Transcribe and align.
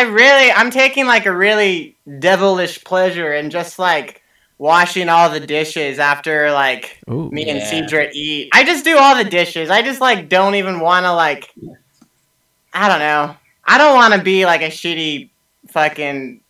I 0.00 0.04
really, 0.04 0.50
I'm 0.50 0.70
taking 0.70 1.06
like 1.06 1.26
a 1.26 1.36
really 1.36 1.94
devilish 2.18 2.82
pleasure 2.84 3.34
in 3.34 3.50
just 3.50 3.78
like 3.78 4.22
washing 4.56 5.10
all 5.10 5.28
the 5.28 5.40
dishes 5.40 5.98
after 5.98 6.50
like 6.52 6.98
Ooh. 7.10 7.28
me 7.30 7.48
and 7.50 7.58
Yeah. 7.58 7.70
Cedra 7.70 8.10
eat. 8.14 8.48
I 8.54 8.64
just 8.64 8.82
do 8.82 8.96
all 8.96 9.14
the 9.14 9.28
dishes. 9.28 9.68
I 9.68 9.82
just 9.82 10.00
like 10.00 10.30
don't 10.30 10.54
even 10.54 10.80
want 10.80 11.04
to 11.04 11.12
like. 11.12 11.52
I 12.72 12.88
don't 12.88 12.98
know. 13.00 13.36
I 13.64 13.76
don't 13.76 13.94
want 13.94 14.14
to 14.14 14.22
be 14.22 14.46
like 14.46 14.62
a 14.62 14.68
shitty 14.68 15.28
fucking 15.68 16.40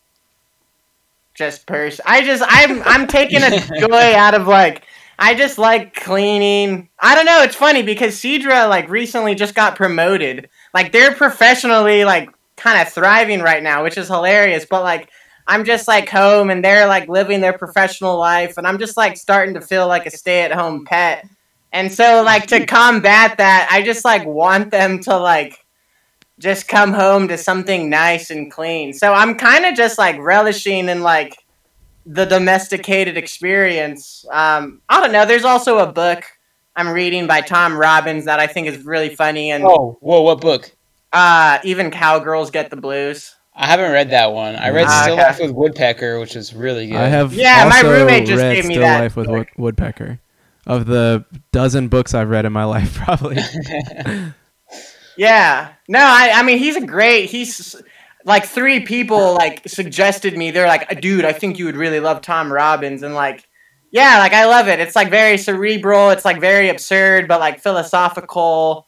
just 1.34 1.66
person. 1.66 2.04
I 2.06 2.24
just 2.24 2.44
I'm 2.46 2.82
I'm 2.84 3.08
taking 3.08 3.42
a 3.42 3.50
joy 3.80 4.14
out 4.14 4.34
of 4.34 4.46
like 4.46 4.84
I 5.18 5.34
just 5.34 5.58
like 5.58 5.94
cleaning. 5.96 6.88
I 7.00 7.16
don't 7.16 7.26
know. 7.26 7.42
It's 7.42 7.56
funny 7.56 7.82
because 7.82 8.14
Cedra 8.14 8.68
like 8.68 8.88
recently 8.88 9.34
just 9.34 9.56
got 9.56 9.74
promoted. 9.74 10.48
Like 10.72 10.92
they're 10.92 11.14
professionally 11.14 12.04
like 12.04 12.30
kind 12.60 12.80
of 12.80 12.92
thriving 12.92 13.40
right 13.40 13.62
now, 13.62 13.82
which 13.82 13.98
is 13.98 14.08
hilarious. 14.08 14.66
But 14.68 14.82
like 14.82 15.10
I'm 15.46 15.64
just 15.64 15.88
like 15.88 16.08
home 16.08 16.50
and 16.50 16.64
they're 16.64 16.86
like 16.86 17.08
living 17.08 17.40
their 17.40 17.56
professional 17.56 18.18
life, 18.18 18.56
and 18.56 18.66
I'm 18.66 18.78
just 18.78 18.96
like 18.96 19.16
starting 19.16 19.54
to 19.54 19.60
feel 19.60 19.88
like 19.88 20.06
a 20.06 20.10
stay 20.10 20.42
at 20.42 20.52
home 20.52 20.84
pet. 20.84 21.26
And 21.72 21.92
so 21.92 22.22
like 22.24 22.46
to 22.48 22.66
combat 22.66 23.38
that, 23.38 23.68
I 23.70 23.82
just 23.82 24.04
like 24.04 24.26
want 24.26 24.70
them 24.70 25.00
to 25.00 25.16
like 25.16 25.64
just 26.38 26.68
come 26.68 26.92
home 26.92 27.28
to 27.28 27.36
something 27.36 27.90
nice 27.90 28.30
and 28.30 28.50
clean. 28.50 28.92
So 28.92 29.12
I'm 29.12 29.34
kind 29.34 29.66
of 29.66 29.74
just 29.74 29.98
like 29.98 30.16
relishing 30.18 30.88
in 30.88 31.02
like 31.02 31.36
the 32.06 32.24
domesticated 32.24 33.16
experience. 33.16 34.24
Um, 34.32 34.80
I 34.88 35.00
don't 35.00 35.12
know. 35.12 35.26
There's 35.26 35.44
also 35.44 35.78
a 35.78 35.92
book 35.92 36.24
I'm 36.76 36.88
reading 36.88 37.26
by 37.26 37.40
Tom 37.40 37.76
Robbins 37.76 38.24
that 38.24 38.40
I 38.40 38.46
think 38.46 38.68
is 38.68 38.84
really 38.84 39.14
funny, 39.14 39.50
and 39.50 39.64
Oh, 39.64 39.98
whoa, 40.00 40.22
what 40.22 40.40
book? 40.40 40.70
Uh, 41.12 41.58
even 41.64 41.90
cowgirls 41.90 42.50
get 42.50 42.70
the 42.70 42.76
blues. 42.76 43.34
I 43.54 43.66
haven't 43.66 43.90
read 43.92 44.10
that 44.10 44.32
one. 44.32 44.56
I 44.56 44.70
read 44.70 44.86
Ah, 44.88 45.02
Still 45.02 45.14
okay. 45.14 45.22
Life 45.24 45.40
with 45.40 45.50
Woodpecker, 45.50 46.18
which 46.20 46.36
is 46.36 46.54
really 46.54 46.86
good. 46.86 46.96
I 46.96 47.08
have 47.08 47.34
Yeah, 47.34 47.68
my 47.68 47.80
roommate 47.88 48.26
just 48.26 48.40
read 48.40 48.54
gave 48.54 48.64
me 48.66 48.74
that. 48.76 48.80
Still 48.80 48.82
that 48.82 49.00
Life 49.00 49.16
with 49.16 49.26
book. 49.26 49.36
Wood- 49.36 49.48
Woodpecker. 49.76 50.20
Of 50.66 50.86
the 50.86 51.24
dozen 51.52 51.88
books 51.88 52.14
I've 52.14 52.28
read 52.30 52.44
in 52.44 52.52
my 52.52 52.64
life, 52.76 52.94
probably. 52.96 53.38
Yeah. 55.16 55.72
No, 55.88 55.98
I, 56.00 56.32
I 56.36 56.42
mean 56.42 56.58
he's 56.58 56.76
a 56.76 56.86
great. 56.86 57.28
He's 57.28 57.76
like 58.24 58.46
three 58.46 58.80
people 58.80 59.34
like 59.34 59.68
suggested 59.68 60.36
me. 60.36 60.50
They're 60.50 60.66
like, 60.68 61.00
dude, 61.00 61.24
I 61.24 61.32
think 61.32 61.58
you 61.58 61.66
would 61.66 61.76
really 61.76 62.00
love 62.00 62.22
Tom 62.22 62.50
Robbins, 62.52 63.02
and 63.02 63.14
like, 63.14 63.46
yeah, 63.90 64.18
like 64.18 64.32
I 64.32 64.46
love 64.46 64.68
it. 64.68 64.80
It's 64.80 64.96
like 64.96 65.10
very 65.10 65.36
cerebral. 65.36 66.10
It's 66.10 66.24
like 66.24 66.40
very 66.40 66.68
absurd, 66.70 67.28
but 67.28 67.40
like 67.40 67.60
philosophical, 67.60 68.86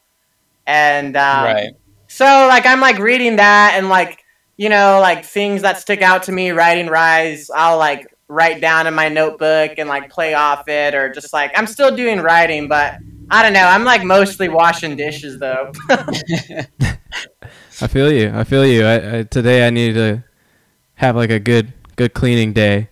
and 0.65 1.15
um, 1.17 1.43
right. 1.43 1.71
So 2.13 2.25
like 2.25 2.67
I'm 2.67 2.79
like 2.79 2.99
reading 2.99 3.37
that 3.37 3.73
and 3.75 3.89
like 3.89 4.23
you 4.55 4.69
know 4.69 4.99
like 5.01 5.25
things 5.25 5.63
that 5.63 5.79
stick 5.79 6.03
out 6.03 6.21
to 6.23 6.31
me 6.31 6.51
writing 6.51 6.85
rise 6.85 7.49
I'll 7.49 7.79
like 7.79 8.05
write 8.27 8.61
down 8.61 8.85
in 8.85 8.93
my 8.93 9.09
notebook 9.09 9.71
and 9.79 9.89
like 9.89 10.11
play 10.11 10.35
off 10.35 10.67
it 10.67 10.93
or 10.93 11.11
just 11.11 11.33
like 11.33 11.57
I'm 11.57 11.65
still 11.65 11.95
doing 11.95 12.19
writing 12.19 12.67
but 12.67 12.99
I 13.31 13.41
don't 13.41 13.51
know 13.51 13.65
I'm 13.65 13.83
like 13.83 14.03
mostly 14.03 14.47
washing 14.47 14.95
dishes 14.95 15.39
though. 15.39 15.71
I 15.89 17.87
feel 17.87 18.11
you. 18.11 18.31
I 18.31 18.43
feel 18.43 18.63
you. 18.63 18.85
I, 18.85 19.17
I, 19.17 19.23
today 19.23 19.65
I 19.65 19.71
need 19.71 19.93
to 19.93 20.23
have 20.93 21.15
like 21.15 21.31
a 21.31 21.39
good 21.39 21.73
good 21.95 22.13
cleaning 22.13 22.53
day. 22.53 22.89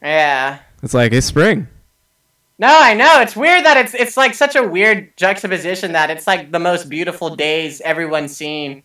yeah. 0.00 0.60
It's 0.84 0.94
like 0.94 1.12
it's 1.12 1.26
spring. 1.26 1.66
No, 2.58 2.68
I 2.68 2.94
know. 2.94 3.20
It's 3.20 3.34
weird 3.34 3.64
that 3.64 3.76
it's 3.76 3.94
it's 3.94 4.16
like 4.16 4.34
such 4.34 4.54
a 4.56 4.62
weird 4.62 5.16
juxtaposition 5.16 5.92
that 5.92 6.10
it's 6.10 6.26
like 6.26 6.52
the 6.52 6.58
most 6.60 6.88
beautiful 6.88 7.34
days 7.34 7.80
everyone's 7.80 8.36
seen. 8.36 8.82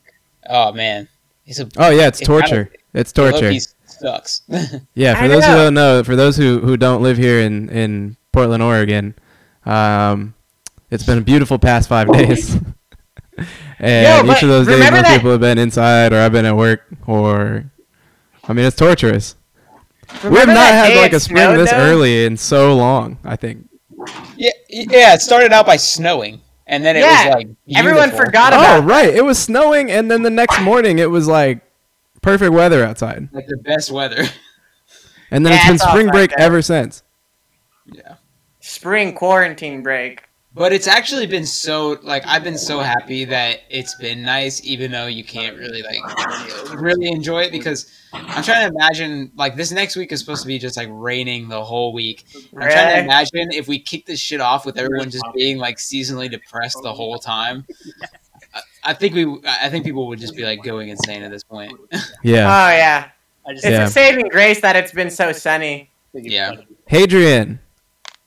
Oh 0.49 0.71
man, 0.71 1.07
he's 1.43 1.59
a 1.59 1.67
Oh 1.77 1.89
yeah, 1.91 2.07
it's 2.07 2.21
It 2.21 2.25
kinda- 2.25 2.41
torture. 2.41 2.71
It's 2.93 3.11
torture. 3.11 3.51
He 3.51 3.59
sucks. 3.85 4.41
Yeah, 4.95 5.13
for 5.15 5.21
I 5.25 5.27
those 5.27 5.45
who 5.45 5.51
don't 5.53 5.73
know, 5.75 6.03
for 6.03 6.15
those 6.15 6.35
who, 6.37 6.59
who 6.59 6.77
don't 6.77 7.03
live 7.03 7.17
here 7.17 7.39
in, 7.41 7.69
in 7.69 8.17
Portland, 8.31 8.63
Oregon, 8.63 9.13
um, 9.65 10.33
it's 10.89 11.03
been 11.03 11.19
a 11.19 11.21
beautiful 11.21 11.59
past 11.59 11.87
five 11.89 12.11
days. 12.11 12.55
and 13.79 14.27
Yo, 14.27 14.33
each 14.33 14.41
of 14.41 14.49
those 14.49 14.65
days, 14.65 14.77
remember 14.77 14.97
most 14.97 15.03
that- 15.05 15.17
people 15.17 15.31
have 15.31 15.41
been 15.41 15.59
inside, 15.59 16.11
or 16.13 16.19
I've 16.19 16.31
been 16.31 16.45
at 16.45 16.55
work, 16.55 16.81
or 17.05 17.69
I 18.47 18.53
mean, 18.53 18.65
it's 18.65 18.75
torturous. 18.75 19.35
We 20.23 20.37
have 20.39 20.47
not 20.47 20.71
had 20.73 20.95
like 20.95 21.13
a 21.13 21.19
spring 21.19 21.57
this 21.57 21.71
though? 21.71 21.77
early 21.77 22.25
in 22.25 22.37
so 22.37 22.75
long. 22.75 23.17
I 23.23 23.35
think. 23.35 23.67
yeah, 24.35 24.51
yeah. 24.69 25.13
It 25.13 25.21
started 25.21 25.51
out 25.53 25.65
by 25.65 25.75
snowing, 25.77 26.41
and 26.67 26.83
then 26.85 26.95
it 26.95 27.01
Yeah, 27.01 27.25
was 27.27 27.35
like 27.35 27.47
everyone 27.75 28.09
beautiful. 28.09 28.25
forgot 28.25 28.53
Oh 28.53 28.81
right, 28.83 29.09
it 29.13 29.23
was 29.23 29.37
snowing, 29.39 29.91
and 29.91 30.09
then 30.09 30.23
the 30.23 30.29
next 30.29 30.61
morning 30.61 30.99
it 30.99 31.09
was 31.09 31.27
like 31.27 31.61
perfect 32.21 32.51
weather 32.51 32.83
outside, 32.83 33.29
like 33.31 33.47
the 33.47 33.57
best 33.57 33.91
weather. 33.91 34.23
and 35.31 35.45
then 35.45 35.53
Yeah, 35.53 35.59
it's 35.59 35.67
been 35.83 35.89
spring 35.89 36.07
break 36.09 36.29
that. 36.31 36.39
ever 36.39 36.61
since. 36.61 37.03
yeah. 37.85 38.15
spring 38.59 39.13
quarantine 39.13 39.83
break. 39.83 40.23
But 40.57 40.73
it's 40.73 40.87
actually 40.87 41.27
been 41.27 41.45
so 41.45 41.99
like 42.01 42.25
I've 42.25 42.43
been 42.43 42.57
so 42.57 42.79
happy 42.79 43.25
that 43.25 43.59
it's 43.69 43.93
been 43.95 44.23
nice, 44.23 44.63
even 44.65 44.91
though 44.91 45.05
you 45.05 45.23
can't 45.23 45.55
really 45.57 45.83
like 45.83 46.73
really 46.73 47.09
enjoy 47.09 47.43
it 47.43 47.51
because 47.51 47.91
I'm 48.11 48.43
trying 48.43 48.67
to 48.69 48.75
imagine 48.75 49.31
like 49.35 49.55
this 49.55 49.71
next 49.71 49.95
week 49.95 50.11
is 50.11 50.19
supposed 50.19 50.41
to 50.41 50.47
be 50.47 50.57
just 50.57 50.75
like 50.75 50.89
raining 50.91 51.47
the 51.49 51.63
whole 51.63 51.93
week. 51.93 52.25
I'm 52.55 52.61
trying 52.71 52.95
to 52.95 53.03
imagine 53.03 53.51
if 53.51 53.67
we 53.67 53.77
kick 53.77 54.05
this 54.07 54.19
shit 54.19 54.41
off 54.41 54.65
with 54.65 54.77
everyone 54.79 55.11
just 55.11 55.25
being 55.35 55.57
like 55.59 55.77
seasonally 55.77 56.29
depressed 56.29 56.79
the 56.81 56.93
whole 56.93 57.19
time. 57.19 57.65
I- 58.53 58.61
I 58.83 58.93
think 58.93 59.15
we, 59.15 59.25
I 59.45 59.69
think 59.69 59.83
people 59.83 60.07
would 60.07 60.17
just 60.19 60.33
be 60.35 60.43
like 60.43 60.63
going 60.63 60.87
insane 60.87 61.21
at 61.21 61.29
this 61.29 61.43
point. 61.43 61.73
Yeah, 62.23 62.45
Oh 62.47 62.69
yeah. 62.71 63.09
I 63.45 63.51
just 63.53 63.65
It's 63.65 63.71
Yeah. 63.73 63.85
a 63.85 63.89
saving 63.89 64.29
grace 64.29 64.61
that 64.61 64.75
it's 64.77 64.93
been 64.93 65.09
so 65.09 65.33
sunny. 65.33 65.91
Yeah. 66.13 66.53
Hadrian. 66.85 67.59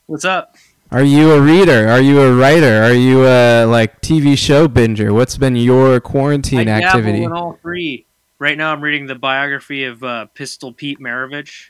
What's 0.05 0.23
up? 0.23 0.55
Are 0.91 1.03
you 1.03 1.31
a 1.31 1.41
reader? 1.41 1.87
Are 1.87 2.01
you 2.01 2.19
a 2.21 2.35
writer? 2.35 2.83
Are 2.83 2.93
you 2.93 3.25
a 3.25 3.65
like 3.65 4.01
TV 4.01 4.37
show 4.37 4.67
binger? 4.67 5.13
What's 5.13 5.37
been 5.37 5.55
your 5.55 5.99
quarantine 6.01 6.67
I 6.67 6.81
dabble 6.81 6.83
activity? 6.87 7.23
in 7.23 7.31
all 7.31 7.57
three. 7.61 8.07
Right 8.39 8.57
now, 8.57 8.73
I'm 8.73 8.81
reading 8.81 9.05
the 9.07 9.15
biography 9.15 9.85
of 9.85 10.03
uh, 10.03 10.25
Pistol 10.33 10.73
Pete 10.73 10.99
Maravich. 10.99 11.69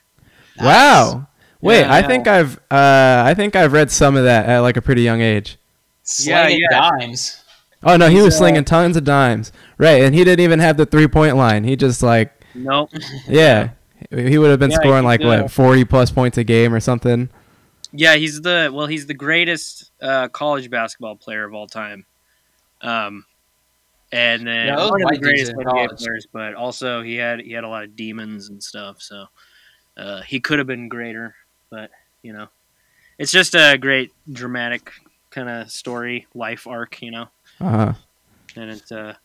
Wow. 0.60 1.28
Wait, 1.62 1.82
Yeah, 1.82 1.88
I 1.88 2.00
yeah. 2.00 2.08
think 2.08 2.28
I've 2.28 2.58
uh, 2.72 3.24
I 3.26 3.34
think 3.36 3.56
I've 3.56 3.74
read 3.74 3.92
some 3.92 4.16
of 4.18 4.24
that 4.24 4.48
at 4.48 4.60
like 4.60 4.78
a 4.78 4.82
pretty 4.82 5.04
young 5.04 5.22
age. 5.22 5.58
Slinging 6.04 6.60
yeah. 6.60 6.68
dimes. 6.70 7.44
Oh 7.84 7.98
no, 7.98 8.10
he 8.10 8.22
He's, 8.22 8.24
was 8.24 8.36
uh, 8.36 8.38
slinging 8.38 8.64
tons 8.66 8.98
of 8.98 9.04
dimes. 9.04 9.52
Right, 9.78 10.02
and 10.04 10.14
he 10.16 10.24
didn't 10.24 10.44
even 10.44 10.60
have 10.60 10.78
the 10.78 10.86
three 10.86 11.08
point 11.08 11.36
line. 11.38 11.64
He 11.64 11.76
just 11.76 12.04
like 12.04 12.34
Nope. 12.54 12.92
yeah, 13.28 13.72
he 14.12 14.38
would 14.38 14.50
have 14.52 14.60
been 14.60 14.72
Yeah, 14.72 14.78
scoring 14.78 15.04
like 15.06 15.24
uh, 15.24 15.26
what 15.26 15.52
forty 15.52 15.86
plus 15.86 16.12
points 16.12 16.38
a 16.38 16.44
game 16.44 16.74
or 16.74 16.80
something. 16.80 17.30
Yeah, 17.94 18.16
he's 18.16 18.42
the 18.42 18.70
well, 18.74 18.88
he's 18.88 19.06
the 19.06 19.14
greatest 19.14 19.92
uh, 20.02 20.28
college 20.30 20.70
basketball 20.70 21.16
player 21.16 21.44
of 21.44 21.54
all 21.54 21.68
time. 21.68 22.06
Um, 22.82 23.26
and 24.12 24.46
then 24.46 24.68
Yeah, 24.68 24.90
one 24.90 25.02
of 25.02 25.10
the 25.10 25.18
greatest 25.20 25.54
NBA 25.54 25.64
college. 25.66 25.98
players, 26.00 26.28
but 26.32 26.54
also 26.56 27.02
he 27.02 27.16
had 27.16 27.40
he 27.42 27.52
had 27.52 27.64
a 27.64 27.70
lot 27.70 27.84
of 27.84 27.96
demons 27.96 28.50
and 28.50 28.62
stuff. 28.62 29.02
So 29.02 29.26
uh, 29.98 30.22
he 30.22 30.40
could 30.40 30.60
have 30.60 30.68
been 30.68 30.90
greater, 30.90 31.36
but 31.70 31.92
you 32.22 32.34
know, 32.34 32.48
it's 33.18 33.32
just 33.32 33.56
a 33.56 33.78
great 33.80 34.12
dramatic 34.32 34.92
kind 35.30 35.50
of 35.50 35.72
story, 35.72 36.28
life 36.34 36.68
arc, 36.68 37.02
you 37.02 37.12
know. 37.12 37.28
Uh-huh. 37.60 37.94
And 38.56 38.70
it's 38.70 38.92
uh, 38.92 39.16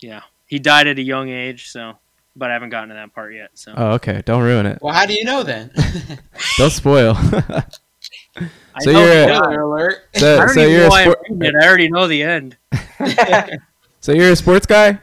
yeah, 0.00 0.22
he 0.46 0.58
died 0.58 0.86
at 0.86 0.98
a 0.98 1.02
young 1.02 1.28
age, 1.28 1.68
so 1.68 1.98
but 2.36 2.50
I 2.50 2.54
haven't 2.54 2.70
gotten 2.70 2.90
to 2.90 2.94
that 2.94 3.14
part 3.14 3.34
yet. 3.34 3.50
So 3.54 3.74
oh 3.76 3.92
okay, 3.92 4.22
don't 4.24 4.42
ruin 4.42 4.66
it. 4.66 4.78
Well, 4.80 4.94
how 4.94 5.04
do 5.06 5.14
you 5.14 5.24
know 5.24 5.42
then? 5.42 5.70
Don't 6.56 6.70
spoil. 6.70 7.16
I 8.36 8.48
so 8.80 8.90
you're 8.90 9.00
a- 9.00 9.26
end. 9.26 9.36
Spoiler 9.36 9.60
alert. 9.62 9.94
I 10.14 10.18
so, 10.18 10.36
don't 10.38 10.48
so 10.50 10.60
even 10.60 10.72
you're 10.72 10.82
know 10.82 10.88
why 10.88 11.02
I'm 11.04 11.14
reading 11.38 11.42
it. 11.42 11.54
I 11.62 11.66
already 11.66 11.90
know 11.90 12.06
the 12.06 12.22
end. 12.22 12.56
so 14.00 14.12
you're 14.12 14.32
a 14.32 14.36
sports 14.36 14.66
guy. 14.66 15.00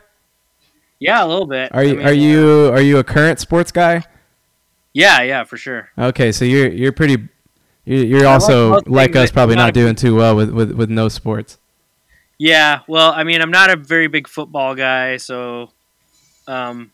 Yeah, 1.00 1.24
a 1.24 1.28
little 1.28 1.46
bit. 1.48 1.72
Are 1.74 1.82
I 1.82 1.84
you 1.84 1.96
mean, 1.96 2.08
are 2.08 2.14
you 2.14 2.70
are 2.72 2.82
you 2.82 2.98
a 2.98 3.04
current 3.04 3.40
sports 3.40 3.72
guy? 3.72 4.04
Yeah, 4.94 5.22
yeah, 5.22 5.44
for 5.44 5.58
sure. 5.58 5.90
Okay, 5.98 6.32
so 6.32 6.44
you're 6.46 6.70
you're 6.70 6.92
pretty. 6.92 7.28
You're, 7.86 8.04
you're 8.04 8.28
I 8.28 8.34
also 8.34 8.82
like 8.86 9.16
us, 9.16 9.32
probably 9.32 9.56
not 9.56 9.70
of- 9.70 9.74
doing 9.76 9.96
too 9.96 10.16
well 10.16 10.36
with, 10.36 10.50
with, 10.50 10.72
with 10.72 10.90
no 10.90 11.08
sports. 11.08 11.58
Yeah, 12.40 12.82
well, 12.88 13.12
I 13.14 13.24
mean, 13.24 13.42
I'm 13.42 13.52
not 13.52 13.70
a 13.70 13.76
very 13.78 14.08
big 14.08 14.28
football 14.28 14.76
guy, 14.76 15.18
so, 15.18 15.72
um, 16.48 16.92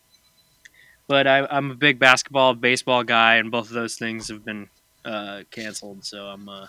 but 1.08 1.26
I, 1.26 1.46
I'm 1.46 1.70
a 1.72 1.74
big 1.74 1.98
basketball, 1.98 2.54
baseball 2.54 3.02
guy, 3.04 3.36
and 3.36 3.50
both 3.50 3.66
of 3.68 3.74
those 3.74 3.96
things 3.96 4.28
have 4.28 4.44
been 4.44 4.68
uh, 5.04 5.42
canceled. 5.50 6.04
So 6.04 6.26
I'm, 6.26 6.48
uh, 6.48 6.66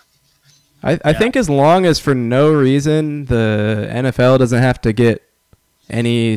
I, 0.82 0.92
I 1.04 1.10
Yeah. 1.10 1.18
think 1.18 1.36
as 1.36 1.48
long 1.50 1.86
as 1.86 1.98
for 1.98 2.14
no 2.14 2.52
reason 2.52 3.26
the 3.26 3.88
NFL 3.90 4.38
doesn't 4.38 4.60
have 4.62 4.80
to 4.82 4.92
get 4.92 5.22
any 5.88 6.36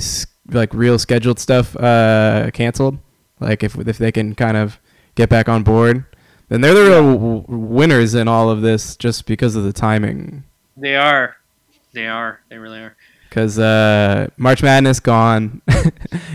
like 0.51 0.74
real 0.74 0.98
scheduled 0.98 1.40
stuff 1.40 1.75
uh, 1.78 2.50
canceled, 2.54 2.98
like 3.40 3.63
if 3.63 3.75
if 3.78 3.98
they 3.98 4.12
can 4.12 4.36
kind 4.36 4.57
of 4.57 4.80
get 5.16 5.30
back 5.30 5.50
on 5.50 5.63
board, 5.63 6.06
then 6.48 6.62
they're 6.62 6.74
the 6.74 6.84
real 6.84 7.13
w- 7.13 7.46
winners 7.48 8.16
in 8.16 8.28
all 8.28 8.50
of 8.50 8.62
this 8.62 8.95
just 8.95 9.25
because 9.25 9.56
of 9.56 9.63
the 9.63 9.74
timing. 9.74 10.44
they 10.78 10.95
are, 10.95 11.36
they 11.94 12.07
are, 12.07 12.40
they 12.50 12.57
really 12.57 12.80
are. 12.80 12.95
because 13.30 13.60
uh, 13.60 14.28
March 14.38 14.63
Madness 14.63 15.00
gone, 15.00 15.62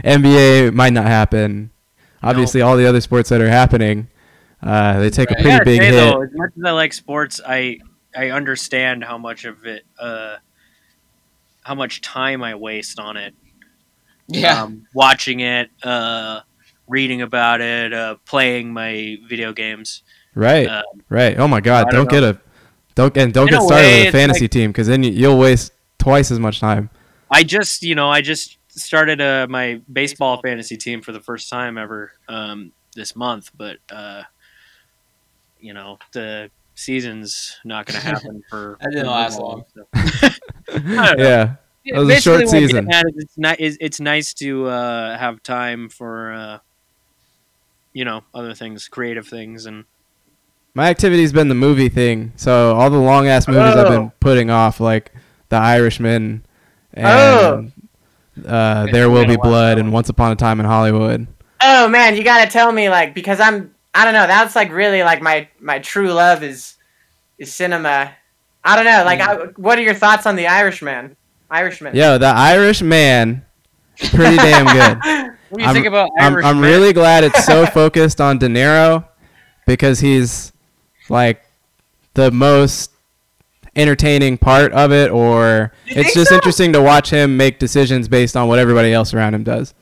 NBA 0.04 0.72
might 0.74 0.92
not 0.92 1.06
happen. 1.06 1.70
Obviously, 2.22 2.60
all 2.62 2.76
the 2.76 2.86
other 2.86 3.00
sports 3.00 3.28
that 3.30 3.40
are 3.40 3.48
happening, 3.50 4.08
uh, 4.64 4.98
they 4.98 5.10
take 5.10 5.30
a 5.30 5.34
pretty 5.34 5.64
big 5.64 5.80
say, 5.80 5.86
hit. 5.86 5.92
though, 5.92 6.22
as 6.22 6.30
much 6.32 6.50
as 6.56 6.64
I 6.64 6.70
like 6.70 6.92
sports, 6.92 7.40
I 7.46 7.78
I 8.16 8.30
understand 8.30 9.04
how 9.04 9.18
much 9.18 9.44
of 9.44 9.66
it, 9.66 9.84
uh, 9.98 10.36
how 11.62 11.74
much 11.74 12.00
time 12.00 12.42
I 12.42 12.54
waste 12.54 12.98
on 12.98 13.16
it. 13.16 13.34
Yeah. 14.26 14.62
um, 14.62 14.86
watching 14.94 15.40
it, 15.40 15.70
uh, 15.82 16.40
reading 16.88 17.20
about 17.22 17.60
it, 17.60 17.92
uh, 17.92 18.16
playing 18.24 18.72
my 18.72 19.18
video 19.28 19.52
games. 19.52 20.02
Right, 20.34 20.66
Uh, 20.66 20.82
right. 21.08 21.38
Oh 21.38 21.46
my 21.46 21.60
God! 21.60 21.90
Don't, 21.90 22.06
don't 22.06 22.10
get 22.10 22.22
a 22.24 22.40
don't 22.94 23.16
and 23.16 23.32
don't 23.32 23.48
In 23.48 23.54
get 23.54 23.62
started 23.62 23.86
way, 23.86 23.92
with 23.92 24.04
a 24.04 24.06
it's 24.08 24.12
fantasy 24.12 24.48
team 24.48 24.70
because 24.70 24.86
then 24.86 25.02
you, 25.02 25.10
you'll 25.10 25.38
waste 25.38 25.72
twice 25.98 26.30
as 26.30 26.38
much 26.38 26.60
time. 26.60 26.90
I 27.30 27.42
just, 27.42 27.82
you 27.82 27.94
know, 27.94 28.08
I 28.08 28.20
just 28.20 28.58
started 28.68 29.20
uh, 29.20 29.46
my 29.48 29.80
baseball 29.92 30.40
fantasy 30.42 30.76
team 30.76 31.02
for 31.02 31.12
the 31.12 31.20
first 31.20 31.48
time 31.50 31.78
ever 31.78 32.12
um, 32.28 32.72
this 32.94 33.16
month, 33.16 33.50
but 33.56 33.78
uh, 33.90 34.22
you 35.64 35.72
know, 35.74 35.98
the 36.12 36.50
season's 36.74 37.58
not 37.64 37.86
going 37.86 38.00
to 38.00 38.06
happen 38.06 38.42
for. 38.50 38.76
That 38.80 38.90
didn't 38.90 39.06
last 39.06 39.38
long. 39.40 39.64
so. 39.74 39.86
Yeah, 41.18 41.54
It 41.84 41.98
was 41.98 42.08
a 42.10 42.20
short 42.20 42.48
season. 42.48 42.88
is 42.90 43.12
It's, 43.16 43.38
ni- 43.38 43.56
is- 43.58 43.78
it's 43.80 44.00
nice 44.00 44.34
to 44.34 44.66
uh, 44.66 45.18
have 45.18 45.42
time 45.42 45.88
for, 45.88 46.32
uh, 46.32 46.58
you 47.92 48.04
know, 48.04 48.24
other 48.34 48.54
things, 48.54 48.88
creative 48.88 49.26
things, 49.28 49.66
and 49.66 49.84
my 50.74 50.88
activity's 50.88 51.32
been 51.32 51.48
the 51.48 51.54
movie 51.54 51.88
thing. 51.88 52.32
So 52.36 52.74
all 52.74 52.90
the 52.90 52.98
long 52.98 53.28
ass 53.28 53.46
movies 53.46 53.76
I've 53.76 53.88
been 53.88 54.02
Oh. 54.02 54.12
putting 54.20 54.50
off, 54.50 54.80
like 54.80 55.12
The 55.50 55.56
Irishman, 55.56 56.44
Oh. 56.96 57.58
and 57.58 57.72
uh, 58.46 58.86
There 58.90 59.08
Will 59.10 59.26
Be. 59.26 59.36
Blood, 59.36 59.78
and 59.78 59.92
Once 59.92 60.08
Upon 60.08 60.32
a 60.32 60.36
Time 60.36 60.58
in 60.60 60.66
Hollywood. 60.66 61.26
Oh 61.62 61.88
man, 61.88 62.16
you 62.16 62.24
gotta 62.24 62.50
tell 62.50 62.72
me 62.72 62.88
like 62.88 63.14
because 63.14 63.38
I'm 63.40 63.73
I 63.94 64.04
don't 64.04 64.14
know. 64.14 64.26
That's 64.26 64.56
like 64.56 64.72
really 64.72 65.02
like 65.02 65.22
my 65.22 65.48
my 65.60 65.78
true 65.78 66.12
love 66.12 66.42
is 66.42 66.76
is 67.38 67.52
cinema. 67.52 68.12
I 68.64 68.76
don't 68.76 68.86
know. 68.86 69.04
Like, 69.04 69.20
I, 69.20 69.36
mm. 69.36 69.58
what 69.58 69.78
are 69.78 69.82
your 69.82 69.94
thoughts 69.94 70.26
on 70.26 70.36
the 70.36 70.46
Irishman? 70.46 71.16
Irishman. 71.50 71.94
Yo, 71.94 72.16
The 72.16 72.26
Irish 72.26 72.80
Man, 72.80 73.44
pretty 74.12 74.36
damn 74.36 74.66
good. 74.66 75.30
What 75.50 75.58
do 75.58 75.62
you 75.62 75.66
I'm- 75.68 75.74
think 75.74 75.86
about 75.86 76.10
I'm, 76.18 76.44
I'm 76.44 76.58
really 76.60 76.92
glad 76.92 77.22
it's 77.22 77.44
so 77.44 77.64
focused 77.80 78.20
on 78.20 78.38
De 78.38 78.48
Niro 78.48 79.06
because 79.66 80.00
he's 80.00 80.52
like 81.08 81.44
the 82.14 82.32
most 82.32 82.90
entertaining 83.76 84.36
part 84.38 84.72
of 84.72 84.90
it, 84.90 85.10
or 85.12 85.72
You 85.86 86.00
it's 86.00 86.14
just 86.14 86.30
so? 86.30 86.34
interesting 86.34 86.72
to 86.72 86.82
watch 86.82 87.10
him 87.10 87.36
make 87.36 87.60
decisions 87.60 88.08
based 88.08 88.36
on 88.36 88.48
what 88.48 88.58
everybody 88.58 88.92
else 88.92 89.14
around 89.14 89.34
him 89.34 89.44
does. 89.44 89.74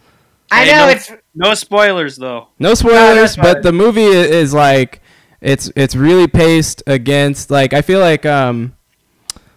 I 0.52 0.64
Hey, 0.64 0.72
know 0.72 0.86
no- 0.86 0.92
it's 0.92 1.12
no 1.34 1.54
spoilers 1.54 2.16
though. 2.16 2.48
No 2.58 2.74
spoilers, 2.74 3.32
spoilers. 3.32 3.36
but 3.54 3.62
the 3.62 3.72
movie 3.72 4.02
is 4.04 4.52
like 4.54 5.00
it's 5.40 5.70
it's 5.76 5.96
really 5.96 6.28
paced 6.28 6.82
against 6.86 7.50
like 7.50 7.72
I 7.72 7.82
feel 7.82 8.00
like 8.00 8.26
um 8.26 8.74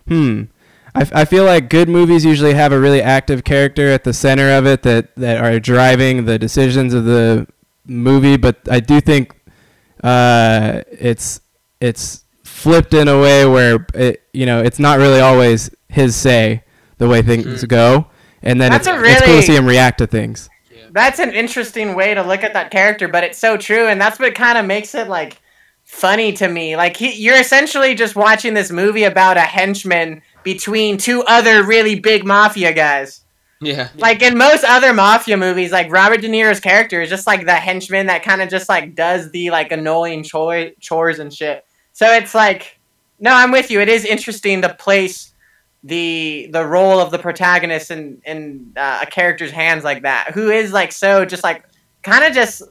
hmm 0.08 0.44
I, 0.98 1.02
f- 1.02 1.12
I 1.14 1.26
feel 1.26 1.44
like 1.44 1.70
good 1.70 1.90
movies 1.90 2.24
usually 2.24 2.54
have 2.54 2.72
a 2.72 2.80
really 2.80 3.02
active 3.02 3.44
character 3.44 3.90
at 3.90 4.06
the 4.06 4.14
center 4.14 4.52
of 4.58 4.66
it 4.66 4.84
that 4.84 5.14
that 5.18 5.44
are 5.44 5.60
driving 5.60 6.26
the 6.26 6.40
decisions 6.40 6.94
of 6.94 7.04
the 7.06 7.48
movie, 7.86 8.38
but 8.38 8.58
I 8.72 8.80
do 8.80 9.02
think 9.02 9.36
uh 10.04 10.82
it's 10.92 11.42
it's 11.82 12.24
flipped 12.44 12.94
in 12.94 13.08
a 13.10 13.20
way 13.20 13.46
where 13.46 13.86
it 13.94 14.24
you 14.34 14.46
know 14.46 14.62
it's 14.62 14.80
not 14.80 15.00
really 15.00 15.20
always 15.20 15.70
his 15.90 16.16
say 16.16 16.64
the 16.98 17.08
way 17.10 17.22
things 17.22 17.64
go, 17.66 18.08
and 18.42 18.62
then 18.62 18.72
That's 18.72 18.88
it's, 18.88 18.98
a 18.98 19.04
it's 19.04 19.22
cool 19.22 19.36
to 19.36 19.42
see 19.42 19.56
him 19.56 19.66
react 19.66 19.98
to 19.98 20.08
things. 20.08 20.50
That's 20.96 21.20
an 21.20 21.34
interesting 21.34 21.94
way 21.94 22.14
to 22.14 22.24
look 22.24 22.44
at 22.44 22.54
that 22.54 22.72
character, 22.72 23.10
but 23.10 23.26
it's 23.26 23.38
so 23.38 23.58
true, 23.58 23.88
and 23.88 24.00
that's 24.00 24.18
what 24.18 24.34
kind 24.34 24.58
of 24.58 24.66
makes 24.66 24.96
it 24.96 25.10
like 25.10 25.42
funny 25.84 26.32
to 26.34 26.48
me. 26.48 26.78
Like 26.78 26.96
he, 26.96 27.14
you're 27.22 27.38
essentially 27.38 27.96
just 27.96 28.16
watching 28.16 28.54
this 28.54 28.72
movie 28.72 29.04
about 29.04 29.36
a 29.36 29.42
henchman 29.42 30.22
between 30.44 30.98
two 30.98 31.22
other 31.24 31.64
really 31.64 32.00
big 32.00 32.26
mafia 32.26 32.72
guys. 32.74 33.22
Yeah. 33.60 33.90
Like 33.98 34.22
in 34.22 34.38
most 34.38 34.64
other 34.64 34.94
mafia 34.94 35.36
movies, 35.36 35.72
like 35.72 35.92
Robert 35.92 36.22
De 36.22 36.30
Niro's 36.30 36.62
character 36.62 37.02
is 37.02 37.10
just 37.10 37.28
like 37.28 37.46
the 37.46 37.54
henchman 37.54 38.06
that 38.08 38.24
kind 38.24 38.42
of 38.42 38.50
just 38.50 38.70
like 38.70 38.96
does 38.96 39.32
the 39.32 39.50
like 39.52 39.74
annoying 39.74 40.24
chore- 40.24 40.72
chores 40.80 41.20
and 41.20 41.34
shit. 41.34 41.66
So 41.92 42.06
it's 42.08 42.34
like, 42.34 42.80
no, 43.20 43.34
I'm 43.34 43.52
with 43.52 43.70
you. 43.70 43.82
It 43.82 43.90
is 43.90 44.06
interesting 44.06 44.62
to 44.62 44.74
place 44.74 45.34
the 45.86 46.50
the 46.52 46.66
role 46.66 47.00
of 47.00 47.12
the 47.12 47.20
protagonist 47.20 47.92
in 47.92 48.22
in 48.26 48.74
uh, 48.76 49.00
a 49.04 49.06
character's 49.06 49.52
hands 49.52 49.84
like 49.84 50.02
that, 50.02 50.32
who 50.34 50.50
is 50.50 50.74
like 50.74 50.92
so 50.92 51.24
just 51.26 51.44
like 51.44 51.64
kind 52.02 52.24
of 52.26 52.34
just 52.34 52.64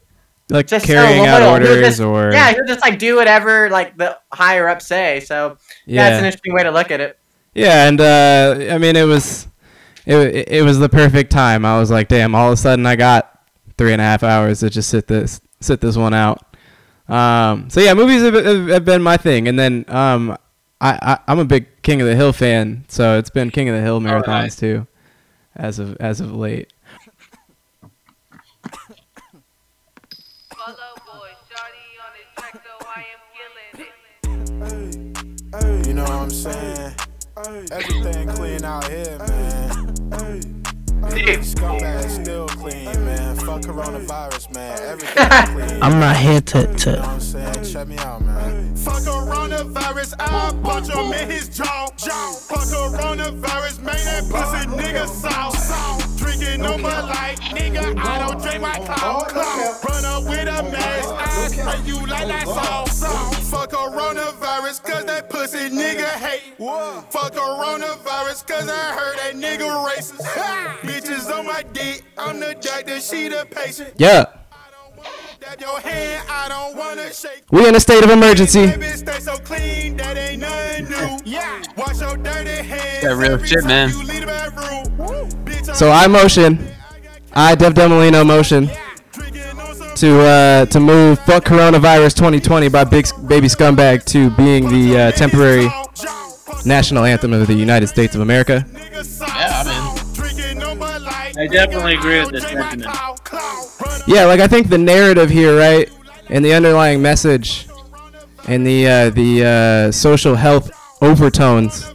Like 0.50 0.66
just 0.66 0.84
carrying 0.84 1.25
so 1.25 1.31
out 1.31 1.43
orders 1.43 1.81
just- 1.81 2.00
or 2.00 2.32
yeah, 2.32 2.50
he'll 2.52 2.66
just 2.66 2.81
like 2.82 2.99
do 2.99 3.16
whatever 3.16 3.70
like 3.70 3.96
the 3.96 4.19
higher 4.32 4.69
up 4.69 4.82
say. 4.82 5.20
So 5.20 5.56
yeah, 5.87 6.08
it's 6.08 6.19
an 6.19 6.25
interesting 6.26 6.55
way 6.55 6.64
to 6.64 6.70
look 6.72 6.90
at 6.90 7.00
it. 7.00 7.19
Yeah, 7.55 7.87
and 7.88 8.00
uh, 8.00 8.75
I 8.75 8.78
mean, 8.78 8.96
it 8.96 9.05
was 9.05 9.46
it, 10.06 10.49
it 10.49 10.62
was 10.64 10.81
the 10.81 10.88
perfect 10.88 11.31
time. 11.31 11.64
I 11.64 11.78
was 11.78 11.90
like, 11.90 12.08
damn! 12.08 12.34
All 12.34 12.49
of 12.49 12.55
a 12.55 12.56
sudden, 12.56 12.84
I 12.84 12.96
got 12.96 13.31
three 13.78 13.93
and 13.93 14.02
a 14.02 14.05
half 14.05 14.22
hours 14.25 14.61
to 14.61 14.70
just 14.70 14.90
sit 14.90 15.06
this 15.06 15.40
sit 15.61 15.81
this 15.81 15.96
one 15.96 16.14
out. 16.14 16.43
Um, 17.08 17.70
so 17.70 17.81
yeah, 17.81 17.94
movies 17.94 18.22
have, 18.22 18.34
have, 18.34 18.69
have 18.69 18.84
been 18.84 19.02
my 19.02 19.16
thing, 19.16 19.46
and 19.46 19.56
then 19.58 19.84
um, 19.88 20.37
I, 20.85 20.99
I 21.01 21.19
I'm 21.29 21.39
a 21.39 21.47
big 21.47 21.67
King 21.83 22.03
of 22.03 22.07
the 22.07 22.15
Hill 22.15 22.35
fan, 22.35 22.85
so 22.89 23.17
it's 23.19 23.31
been 23.31 23.51
King 23.51 23.71
of 23.71 23.75
the 23.75 23.81
Hill 23.81 24.01
marathons 24.01 24.29
Alright. 24.29 24.53
too, 24.53 24.87
as 25.57 25.79
of 25.79 25.97
as 25.97 26.21
of 26.21 26.35
late. 26.35 26.71
Follow 30.55 30.77
boy, 31.07 31.31
shawty 31.49 31.97
on 32.05 32.13
the 32.13 32.25
track, 32.37 32.55
so 32.63 32.87
I 32.87 33.05
am 33.15 33.21
killing 33.33 33.87
it. 33.87 35.17
Hey, 35.55 35.89
you 35.89 35.95
know 35.95 36.03
what 36.03 36.13
I'm 36.13 36.29
saying? 36.31 36.95
Everything 37.73 38.29
clean 38.29 38.65
out 38.65 38.87
here, 38.87 39.19
man. 39.19 40.54
I'm 45.81 46.00
not 46.00 46.16
here 46.16 46.40
to, 46.40 46.66
to 46.66 47.00
I'm 47.00 47.20
saying? 47.20 47.64
Check 47.64 47.87
me 47.87 47.96
out, 47.99 48.20
man. 48.22 48.75
Fuck 48.75 49.02
coronavirus, 49.02 50.14
I 50.19 50.52
punch 50.62 50.88
him 50.88 51.12
in 51.12 51.31
his 51.31 51.49
jaw. 51.56 51.87
Fuck 51.87 52.66
coronavirus, 52.66 53.82
man, 53.82 53.94
that 53.94 54.25
pussy 54.28 54.66
nigga 54.66 55.06
soft. 55.06 56.13
Drinking 56.37 56.67
on 56.67 56.83
my 56.83 57.01
light, 57.01 57.39
nigga, 57.39 57.97
I 57.97 58.19
don't 58.19 58.43
drink 58.43 58.61
my 58.61 58.77
clout. 58.81 59.33
Run 59.85 60.05
up 60.05 60.25
with 60.25 60.49
a 60.49 60.63
mask, 60.65 61.59
I 61.61 61.83
you 61.87 62.05
like 62.07 62.26
that 62.26 62.47
salt. 62.47 62.88
Fuck 63.45 63.71
coronavirus, 63.71 64.83
cause 64.83 65.05
that 65.05 65.31
pussy 65.31 65.71
nigga 65.71 66.09
hate. 66.09 66.57
Fuck 66.59 67.35
coronavirus, 67.35 68.47
cause 68.49 68.69
I 68.69 68.93
heard 68.95 69.19
that 69.19 69.35
nigga 69.37 69.69
racist. 69.87 70.25
Bitches 70.81 71.33
on 71.33 71.47
my 71.47 71.62
dick, 71.73 72.03
I'm 72.19 72.41
the 72.41 72.55
doctor, 72.61 73.00
she 73.00 73.29
the 73.29 73.47
patient. 73.49 73.93
Yeah, 73.97 74.25
we 77.51 77.69
in 77.69 77.75
a 77.75 77.81
state 77.81 78.05
of 78.05 78.11
emergency. 78.11 78.67
So 78.67 79.37
that 79.37 80.17
ain't 80.17 80.41
nothing 80.41 80.85
new. 80.89 81.19
Yeah. 81.25 81.63
Wash 81.77 82.01
your 82.01 82.17
dirty 82.17 82.51
hands. 82.51 83.03
Yeah, 83.03 83.13
real 83.13 83.39
shit, 83.45 83.65
man. 83.65 83.91
You 83.91 84.03
leave 84.03 84.21
the 84.21 84.27
bedroom. 84.27 85.31
Bitch, 85.45 85.75
So 85.75 85.91
I 85.91 86.07
motion, 86.07 86.67
I 87.33 87.55
Dev 87.55 87.75
Demolino 87.75 88.27
motion 88.27 88.69
drinking 89.13 89.43
on 89.59 89.75
some 89.75 89.95
to 89.97 90.21
uh, 90.21 90.67
to 90.67 90.81
move 90.81 91.19
fuck 91.21 91.45
coronavirus 91.45 92.15
2020 92.17 92.69
by 92.69 92.85
Big 92.85 93.07
Baby 93.27 93.49
Scumbag 93.49 94.05
to 94.07 94.31
being 94.31 94.69
the 94.69 94.99
uh, 94.99 95.13
temporary 95.13 95.69
national 96.65 97.05
anthem 97.05 97.33
of 97.33 97.47
the 97.47 97.55
United 97.55 97.87
States 97.89 98.15
of 98.15 98.21
America. 98.21 98.65
Yeah, 98.73 99.63
I'm 99.63 99.69
in. 99.69 99.74
I 101.37 101.47
definitely 101.47 101.95
agree 101.95 102.21
with 102.21 102.31
this 102.31 102.45
sentiment. 102.45 102.85
Yeah, 104.07 104.25
like 104.26 104.40
I 104.40 104.47
think 104.47 104.69
the 104.69 104.78
narrative 104.78 105.31
here, 105.31 105.57
right, 105.59 105.90
and 106.28 106.45
the 106.45 106.52
underlying 106.52 107.00
message, 107.02 107.66
and 108.47 108.66
the 108.66 108.87
uh, 108.87 109.11
the 109.11 109.45
uh, 109.45 109.93
social 109.93 110.35
health 110.35 110.71
overtones, 111.02 111.93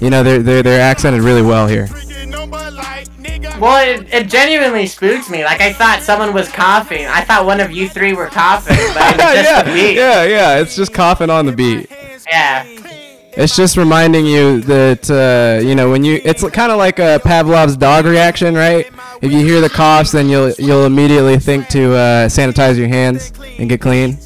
you 0.00 0.10
know, 0.10 0.22
they're 0.22 0.42
they're 0.42 0.62
they're 0.62 0.80
accented 0.80 1.22
really 1.22 1.42
well 1.42 1.66
here. 1.66 1.88
Well, 3.60 3.86
it, 3.86 4.08
it 4.12 4.28
genuinely 4.30 4.86
spooked 4.86 5.28
me. 5.28 5.44
Like 5.44 5.60
I 5.60 5.72
thought 5.72 6.00
someone 6.00 6.32
was 6.32 6.48
coughing. 6.48 7.04
I 7.06 7.20
thought 7.20 7.44
one 7.44 7.60
of 7.60 7.70
you 7.70 7.90
three 7.90 8.14
were 8.14 8.28
coughing, 8.28 8.76
but 8.94 9.14
it 9.14 9.16
was 9.18 9.34
just 9.34 9.50
yeah, 9.50 9.62
the 9.62 9.72
beat. 9.72 9.94
yeah, 9.96 10.24
yeah. 10.24 10.58
It's 10.60 10.74
just 10.74 10.94
coughing 10.94 11.28
on 11.28 11.44
the 11.44 11.52
beat. 11.52 11.90
Yeah. 12.26 12.64
It's 13.32 13.56
just 13.56 13.76
reminding 13.76 14.26
you 14.26 14.60
that 14.62 15.10
uh, 15.10 15.64
you 15.64 15.74
know 15.74 15.90
when 15.90 16.04
you. 16.04 16.20
It's 16.24 16.48
kind 16.50 16.72
of 16.72 16.78
like 16.78 16.98
a 16.98 17.20
Pavlov's 17.24 17.76
dog 17.76 18.04
reaction, 18.04 18.54
right? 18.54 18.90
If 19.22 19.30
you 19.32 19.38
hear 19.38 19.60
the 19.60 19.68
coughs, 19.68 20.12
then 20.12 20.28
you'll 20.28 20.50
you'll 20.52 20.86
immediately 20.86 21.38
think 21.38 21.68
to 21.68 21.94
uh, 21.94 22.28
sanitize 22.28 22.76
your 22.76 22.88
hands 22.88 23.32
and 23.58 23.68
get 23.68 23.80
clean. 23.80 24.18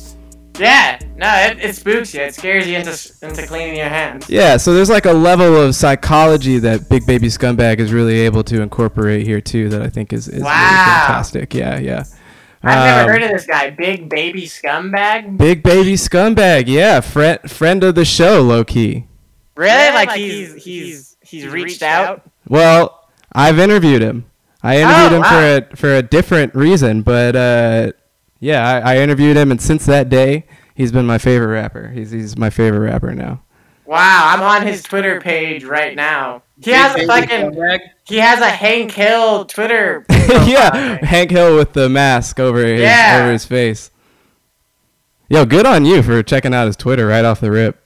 Yeah, 0.59 1.01
no, 1.17 1.27
it, 1.27 1.59
it 1.59 1.77
spooks 1.77 2.15
you. 2.15 2.21
It 2.21 2.35
scares 2.35 2.67
you 2.67 2.77
into 2.77 2.91
into 3.23 3.47
cleaning 3.47 3.77
your 3.77 3.89
hands. 3.89 4.31
Yeah, 4.31 4.57
so 4.57 4.73
there's 4.73 4.91
like 4.91 5.05
a 5.05 5.13
level 5.13 5.61
of 5.61 5.75
psychology 5.75 6.59
that 6.61 6.89
Big 6.89 7.07
Baby 7.07 7.27
Scumbag 7.27 7.81
is 7.81 7.93
really 7.93 8.21
able 8.21 8.45
to 8.45 8.63
incorporate 8.63 9.27
here 9.27 9.41
too 9.41 9.69
that 9.71 9.83
I 9.83 9.89
think 9.89 10.13
is, 10.13 10.29
is 10.29 10.35
really 10.35 10.45
fantastic. 10.45 11.55
Yeah, 11.55 11.79
yeah. 11.79 12.05
I've 12.65 12.79
Um, 12.79 12.85
never 13.07 13.13
heard 13.13 13.23
of 13.23 13.31
this 13.31 13.47
guy, 13.47 13.71
Big 13.71 14.09
Baby 14.09 14.43
Scumbag. 14.47 15.37
Big 15.37 15.63
Baby 15.63 15.95
Scumbag, 15.95 16.65
yeah, 16.67 17.01
friend 17.01 17.39
friend 17.51 17.85
of 17.85 17.95
the 17.95 18.05
show, 18.05 18.41
low 18.43 18.65
key. 18.65 19.07
Really? 19.57 19.93
Like, 19.95 20.11
he's 20.13 20.55
he's 20.65 21.17
he's 21.21 21.47
reached 21.47 21.83
out. 21.83 22.23
Well, 22.49 23.09
I've 23.33 23.59
interviewed 23.59 24.03
him. 24.03 24.25
I 24.63 24.79
interviewed 24.81 25.13
Oh, 25.13 25.17
him 25.17 25.23
wow. 25.23 25.29
for 25.31 25.75
a 25.75 25.77
for 25.77 25.95
a 25.97 26.03
different 26.03 26.55
reason, 26.55 27.03
but 27.03 27.37
uh, 27.37 27.93
yeah, 28.41 28.67
I, 28.85 28.95
I 28.95 28.99
interviewed 28.99 29.37
him, 29.37 29.51
and 29.51 29.61
since 29.61 29.85
that 29.87 30.09
day, 30.09 30.47
he's 30.75 30.91
been 30.91 31.07
my 31.07 31.19
favorite 31.19 31.53
rapper. 31.53 31.89
He's 31.89 32.11
he's 32.13 32.37
my 32.39 32.51
favorite 32.51 32.81
rapper 32.91 33.13
now. 33.15 33.43
Wow, 33.87 34.31
I'm 34.33 34.41
on 34.43 34.67
his 34.67 34.83
Twitter 34.83 35.21
page 35.21 35.65
right 35.65 35.95
now. 35.95 36.43
He 36.63 36.71
has 36.71 36.95
a 36.97 37.07
fucking 37.07 37.59
he 38.07 38.17
has 38.17 38.41
a 38.41 38.49
Hank 38.51 38.93
Hill 38.93 39.45
Twitter. 39.45 40.05
yeah, 40.09 41.05
Hank 41.05 41.31
Hill 41.31 41.57
with 41.57 41.73
the 41.75 41.89
mask 41.89 42.41
over 42.41 42.65
his 42.65 42.81
Yeah. 42.81 43.21
over 43.23 43.33
his 43.33 43.45
face. 43.45 43.91
Yo, 45.29 45.45
good 45.45 45.67
on 45.67 45.85
you 45.85 46.03
for 46.03 46.23
checking 46.23 46.55
out 46.55 46.67
his 46.67 46.77
Twitter 46.77 47.07
right 47.07 47.25
off 47.25 47.41
the 47.41 47.51
rip. 47.51 47.81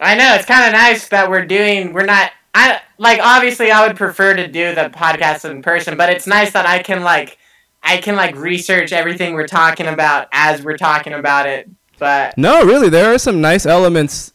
I 0.00 0.14
know 0.16 0.34
it's 0.34 0.46
kind 0.46 0.66
of 0.66 0.72
nice 0.72 1.08
that 1.08 1.30
we're 1.30 1.46
doing. 1.46 1.92
We're 1.92 2.04
not. 2.04 2.32
I 2.54 2.80
like 2.98 3.20
obviously 3.22 3.70
I 3.70 3.86
would 3.86 3.96
prefer 3.96 4.34
to 4.34 4.46
do 4.46 4.74
the 4.74 4.90
podcast 4.90 5.48
in 5.48 5.62
person, 5.62 5.96
but 5.96 6.10
it's 6.10 6.26
nice 6.26 6.52
that 6.52 6.66
I 6.66 6.82
can 6.82 7.02
like 7.02 7.38
I 7.82 7.96
can 7.98 8.16
like 8.16 8.34
research 8.36 8.92
everything 8.92 9.34
we're 9.34 9.46
talking 9.46 9.86
about 9.86 10.28
as 10.32 10.62
we're 10.62 10.76
talking 10.76 11.12
about 11.12 11.46
it. 11.46 11.68
But 11.98 12.36
No, 12.38 12.64
really, 12.64 12.88
there 12.88 13.12
are 13.12 13.18
some 13.18 13.40
nice 13.40 13.66
elements 13.66 14.32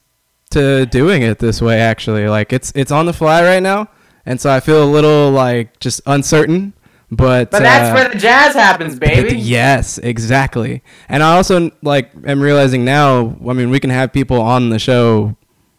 to 0.51 0.85
doing 0.87 1.21
it 1.21 1.39
this 1.39 1.61
way. 1.61 1.79
Actually, 1.79 2.27
like 2.27 2.51
it's 2.53 2.71
it's 2.75 2.91
on 2.91 3.05
the 3.05 3.13
fly 3.13 3.43
right 3.43 3.61
now, 3.63 3.89
and 4.25 4.39
so 4.39 4.49
I 4.51 4.59
feel 4.59 4.83
a 4.83 4.89
little 4.89 5.31
like 5.31 5.79
just 5.79 6.01
uncertain. 6.05 6.73
But 7.11 7.49
but 7.49 7.61
that's 7.63 7.89
uh, 7.89 7.93
where 7.93 8.09
the 8.13 8.19
jazz 8.19 8.53
happens, 8.53 8.97
baby. 8.99 9.35
Yes, 9.35 9.97
exactly. 9.97 10.83
And 11.07 11.23
I 11.23 11.37
also 11.37 11.71
like 11.81 12.11
am 12.25 12.39
realizing 12.41 12.85
now. 12.85 13.35
I 13.47 13.53
mean, 13.53 13.71
we 13.71 13.79
can 13.79 13.89
have 13.89 14.13
people 14.13 14.39
on 14.39 14.69
the 14.69 14.77
show 14.79 15.35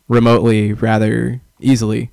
remotely 0.09 0.73
rather 0.73 1.41
easily. 1.61 2.11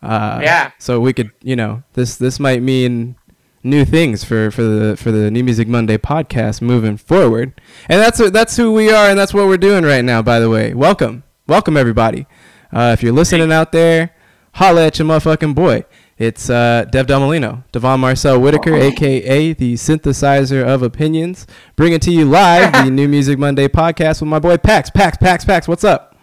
Uh, 0.00 0.38
Yeah. 0.42 0.70
So 0.78 1.00
we 1.00 1.12
could, 1.12 1.32
you 1.42 1.56
know, 1.56 1.82
this 1.94 2.16
this 2.16 2.38
might 2.38 2.62
mean 2.62 3.16
new 3.64 3.84
things 3.84 4.22
for, 4.22 4.52
for 4.52 4.62
the 4.62 4.96
for 4.96 5.10
the 5.10 5.32
New 5.32 5.42
Music 5.42 5.66
Monday 5.66 5.98
podcast 5.98 6.62
moving 6.62 6.96
forward. 6.96 7.60
And 7.88 8.00
that's 8.00 8.18
that's 8.30 8.56
who 8.56 8.72
we 8.72 8.88
are, 8.92 9.08
and 9.08 9.18
that's 9.18 9.34
what 9.34 9.48
we're 9.48 9.56
doing 9.56 9.82
right 9.82 10.04
now. 10.04 10.22
By 10.22 10.38
the 10.38 10.48
way, 10.50 10.74
welcome, 10.74 11.23
welcome 11.46 11.76
everybody. 11.76 12.26
Uh, 12.72 12.90
if 12.92 13.02
you're 13.02 13.12
listening 13.12 13.52
out 13.52 13.72
there, 13.72 14.10
holla 14.54 14.86
at 14.86 14.98
your 14.98 15.06
motherfucking 15.08 15.54
boy. 15.54 15.84
It's 16.16 16.48
uh, 16.48 16.84
Dev 16.90 17.06
Domelino, 17.06 17.64
Devon 17.72 18.00
Marcel 18.00 18.40
Whitaker, 18.40 18.74
aka 18.74 19.52
the 19.52 19.74
synthesizer 19.74 20.64
of 20.64 20.82
opinions, 20.82 21.46
bringing 21.74 21.98
to 22.00 22.10
you 22.12 22.24
live 22.24 22.72
the 22.72 22.90
New 22.90 23.08
Music 23.08 23.38
Monday 23.38 23.66
podcast 23.68 24.20
with 24.20 24.28
my 24.28 24.38
boy 24.38 24.56
Pax. 24.56 24.90
Pax, 24.90 25.16
Pax, 25.16 25.44
Pax. 25.44 25.66
What's 25.66 25.84
up, 25.84 26.16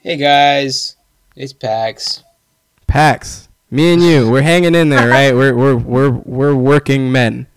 Hey 0.00 0.16
guys, 0.16 0.96
it's 1.34 1.52
Pax. 1.52 2.22
Pax? 2.86 3.48
Me 3.70 3.92
and 3.92 4.02
you, 4.02 4.30
we're 4.30 4.42
hanging 4.52 4.74
in 4.76 4.90
there, 4.90 5.08
right? 5.08 5.34
We're 5.34 5.54
we're 5.56 5.74
we're 5.76 6.10
we're 6.10 6.54
working 6.54 7.10
men. 7.10 7.48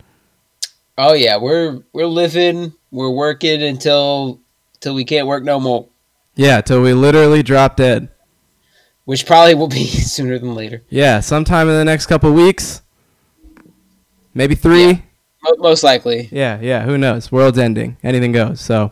Oh 0.97 1.13
yeah, 1.13 1.37
we're 1.37 1.83
we're 1.93 2.07
living, 2.07 2.73
we're 2.89 3.11
working 3.11 3.61
until 3.61 4.39
till 4.79 4.95
we 4.95 5.05
can't 5.05 5.27
work 5.27 5.43
no 5.43 5.59
more, 5.59 5.87
Yeah, 6.37 6.61
till 6.61 6.81
we 6.81 6.93
literally 6.93 7.43
drop 7.43 7.75
dead. 7.75 8.09
which 9.05 9.25
probably 9.25 9.55
will 9.55 9.67
be 9.67 9.85
sooner 10.13 10.37
than 10.39 10.53
later. 10.55 10.83
Yeah, 10.89 11.19
sometime 11.19 11.67
in 11.67 11.75
the 11.75 11.85
next 11.85 12.05
couple 12.05 12.31
weeks, 12.31 12.81
maybe 14.33 14.55
three. 14.55 15.03
Mo- 15.43 15.55
Most 15.59 15.83
likely. 15.83 16.29
Yeah, 16.31 16.59
yeah. 16.61 16.83
Who 16.83 16.97
knows? 16.97 17.31
World's 17.31 17.57
ending. 17.57 17.97
Anything 18.03 18.31
goes. 18.31 18.59
So, 18.61 18.91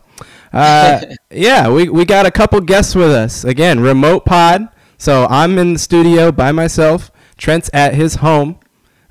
uh, 0.52 1.00
yeah, 1.30 1.68
we 1.70 1.88
we 1.88 2.04
got 2.04 2.26
a 2.26 2.30
couple 2.30 2.60
guests 2.60 2.94
with 2.94 3.10
us 3.10 3.44
again. 3.44 3.80
Remote 3.80 4.24
pod. 4.24 4.68
So 4.98 5.26
I'm 5.28 5.58
in 5.58 5.74
the 5.74 5.78
studio 5.78 6.32
by 6.32 6.52
myself. 6.52 7.10
Trent's 7.36 7.68
at 7.74 7.94
his 7.94 8.16
home, 8.16 8.58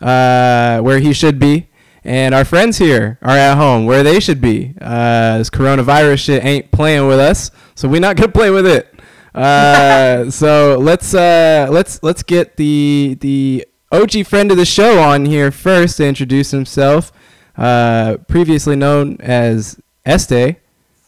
uh, 0.02 0.80
where 0.82 0.98
he 1.00 1.14
should 1.14 1.38
be, 1.40 1.70
and 2.06 2.36
our 2.36 2.46
friends 2.46 2.78
here 2.78 3.18
are 3.22 3.36
at 3.36 3.56
home 3.56 3.86
where 3.86 4.04
they 4.04 4.20
should 4.20 4.40
be. 4.40 4.76
Uh, 4.80 5.40
this 5.40 5.50
coronavirus 5.50 6.20
shit 6.20 6.46
ain't 6.46 6.72
playing 6.72 7.08
with 7.08 7.20
us, 7.20 7.52
so 7.74 7.88
we're 7.88 8.00
not 8.00 8.16
gonna 8.16 8.32
play 8.32 8.52
with 8.52 8.68
it. 8.68 8.94
Uh, 9.34 10.30
so 10.30 10.78
let's 10.80 11.14
uh, 11.14 11.68
let's 11.70 12.02
let's 12.04 12.24
get 12.24 12.58
the 12.58 13.18
the 13.22 13.66
OG 13.92 14.26
friend 14.28 14.52
of 14.52 14.58
the 14.58 14.66
show 14.66 15.00
on 15.00 15.26
here 15.26 15.52
first 15.52 15.98
to 15.98 16.06
introduce 16.06 16.52
himself. 16.52 17.12
Uh, 17.58 18.18
previously 18.28 18.76
known 18.76 19.18
as 19.20 19.80
Este, 20.06 20.58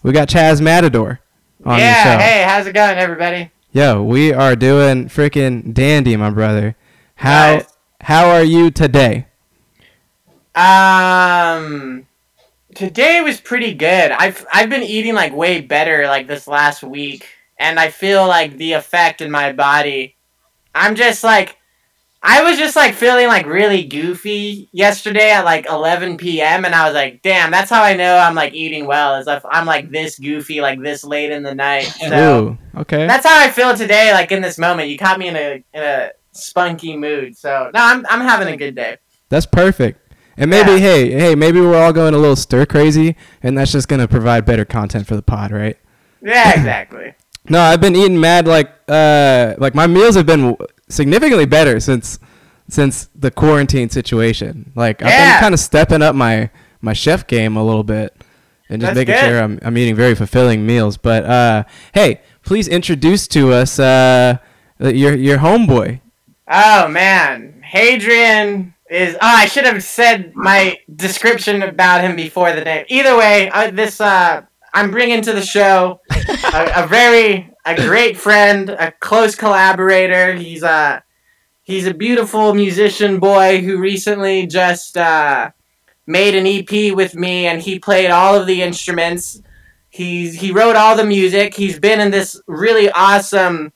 we 0.03 0.11
got 0.11 0.29
Chaz 0.29 0.61
Matador 0.61 1.19
on 1.65 1.79
yeah. 1.79 2.03
the 2.03 2.11
show. 2.11 2.27
Hey, 2.27 2.43
how's 2.43 2.65
it 2.65 2.73
going, 2.73 2.97
everybody? 2.97 3.51
Yo, 3.71 4.01
we 4.01 4.33
are 4.33 4.55
doing 4.55 5.07
freaking 5.07 5.73
dandy, 5.73 6.15
my 6.15 6.29
brother. 6.29 6.75
How 7.15 7.57
Nice. 7.57 7.77
how 8.01 8.29
are 8.29 8.43
you 8.43 8.71
today? 8.71 9.27
Um, 10.57 12.07
today 12.73 13.21
was 13.21 13.39
pretty 13.39 13.75
good. 13.75 14.11
I've 14.11 14.45
I've 14.51 14.69
been 14.69 14.81
eating 14.81 15.13
like 15.13 15.35
way 15.35 15.61
better 15.61 16.07
like 16.07 16.27
this 16.27 16.47
last 16.47 16.81
week, 16.81 17.27
and 17.59 17.79
I 17.79 17.91
feel 17.91 18.25
like 18.27 18.57
the 18.57 18.73
effect 18.73 19.21
in 19.21 19.29
my 19.29 19.53
body. 19.53 20.15
I'm 20.73 20.95
just 20.95 21.23
like, 21.23 21.57
I 22.23 22.43
was 22.43 22.57
just 22.57 22.75
like 22.75 22.95
feeling 22.95 23.27
like 23.27 23.45
really 23.45 23.83
goofy 23.83 24.67
yesterday 24.71 25.31
at 25.31 25.45
like 25.45 25.67
11 25.67 26.17
p.m. 26.17 26.65
and 26.65 26.73
I 26.73 26.85
was 26.85 26.93
like, 26.93 27.21
damn, 27.21 27.51
that's 27.51 27.69
how 27.69 27.83
I 27.83 27.95
know 27.95 28.17
I'm 28.17 28.35
like 28.35 28.53
eating 28.53 28.87
well. 28.87 29.15
Is 29.15 29.27
if 29.27 29.43
I'm 29.45 29.65
like 29.65 29.91
this 29.91 30.17
goofy 30.17 30.59
like 30.59 30.81
this 30.81 31.03
late 31.03 31.31
in 31.31 31.43
the 31.43 31.53
night. 31.53 31.85
So 31.85 32.57
Ooh, 32.75 32.79
okay. 32.81 33.05
that's 33.05 33.25
how 33.27 33.39
I 33.39 33.51
feel 33.51 33.75
today. 33.75 34.11
Like 34.11 34.31
in 34.31 34.41
this 34.41 34.57
moment, 34.57 34.89
you 34.89 34.97
caught 34.97 35.19
me 35.19 35.27
in 35.27 35.35
a 35.35 35.63
in 35.73 35.83
a 35.83 36.11
spunky 36.31 36.97
mood. 36.97 37.37
So 37.37 37.69
no, 37.75 37.79
I'm 37.79 38.05
I'm 38.09 38.21
having 38.21 38.47
a 38.47 38.57
good 38.57 38.73
day. 38.73 38.97
That's 39.29 39.45
perfect. 39.45 40.06
And 40.37 40.49
maybe 40.51 40.71
Yeah. 40.73 40.77
hey, 40.77 41.11
hey, 41.11 41.35
maybe 41.35 41.59
we're 41.59 41.75
all 41.81 41.91
going 41.93 42.13
a 42.13 42.17
little 42.17 42.35
stir 42.35 42.65
crazy 42.65 43.15
and 43.41 43.57
that's 43.57 43.71
just 43.71 43.87
going 43.87 43.99
to 44.01 44.07
provide 44.07 44.45
better 44.45 44.65
content 44.65 45.07
for 45.07 45.15
the 45.15 45.21
pod, 45.23 45.51
right? 45.51 45.77
Yeah, 46.21 46.51
exactly. 46.55 47.13
No, 47.49 47.59
I've 47.61 47.81
been 47.81 47.95
eating 47.95 48.19
mad 48.19 48.45
like 48.47 48.71
uh 48.89 49.55
like 49.57 49.73
my 49.73 49.87
meals 49.87 50.15
have 50.15 50.25
been 50.25 50.55
significantly 50.89 51.45
better 51.45 51.79
since 51.79 52.19
since 52.69 53.09
the 53.15 53.31
quarantine 53.31 53.89
situation. 53.89 54.71
Like 54.75 55.01
I've 55.01 55.09
been 55.09 55.39
kind 55.39 55.53
of 55.53 55.59
stepping 55.59 56.01
up 56.01 56.13
my 56.15 56.49
my 56.81 56.93
chef 56.93 57.25
game 57.25 57.55
a 57.55 57.63
little 57.63 57.83
bit 57.85 58.13
and 58.69 58.81
just 58.81 58.93
That's 58.95 59.07
making 59.07 59.15
good. 59.15 59.29
sure 59.29 59.41
I'm 59.41 59.59
I'm 59.61 59.77
eating 59.77 59.95
very 59.95 60.13
fulfilling 60.13 60.65
meals. 60.65 60.97
But 60.97 61.23
uh 61.25 61.63
hey, 61.93 62.19
please 62.43 62.67
introduce 62.67 63.27
to 63.29 63.53
us 63.53 63.79
uh 63.79 64.37
your 64.79 65.15
your 65.15 65.37
homeboy. 65.37 66.01
Oh 66.49 66.87
man, 66.89 67.61
Hadrian 67.63 68.73
is. 68.89 69.15
Oh, 69.15 69.19
I 69.21 69.45
should 69.45 69.65
have 69.65 69.83
said 69.83 70.35
my 70.35 70.79
description 70.95 71.61
about 71.61 72.01
him 72.01 72.15
before 72.15 72.53
the 72.53 72.63
name. 72.63 72.85
Either 72.89 73.17
way, 73.17 73.49
uh, 73.49 73.71
this 73.71 73.99
uh, 74.01 74.43
I'm 74.73 74.91
bringing 74.91 75.21
to 75.23 75.33
the 75.33 75.41
show 75.41 76.01
a, 76.11 76.83
a 76.83 76.87
very 76.87 77.51
a 77.65 77.75
great 77.75 78.17
friend, 78.17 78.69
a 78.69 78.91
close 78.91 79.35
collaborator. 79.35 80.33
He's 80.35 80.63
a 80.63 81.03
he's 81.63 81.85
a 81.85 81.93
beautiful 81.93 82.53
musician 82.53 83.19
boy 83.19 83.61
who 83.61 83.77
recently 83.77 84.47
just 84.47 84.97
uh, 84.97 85.51
made 86.05 86.35
an 86.35 86.47
EP 86.47 86.95
with 86.95 87.15
me, 87.15 87.47
and 87.47 87.61
he 87.61 87.79
played 87.79 88.09
all 88.09 88.35
of 88.35 88.47
the 88.47 88.61
instruments. 88.61 89.41
He's 89.89 90.35
he 90.35 90.51
wrote 90.51 90.75
all 90.75 90.95
the 90.95 91.05
music. 91.05 91.53
He's 91.53 91.79
been 91.79 91.99
in 91.99 92.11
this 92.11 92.41
really 92.47 92.89
awesome 92.91 93.73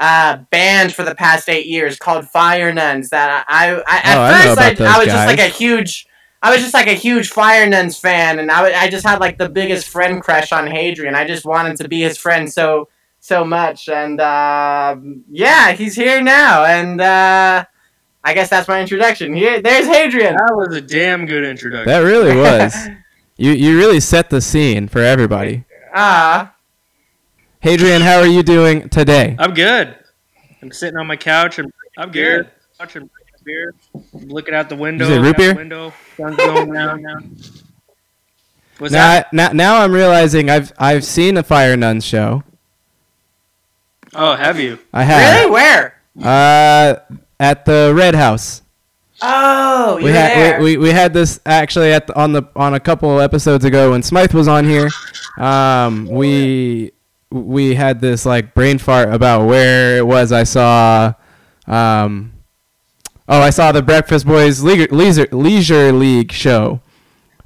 uh, 0.00 0.38
band 0.50 0.94
for 0.94 1.02
the 1.02 1.14
past 1.14 1.48
eight 1.48 1.66
years 1.66 1.98
called 1.98 2.28
Fire 2.28 2.72
Nuns. 2.72 3.10
That 3.10 3.44
I, 3.48 3.70
I 3.86 3.98
at 4.04 4.16
Oh, 4.16 4.22
I 4.22 4.42
first 4.42 4.52
about 4.52 4.80
I, 4.80 4.94
I 4.94 4.98
was 4.98 5.06
just 5.06 5.26
like 5.26 5.40
a 5.40 5.48
huge, 5.48 6.06
I 6.42 6.52
was 6.52 6.60
just 6.60 6.74
like 6.74 6.86
a 6.86 6.94
huge 6.94 7.30
Fire 7.30 7.68
Nuns 7.68 7.98
fan, 7.98 8.38
and 8.38 8.50
I, 8.50 8.82
I 8.82 8.88
just 8.88 9.04
had 9.04 9.20
like 9.20 9.38
the 9.38 9.48
biggest 9.48 9.88
friend 9.88 10.22
crush 10.22 10.52
on 10.52 10.66
Hadrian. 10.66 11.14
I 11.14 11.26
just 11.26 11.44
wanted 11.44 11.76
to 11.78 11.88
be 11.88 12.00
his 12.00 12.18
friend 12.18 12.52
so 12.52 12.88
so 13.20 13.44
much, 13.44 13.88
and 13.88 14.20
uh, 14.20 14.96
yeah, 15.30 15.72
he's 15.72 15.96
here 15.96 16.22
now, 16.22 16.64
and 16.64 17.00
uh, 17.00 17.64
I 18.22 18.34
guess 18.34 18.50
that's 18.50 18.68
my 18.68 18.80
introduction. 18.80 19.34
Here, 19.34 19.60
there's 19.60 19.86
Hadrian. 19.86 20.36
That 20.36 20.54
was 20.54 20.74
a 20.76 20.80
damn 20.80 21.26
good 21.26 21.44
introduction. 21.44 21.88
That 21.88 22.00
really 22.00 22.36
was. 22.40 22.74
you 23.36 23.52
you 23.52 23.76
really 23.76 24.00
set 24.00 24.30
the 24.30 24.40
scene 24.40 24.86
for 24.86 25.00
everybody. 25.00 25.64
Ah, 25.92 26.54
Hadrian, 27.60 28.02
how 28.02 28.18
are 28.18 28.26
you 28.26 28.42
doing 28.42 28.88
today? 28.88 29.34
I'm 29.38 29.52
good. 29.52 29.96
I'm 30.62 30.70
sitting 30.70 30.96
on 30.96 31.06
my 31.06 31.16
couch 31.16 31.58
and 31.58 31.72
I'm 31.96 32.10
good. 32.10 32.48
Couch 32.78 32.96
and 32.96 33.10
beer. 33.48 33.74
I'm 33.94 34.28
looking 34.28 34.54
out 34.54 34.68
the 34.68 34.76
window. 34.76 35.06
You 35.06 35.14
say 35.14 35.18
root 35.18 35.36
beer? 35.36 35.54
Window. 35.54 35.92
Sun's 36.16 36.36
going 36.36 36.72
down 36.72 37.02
now. 37.02 37.16
Was 38.78 38.92
now, 38.92 39.08
that? 39.08 39.32
now, 39.32 39.52
now 39.52 39.76
I'm 39.78 39.90
realizing 39.90 40.48
I've 40.50 40.72
I've 40.78 41.04
seen 41.04 41.36
a 41.36 41.42
Fire 41.42 41.76
Nuns 41.76 42.04
show. 42.04 42.44
Oh, 44.14 44.36
have 44.36 44.60
you? 44.60 44.78
I 44.92 45.02
have. 45.02 45.36
Really? 45.36 45.50
Where? 45.50 46.00
Uh, 46.22 46.96
at 47.40 47.64
the 47.64 47.92
Red 47.96 48.14
House. 48.14 48.62
Oh, 49.20 49.98
you 49.98 50.04
we 50.04 50.10
had 50.12 50.30
there. 50.30 50.60
we, 50.60 50.76
we, 50.76 50.84
we 50.84 50.90
had 50.90 51.12
this 51.12 51.40
actually 51.44 51.92
at 51.92 52.06
the, 52.06 52.16
on 52.16 52.32
the 52.32 52.44
on 52.54 52.74
a 52.74 52.80
couple 52.80 53.20
episodes 53.20 53.64
ago 53.64 53.90
when 53.90 54.02
Smythe 54.02 54.32
was 54.32 54.46
on 54.46 54.64
here. 54.64 54.90
Um, 55.38 56.06
we 56.06 56.92
we 57.30 57.74
had 57.74 58.00
this 58.00 58.24
like 58.24 58.54
brain 58.54 58.78
fart 58.78 59.12
about 59.12 59.46
where 59.46 59.96
it 59.98 60.06
was 60.06 60.32
I 60.32 60.44
saw. 60.44 61.14
Um, 61.66 62.32
oh, 63.28 63.40
I 63.40 63.50
saw 63.50 63.72
the 63.72 63.82
Breakfast 63.82 64.26
Boys 64.26 64.62
Leisure 64.62 64.88
Leisure, 64.90 65.28
Leisure 65.32 65.92
League 65.92 66.32
show. 66.32 66.80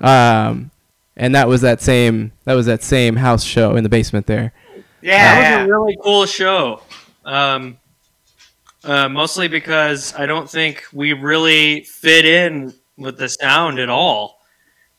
Um, 0.01 0.71
and 1.17 1.35
that 1.35 1.49
was 1.49 1.61
that 1.61 1.81
same 1.81 2.33
that 2.45 2.55
was 2.55 2.67
that 2.67 2.83
same 2.83 3.17
house 3.17 3.45
show 3.45 3.77
in 3.77 3.83
the 3.83 3.89
basement 3.89 4.27
there. 4.27 4.53
yeah, 5.01 5.41
That 5.41 5.63
was 5.63 5.69
a 5.69 5.73
really 5.73 5.99
cool 6.03 6.27
show. 6.27 6.83
Um, 7.25 7.79
uh, 8.85 9.09
mostly 9.09 9.47
because 9.49 10.15
I 10.15 10.27
don't 10.27 10.51
think 10.51 10.85
we 10.93 11.13
really 11.13 11.85
fit 11.85 12.25
in 12.25 12.75
with 12.97 13.17
the 13.17 13.29
sound 13.29 13.79
at 13.79 13.89
all, 13.89 14.41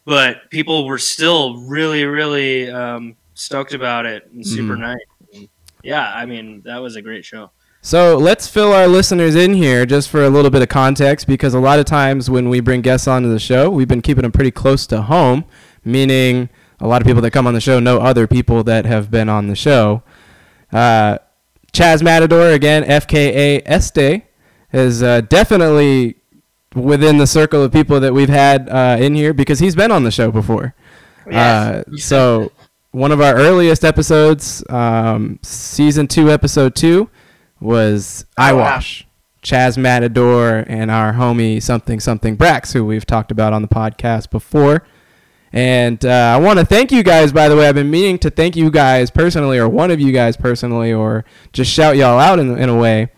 but 0.06 0.50
people 0.50 0.88
were 0.88 0.98
still 0.98 1.58
really, 1.68 2.06
really 2.06 2.72
um, 2.72 3.18
stoked 3.34 3.74
about 3.74 4.06
it 4.06 4.30
and 4.34 4.46
super 4.46 4.76
Mhm. 4.76 4.80
nice. 4.80 5.48
Yeah, 5.84 6.12
I 6.16 6.26
mean 6.26 6.62
that 6.66 6.82
was 6.82 6.96
a 6.96 7.02
great 7.02 7.26
show. 7.26 7.52
So 7.82 8.18
let's 8.18 8.48
fill 8.48 8.72
our 8.72 8.88
listeners 8.88 9.36
in 9.36 9.54
here 9.56 9.86
just 9.86 10.10
for 10.10 10.24
a 10.24 10.30
little 10.30 10.50
bit 10.50 10.62
of 10.62 10.70
context 10.70 11.28
because 11.28 11.54
a 11.54 11.60
lot 11.60 11.80
of 11.80 11.86
times 11.86 12.30
when 12.30 12.48
we 12.48 12.62
bring 12.62 12.82
guests 12.82 13.08
onto 13.10 13.28
the 13.30 13.40
show, 13.40 13.70
we've 13.70 13.90
been 13.90 14.02
keeping 14.02 14.22
them 14.22 14.32
pretty 14.32 14.52
close 14.52 14.88
to 14.88 15.02
home, 15.02 15.44
meaning 15.84 16.48
a 16.80 16.88
lot 16.88 17.02
of 17.02 17.06
people 17.06 17.22
that 17.22 17.32
come 17.32 17.46
on 17.46 17.54
the 17.54 17.60
show 17.60 17.80
know 17.82 17.98
other 18.00 18.26
people 18.26 18.64
that 18.64 18.86
have 18.86 19.12
been 19.12 19.28
on 19.28 19.48
the 19.48 19.56
show. 19.56 20.02
Uh, 20.72 21.18
Chaz 21.74 22.02
Matador, 22.02 22.52
again, 22.52 22.84
FKA 22.86 23.62
Este, 23.66 24.24
is 24.72 25.04
uh, 25.04 25.20
definitely 25.22 26.16
within 26.76 27.18
the 27.18 27.28
circle 27.28 27.62
of 27.64 27.72
people 27.74 28.00
that 28.00 28.14
we've 28.14 28.30
had 28.30 28.70
uh, 28.70 28.96
in 29.00 29.14
here 29.16 29.34
because 29.34 29.60
he's 29.60 29.76
been 29.76 29.92
on 29.92 30.04
the 30.04 30.12
show 30.12 30.32
before. 30.32 30.74
Yes. 31.30 31.86
Uh, 31.88 31.98
so 31.98 32.52
one 32.94 33.12
of 33.12 33.20
our 33.20 33.36
earliest 33.36 33.84
episodes, 33.84 34.64
um, 34.70 35.40
season 35.42 36.08
two, 36.08 36.32
episode 36.32 36.76
two, 36.76 37.10
was 37.60 38.26
I 38.38 38.52
Oh, 38.52 38.58
wow. 38.58 38.80
Chaz 39.42 39.78
Matador 39.78 40.64
and 40.68 40.90
our 40.92 41.14
homie 41.14 41.62
something 41.62 42.00
something 42.00 42.38
Brax, 42.38 42.72
who 42.72 42.86
we've 42.86 43.06
talked 43.06 43.32
about 43.32 43.52
on 43.52 43.64
the 43.64 43.68
podcast 43.68 44.30
before. 44.30 44.86
And 45.52 46.06
uh, 46.06 46.34
I 46.36 46.38
want 46.38 46.60
to 46.60 46.66
thank 46.66 46.92
you 46.92 47.04
guys, 47.04 47.34
by 47.34 47.50
the 47.50 47.58
way. 47.58 47.68
I've 47.68 47.76
been 47.76 47.90
meaning 47.92 48.20
to 48.20 48.30
thank 48.30 48.56
you 48.56 48.70
guys 48.70 49.10
personally, 49.10 49.58
or 49.58 49.68
one 49.68 49.90
of 49.90 50.00
you 50.00 50.12
guys 50.12 50.38
personally, 50.38 50.94
or 50.94 51.26
just 51.52 51.72
shout 51.72 51.98
y'all 51.98 52.20
out 52.20 52.40
in, 52.40 52.58
in 52.58 52.70
a 52.70 52.78
way, 52.78 53.10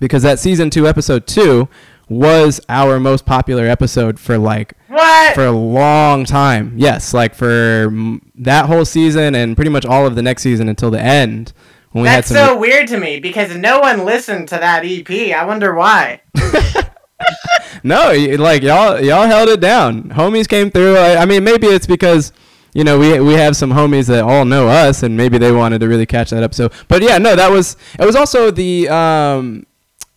because 0.00 0.22
that 0.24 0.40
season 0.40 0.68
two, 0.68 0.86
episode 0.88 1.28
two, 1.28 1.68
was 2.08 2.60
our 2.68 2.98
most 2.98 3.24
popular 3.24 3.66
episode 3.66 4.18
for 4.18 4.36
like 4.36 4.74
what? 4.90 5.34
for 5.34 5.46
a 5.46 5.52
long 5.52 6.24
time. 6.24 6.74
Yes, 6.76 7.14
like 7.14 7.34
for 7.34 7.88
mm, 7.90 8.20
that 8.36 8.66
whole 8.66 8.84
season 8.84 9.34
and 9.34 9.56
pretty 9.56 9.70
much 9.70 9.86
all 9.86 10.06
of 10.06 10.16
the 10.16 10.22
next 10.22 10.42
season 10.42 10.68
until 10.68 10.90
the 10.90 11.00
end 11.00 11.52
when 11.92 12.02
we 12.02 12.08
That's 12.08 12.28
had 12.28 12.36
some. 12.36 12.48
so 12.48 12.58
weird 12.58 12.88
to 12.88 12.98
me 12.98 13.20
because 13.20 13.56
no 13.56 13.80
one 13.80 14.04
listened 14.04 14.48
to 14.48 14.56
that 14.56 14.84
EP. 14.84 15.10
I 15.36 15.44
wonder 15.44 15.74
why. 15.74 16.22
no, 17.82 18.12
like 18.38 18.62
y'all 18.62 19.00
y'all 19.00 19.26
held 19.26 19.48
it 19.48 19.60
down. 19.60 20.04
Homies 20.10 20.48
came 20.48 20.70
through. 20.70 20.96
I, 20.96 21.16
I 21.22 21.24
mean, 21.24 21.44
maybe 21.44 21.66
it's 21.66 21.86
because 21.86 22.32
you 22.74 22.84
know 22.84 22.98
we 22.98 23.20
we 23.20 23.34
have 23.34 23.56
some 23.56 23.70
homies 23.70 24.06
that 24.08 24.24
all 24.24 24.44
know 24.44 24.68
us, 24.68 25.02
and 25.02 25.16
maybe 25.16 25.38
they 25.38 25.52
wanted 25.52 25.80
to 25.80 25.88
really 25.88 26.06
catch 26.06 26.30
that 26.30 26.42
up. 26.42 26.54
So, 26.54 26.70
But 26.88 27.02
yeah, 27.02 27.18
no, 27.18 27.36
that 27.36 27.50
was 27.50 27.76
it. 27.98 28.04
Was 28.04 28.16
also 28.16 28.50
the 28.50 28.88
um, 28.88 29.66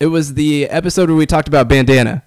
it 0.00 0.06
was 0.06 0.34
the 0.34 0.66
episode 0.68 1.08
where 1.08 1.16
we 1.16 1.26
talked 1.26 1.48
about 1.48 1.68
bandana. 1.68 2.23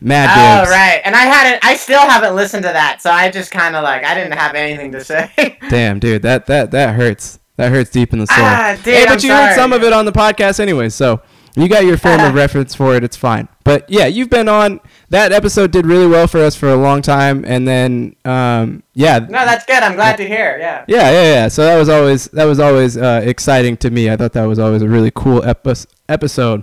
Mad 0.00 0.28
Oh 0.66 0.70
right, 0.70 1.00
and 1.04 1.14
I 1.16 1.22
hadn't. 1.22 1.64
I 1.64 1.76
still 1.76 2.00
haven't 2.00 2.34
listened 2.36 2.64
to 2.64 2.68
that, 2.70 3.00
so 3.00 3.10
I 3.10 3.30
just 3.30 3.50
kind 3.50 3.74
of 3.74 3.82
like 3.82 4.04
I 4.04 4.14
didn't 4.14 4.32
have 4.36 4.54
anything 4.54 4.92
to 4.92 5.02
say. 5.02 5.58
Damn, 5.70 5.98
dude, 5.98 6.22
that 6.22 6.46
that 6.46 6.70
that 6.72 6.94
hurts. 6.96 7.38
That 7.56 7.72
hurts 7.72 7.88
deep 7.90 8.12
in 8.12 8.18
the 8.18 8.26
soul. 8.26 8.36
Ah, 8.38 8.74
dude, 8.84 8.94
hey, 8.94 9.04
but 9.06 9.24
I'm 9.24 9.24
you 9.30 9.34
heard 9.34 9.54
some 9.54 9.72
of 9.72 9.82
it 9.82 9.90
on 9.94 10.04
the 10.04 10.12
podcast 10.12 10.60
anyway, 10.60 10.90
so 10.90 11.22
you 11.56 11.68
got 11.68 11.86
your 11.86 11.96
frame 11.96 12.20
of 12.20 12.34
reference 12.44 12.74
for 12.74 12.94
it. 12.94 13.02
It's 13.02 13.16
fine. 13.16 13.48
But 13.64 13.88
yeah, 13.88 14.04
you've 14.06 14.28
been 14.28 14.46
on. 14.46 14.78
That 15.08 15.32
episode 15.32 15.70
did 15.70 15.86
really 15.86 16.06
well 16.06 16.26
for 16.26 16.38
us 16.40 16.54
for 16.54 16.68
a 16.68 16.76
long 16.76 17.00
time, 17.00 17.46
and 17.46 17.66
then 17.66 18.14
um, 18.26 18.82
yeah, 18.92 19.20
no, 19.20 19.28
that's 19.46 19.64
good. 19.64 19.82
I'm 19.82 19.94
glad 19.94 20.18
to 20.18 20.28
hear. 20.28 20.58
Yeah. 20.60 20.84
yeah, 20.86 21.10
yeah, 21.10 21.22
yeah. 21.22 21.48
So 21.48 21.64
that 21.64 21.78
was 21.78 21.88
always 21.88 22.26
that 22.26 22.44
was 22.44 22.60
always 22.60 22.98
uh, 22.98 23.22
exciting 23.24 23.78
to 23.78 23.90
me. 23.90 24.10
I 24.10 24.16
thought 24.18 24.34
that 24.34 24.44
was 24.44 24.58
always 24.58 24.82
a 24.82 24.88
really 24.88 25.10
cool 25.14 25.42
epi- 25.42 25.86
episode. 26.10 26.62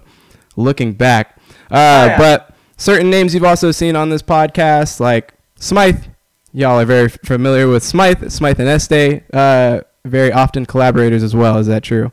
Looking 0.56 0.94
back, 0.94 1.38
uh, 1.72 1.74
Oh, 1.74 2.06
yeah. 2.06 2.18
but 2.20 2.53
certain 2.78 3.10
names 3.10 3.34
you've 3.34 3.44
also 3.44 3.72
seen 3.72 3.96
on 3.96 4.10
this 4.10 4.22
podcast, 4.22 5.00
like 5.00 5.34
Smythe. 5.56 6.04
Y'all 6.54 6.80
are 6.80 6.86
very 6.86 7.10
familiar 7.10 7.68
with 7.68 7.84
Smythe, 7.84 8.30
Smythe 8.30 8.60
and 8.60 8.70
Este. 8.70 9.24
Uh, 9.34 9.82
very 10.06 10.32
often 10.32 10.66
collaborators 10.66 11.24
as 11.24 11.36
well. 11.36 11.58
Is 11.58 11.68
that 11.68 11.82
true? 11.84 12.12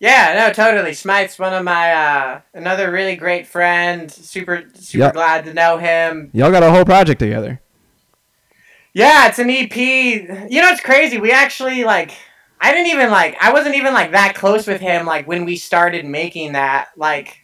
Yeah, 0.00 0.34
no, 0.36 0.52
totally. 0.52 0.92
Smythe's 0.92 1.38
one 1.38 1.54
of 1.54 1.64
my 1.64 1.92
uh, 1.92 2.40
another 2.54 2.90
really 2.90 3.16
great 3.16 3.46
friend. 3.46 4.10
Super, 4.10 4.64
super 4.74 5.04
Yep. 5.04 5.14
glad 5.14 5.44
to 5.46 5.54
know 5.54 5.78
him. 5.78 6.30
Y'all 6.34 6.50
got 6.50 6.62
a 6.62 6.70
whole 6.70 6.84
project 6.84 7.18
together. 7.20 7.60
Yeah, 8.92 9.28
it's 9.28 9.38
an 9.38 9.50
EP. 9.50 9.76
You 9.76 10.60
know, 10.62 10.68
it's 10.70 10.80
crazy. 10.80 11.18
We 11.18 11.30
actually 11.32 11.84
like. 11.84 12.12
I 12.60 12.72
didn't 12.72 12.90
even 12.92 13.10
like. 13.10 13.36
I 13.40 13.52
wasn't 13.52 13.74
even 13.76 13.92
like 13.94 14.12
that 14.12 14.34
close 14.34 14.66
with 14.66 14.80
him. 14.80 15.06
Like 15.06 15.26
when 15.28 15.44
we 15.44 15.56
started 15.56 16.04
making 16.06 16.52
that. 16.52 16.88
Like, 16.96 17.38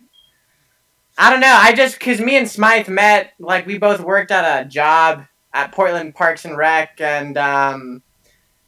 I 1.19 1.31
don't 1.31 1.41
know. 1.41 1.55
I 1.55 1.73
just 1.73 1.99
because 1.99 2.21
me 2.21 2.37
and 2.37 2.49
Smythe 2.49 2.89
met. 2.89 3.33
Like 3.39 3.67
we 3.67 3.79
both 3.79 4.01
worked 4.01 4.31
at 4.31 4.63
a 4.63 4.69
job 4.69 5.25
at 5.53 5.73
Portland 5.73 6.15
Parks 6.15 6.45
and 6.45 6.57
Rec, 6.57 7.01
and 7.01 7.37
um, 7.37 8.03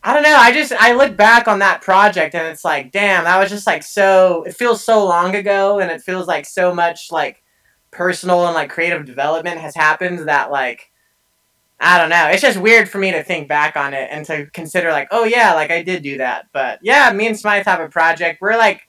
I 0.02 0.12
don't 0.12 0.22
know. 0.22 0.36
I 0.36 0.52
just 0.52 0.72
I 0.72 0.92
look 0.92 1.16
back 1.16 1.48
on 1.48 1.60
that 1.60 1.80
project, 1.80 2.34
and 2.34 2.46
it's 2.46 2.64
like, 2.64 2.92
damn, 2.92 3.24
that 3.24 3.38
was 3.38 3.50
just 3.50 3.66
like 3.66 3.82
so. 3.82 4.42
It 4.44 4.54
feels 4.54 4.84
so 4.84 5.04
long 5.06 5.34
ago, 5.34 5.78
and 5.78 5.90
it 5.90 6.02
feels 6.02 6.26
like 6.26 6.46
so 6.46 6.74
much 6.74 7.10
like 7.10 7.42
personal 7.90 8.44
and 8.46 8.54
like 8.54 8.70
creative 8.70 9.06
development 9.06 9.60
has 9.60 9.74
happened 9.74 10.28
that 10.28 10.50
like 10.50 10.90
I 11.80 11.98
don't 11.98 12.08
know. 12.08 12.28
It's 12.28 12.42
just 12.42 12.58
weird 12.58 12.88
for 12.88 12.98
me 12.98 13.10
to 13.12 13.22
think 13.22 13.48
back 13.48 13.76
on 13.76 13.94
it 13.94 14.08
and 14.10 14.24
to 14.26 14.46
consider 14.52 14.90
like, 14.90 15.08
oh 15.10 15.24
yeah, 15.24 15.54
like 15.54 15.70
I 15.70 15.82
did 15.82 16.02
do 16.02 16.18
that. 16.18 16.46
But 16.52 16.78
yeah, 16.82 17.12
me 17.12 17.26
and 17.26 17.38
Smythe 17.38 17.66
have 17.66 17.80
a 17.80 17.88
project. 17.88 18.40
We're 18.40 18.56
like, 18.56 18.82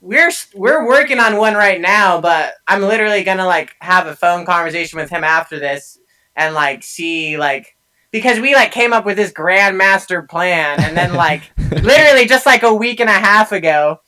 we're 0.00 0.30
we're 0.54 0.86
working 0.86 1.18
on 1.18 1.36
one 1.36 1.54
right 1.54 1.80
now, 1.80 2.20
but 2.20 2.54
I'm 2.66 2.82
literally 2.82 3.22
gonna 3.22 3.46
like 3.46 3.74
have 3.80 4.06
a 4.06 4.16
phone 4.16 4.46
conversation 4.46 4.98
with 4.98 5.10
him 5.10 5.24
after 5.24 5.58
this 5.58 5.98
and 6.36 6.54
like 6.54 6.82
see 6.82 7.36
like 7.36 7.76
because 8.10 8.40
we 8.40 8.54
like 8.54 8.72
came 8.72 8.92
up 8.92 9.04
with 9.04 9.16
this 9.16 9.32
grand 9.32 9.76
master 9.76 10.22
plan 10.22 10.80
and 10.80 10.96
then 10.96 11.14
like 11.14 11.42
literally 11.70 12.26
just 12.26 12.46
like 12.46 12.62
a 12.62 12.74
week 12.74 13.00
and 13.00 13.10
a 13.10 13.14
half 13.14 13.52
ago, 13.52 14.00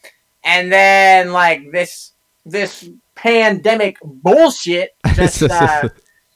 and 0.44 0.72
then 0.72 1.32
like 1.32 1.70
this 1.72 2.12
this 2.46 2.88
pandemic 3.14 3.98
bullshit 4.02 4.96
just 5.14 5.42
uh, 5.50 5.88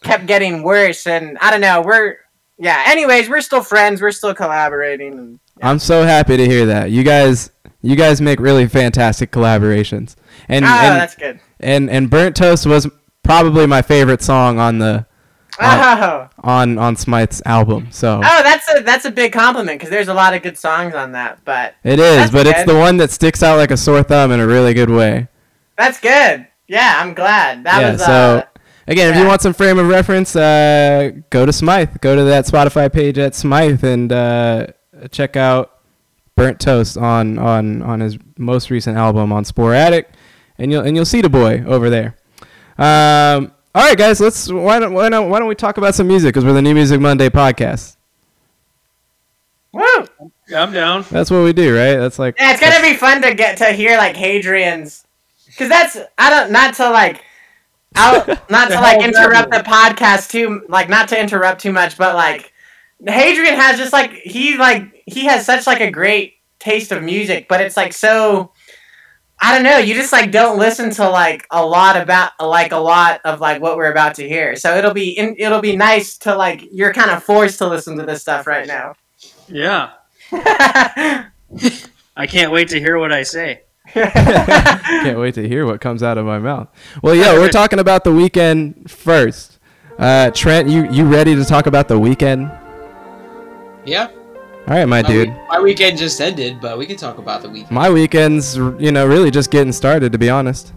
kept 0.02 0.26
getting 0.26 0.62
worse 0.62 1.06
and 1.06 1.36
i 1.40 1.50
don't 1.50 1.62
know 1.62 1.80
we're 1.80 2.18
yeah 2.58 2.84
anyways 2.86 3.28
we're 3.28 3.40
still 3.40 3.62
friends 3.62 4.00
we're 4.00 4.12
still 4.12 4.34
collaborating 4.34 5.18
and 5.18 5.40
I'm 5.62 5.78
so 5.78 6.02
happy 6.02 6.36
to 6.36 6.46
hear 6.46 6.66
that. 6.66 6.90
You 6.90 7.02
guys, 7.02 7.50
you 7.86 7.96
guys 7.96 8.20
make 8.20 8.40
really 8.40 8.66
fantastic 8.66 9.30
collaborations. 9.30 10.16
And 10.48 10.64
oh 10.64 10.68
and, 10.68 11.00
that's 11.00 11.14
good 11.14 11.40
and 11.60 11.90
and 11.90 12.10
burnt 12.10 12.36
toast 12.36 12.66
was 12.66 12.88
probably 13.22 13.66
my 13.66 13.82
favorite 13.82 14.22
song 14.22 14.58
on 14.58 14.78
the 14.78 15.06
oh 15.60 16.28
on 16.40 16.78
on 16.78 16.96
Smythe's 16.96 17.42
album. 17.44 17.88
So 17.90 18.20
oh 18.22 18.42
that's 18.42 18.68
a 18.74 18.82
that's 18.82 19.04
a 19.04 19.10
big 19.10 19.32
compliment 19.32 19.78
because 19.78 19.90
there's 19.90 20.08
a 20.08 20.14
lot 20.14 20.34
of 20.34 20.42
good 20.42 20.58
songs 20.58 20.94
on 20.94 21.12
that 21.12 21.44
but 21.44 21.74
it 21.82 21.98
is, 21.98 22.30
but 22.30 22.46
it's 22.46 22.64
the 22.64 22.76
one 22.76 22.98
that 22.98 23.10
sticks 23.10 23.42
out 23.42 23.56
like 23.56 23.70
a 23.70 23.76
sore 23.76 24.02
thumb 24.02 24.32
in 24.32 24.40
a 24.40 24.46
really 24.46 24.74
good 24.74 24.90
way. 24.90 25.28
that's 25.76 26.00
good 26.00 26.46
yeah 26.68 26.98
i'm 27.00 27.14
glad 27.14 27.64
that 27.64 27.80
yeah. 27.80 27.92
was 27.92 28.04
so 28.04 28.38
uh, 28.38 28.42
again, 28.86 29.12
if 29.12 29.20
you 29.20 29.26
want 29.26 29.40
some 29.40 29.52
frame 29.52 29.78
of 29.78 29.88
reference, 29.88 30.34
uh, 30.34 31.10
go 31.30 31.46
to 31.46 31.52
Smythe. 31.52 32.00
Go 32.00 32.16
to 32.16 32.24
that 32.24 32.46
Spotify 32.46 32.92
page 32.92 33.18
at 33.18 33.34
Smythe 33.34 33.84
and 33.84 34.12
uh, 34.12 34.68
check 35.10 35.36
out 35.36 35.75
Burnt 36.36 36.60
Toast 36.60 36.96
on 36.96 37.38
on 37.38 37.82
on 37.82 38.00
his 38.00 38.18
most 38.38 38.70
recent 38.70 38.96
album 38.96 39.32
on 39.32 39.44
Sporadic, 39.44 40.08
and 40.58 40.70
you'll 40.70 40.82
and 40.82 40.94
you'll 40.94 41.06
see 41.06 41.22
the 41.22 41.30
boy 41.30 41.64
over 41.66 41.90
there. 41.90 42.16
Um, 42.78 43.52
all 43.74 43.82
right, 43.82 43.96
guys, 43.96 44.20
let's 44.20 44.52
why 44.52 44.78
don't 44.78 44.92
why 44.92 45.08
don't 45.08 45.30
why 45.30 45.38
don't 45.38 45.48
we 45.48 45.54
talk 45.54 45.78
about 45.78 45.94
some 45.94 46.06
music 46.06 46.28
because 46.28 46.44
we're 46.44 46.52
the 46.52 46.62
New 46.62 46.74
Music 46.74 47.00
Monday 47.00 47.30
podcast. 47.30 47.96
woo 49.72 50.06
I'm 50.54 50.72
down. 50.72 51.04
That's 51.10 51.30
what 51.30 51.42
we 51.42 51.52
do, 51.52 51.74
right? 51.74 51.96
That's 51.96 52.18
like 52.18 52.36
yeah 52.38 52.52
it's 52.52 52.60
gonna 52.60 52.82
be 52.82 52.94
fun 52.96 53.22
to 53.22 53.34
get 53.34 53.58
to 53.58 53.72
hear 53.72 53.96
like 53.96 54.14
hadrian's 54.14 55.06
because 55.46 55.68
that's 55.68 55.96
i 56.18 56.28
don't 56.28 56.52
not 56.52 56.74
to 56.74 56.90
like 56.90 57.24
I'll, 57.94 58.26
not 58.50 58.68
to 58.68 58.74
like 58.74 59.02
interrupt 59.04 59.50
the 59.50 59.58
podcast 59.58 60.30
too 60.30 60.66
like 60.68 60.88
not 60.88 61.08
to 61.08 61.20
interrupt 61.20 61.62
too 61.62 61.72
much 61.72 61.96
but 61.96 62.14
like 62.14 62.52
Hadrian 63.04 63.54
has 63.54 63.78
just 63.78 63.92
like 63.92 64.12
he 64.12 64.56
like 64.56 65.02
he 65.06 65.26
has 65.26 65.44
such 65.44 65.66
like 65.66 65.80
a 65.80 65.90
great 65.90 66.34
taste 66.58 66.92
of 66.92 67.02
music, 67.02 67.46
but 67.48 67.60
it's 67.60 67.76
like 67.76 67.92
so 67.92 68.52
I 69.38 69.54
don't 69.54 69.64
know, 69.64 69.76
you 69.78 69.94
just 69.94 70.12
like 70.12 70.30
don't 70.30 70.58
listen 70.58 70.90
to 70.92 71.08
like 71.08 71.46
a 71.50 71.64
lot 71.64 72.00
about 72.00 72.32
like 72.40 72.72
a 72.72 72.78
lot 72.78 73.20
of 73.24 73.40
like 73.40 73.60
what 73.60 73.76
we're 73.76 73.90
about 73.90 74.14
to 74.14 74.26
hear. 74.26 74.56
So 74.56 74.76
it'll 74.76 74.94
be 74.94 75.10
in, 75.10 75.36
it'll 75.38 75.60
be 75.60 75.76
nice 75.76 76.16
to 76.18 76.34
like 76.34 76.66
you're 76.72 76.94
kind 76.94 77.10
of 77.10 77.22
forced 77.22 77.58
to 77.58 77.68
listen 77.68 77.98
to 77.98 78.06
this 78.06 78.22
stuff 78.22 78.46
right 78.46 78.66
now. 78.66 78.94
Yeah. 79.46 79.90
I 80.32 82.26
can't 82.26 82.50
wait 82.50 82.68
to 82.68 82.80
hear 82.80 82.98
what 82.98 83.12
I 83.12 83.22
say. 83.22 83.62
Can't 83.94 85.18
wait 85.18 85.34
to 85.34 85.46
hear 85.46 85.64
what 85.64 85.80
comes 85.80 86.02
out 86.02 86.18
of 86.18 86.26
my 86.26 86.40
mouth. 86.40 86.68
Well, 87.02 87.14
yeah, 87.14 87.34
we're 87.34 87.48
talking 87.62 87.78
about 87.78 88.02
the 88.02 88.12
weekend 88.12 88.90
first. 88.90 89.60
Uh, 89.96 90.32
Trent, 90.32 90.68
you 90.68 90.90
you 90.90 91.04
ready 91.04 91.36
to 91.36 91.44
talk 91.44 91.66
about 91.66 91.86
the 91.86 91.98
weekend? 91.98 92.50
Yeah. 93.86 94.08
All 94.68 94.74
right, 94.74 94.84
my 94.84 95.00
My, 95.02 95.08
dude. 95.08 95.28
week- 95.28 95.38
my 95.48 95.60
weekend 95.60 95.96
just 95.98 96.20
ended, 96.20 96.60
but 96.60 96.76
we 96.76 96.86
can 96.86 96.96
talk 96.96 97.18
about 97.18 97.42
the 97.42 97.48
weekend. 97.48 97.70
My 97.70 97.88
weekend's, 97.88 98.56
you 98.56 98.90
know, 98.90 99.06
really 99.06 99.30
just 99.30 99.50
getting 99.50 99.72
started, 99.72 100.10
to 100.12 100.18
be 100.18 100.28
honest. 100.28 100.72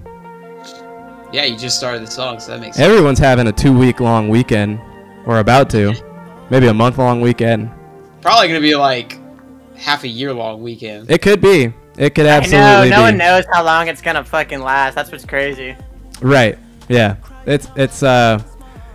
Yeah, 1.32 1.45
you 1.45 1.58
just 1.58 1.78
started 1.78 2.02
the 2.04 2.10
song, 2.12 2.39
so 2.39 2.52
that 2.52 2.62
makes 2.62 2.78
sense. 2.78 2.88
Everyone's 2.88 3.19
having 3.19 3.48
a 3.48 3.52
two 3.52 3.78
week 3.78 4.00
long 4.00 4.30
weekend, 4.30 4.80
or 5.26 5.39
about 5.39 5.69
to. 5.72 5.93
Maybe 6.50 6.67
a 6.67 6.74
month 6.74 6.98
long 6.98 7.22
weekend. 7.22 7.69
Probably 8.22 8.48
gonna 8.48 8.60
be 8.60 8.76
like 8.76 9.17
half 9.76 10.04
a 10.04 10.08
year 10.08 10.34
long 10.34 10.62
weekend. 10.63 11.10
It 11.10 11.22
could 11.22 11.39
be. 11.41 11.72
It 11.98 12.15
could 12.15 12.26
absolutely 12.26 12.62
I 12.67 12.84
know, 12.86 12.89
no 12.89 12.95
be. 12.98 13.02
one 13.02 13.17
knows 13.17 13.45
how 13.52 13.63
long 13.63 13.88
it's 13.88 14.02
gonna 14.02 14.24
fucking 14.24 14.60
last. 14.62 14.95
That's 14.95 15.12
what's 15.12 15.26
crazy. 15.26 15.76
Right. 16.22 16.58
Yeah. 16.88 17.17
It's 17.45 17.67
it's 17.76 18.02
uh 18.02 18.41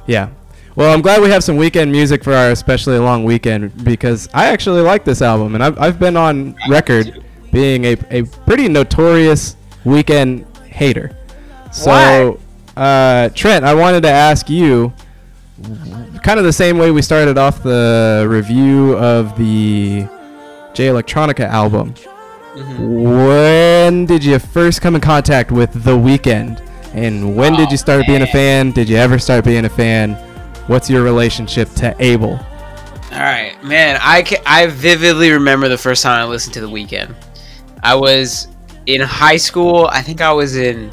yeah. 0.07 0.29
Well, 0.77 0.93
I'm 0.93 1.03
glad 1.03 1.23
we 1.23 1.31
have 1.31 1.45
some 1.45 1.57
weekend 1.57 1.93
music 1.93 2.25
for 2.25 2.33
our 2.33 2.51
especially 2.51 2.99
long 2.99 3.23
weekend 3.25 3.85
because 3.85 4.29
I 4.35 4.47
actually 4.47 4.81
like 4.81 5.05
this 5.05 5.23
album 5.23 5.55
and 5.55 5.63
I've 5.63 5.79
I've 5.79 5.99
been 6.01 6.17
on 6.17 6.57
record 6.69 7.25
being 7.53 7.85
a, 7.85 7.93
a 8.11 8.23
pretty 8.25 8.69
notorious 8.69 9.57
Weeknd 9.85 10.45
hater. 10.67 11.17
So, 11.71 12.41
uh 12.77 13.29
Trent, 13.31 13.65
I 13.65 13.75
wanted 13.75 14.03
to 14.03 14.11
ask 14.11 14.51
you 14.51 14.93
kind 16.25 16.41
of 16.41 16.45
the 16.45 16.53
same 16.53 16.77
way 16.79 16.91
we 16.91 17.03
started 17.03 17.39
off 17.39 17.63
the 17.63 18.27
review 18.29 18.97
of 18.99 19.39
the 19.39 20.09
Jay 20.73 20.89
Electronica 20.89 21.47
album. 21.47 21.95
When 22.79 24.07
did 24.07 24.25
you 24.25 24.41
first 24.41 24.81
come 24.81 24.97
in 24.97 25.01
contact 25.01 25.53
with 25.53 25.73
The 25.85 25.97
Weeknd? 25.97 26.61
And 26.95 27.37
when 27.37 27.53
did 27.55 27.69
Oh, 27.69 27.71
you 27.73 27.77
start 27.77 28.07
being 28.07 28.23
a 28.23 28.27
fan? 28.27 28.71
Did 28.73 28.89
you 28.89 28.97
ever 28.97 29.19
start 29.19 29.45
being 29.45 29.65
a 29.65 29.69
fan? 29.69 30.17
What's 30.67 30.89
your 30.89 31.03
relationship 31.03 31.69
to 31.75 31.95
Abel? 31.99 32.31
All 33.13 33.21
right, 33.21 33.55
man. 33.63 33.99
I 34.03 34.23
ca- 34.23 34.43
I 34.47 34.67
vividly 34.67 35.31
remember 35.31 35.69
the 35.69 35.79
first 35.79 36.03
time 36.03 36.19
I 36.19 36.25
listened 36.25 36.55
to 36.55 36.61
the 36.61 36.69
Weeknd. 36.69 37.15
I 37.83 37.95
was 37.95 38.49
in 38.87 39.01
high 39.01 39.37
school. 39.37 39.87
I 39.93 40.03
think 40.03 40.21
I 40.21 40.33
was 40.33 40.57
in 40.57 40.91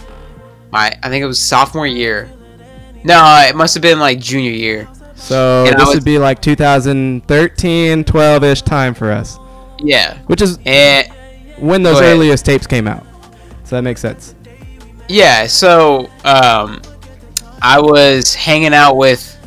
my. 0.72 0.94
I 1.02 1.10
think 1.10 1.24
it 1.24 1.28
was 1.28 1.42
sophomore 1.42 1.88
year. 1.88 2.30
No, 3.04 3.16
it 3.48 3.56
must 3.56 3.74
have 3.74 3.82
been 3.82 4.00
like 4.00 4.20
junior 4.20 4.52
year. 4.52 4.88
So 5.16 5.66
And 5.66 5.76
this 5.80 5.86
was- 5.88 5.96
would 5.96 6.06
be 6.06 6.18
like 6.20 6.42
2013, 6.42 8.04
12-ish 8.04 8.62
time 8.64 8.94
for 8.94 9.12
us, 9.12 9.38
Yeah, 9.80 10.18
which 10.28 10.42
is 10.42 10.58
and 10.66 11.08
when 11.58 11.82
those 11.84 12.02
earliest 12.02 12.46
tapes 12.46 12.68
came 12.68 12.88
out. 12.88 13.06
So 13.64 13.76
that 13.78 13.84
makes 13.84 14.02
sense. 14.02 14.36
yeah. 15.08 15.48
So 15.48 16.10
um, 16.26 16.82
I 17.62 17.80
was 17.80 18.36
hanging 18.36 18.74
out 18.74 18.98
with. 18.98 19.38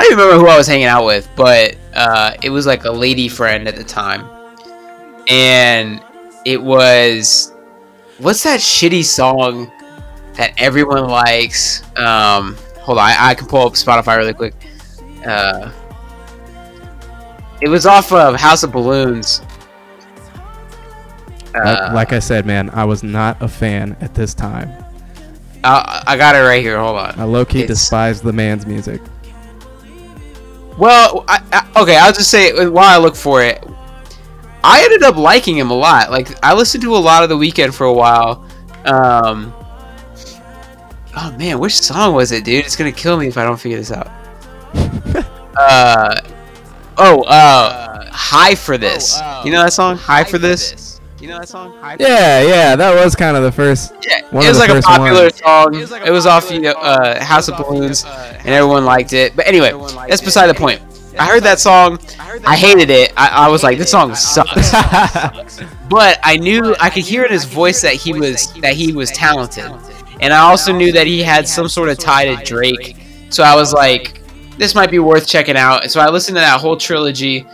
I 0.00 0.04
don't 0.04 0.12
even 0.12 0.24
remember 0.24 0.44
who 0.46 0.50
I 0.50 0.56
was 0.56 0.66
hanging 0.66 0.86
out 0.86 1.04
with, 1.04 1.28
but 1.36 1.76
uh, 1.94 2.32
it 2.42 2.48
was 2.48 2.64
like 2.66 2.84
a 2.84 2.90
lady 2.90 3.28
friend 3.28 3.68
at 3.68 3.76
the 3.76 3.84
time, 3.84 4.24
and 5.28 6.02
it 6.46 6.62
was 6.62 7.52
what's 8.18 8.42
that 8.44 8.60
shitty 8.60 9.04
song 9.04 9.70
that 10.36 10.54
everyone 10.56 11.06
likes? 11.08 11.82
Um, 11.98 12.56
hold 12.78 12.96
on, 12.98 13.04
I, 13.10 13.16
I 13.30 13.34
can 13.34 13.46
pull 13.46 13.66
up 13.66 13.74
Spotify 13.74 14.16
really 14.16 14.32
quick. 14.32 14.54
Uh, 15.26 15.70
it 17.60 17.68
was 17.68 17.84
off 17.84 18.10
of 18.10 18.36
House 18.36 18.62
of 18.62 18.72
Balloons. 18.72 19.42
Like, 21.52 21.66
Uh, 21.66 21.90
like 21.92 22.12
I 22.14 22.20
said, 22.20 22.46
man, 22.46 22.70
I 22.70 22.84
was 22.86 23.02
not 23.02 23.36
a 23.42 23.48
fan 23.48 23.96
at 24.00 24.14
this 24.14 24.32
time. 24.32 24.72
I, 25.62 26.02
I 26.06 26.16
got 26.16 26.36
it 26.36 26.38
right 26.38 26.62
here. 26.62 26.78
Hold 26.78 26.96
on. 26.96 27.20
I 27.20 27.24
low-key 27.24 27.64
It's- 27.64 27.78
despised 27.80 28.22
the 28.24 28.32
man's 28.32 28.64
music. 28.66 29.02
Well, 30.78 31.24
I, 31.28 31.42
I, 31.52 31.82
okay, 31.82 31.96
I'll 31.96 32.12
just 32.12 32.30
say 32.30 32.52
uh, 32.52 32.70
while 32.70 32.86
I 32.86 33.02
look 33.02 33.14
for 33.16 33.42
it, 33.42 33.64
I 34.62 34.82
ended 34.82 35.02
up 35.02 35.16
liking 35.16 35.56
him 35.56 35.70
a 35.70 35.74
lot. 35.74 36.10
Like 36.10 36.28
I 36.44 36.54
listened 36.54 36.82
to 36.84 36.94
a 36.94 36.98
lot 36.98 37.22
of 37.22 37.28
the 37.28 37.36
Weeknd 37.36 37.74
for 37.74 37.84
a 37.84 37.92
while. 37.92 38.44
Um, 38.84 39.52
oh 41.16 41.34
man, 41.38 41.58
which 41.58 41.76
song 41.76 42.14
was 42.14 42.32
it, 42.32 42.44
dude? 42.44 42.64
It's 42.64 42.76
gonna 42.76 42.92
kill 42.92 43.16
me 43.16 43.26
if 43.26 43.36
I 43.36 43.44
don't 43.44 43.58
figure 43.58 43.78
this 43.78 43.92
out. 43.92 44.08
uh, 45.56 46.20
oh, 46.98 47.22
uh, 47.22 48.10
"High 48.10 48.54
for 48.54 48.78
This." 48.78 49.20
You 49.44 49.52
know 49.52 49.62
that 49.62 49.72
song? 49.72 49.96
"High 49.96 50.24
for 50.24 50.38
This." 50.38 50.89
You 51.20 51.28
know 51.28 51.38
that 51.38 51.48
song? 51.48 51.76
High 51.78 51.96
for 51.96 52.02
Yeah, 52.02 52.42
yeah, 52.42 52.76
that 52.76 53.04
was 53.04 53.14
kind 53.14 53.36
of 53.36 53.42
the 53.42 53.52
first. 53.52 53.92
Yeah, 54.08 54.22
One 54.30 54.42
it 54.42 54.48
of 54.48 54.56
was 54.56 54.66
the 54.66 54.72
like 54.72 54.78
a 54.78 54.82
popular 54.82 55.30
song. 55.30 55.74
It 56.06 56.10
was, 56.10 56.24
off 56.24 56.50
you 56.50 56.60
know, 56.60 56.72
uh, 56.72 57.22
House 57.22 57.48
of 57.48 57.58
Balloons, 57.58 58.04
and 58.06 58.48
everyone 58.48 58.86
liked 58.86 59.12
it. 59.12 59.36
But 59.36 59.46
anyway, 59.46 59.72
that's 60.08 60.22
beside 60.22 60.46
the 60.46 60.54
point. 60.54 60.80
I 61.18 61.26
heard 61.26 61.42
that 61.42 61.60
song. 61.60 61.98
I 62.46 62.56
hated 62.56 62.88
it. 62.88 63.12
I, 63.18 63.46
I 63.46 63.48
was 63.48 63.62
like, 63.62 63.76
this 63.76 63.90
song 63.90 64.14
sucks. 64.14 64.70
but 65.90 66.18
I 66.22 66.38
knew 66.38 66.74
I 66.80 66.88
could 66.88 67.04
hear 67.04 67.24
in 67.24 67.32
his 67.32 67.44
voice 67.44 67.82
that 67.82 67.94
he 67.94 68.14
was 68.14 68.54
that 68.60 68.74
he 68.74 68.92
was 68.94 69.10
talented, 69.10 69.70
and 70.20 70.32
I 70.32 70.38
also 70.38 70.72
knew 70.72 70.90
that 70.92 71.06
he 71.06 71.22
had 71.22 71.46
some 71.46 71.68
sort 71.68 71.90
of 71.90 71.98
tie 71.98 72.34
to 72.34 72.42
Drake. 72.44 72.96
So 73.28 73.42
I 73.42 73.54
was 73.54 73.74
like, 73.74 74.22
this 74.56 74.74
might 74.74 74.90
be 74.90 74.98
worth 74.98 75.26
checking 75.26 75.56
out. 75.56 75.90
So 75.90 76.00
I 76.00 76.08
listened 76.08 76.36
to 76.36 76.40
that 76.40 76.60
whole 76.60 76.76
trilogy, 76.78 77.46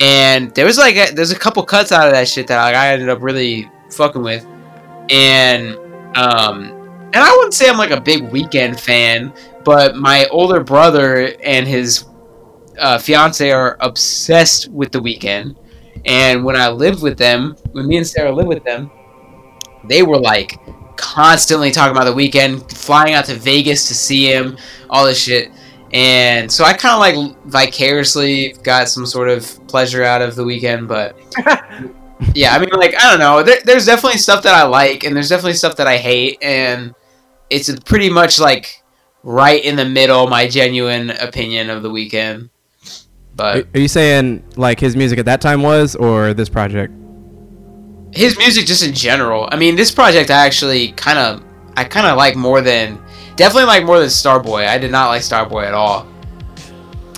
and 0.00 0.54
there 0.54 0.64
was 0.64 0.78
like 0.78 1.14
there's 1.14 1.30
a 1.30 1.38
couple 1.38 1.62
cuts 1.64 1.92
out 1.92 2.06
of 2.06 2.12
that 2.12 2.28
shit 2.28 2.46
that 2.46 2.62
like, 2.62 2.74
I 2.74 2.92
ended 2.92 3.08
up 3.08 3.22
really 3.22 3.70
fucking 3.90 4.22
with, 4.22 4.46
and 5.10 5.76
um, 6.16 6.70
and 7.12 7.16
I 7.16 7.30
wouldn't 7.36 7.54
say 7.54 7.68
I'm 7.68 7.78
like 7.78 7.90
a 7.90 8.00
big 8.00 8.30
Weeknd 8.30 8.78
fan, 8.78 9.32
but 9.64 9.96
my 9.96 10.26
older 10.26 10.62
brother 10.62 11.34
and 11.42 11.66
his 11.66 12.04
uh, 12.78 12.98
fiance 12.98 13.50
are 13.50 13.76
obsessed 13.80 14.68
with 14.68 14.92
the 14.92 14.98
Weeknd. 14.98 15.56
And 16.04 16.44
when 16.44 16.56
I 16.56 16.68
lived 16.68 17.02
with 17.02 17.18
them, 17.18 17.56
when 17.72 17.86
me 17.86 17.96
and 17.96 18.06
Sarah 18.06 18.32
lived 18.32 18.48
with 18.48 18.64
them, 18.64 18.90
they 19.84 20.02
were 20.02 20.18
like 20.18 20.58
constantly 20.96 21.70
talking 21.70 21.96
about 21.96 22.04
the 22.04 22.14
Weeknd, 22.14 22.70
flying 22.72 23.14
out 23.14 23.24
to 23.26 23.34
Vegas 23.34 23.88
to 23.88 23.94
see 23.94 24.26
him, 24.26 24.56
all 24.90 25.04
this 25.04 25.20
shit. 25.20 25.50
And 25.92 26.50
so 26.50 26.64
I 26.64 26.74
kind 26.74 26.94
of 26.94 27.00
like 27.00 27.44
vicariously 27.46 28.52
got 28.62 28.88
some 28.88 29.06
sort 29.06 29.28
of 29.28 29.44
pleasure 29.68 30.04
out 30.04 30.20
of 30.20 30.34
the 30.36 30.44
Weeknd, 30.44 30.86
but 30.86 31.16
yeah, 32.34 32.54
I 32.54 32.58
mean, 32.58 32.68
like 32.72 32.94
I 32.96 33.10
don't 33.10 33.18
know. 33.18 33.42
There, 33.42 33.58
there's 33.64 33.86
definitely 33.86 34.18
stuff 34.18 34.42
that 34.42 34.54
I 34.54 34.64
like, 34.64 35.04
and 35.04 35.16
there's 35.16 35.28
definitely 35.28 35.54
stuff 35.54 35.76
that 35.76 35.86
I 35.86 35.96
hate, 35.96 36.38
and 36.42 36.94
it's 37.48 37.72
pretty 37.80 38.10
much 38.10 38.38
like 38.38 38.82
right 39.22 39.64
in 39.64 39.76
the 39.76 39.86
middle. 39.86 40.26
My 40.26 40.46
genuine 40.46 41.10
opinion 41.10 41.70
of 41.70 41.82
the 41.82 41.90
Weeknd, 41.90 42.50
but 43.34 43.66
are 43.74 43.80
you 43.80 43.88
saying 43.88 44.44
like 44.56 44.80
his 44.80 44.94
music 44.94 45.18
at 45.18 45.24
that 45.24 45.40
time 45.40 45.62
was, 45.62 45.96
or 45.96 46.34
this 46.34 46.50
project? 46.50 46.92
his 48.12 48.38
music 48.38 48.66
just 48.66 48.82
in 48.82 48.94
general. 48.94 49.48
I 49.50 49.56
mean, 49.56 49.76
this 49.76 49.90
project 49.90 50.30
I 50.30 50.46
actually 50.46 50.92
kind 50.92 51.18
of, 51.18 51.42
I 51.76 51.84
kind 51.84 52.06
of 52.06 52.16
like 52.16 52.36
more 52.36 52.60
than, 52.60 53.00
definitely 53.38 53.64
like 53.66 53.86
more 53.86 53.98
than 53.98 54.08
Starboy. 54.08 54.68
I 54.68 54.76
did 54.76 54.90
not 54.90 55.06
like 55.08 55.22
Starboy 55.22 55.64
at 55.64 55.72
all, 55.72 56.06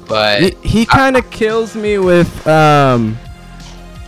but 0.07 0.43
He, 0.43 0.51
he 0.63 0.87
kind 0.87 1.17
of 1.17 1.29
kills 1.33 1.75
me 1.75 1.99
with 1.99 2.47
um. 2.47 3.19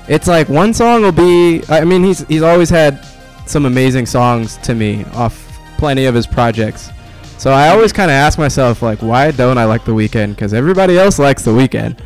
It's 0.08 0.28
like 0.28 0.48
one 0.48 0.74
song 0.74 1.02
will 1.02 1.12
be. 1.12 1.62
I 1.68 1.84
mean, 1.84 2.04
he's 2.04 2.20
he's 2.28 2.42
always 2.42 2.70
had 2.70 3.04
some 3.46 3.66
amazing 3.66 4.06
songs 4.06 4.58
to 4.58 4.74
me 4.74 5.04
off 5.14 5.48
plenty 5.78 6.04
of 6.04 6.14
his 6.14 6.26
projects. 6.26 6.90
So 7.38 7.50
I 7.50 7.68
always 7.70 7.92
kind 7.92 8.10
of 8.10 8.14
ask 8.14 8.38
myself 8.38 8.82
like, 8.82 9.02
why 9.02 9.32
don't 9.32 9.58
I 9.58 9.64
like 9.64 9.84
the 9.84 9.92
Weeknd? 9.92 10.30
Because 10.30 10.54
everybody 10.54 10.96
else 10.96 11.18
likes 11.18 11.42
the 11.42 11.50
Weeknd, 11.50 11.98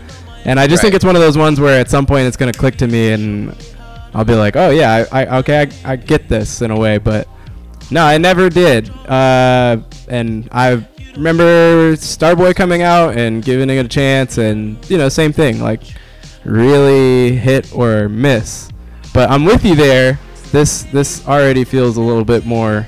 and 0.44 0.58
I 0.60 0.66
just 0.66 0.82
think 0.82 0.94
it's 0.94 1.04
one 1.04 1.16
of 1.16 1.20
those 1.20 1.36
ones 1.36 1.60
where 1.60 1.78
at 1.78 1.90
some 1.90 2.06
point 2.06 2.26
it's 2.26 2.36
gonna 2.36 2.52
click 2.52 2.76
to 2.76 2.86
me, 2.86 3.12
and 3.12 3.54
I'll 4.14 4.24
be 4.24 4.34
like, 4.34 4.56
oh 4.56 4.70
yeah, 4.70 5.06
I, 5.10 5.22
I 5.22 5.38
okay, 5.38 5.70
I, 5.84 5.92
I 5.92 5.96
get 5.96 6.28
this 6.28 6.62
in 6.62 6.70
a 6.70 6.78
way, 6.78 6.98
but 6.98 7.28
no, 7.90 8.04
I 8.04 8.18
never 8.18 8.48
did. 8.48 8.90
Uh, 9.06 9.78
and 10.08 10.48
I 10.52 10.86
remember 11.14 11.94
Starboy 11.96 12.54
coming 12.54 12.82
out 12.82 13.16
and 13.16 13.44
giving 13.44 13.70
it 13.70 13.84
a 13.84 13.88
chance, 13.88 14.38
and 14.38 14.78
you 14.90 14.98
know, 14.98 15.08
same 15.08 15.32
thing, 15.32 15.60
like 15.60 15.82
really 16.44 17.36
hit 17.36 17.72
or 17.74 18.08
miss. 18.08 18.70
But 19.12 19.30
I'm 19.30 19.44
with 19.44 19.64
you 19.64 19.74
there. 19.74 20.18
This 20.52 20.84
this 20.84 21.26
already 21.26 21.64
feels 21.64 21.96
a 21.96 22.00
little 22.00 22.24
bit 22.24 22.46
more. 22.46 22.86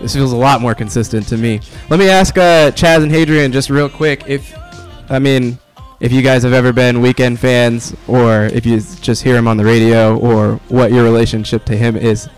This 0.00 0.14
feels 0.14 0.32
a 0.32 0.36
lot 0.36 0.60
more 0.60 0.74
consistent 0.74 1.28
to 1.28 1.36
me. 1.36 1.60
Let 1.88 2.00
me 2.00 2.08
ask 2.08 2.36
uh, 2.36 2.72
Chaz 2.72 3.02
and 3.02 3.10
Hadrian 3.10 3.52
just 3.52 3.70
real 3.70 3.88
quick 3.88 4.24
if, 4.26 4.52
I 5.08 5.20
mean, 5.20 5.58
if 6.00 6.10
you 6.10 6.22
guys 6.22 6.42
have 6.42 6.52
ever 6.52 6.72
been 6.72 6.96
Weeknd 6.96 7.38
fans, 7.38 7.94
or 8.08 8.46
if 8.46 8.66
you 8.66 8.80
just 8.80 9.22
hear 9.22 9.36
him 9.36 9.46
on 9.46 9.56
the 9.56 9.64
radio, 9.64 10.18
or 10.18 10.56
what 10.68 10.90
your 10.90 11.04
relationship 11.04 11.64
to 11.66 11.76
him 11.76 11.96
is. 11.96 12.28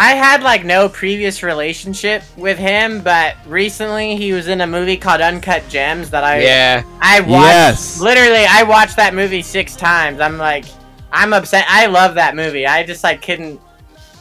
I 0.00 0.10
had 0.14 0.44
like 0.44 0.64
no 0.64 0.88
previous 0.88 1.42
relationship 1.42 2.22
with 2.36 2.56
him, 2.56 3.00
but 3.02 3.34
recently 3.46 4.14
he 4.16 4.32
was 4.32 4.46
in 4.46 4.60
a 4.60 4.66
movie 4.66 4.96
called 4.96 5.20
Uncut 5.20 5.68
Gems 5.68 6.08
that 6.10 6.22
I 6.22 6.40
Yeah. 6.40 6.84
I 7.00 7.18
watched. 7.20 7.32
Yes. 7.32 8.00
Literally, 8.00 8.44
I 8.48 8.62
watched 8.62 8.94
that 8.96 9.12
movie 9.12 9.42
six 9.42 9.74
times. 9.74 10.20
I'm 10.20 10.38
like, 10.38 10.66
I'm 11.10 11.32
upset. 11.32 11.64
I 11.68 11.86
love 11.86 12.14
that 12.14 12.36
movie. 12.36 12.64
I 12.64 12.84
just 12.84 13.02
like 13.02 13.22
couldn't 13.22 13.60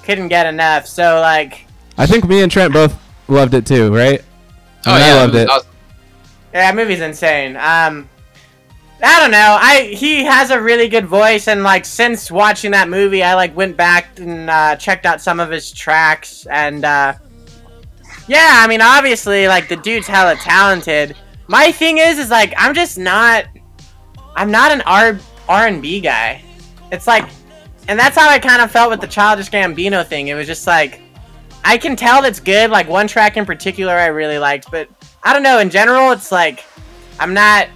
couldn't 0.04 0.30
get 0.30 0.48
enough. 0.48 0.88
So 0.88 1.20
like, 1.20 1.68
I 1.98 2.08
think 2.08 2.28
me 2.28 2.42
and 2.42 2.52
Trent 2.52 2.74
both 2.74 2.98
loved 3.28 3.54
it 3.54 3.68
too, 3.68 3.94
right? 3.96 4.24
Oh 4.88 4.94
And 4.96 5.04
yeah, 5.04 5.10
I 5.12 5.14
loved 5.14 5.36
it. 5.36 5.48
awesome. 5.50 5.70
yeah, 6.54 6.72
that 6.72 6.76
movie's 6.76 7.02
insane. 7.02 7.56
Um, 7.56 8.10
I 9.02 9.20
don't 9.20 9.30
know. 9.32 9.58
I 9.60 9.94
he 9.94 10.24
has 10.24 10.50
a 10.50 10.60
really 10.60 10.88
good 10.88 11.06
voice, 11.06 11.48
and 11.48 11.62
like 11.62 11.86
since 11.86 12.32
watching 12.32 12.72
that 12.72 12.90
movie, 12.90 13.22
I 13.22 13.36
like 13.36 13.56
went 13.56 13.78
back 13.78 14.20
and 14.20 14.50
uh, 14.50 14.76
checked 14.76 15.06
out 15.06 15.22
some 15.22 15.40
of 15.40 15.52
his 15.52 15.72
tracks, 15.72 16.48
and 16.48 16.84
uh, 16.84 17.14
yeah, 18.28 18.56
I 18.56 18.68
mean, 18.68 18.82
obviously, 18.82 19.48
like 19.48 19.70
the 19.70 19.76
dude's 19.76 20.08
hella 20.08 20.36
talented. 20.36 21.16
My 21.48 21.72
thing 21.72 22.00
is, 22.00 22.18
is 22.18 22.32
like 22.32 22.54
I'm 22.58 22.74
just 22.74 22.98
not, 22.98 23.46
I'm 24.36 24.50
not 24.50 24.72
an 24.72 24.82
R 24.82 25.20
R 25.48 25.68
and 25.68 25.80
B 25.80 26.02
guy. 26.02 26.44
It's 26.92 27.06
like, 27.06 27.30
and 27.88 28.00
that's 28.00 28.18
how 28.18 28.28
I 28.30 28.40
kind 28.40 28.64
of 28.64 28.72
felt 28.72 28.90
with 28.90 29.02
the 29.02 29.08
Childish 29.08 29.52
Gambino 29.52 30.06
thing. 30.06 30.30
It 30.30 30.34
was 30.34 30.48
just 30.48 30.66
like, 30.66 31.02
I 31.64 31.78
can 31.78 31.96
tell 31.96 32.24
that's 32.24 32.40
good. 32.40 32.72
Like 32.72 32.90
one 32.90 33.08
track 33.08 33.38
in 33.38 33.46
particular, 33.46 33.94
I 33.94 34.08
really 34.08 34.40
liked, 34.40 34.72
but 34.72 34.90
I 35.22 35.34
don't 35.34 35.44
know. 35.44 35.60
In 35.60 35.70
general, 35.70 36.12
it's 36.12 36.32
like 36.32 36.66
I'm 37.20 37.36
not. 37.36 37.68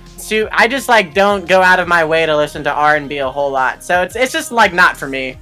I 0.52 0.68
just 0.68 0.88
like 0.90 1.14
don't 1.14 1.48
go 1.48 1.62
out 1.62 1.80
of 1.80 1.88
my 1.88 2.06
way 2.06 2.26
to 2.26 2.36
listen 2.36 2.64
to 2.64 2.72
R 2.72 2.96
and 2.96 3.08
B 3.10 3.18
a 3.18 3.30
whole 3.30 3.52
lot. 3.52 3.84
So 3.84 4.02
it's 4.04 4.16
it's 4.16 4.32
just 4.32 4.52
like 4.52 4.74
not 4.74 4.98
for 4.98 5.08
me. 5.08 5.38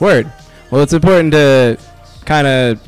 Word. 0.00 0.32
Well, 0.70 0.82
it's 0.82 0.92
important 0.92 1.32
to 1.32 1.78
kind 2.24 2.46
of. 2.46 2.80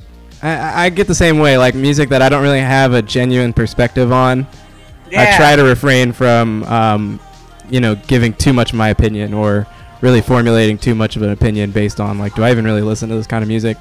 I, 0.43 0.87
I 0.87 0.89
get 0.91 1.07
the 1.07 1.15
same 1.15 1.39
way. 1.39 1.57
Like 1.57 1.75
music 1.75 2.09
that 2.11 2.23
I 2.23 2.29
don't 2.29 2.43
really 2.43 2.61
have 2.61 2.93
a 2.93 3.03
genuine 3.03 3.53
perspective 3.53 4.13
on. 4.13 4.47
Yeah. 5.11 5.33
I 5.33 5.37
try 5.37 5.57
to 5.57 5.63
refrain 5.63 6.13
from, 6.13 6.65
um, 6.65 7.21
you 7.71 7.81
know, 7.81 7.95
giving 7.95 8.33
too 8.35 8.53
much 8.53 8.73
of 8.73 8.79
my 8.79 8.89
opinion 8.89 9.33
or 9.33 9.67
really 10.01 10.21
formulating 10.21 10.77
too 10.77 10.95
much 10.95 11.17
of 11.17 11.23
an 11.23 11.31
opinion 11.31 11.71
based 11.71 12.01
on 12.01 12.19
like, 12.19 12.35
do 12.35 12.43
I 12.43 12.51
even 12.51 12.65
really 12.65 12.83
listen 12.83 13.09
to 13.09 13.15
this 13.15 13.27
kind 13.27 13.43
of 13.43 13.49
music? 13.49 13.77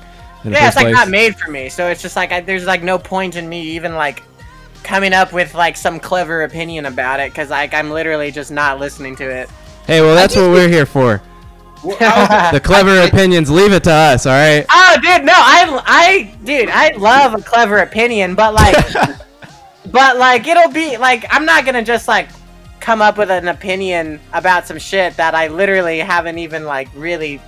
Yeah, 0.45 0.67
it's 0.67 0.76
like 0.76 0.86
place? 0.86 0.95
not 0.95 1.10
made 1.10 1.36
for 1.38 1.49
me. 1.49 1.69
So 1.69 1.88
it's 1.88 2.02
just 2.02 2.15
like 2.15 2.32
I, 2.32 2.41
there's 2.41 2.65
like 2.65 2.84
no 2.84 2.97
point 2.97 3.36
in 3.36 3.47
me 3.47 3.62
even 3.62 3.95
like 3.95 4.23
coming 4.83 5.13
up 5.13 5.33
with 5.33 5.53
like 5.53 5.77
some 5.77 5.99
clever 5.99 6.43
opinion 6.43 6.85
about 6.85 7.19
it 7.19 7.31
because 7.31 7.49
like 7.49 7.73
I'm 7.73 7.89
literally 7.89 8.31
just 8.31 8.51
not 8.51 8.79
listening 8.79 9.15
to 9.17 9.23
it. 9.29 9.49
Hey, 9.87 10.01
well, 10.01 10.15
that's 10.15 10.35
what 10.35 10.49
we're 10.51 10.69
here 10.69 10.85
for. 10.85 11.21
Well, 11.83 11.97
I 12.01 12.51
was- 12.51 12.51
The 12.53 12.59
clever 12.61 13.01
opinions, 13.01 13.49
leave 13.49 13.73
it 13.73 13.83
to 13.85 13.91
us, 13.91 14.25
all 14.25 14.31
right? 14.33 14.65
Oh, 14.69 14.95
dude, 15.01 15.25
no, 15.25 15.33
I, 15.35 15.81
I, 15.85 16.35
dude, 16.45 16.69
I 16.69 16.91
love 16.97 17.33
a 17.33 17.41
clever 17.43 17.79
opinion, 17.79 18.35
but 18.35 18.53
like, 18.53 18.75
but 19.91 20.17
like, 20.17 20.47
it'll 20.47 20.71
be 20.71 20.97
like, 20.97 21.25
I'm 21.29 21.45
not 21.45 21.65
gonna 21.65 21.83
just 21.83 22.07
like 22.07 22.29
come 22.79 23.01
up 23.01 23.17
with 23.17 23.29
an 23.31 23.47
opinion 23.47 24.19
about 24.33 24.67
some 24.67 24.77
shit 24.79 25.15
that 25.17 25.35
I 25.35 25.47
literally 25.47 25.99
haven't 25.99 26.37
even 26.37 26.65
like 26.65 26.89
really 26.95 27.41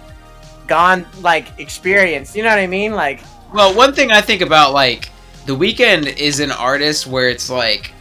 gone 0.67 1.05
like 1.21 1.47
experienced. 1.59 2.35
You 2.35 2.43
know 2.43 2.49
what 2.49 2.59
I 2.59 2.67
mean? 2.67 2.93
Like, 2.93 3.21
Well, 3.53 3.73
one 3.73 3.93
thing 3.93 4.11
I 4.11 4.21
think 4.21 4.41
about 4.41 4.73
like 4.73 5.09
the 5.45 5.55
Weeknd 5.55 6.17
is 6.17 6.39
an 6.39 6.51
artist 6.51 7.07
where 7.07 7.29
it's 7.29 7.49
like 7.49 7.91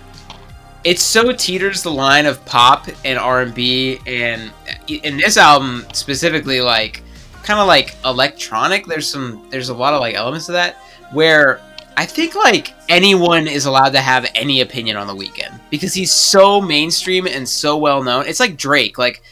it's 0.85 1.03
so 1.03 1.33
teeters 1.33 1.83
the 1.83 1.91
line 1.91 2.27
of 2.27 2.45
pop 2.45 2.89
and 3.05 3.19
R 3.19 3.43
and 3.43 3.55
B, 3.55 3.99
and 4.07 4.53
in 4.89 5.17
this 5.17 5.37
album 5.37 5.87
specifically, 5.93 6.61
like 6.61 7.03
kind 7.43 7.61
of 7.61 7.67
like 7.67 7.97
electronic. 8.05 8.87
There's 8.87 9.09
some 9.09 9.47
there's 9.51 9.69
a 9.69 9.75
lot 9.75 9.95
of 9.95 10.01
like 10.01 10.15
elements 10.15 10.49
of 10.49 10.55
that 10.55 10.77
where 11.13 11.61
I 11.97 12.07
think 12.07 12.35
like 12.35 12.75
anyone 12.89 13.47
is 13.47 13.67
allowed 13.67 13.91
to 13.91 14.01
have 14.01 14.31
any 14.35 14.61
opinion 14.61 14.97
on 14.97 15.07
the 15.07 15.15
Weeknd 15.15 15.59
because 15.71 15.95
he's 15.95 16.13
so 16.13 16.61
mainstream 16.61 17.27
and 17.27 17.49
so 17.49 17.77
well 17.77 18.03
known. 18.03 18.27
It's 18.27 18.41
like 18.41 18.57
Drake, 18.57 18.99
like. 18.99 19.23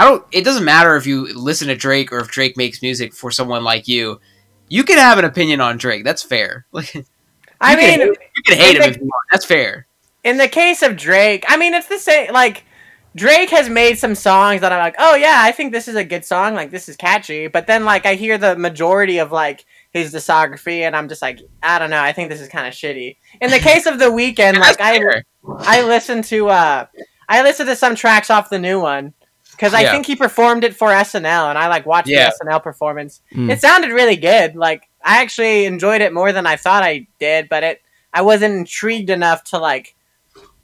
I 0.00 0.04
don't. 0.04 0.24
It 0.30 0.44
doesn't 0.44 0.64
matter 0.64 0.94
if 0.94 1.08
you 1.08 1.36
listen 1.36 1.66
to 1.66 1.74
Drake 1.74 2.12
or 2.12 2.18
if 2.18 2.28
Drake 2.28 2.56
makes 2.56 2.82
music 2.82 3.12
for 3.12 3.32
someone 3.32 3.64
like 3.64 3.88
you 3.88 4.20
you 4.68 4.84
can 4.84 4.96
have 4.96 5.18
an 5.18 5.24
opinion 5.24 5.60
on 5.60 5.76
Drake. 5.76 6.04
That's 6.04 6.22
fair. 6.22 6.66
Like 6.72 7.04
you 7.60 7.66
I 7.68 7.76
can, 7.76 7.98
mean, 7.98 8.08
you 8.08 8.42
can 8.46 8.56
hate 8.58 8.76
him 8.76 8.82
if 8.82 8.96
you 8.96 9.02
want. 9.02 9.26
That's 9.32 9.44
fair. 9.44 9.86
in 10.24 10.36
the 10.36 10.48
case 10.48 10.82
of 10.82 10.96
Drake, 10.96 11.44
I 11.48 11.56
mean, 11.56 11.74
it's 11.74 11.88
the 11.88 11.98
same. 11.98 12.32
Like, 12.32 12.64
Drake 13.16 13.50
has 13.50 13.68
made 13.68 13.98
some 13.98 14.14
songs 14.14 14.60
that 14.60 14.70
I'm 14.72 14.78
like, 14.78 14.94
oh 14.98 15.16
yeah, 15.16 15.40
I 15.42 15.50
think 15.52 15.72
this 15.72 15.88
is 15.88 15.96
a 15.96 16.04
good 16.04 16.24
song. 16.24 16.54
Like, 16.54 16.70
this 16.70 16.88
is 16.88 16.96
catchy. 16.96 17.48
But 17.48 17.66
then, 17.66 17.84
like, 17.84 18.06
I 18.06 18.14
hear 18.14 18.38
the 18.38 18.56
majority 18.56 19.18
of 19.18 19.32
like 19.32 19.64
his 19.92 20.12
discography, 20.14 20.80
and 20.82 20.94
I'm 20.94 21.08
just 21.08 21.22
like, 21.22 21.40
I 21.62 21.78
don't 21.78 21.90
know. 21.90 22.00
I 22.00 22.12
think 22.12 22.28
this 22.30 22.40
is 22.40 22.48
kind 22.48 22.66
of 22.66 22.74
shitty. 22.74 23.16
In 23.40 23.50
the 23.50 23.58
case 23.58 23.86
of 23.86 23.98
the 23.98 24.06
Weeknd, 24.06 24.56
like, 24.60 24.80
I 24.80 24.98
fair. 24.98 25.24
I 25.60 25.82
listened 25.82 26.24
to 26.24 26.48
uh, 26.48 26.86
I 27.28 27.42
listened 27.42 27.68
to 27.70 27.76
some 27.76 27.94
tracks 27.94 28.30
off 28.30 28.50
the 28.50 28.58
new 28.58 28.80
one 28.80 29.14
because 29.58 29.74
I 29.74 29.80
Yeah. 29.82 29.90
think 29.92 30.06
he 30.06 30.14
performed 30.14 30.62
it 30.62 30.74
for 30.76 30.88
SNL, 30.92 31.48
and 31.50 31.58
I 31.58 31.66
like 31.68 31.84
watched 31.84 32.08
Yeah. 32.08 32.30
the 32.30 32.46
SNL 32.46 32.60
performance. 32.62 33.20
Hmm. 33.32 33.50
It 33.50 33.60
sounded 33.60 33.90
really 33.90 34.16
good. 34.16 34.54
Like, 34.54 34.82
I 35.04 35.20
actually 35.20 35.64
enjoyed 35.64 36.00
it 36.00 36.12
more 36.14 36.32
than 36.32 36.46
I 36.46 36.54
thought 36.56 36.82
I 36.84 37.06
did, 37.18 37.48
but 37.48 37.62
it 37.64 37.82
I 38.14 38.22
wasn't 38.22 38.54
intrigued 38.54 39.10
enough 39.10 39.42
to 39.44 39.58
like 39.58 39.94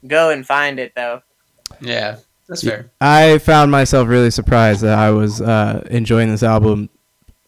go 0.07 0.29
and 0.29 0.45
find 0.47 0.79
it 0.79 0.93
though. 0.95 1.21
yeah, 1.81 2.17
that's 2.47 2.63
fair. 2.63 2.89
I 3.01 3.37
found 3.39 3.69
myself 3.71 4.07
really 4.07 4.31
surprised 4.31 4.81
that 4.81 4.97
I 4.97 5.11
was 5.11 5.41
uh, 5.41 5.85
enjoying 5.91 6.29
this 6.31 6.41
album 6.43 6.89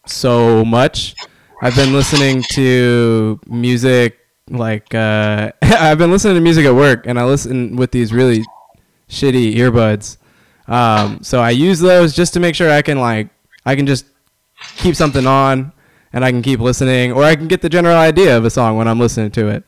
so 0.06 0.64
much. 0.64 1.14
I've 1.62 1.74
been 1.74 1.92
listening 1.92 2.42
to 2.52 3.40
music 3.46 4.18
like 4.50 4.94
uh, 4.94 5.50
I've 5.62 5.98
been 5.98 6.10
listening 6.12 6.34
to 6.34 6.40
music 6.40 6.66
at 6.66 6.74
work, 6.74 7.06
and 7.06 7.18
I 7.18 7.24
listen 7.24 7.74
with 7.76 7.90
these 7.90 8.12
really 8.12 8.44
shitty 9.08 9.56
earbuds. 9.56 10.17
Um, 10.68 11.22
so 11.22 11.40
I 11.40 11.50
use 11.50 11.80
those 11.80 12.14
just 12.14 12.34
to 12.34 12.40
make 12.40 12.54
sure 12.54 12.70
I 12.70 12.82
can 12.82 13.00
like 13.00 13.28
I 13.64 13.74
can 13.74 13.86
just 13.86 14.06
keep 14.76 14.94
something 14.94 15.26
on, 15.26 15.72
and 16.12 16.24
I 16.24 16.30
can 16.30 16.42
keep 16.42 16.60
listening, 16.60 17.12
or 17.12 17.24
I 17.24 17.36
can 17.36 17.48
get 17.48 17.62
the 17.62 17.68
general 17.68 17.96
idea 17.96 18.36
of 18.36 18.44
a 18.44 18.50
song 18.50 18.76
when 18.76 18.86
I'm 18.86 18.98
listening 18.98 19.30
to 19.32 19.48
it. 19.48 19.64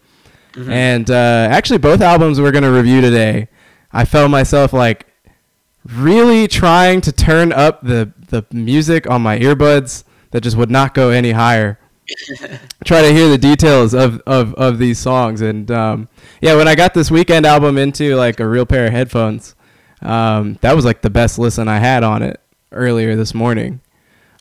And 0.68 1.10
uh, 1.10 1.48
actually, 1.50 1.78
both 1.78 2.00
albums 2.00 2.40
we're 2.40 2.52
gonna 2.52 2.72
review 2.72 3.00
today, 3.00 3.48
I 3.92 4.04
felt 4.04 4.30
myself 4.30 4.72
like 4.72 5.06
really 5.86 6.46
trying 6.46 7.00
to 7.02 7.12
turn 7.12 7.52
up 7.52 7.82
the 7.82 8.12
the 8.28 8.44
music 8.52 9.08
on 9.08 9.22
my 9.22 9.38
earbuds 9.38 10.04
that 10.30 10.42
just 10.42 10.56
would 10.56 10.70
not 10.70 10.94
go 10.94 11.10
any 11.10 11.32
higher. 11.32 11.78
Try 12.84 13.02
to 13.02 13.12
hear 13.12 13.28
the 13.28 13.38
details 13.38 13.94
of, 13.94 14.20
of, 14.26 14.52
of 14.54 14.78
these 14.78 14.98
songs 14.98 15.40
and 15.42 15.70
um, 15.70 16.08
yeah, 16.40 16.56
when 16.56 16.66
I 16.66 16.74
got 16.74 16.92
this 16.92 17.08
Weeknd 17.08 17.44
album 17.44 17.78
into 17.78 18.16
like 18.16 18.40
a 18.40 18.48
real 18.48 18.66
pair 18.66 18.86
of 18.86 18.92
headphones, 18.92 19.54
um, 20.02 20.58
that 20.60 20.74
was 20.74 20.84
like 20.84 21.02
the 21.02 21.10
best 21.10 21.38
listen 21.38 21.68
I 21.68 21.78
had 21.78 22.02
on 22.02 22.22
it 22.22 22.40
earlier 22.72 23.16
this 23.16 23.34
morning. 23.34 23.80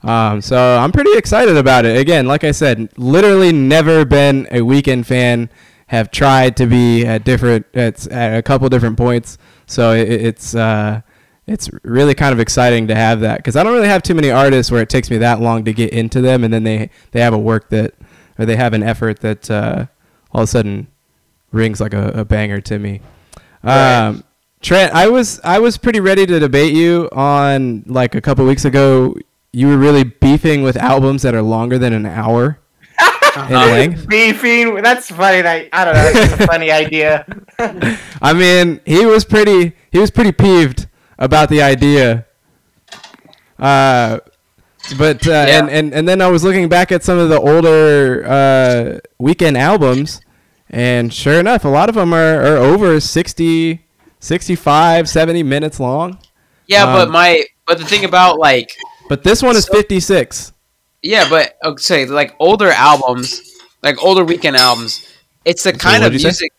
Um, 0.03 0.41
so 0.41 0.77
I'm 0.77 0.91
pretty 0.91 1.17
excited 1.17 1.57
about 1.57 1.85
it. 1.85 1.97
Again, 1.97 2.25
like 2.25 2.43
I 2.43 2.51
said, 2.51 2.89
literally 2.97 3.51
never 3.51 4.05
been 4.05 4.47
a 4.51 4.59
Weeknd 4.59 5.05
fan. 5.05 5.49
Have 5.87 6.11
tried 6.11 6.55
to 6.57 6.67
be 6.67 7.03
at 7.03 7.23
different 7.23 7.65
at, 7.73 8.05
at 8.07 8.37
a 8.37 8.43
couple 8.43 8.69
different 8.69 8.95
points. 8.95 9.39
So 9.65 9.91
it, 9.93 10.07
it's 10.07 10.53
uh, 10.53 11.01
it's 11.47 11.67
really 11.83 12.13
kind 12.13 12.31
of 12.31 12.39
exciting 12.39 12.87
to 12.87 12.95
have 12.95 13.21
that 13.21 13.37
because 13.37 13.55
I 13.55 13.63
don't 13.63 13.73
really 13.73 13.87
have 13.87 14.03
too 14.03 14.13
many 14.13 14.29
artists 14.29 14.71
where 14.71 14.83
it 14.83 14.89
takes 14.89 15.09
me 15.09 15.17
that 15.17 15.41
long 15.41 15.65
to 15.65 15.73
get 15.73 15.91
into 15.91 16.21
them, 16.21 16.43
and 16.43 16.53
then 16.53 16.63
they 16.63 16.91
they 17.11 17.21
have 17.21 17.33
a 17.33 17.39
work 17.39 17.69
that 17.69 17.95
or 18.37 18.45
they 18.45 18.55
have 18.55 18.73
an 18.73 18.83
effort 18.83 19.21
that 19.21 19.49
uh, 19.49 19.87
all 20.31 20.43
of 20.43 20.43
a 20.43 20.47
sudden 20.47 20.87
rings 21.51 21.81
like 21.81 21.93
a, 21.95 22.09
a 22.09 22.23
banger 22.23 22.61
to 22.61 22.77
me. 22.77 23.01
Right. 24.13 24.23
Trent, 24.61 24.93
I 24.93 25.07
was 25.07 25.39
I 25.43 25.59
was 25.59 25.77
pretty 25.77 25.99
ready 26.01 26.25
to 26.25 26.39
debate 26.39 26.73
you 26.73 27.07
on 27.13 27.83
like 27.87 28.13
a 28.15 28.21
couple 28.21 28.45
weeks 28.45 28.65
ago. 28.65 29.15
You 29.53 29.67
were 29.67 29.77
really 29.77 30.03
beefing 30.03 30.63
with 30.63 30.75
albums 30.77 31.21
that 31.21 31.33
are 31.33 31.41
longer 31.41 31.77
than 31.79 31.93
an 31.93 32.05
hour. 32.05 32.59
Beefing. 34.07 34.75
That's 34.81 35.09
funny. 35.09 35.41
That 35.41 35.69
I 35.71 35.85
don't 35.85 35.93
know. 35.93 36.11
That's 36.13 36.41
a 36.41 36.47
funny 36.47 36.71
idea. 36.83 37.25
I 38.21 38.33
mean, 38.33 38.81
he 38.85 39.05
was 39.05 39.23
pretty 39.23 39.73
he 39.91 39.99
was 39.99 40.11
pretty 40.11 40.33
peeved 40.33 40.87
about 41.17 41.49
the 41.49 41.61
idea. 41.61 42.25
Uh, 43.57 44.19
but 44.97 45.25
uh, 45.27 45.31
Yeah. 45.31 45.59
and, 45.59 45.69
and 45.69 45.93
and 45.93 46.07
then 46.07 46.21
I 46.21 46.27
was 46.27 46.43
looking 46.43 46.67
back 46.67 46.91
at 46.91 47.03
some 47.03 47.17
of 47.17 47.29
the 47.29 47.39
older 47.39 48.25
uh, 48.27 48.99
Weeknd 49.21 49.57
albums, 49.57 50.21
and 50.69 51.13
sure 51.13 51.39
enough, 51.39 51.63
a 51.65 51.69
lot 51.69 51.87
of 51.89 51.95
them 51.95 52.13
are, 52.13 52.41
are 52.41 52.57
over 52.57 52.99
60, 52.99 53.85
65, 54.19 55.07
70 55.09 55.43
minutes 55.43 55.79
long. 55.79 56.19
Yeah, 56.67 56.85
but 56.85 57.07
Um, 57.07 57.11
my 57.13 57.45
but 57.65 57.77
the 57.77 57.85
thing 57.85 58.05
about 58.05 58.37
like 58.37 58.75
But 59.07 59.23
this 59.23 59.41
one 59.41 59.55
is 59.55 59.65
So- 59.65 59.73
56. 59.73 60.51
yeah, 61.01 61.27
but 61.29 61.57
okay, 61.63 62.05
like 62.05 62.35
older 62.39 62.69
albums, 62.69 63.41
like 63.81 64.03
older 64.03 64.23
Weeknd 64.23 64.57
albums, 64.57 65.07
it's 65.45 65.63
the 65.63 65.73
kind 65.73 66.03
of 66.03 66.11
what'd 66.11 66.21
say? 66.21 66.27
music. 66.27 66.53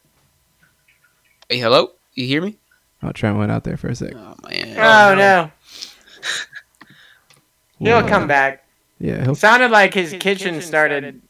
Hey, 1.48 1.58
hello, 1.58 1.92
you 2.14 2.26
hear 2.26 2.42
me? 2.42 2.56
Oh, 3.02 3.12
Trent 3.12 3.36
went 3.38 3.50
out 3.52 3.64
there 3.64 3.76
for 3.76 3.88
a 3.88 3.94
sec. 3.94 4.14
Oh 4.14 4.34
man. 4.48 4.76
Oh, 4.78 5.14
no. 5.14 5.50
He'll 7.78 8.06
come 8.06 8.26
back. 8.26 8.64
Yeah, 8.98 9.22
he'll, 9.24 9.34
Sounded 9.34 9.70
like 9.70 9.94
his 9.94 10.12
kitchen 10.20 10.60
started 10.60 11.22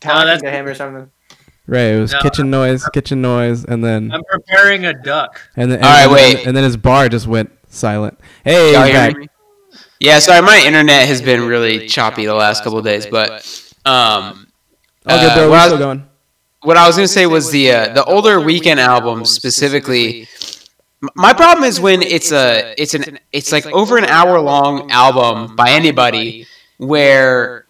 talking 0.00 0.26
that's- 0.26 0.42
to 0.42 0.50
him 0.50 0.66
or 0.66 0.74
something. 0.74 1.10
Right. 1.66 1.80
It 1.94 2.00
was 2.00 2.12
No. 2.12 2.20
kitchen 2.20 2.50
noise, 2.50 2.84
kitchen 2.92 3.22
noise, 3.22 3.64
and 3.64 3.84
then 3.84 4.10
I'm 4.12 4.22
preparing 4.28 4.84
a 4.84 4.92
duck. 4.92 5.40
and 5.56 5.70
then 5.70 5.78
and, 5.78 5.86
All 5.86 5.90
right, 5.92 6.02
then- 6.06 6.36
wait. 6.36 6.46
and 6.46 6.56
then 6.56 6.64
his 6.64 6.76
bar 6.76 7.08
just 7.08 7.26
went 7.26 7.50
silent. 7.68 8.18
Hey, 8.44 8.72
Y'all 8.72 8.82
hear 8.84 8.92
back. 8.94 9.16
me? 9.16 9.28
Yeah, 10.00 10.18
sorry, 10.18 10.42
my 10.42 10.60
internet 10.66 11.06
has 11.06 11.22
been 11.22 11.46
really 11.46 11.86
choppy 11.86 12.26
the 12.26 12.34
last 12.34 12.64
couple 12.64 12.78
of 12.78 12.84
days, 12.84 13.06
but 13.06 13.30
um, 13.86 14.48
good, 15.06 15.14
uh, 15.14 15.34
bro. 15.34 15.42
what 15.44 15.50
We're 15.50 15.56
I 15.56 15.60
still 15.66 15.72
was- 15.76 15.78
going. 15.80 16.06
what 16.62 16.76
I 16.76 16.86
was 16.86 16.96
gonna 16.96 17.06
say 17.08 17.26
was 17.26 17.50
the 17.52 17.70
uh, 17.72 17.88
the 17.94 18.04
older 18.04 18.38
Weeknd 18.40 18.78
albums 18.78 19.30
specifically. 19.30 20.26
My 21.14 21.32
problem 21.32 21.64
is 21.64 21.80
when 21.80 22.02
it's 22.02 22.32
a 22.32 22.74
it's 22.80 22.94
an 22.94 23.18
it's 23.32 23.52
like 23.52 23.66
over 23.66 23.96
an 23.98 24.04
hour 24.06 24.40
long 24.40 24.90
album 24.90 25.54
by 25.56 25.70
anybody 25.70 26.46
where 26.78 27.64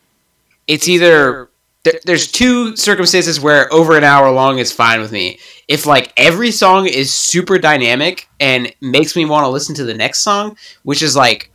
it's 0.67 0.89
either 0.89 1.49
there, 1.85 2.01
there's 2.05 2.31
two 2.31 2.77
circumstances 2.77 3.41
where 3.41 3.73
over 3.73 3.97
an 3.97 4.05
hour 4.05 4.31
long 4.31 4.59
is 4.59 4.73
fine 4.73 5.01
with 5.01 5.13
me. 5.13 5.39
If 5.69 5.87
like 5.87 6.13
every 6.17 6.51
song 6.51 6.87
is 6.87 7.13
super 7.13 7.59
dynamic 7.59 8.29
and 8.41 8.73
makes 8.81 9.17
me 9.17 9.25
want 9.25 9.45
to 9.45 9.49
listen 9.49 9.75
to 9.77 9.85
the 9.85 9.95
next 9.95 10.21
song, 10.21 10.57
which 10.83 11.03
is 11.03 11.17
like 11.17 11.51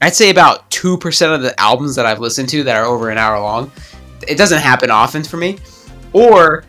I'd 0.00 0.14
say 0.14 0.30
about 0.30 0.70
two 0.70 0.98
percent 0.98 1.32
of 1.32 1.42
the 1.42 1.58
albums 1.60 1.96
that 1.96 2.06
I've 2.06 2.20
listened 2.20 2.48
to 2.50 2.62
that 2.64 2.76
are 2.76 2.84
over 2.84 3.10
an 3.10 3.18
hour 3.18 3.40
long. 3.40 3.72
It 4.28 4.36
doesn't 4.38 4.60
happen 4.60 4.90
often 4.90 5.24
for 5.24 5.36
me. 5.36 5.58
Or 6.12 6.64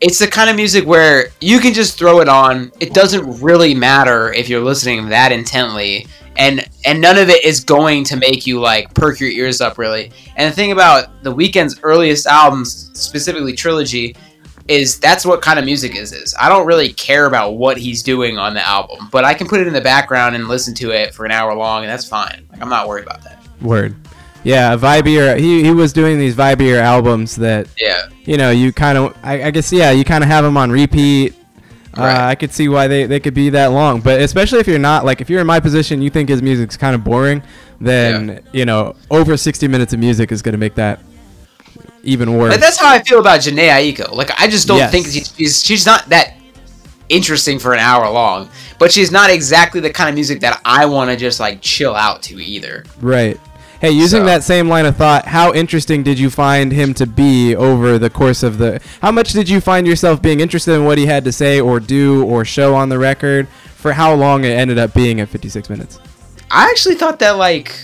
it's 0.00 0.18
the 0.18 0.26
kind 0.26 0.50
of 0.50 0.56
music 0.56 0.86
where 0.86 1.28
you 1.40 1.60
can 1.60 1.72
just 1.72 1.98
throw 1.98 2.20
it 2.20 2.28
on. 2.28 2.72
It 2.80 2.92
doesn't 2.92 3.40
really 3.40 3.74
matter 3.74 4.32
if 4.32 4.48
you're 4.48 4.62
listening 4.62 5.08
that 5.08 5.32
intently, 5.32 6.06
and 6.36 6.66
and 6.84 7.00
none 7.00 7.18
of 7.18 7.28
it 7.28 7.44
is 7.44 7.60
going 7.60 8.04
to 8.04 8.16
make 8.16 8.46
you 8.46 8.60
like 8.60 8.92
perk 8.94 9.20
your 9.20 9.30
ears 9.30 9.60
up 9.60 9.78
really. 9.78 10.10
And 10.36 10.50
the 10.50 10.54
thing 10.54 10.72
about 10.72 11.22
the 11.22 11.32
Weeknd's 11.34 11.80
earliest 11.82 12.26
albums, 12.26 12.90
specifically 12.98 13.52
trilogy, 13.52 14.16
is 14.68 14.98
that's 14.98 15.26
what 15.26 15.42
kind 15.42 15.58
of 15.58 15.64
music 15.64 15.94
is 15.94 16.12
is. 16.12 16.34
I 16.40 16.48
don't 16.48 16.66
really 16.66 16.92
care 16.94 17.26
about 17.26 17.52
what 17.56 17.76
he's 17.76 18.02
doing 18.02 18.38
on 18.38 18.54
the 18.54 18.66
album, 18.66 19.08
but 19.12 19.24
I 19.24 19.34
can 19.34 19.46
put 19.46 19.60
it 19.60 19.66
in 19.66 19.72
the 19.74 19.80
background 19.80 20.34
and 20.34 20.48
listen 20.48 20.74
to 20.76 20.90
it 20.90 21.14
for 21.14 21.24
an 21.26 21.30
hour 21.32 21.54
long, 21.54 21.82
and 21.82 21.90
that's 21.90 22.06
fine. 22.06 22.46
Like 22.50 22.60
I'm 22.62 22.70
not 22.70 22.88
worried 22.88 23.04
about 23.04 23.22
that. 23.24 23.42
Word. 23.62 23.94
Yeah, 24.42 24.76
vibier. 24.76 25.38
He 25.38 25.62
he 25.62 25.70
was 25.70 25.92
doing 25.92 26.18
these 26.18 26.34
vibier 26.34 26.78
albums 26.80 27.36
that 27.36 27.66
Yeah. 27.78 28.08
you 28.24 28.36
know 28.36 28.50
you 28.50 28.72
kind 28.72 28.98
of. 28.98 29.16
I, 29.22 29.44
I 29.44 29.50
guess 29.50 29.72
yeah, 29.72 29.90
you 29.90 30.04
kind 30.04 30.22
of 30.24 30.28
have 30.28 30.44
them 30.44 30.56
on 30.56 30.70
repeat. 30.70 31.34
Uh, 31.96 32.02
I 32.02 32.34
could 32.34 32.52
see 32.52 32.68
why 32.68 32.88
they, 32.88 33.06
they 33.06 33.20
could 33.20 33.34
be 33.34 33.50
that 33.50 33.66
long, 33.68 34.00
but 34.00 34.20
especially 34.20 34.58
if 34.60 34.66
you're 34.66 34.78
not 34.78 35.04
like 35.04 35.20
if 35.20 35.30
you're 35.30 35.40
in 35.40 35.46
my 35.46 35.60
position, 35.60 36.02
you 36.02 36.10
think 36.10 36.28
his 36.28 36.42
music's 36.42 36.76
kind 36.76 36.94
of 36.94 37.04
boring, 37.04 37.42
then 37.80 38.42
you 38.52 38.64
know 38.64 38.96
over 39.10 39.36
60 39.36 39.68
minutes 39.68 39.92
of 39.92 40.00
music 40.00 40.32
is 40.32 40.42
gonna 40.42 40.56
make 40.58 40.74
that 40.74 41.00
even 42.02 42.36
worse. 42.36 42.52
But 42.54 42.60
that's 42.60 42.78
how 42.80 42.88
I 42.92 43.02
feel 43.02 43.20
about 43.20 43.40
Jhené 43.40 43.68
Aiko. 43.70 44.12
Like 44.12 44.30
I 44.40 44.48
just 44.48 44.66
don't 44.68 44.78
Yes. 44.78 44.90
think 44.92 45.06
she's, 45.06 45.34
she's 45.36 45.62
she's 45.62 45.86
not 45.86 46.08
that 46.10 46.34
interesting 47.08 47.58
for 47.58 47.72
an 47.72 47.78
hour 47.80 48.10
long. 48.10 48.48
But 48.78 48.90
she's 48.92 49.10
not 49.10 49.30
exactly 49.30 49.80
the 49.80 49.90
kind 49.90 50.08
of 50.08 50.14
music 50.14 50.40
that 50.40 50.60
I 50.64 50.86
want 50.86 51.10
to 51.10 51.16
just 51.16 51.38
like 51.40 51.60
chill 51.60 51.94
out 51.94 52.22
to 52.24 52.42
either. 52.42 52.84
Right. 53.00 53.38
Hey, 53.84 53.90
using 53.90 54.22
So- 54.22 54.26
that 54.28 54.42
same 54.42 54.66
line 54.66 54.86
of 54.86 54.96
thought, 54.96 55.26
how 55.26 55.52
interesting 55.52 56.02
did 56.02 56.18
you 56.18 56.30
find 56.30 56.72
him 56.72 56.94
to 56.94 57.04
be 57.04 57.54
over 57.54 57.98
the 57.98 58.08
course 58.08 58.42
of 58.42 58.56
the? 58.56 58.80
How 59.02 59.10
much 59.10 59.34
did 59.34 59.46
you 59.46 59.60
find 59.60 59.86
yourself 59.86 60.22
being 60.22 60.40
interested 60.40 60.72
in 60.72 60.86
what 60.86 60.96
he 60.96 61.04
had 61.04 61.22
to 61.26 61.32
say 61.32 61.60
or 61.60 61.80
do 61.80 62.24
or 62.24 62.46
show 62.46 62.74
on 62.74 62.88
the 62.88 62.98
record? 62.98 63.46
For 63.76 63.92
how 63.92 64.14
long 64.14 64.44
it 64.44 64.52
ended 64.52 64.78
up 64.78 64.94
being 64.94 65.20
at 65.20 65.28
56 65.28 65.68
minutes? 65.68 65.98
I 66.50 66.64
actually 66.70 66.94
thought 66.94 67.18
that 67.18 67.32
like 67.32 67.74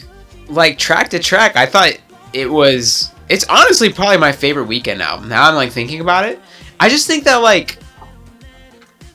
like 0.48 0.78
track 0.78 1.10
to 1.10 1.18
track, 1.18 1.54
I 1.54 1.66
thought 1.66 1.92
it 2.32 2.50
was 2.50 3.10
it's 3.28 3.44
honestly 3.50 3.92
probably 3.92 4.16
my 4.16 4.32
favorite 4.32 4.70
Weeknd 4.70 5.00
album. 5.00 5.28
Now 5.28 5.50
I'm 5.50 5.54
like 5.54 5.70
thinking 5.70 6.00
about 6.00 6.24
it. 6.24 6.40
I 6.80 6.88
just 6.88 7.06
think 7.08 7.24
that 7.24 7.42
like 7.42 7.76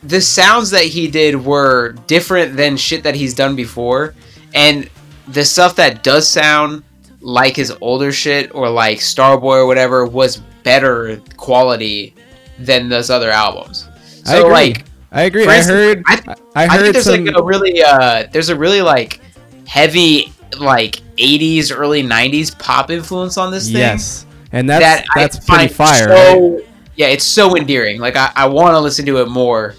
the 0.04 0.22
sounds 0.22 0.70
that 0.70 0.84
he 0.84 1.08
did 1.08 1.44
were 1.44 1.96
different 2.06 2.56
than 2.56 2.78
shit 2.78 3.02
that 3.02 3.16
he's 3.16 3.34
done 3.34 3.56
before 3.56 4.14
and 4.54 4.88
the 5.28 5.44
stuff 5.46 5.76
that 5.78 6.04
does 6.04 6.28
sound 6.28 6.84
like 7.22 7.56
his 7.56 7.72
older 7.82 8.12
shit 8.12 8.54
or 8.54 8.70
like 8.70 9.00
Starboy 9.00 9.58
or 9.64 9.66
whatever 9.66 10.06
was 10.06 10.38
better 10.64 11.20
quality 11.38 12.14
than 12.60 12.90
those 12.90 13.10
other 13.10 13.32
albums. 13.32 13.88
So 14.24 14.34
I 14.34 14.38
agree. 14.40 14.52
like 14.52 14.86
I 15.12 15.22
agree. 15.24 15.48
I 15.48 15.62
heard. 15.64 16.04
I- 16.08 16.36
I, 16.56 16.64
I 16.64 16.68
heard 16.68 16.82
think 16.82 16.94
there's 16.94 17.06
some. 17.06 17.26
like 17.26 17.36
a 17.36 17.44
really 17.44 17.84
uh 17.84 18.28
there's 18.32 18.50
a 18.50 18.56
really 18.56 18.82
like 18.82 19.20
heavy 19.68 20.32
like 20.60 21.02
80s 21.18 21.76
early 21.76 22.02
90s 22.04 22.58
pop 22.58 22.90
influence 22.92 23.38
on 23.38 23.52
this 23.52 23.66
thing 23.66 23.78
yes, 23.82 24.26
and 24.54 24.70
that's 24.70 24.84
that 24.84 25.06
that's 25.16 25.50
I 25.50 25.58
pretty 25.68 25.74
fire. 25.74 26.08
right? 26.10 26.66
yeah 26.96 27.08
it's 27.08 27.26
so 27.26 27.58
endearing 27.58 28.00
like 28.00 28.16
I, 28.16 28.32
I 28.36 28.46
want 28.48 28.74
to 28.74 28.80
listen 28.80 29.06
to 29.08 29.18
it 29.22 29.28
more 29.28 29.76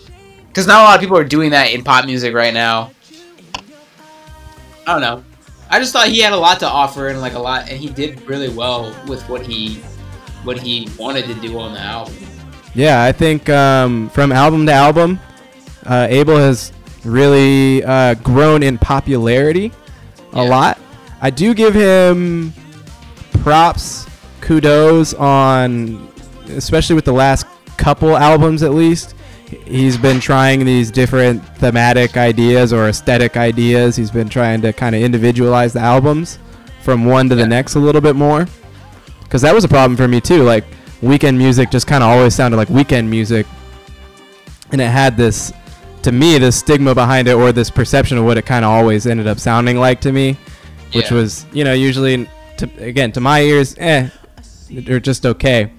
because 0.49 0.67
not 0.67 0.81
a 0.81 0.85
lot 0.85 0.95
of 0.97 1.01
people 1.01 1.17
are 1.17 1.25
doing 1.25 1.51
that 1.53 1.71
in 1.73 1.83
pop 1.83 2.05
music 2.05 2.35
right 2.35 2.53
now 2.53 2.91
I 4.87 4.93
don't 4.93 5.01
know 5.01 5.25
I 5.71 5.79
just 5.81 5.93
thought 5.93 6.09
he 6.09 6.21
had 6.21 6.33
a 6.33 6.37
lot 6.37 6.61
to 6.61 6.69
offer 6.69 7.09
and 7.09 7.21
like 7.21 7.35
a 7.35 7.39
lot 7.39 7.69
and 7.69 7.79
he 7.79 7.89
did 7.89 8.21
really 8.29 8.49
well 8.49 8.95
with 9.09 9.23
what 9.29 9.45
he 9.45 9.77
what 10.45 10.59
he 10.59 10.89
wanted 10.99 11.25
to 11.27 11.35
do 11.35 11.59
on 11.59 11.73
the 11.75 11.81
album 11.81 12.15
Yeah, 12.75 13.03
I 13.03 13.11
think 13.13 13.49
um, 13.49 14.09
from 14.11 14.31
album 14.33 14.65
to 14.67 14.73
album, 14.73 15.19
uh, 15.87 16.07
Abel 16.09 16.37
has 16.37 16.73
really 17.05 17.83
uh, 17.85 18.15
grown 18.15 18.63
in 18.63 18.79
popularity 18.79 19.73
a 20.33 20.43
Yeah. 20.45 20.49
lot. 20.51 20.79
I 21.21 21.31
do 21.31 21.53
give 21.55 21.75
him 21.75 22.53
props, 23.43 24.07
kudos 24.41 25.15
on, 25.15 26.09
especially 26.51 26.95
with 26.95 27.05
the 27.07 27.13
last 27.13 27.47
couple 27.77 28.17
albums 28.17 28.63
at 28.63 28.73
least. 28.73 29.15
He's 29.65 29.97
been 29.97 30.19
trying 30.21 30.65
these 30.65 30.91
different 30.91 31.45
thematic 31.59 32.17
ideas 32.17 32.73
or 32.73 32.89
aesthetic 32.89 33.37
ideas. 33.37 33.95
He's 33.95 34.11
been 34.11 34.29
trying 34.29 34.61
to 34.63 34.73
kind 34.73 34.95
of 34.95 35.03
individualize 35.03 35.73
the 35.73 35.81
albums 35.81 36.39
from 36.83 37.05
one 37.05 37.29
to 37.29 37.35
the 37.37 37.43
Yeah. 37.43 37.49
next 37.49 37.75
a 37.77 37.79
little 37.79 38.01
bit 38.01 38.17
more. 38.17 38.47
Because 39.23 39.43
that 39.43 39.55
was 39.55 39.65
a 39.65 39.69
problem 39.69 39.97
for 39.97 40.09
me 40.09 40.21
too. 40.21 40.43
Like 40.43 40.65
Weeknd 41.03 41.37
music 41.37 41.71
just 41.71 41.87
kind 41.87 42.03
of 42.03 42.11
always 42.11 42.35
sounded 42.35 42.57
like 42.57 42.69
Weeknd 42.69 43.07
music, 43.07 43.47
and 44.73 44.81
it 44.81 44.89
had 44.89 45.17
this, 45.17 45.53
to 46.03 46.11
me, 46.13 46.39
this 46.39 46.57
stigma 46.57 46.95
behind 46.95 47.29
it 47.29 47.35
or 47.35 47.53
this 47.53 47.71
perception 47.71 48.19
of 48.19 48.25
what 48.25 48.39
it 48.39 48.47
kind 48.47 48.65
of 48.65 48.71
always 48.71 49.07
ended 49.07 49.27
up 49.29 49.39
sounding 49.39 49.77
like 49.79 50.01
to 50.01 50.13
me, 50.13 50.37
which 50.93 51.11
Yeah. 51.11 51.19
was 51.19 51.45
you 51.53 51.63
know 51.65 51.73
usually, 51.73 52.29
to, 52.57 52.69
again 52.81 53.13
to 53.13 53.21
my 53.21 53.43
ears, 53.43 53.75
eh, 53.79 54.09
they're 54.71 54.99
just 55.01 55.25
okay. 55.27 55.71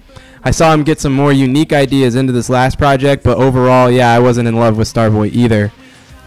I 0.48 0.50
saw 0.50 0.72
him 0.72 0.82
get 0.82 0.98
some 0.98 1.12
more 1.12 1.30
unique 1.30 1.74
ideas 1.74 2.14
into 2.14 2.32
this 2.32 2.48
last 2.48 2.78
project, 2.78 3.22
but 3.22 3.36
overall, 3.36 3.90
yeah, 3.90 4.14
I 4.14 4.18
wasn't 4.18 4.48
in 4.48 4.56
love 4.56 4.78
with 4.78 4.88
Starboy 4.88 5.30
either. 5.30 5.70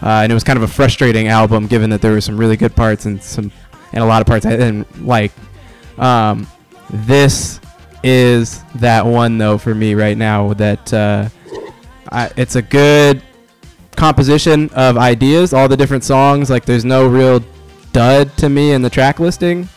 Uh, 0.00 0.20
and 0.22 0.30
it 0.30 0.34
was 0.34 0.44
kind 0.44 0.56
of 0.56 0.62
a 0.62 0.68
frustrating 0.68 1.26
album, 1.26 1.66
given 1.66 1.90
that 1.90 2.00
there 2.00 2.12
were 2.12 2.20
some 2.20 2.38
really 2.38 2.56
good 2.56 2.76
parts 2.76 3.04
and 3.04 3.20
some, 3.20 3.50
and 3.92 4.00
a 4.00 4.06
lot 4.06 4.20
of 4.20 4.28
parts 4.28 4.46
I 4.46 4.50
didn't 4.50 5.04
like. 5.04 5.32
Um, 5.98 6.46
this 6.88 7.60
is 8.04 8.62
that 8.76 9.04
one 9.04 9.38
though 9.38 9.58
for 9.58 9.74
me 9.74 9.96
right 9.96 10.16
now. 10.16 10.54
That 10.54 10.94
uh, 10.94 11.28
I, 12.12 12.30
it's 12.36 12.54
a 12.54 12.62
good 12.62 13.24
composition 13.96 14.70
of 14.70 14.98
ideas, 14.98 15.52
all 15.52 15.66
the 15.66 15.76
different 15.76 16.04
songs. 16.04 16.48
Like 16.48 16.64
there's 16.64 16.84
no 16.84 17.08
real 17.08 17.42
dud 17.92 18.36
to 18.36 18.48
me 18.48 18.70
in 18.70 18.82
the 18.82 18.90
track 18.90 19.18
listing. 19.18 19.68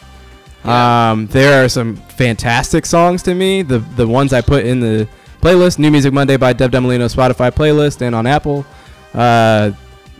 Um, 0.67 1.27
there 1.27 1.63
are 1.63 1.69
some 1.69 1.95
fantastic 1.95 2.85
songs 2.85 3.21
to 3.23 3.35
me. 3.35 3.61
The 3.61 3.79
the 3.79 4.07
ones 4.07 4.33
I 4.33 4.41
put 4.41 4.65
in 4.65 4.79
the 4.79 5.07
playlist, 5.41 5.77
New 5.77 5.91
Music 5.91 6.11
Monday 6.11 6.37
by 6.37 6.53
Dev 6.53 6.71
Demolino 6.71 7.13
Spotify 7.13 7.51
playlist 7.51 8.01
and 8.01 8.15
on 8.15 8.25
Apple. 8.25 8.65
Uh, 9.13 9.71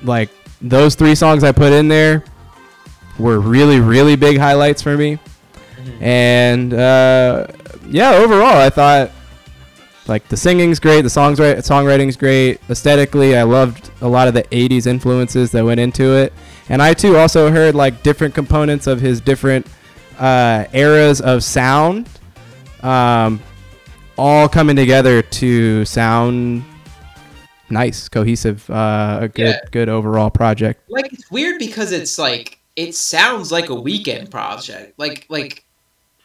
like 0.03 0.29
those 0.61 0.95
three 0.95 1.15
songs 1.15 1.43
I 1.43 1.51
put 1.51 1.73
in 1.73 1.87
there 1.87 2.23
were 3.17 3.39
really 3.39 3.79
really 3.79 4.15
big 4.15 4.37
highlights 4.37 4.81
for 4.81 4.95
me. 4.97 5.19
And 5.99 6.73
uh, 6.73 7.47
yeah, 7.87 8.13
overall 8.13 8.57
I 8.57 8.69
thought 8.69 9.11
like 10.07 10.27
the 10.27 10.37
singing's 10.37 10.79
great, 10.79 11.01
the 11.01 11.09
songs 11.09 11.39
right, 11.39 11.57
songwriting's 11.57 12.15
great. 12.15 12.59
Aesthetically, 12.69 13.35
I 13.35 13.43
loved 13.43 13.89
a 14.01 14.07
lot 14.07 14.27
of 14.27 14.33
the 14.33 14.43
'80s 14.43 14.85
influences 14.85 15.51
that 15.51 15.65
went 15.65 15.79
into 15.79 16.13
it, 16.13 16.33
and 16.69 16.81
I 16.81 16.93
too 16.93 17.17
also 17.17 17.49
heard 17.49 17.73
like 17.73 18.03
different 18.03 18.35
components 18.35 18.85
of 18.85 19.01
his 19.01 19.19
different 19.19 19.65
uh, 20.19 20.65
eras 20.73 21.21
of 21.21 21.43
sound, 21.43 22.07
um, 22.81 23.41
all 24.17 24.47
coming 24.47 24.75
together 24.75 25.21
to 25.21 25.83
sound 25.85 26.63
nice, 27.69 28.07
cohesive, 28.07 28.69
uh, 28.69 29.19
a 29.21 29.27
good, 29.27 29.47
Yeah. 29.47 29.59
good 29.71 29.89
overall 29.89 30.29
project. 30.29 30.81
like 30.89 31.11
it's 31.11 31.29
weird 31.31 31.59
because 31.59 31.91
it's 31.91 32.17
like 32.17 32.59
it 32.75 32.93
sounds 32.95 33.51
like 33.51 33.69
a 33.69 33.73
Weeknd 33.75 34.29
project 34.29 34.97
like 34.99 35.25
like 35.29 35.63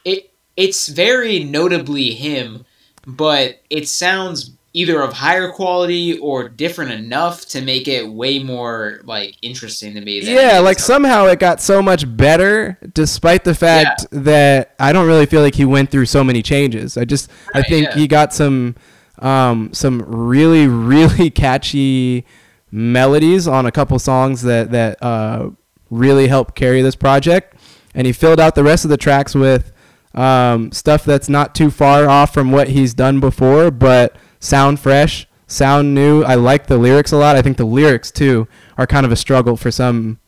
it 0.05 0.31
it's 0.57 0.89
very 0.89 1.45
notably 1.45 2.11
him 2.11 2.65
but 3.07 3.61
it 3.71 3.89
sounds 3.89 4.51
either 4.73 5.03
of 5.03 5.13
higher 5.13 5.51
quality 5.51 6.19
or 6.19 6.49
different 6.49 6.93
enough 6.93 7.45
to 7.45 7.61
make 7.61 7.89
it 7.89 8.09
way 8.09 8.39
more 8.39 9.01
like 9.05 9.37
interesting 9.43 9.95
to 9.95 10.01
me. 10.01 10.21
Yeah, 10.21 10.61
like 10.61 10.79
somehow 10.79 11.27
it 11.27 11.41
got 11.41 11.61
so 11.61 11.83
much 11.83 12.05
better, 12.17 12.79
despite 12.95 13.45
the 13.45 13.55
fact 13.55 14.07
that 14.13 14.75
I 14.79 14.93
don't 14.93 15.07
really 15.07 15.27
feel 15.27 15.43
like 15.43 15.57
he 15.57 15.65
went 15.65 15.91
through 15.91 16.07
so 16.07 16.23
many 16.23 16.43
changes. 16.43 16.97
I 16.97 17.05
just 17.05 17.31
I 17.55 17.63
think 17.63 17.89
yeah. 17.89 17.95
he 17.95 18.07
got 18.07 18.33
some 18.33 18.77
um, 19.19 19.73
some 19.73 20.03
really 20.03 20.67
really 20.69 21.31
catchy 21.31 22.25
melodies 22.71 23.49
on 23.49 23.67
a 23.67 23.73
couple 23.73 23.99
songs 23.99 24.43
that 24.43 24.71
that 24.71 25.03
uh, 25.03 25.51
really 25.91 26.29
helped 26.29 26.55
carry 26.55 26.81
this 26.81 26.95
project, 26.95 27.57
and 27.95 28.07
he 28.07 28.13
filled 28.13 28.39
out 28.39 28.55
the 28.55 28.65
rest 28.65 28.85
of 28.85 28.91
the 28.91 28.97
tracks 28.97 29.35
with 29.35 29.73
um, 30.15 30.71
stuff 30.71 31.05
that's 31.05 31.29
not 31.29 31.57
too 31.57 31.71
far 31.73 32.09
off 32.09 32.33
from 32.33 32.53
what 32.53 32.69
he's 32.69 32.95
done 32.95 33.19
before, 33.19 33.73
but 33.73 34.17
sound 34.41 34.81
fresh, 34.81 35.29
sound 35.47 35.95
new. 35.95 36.23
I 36.25 36.35
like 36.35 36.67
the 36.67 36.77
lyrics 36.79 37.13
a 37.13 37.17
lot. 37.17 37.37
I 37.37 37.43
think 37.43 37.57
the 37.57 37.65
lyrics 37.65 38.11
too 38.11 38.49
are 38.77 38.87
kind 38.87 39.07
of 39.07 39.13
a 39.13 39.17
struggle 39.17 39.57
for 39.57 39.71
some 39.71 40.19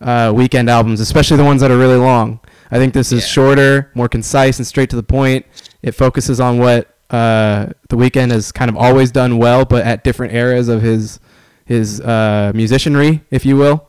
uh, 0.00 0.30
Weeknd 0.32 0.68
albums, 0.68 1.00
especially 1.00 1.36
the 1.38 1.44
ones 1.44 1.60
that 1.62 1.70
are 1.70 1.78
really 1.78 1.96
long. 1.96 2.40
I 2.70 2.78
think 2.78 2.92
this 2.94 3.10
is 3.12 3.22
Yeah. 3.22 3.26
shorter, 3.28 3.90
more 3.94 4.08
concise, 4.08 4.58
and 4.58 4.66
straight 4.66 4.90
to 4.90 4.96
the 4.96 5.02
point. 5.02 5.46
It 5.82 5.92
focuses 5.92 6.40
on 6.40 6.58
what 6.58 6.88
uh, 7.10 7.66
the 7.88 7.96
Weeknd 7.96 8.30
has 8.30 8.50
kind 8.52 8.68
of 8.68 8.76
always 8.76 9.10
done 9.10 9.38
well, 9.38 9.64
but 9.64 9.84
at 9.84 10.04
different 10.04 10.34
eras 10.34 10.68
of 10.68 10.82
his 10.82 11.20
his 11.64 12.00
uh, 12.00 12.52
musicianry, 12.54 13.22
if 13.30 13.46
you 13.46 13.56
will, 13.56 13.88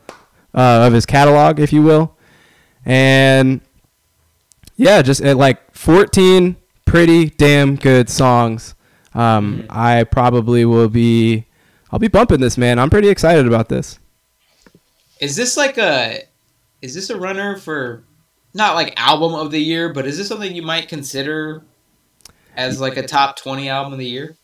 uh, 0.54 0.86
of 0.88 0.94
his 0.94 1.06
catalog, 1.06 1.60
if 1.60 1.74
you 1.74 1.82
will, 1.82 2.16
and 2.86 3.60
yeah, 4.78 5.02
just 5.02 5.24
uh, 5.24 5.36
like 5.36 5.74
14 5.76 6.56
pretty 6.86 7.30
damn 7.32 7.76
good 7.76 8.10
songs. 8.10 8.75
Um, 9.16 9.66
I 9.70 10.04
probably 10.04 10.66
will 10.66 10.90
be, 10.90 11.46
I'll 11.92 12.00
be 12.00 12.08
bumping 12.08 12.42
this, 12.42 12.58
man. 12.58 12.78
I'm 12.78 12.90
pretty 12.90 13.10
excited 13.10 13.48
about 13.48 13.70
this. 13.70 13.98
Is 15.20 15.36
this 15.36 15.56
like 15.56 15.78
a 15.78 16.24
is 16.82 16.94
this 16.94 17.10
a 17.10 17.18
runner 17.18 17.58
for 17.58 18.04
not 18.54 18.76
like 18.76 18.94
album 18.98 19.34
of 19.34 19.52
the 19.52 19.60
year, 19.60 19.92
but 19.92 20.06
is 20.06 20.18
this 20.18 20.28
something 20.28 20.56
you 20.56 20.62
might 20.62 20.88
consider 20.88 21.64
as 22.56 22.80
like 22.80 22.98
a 22.98 23.04
top 23.04 23.38
20 23.38 23.68
album 23.70 23.94
of 23.94 24.00
the 24.00 24.06
year? 24.06 24.38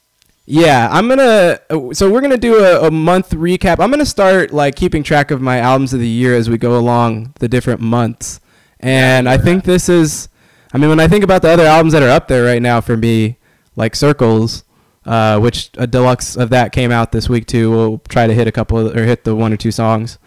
Yeah, 0.46 0.90
I'm 0.92 1.08
gonna. 1.08 1.60
So 1.94 2.12
we're 2.12 2.22
gonna 2.22 2.38
do 2.38 2.58
a, 2.58 2.88
a 2.88 2.92
month 2.92 3.32
recap. 3.32 3.80
I'm 3.80 3.92
gonna 3.92 4.06
start 4.06 4.52
like 4.52 4.76
keeping 4.76 5.04
track 5.04 5.32
of 5.32 5.40
my 5.40 5.60
albums 5.60 5.94
of 5.94 6.00
the 6.00 6.10
year 6.10 6.36
as 6.36 6.50
we 6.50 6.58
go 6.58 6.78
along 6.78 7.34
the 7.40 7.48
different 7.48 7.80
months. 7.80 8.40
And 8.80 9.30
I 9.30 9.38
think 9.38 9.64
this 9.64 9.88
is. 9.88 10.30
I 10.74 10.78
mean, 10.78 10.90
when 10.90 11.00
I 11.00 11.08
think 11.08 11.24
about 11.24 11.42
the 11.42 11.50
other 11.50 11.66
albums 11.66 11.94
that 11.94 12.02
are 12.02 12.10
up 12.10 12.28
there 12.28 12.44
right 12.44 12.62
now 12.62 12.82
for 12.82 12.98
me, 12.98 13.38
like 13.82 13.96
Circles, 13.96 14.64
uh, 15.06 15.40
which 15.40 15.72
a 15.78 15.88
deluxe 15.88 16.38
of 16.38 16.52
that 16.52 16.72
came 16.72 16.92
out 16.92 17.12
this 17.12 17.28
week 17.28 17.48
too. 17.48 17.72
We'll 17.72 17.98
try 18.08 18.28
to 18.28 18.34
hit 18.34 18.48
a 18.48 18.52
couple 18.52 18.78
of, 18.78 18.96
or 18.96 19.04
hit 19.04 19.24
the 19.24 19.36
one 19.36 19.52
or 19.52 19.58
two 19.58 19.72
songs. 19.72 20.20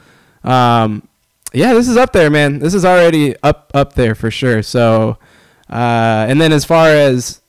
Um, 0.42 1.08
yeah, 1.52 1.72
this 1.72 1.88
is 1.88 1.96
up 1.96 2.12
there, 2.12 2.30
man. 2.30 2.58
This 2.58 2.74
is 2.74 2.84
already 2.84 3.36
up 3.42 3.70
up 3.72 3.94
there 3.94 4.14
for 4.16 4.30
sure. 4.30 4.60
So, 4.62 5.18
uh, 5.70 6.26
and 6.28 6.40
then 6.40 6.52
as 6.52 6.64
far 6.64 6.88
as 6.88 7.40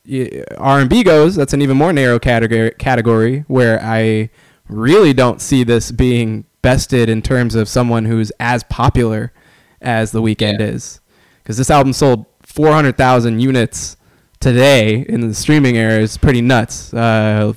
R 0.57 0.79
and 0.79 0.89
B 0.89 1.03
goes, 1.03 1.35
that's 1.35 1.53
an 1.53 1.61
even 1.63 1.75
more 1.75 1.91
narrow 1.91 2.19
category. 2.19 2.71
Category 2.77 3.43
where 3.47 3.81
I 3.81 4.29
really 4.69 5.13
don't 5.13 5.41
see 5.41 5.63
this 5.63 5.91
being 5.91 6.45
bested 6.61 7.09
in 7.09 7.21
terms 7.23 7.55
of 7.55 7.67
someone 7.67 8.05
who's 8.05 8.31
as 8.39 8.63
popular 8.65 9.33
as 9.81 10.11
The 10.11 10.21
Weeknd 10.21 10.59
Yeah. 10.59 10.67
is, 10.67 10.99
because 11.43 11.57
this 11.57 11.69
album 11.69 11.93
sold 11.93 12.25
400,000 12.43 13.39
units 13.39 13.97
today 14.45 15.03
in 15.09 15.27
the 15.27 15.33
streaming 15.33 15.75
era 15.75 15.99
is 15.99 16.17
pretty 16.17 16.39
nuts. 16.39 16.93
Uh, 16.93 17.53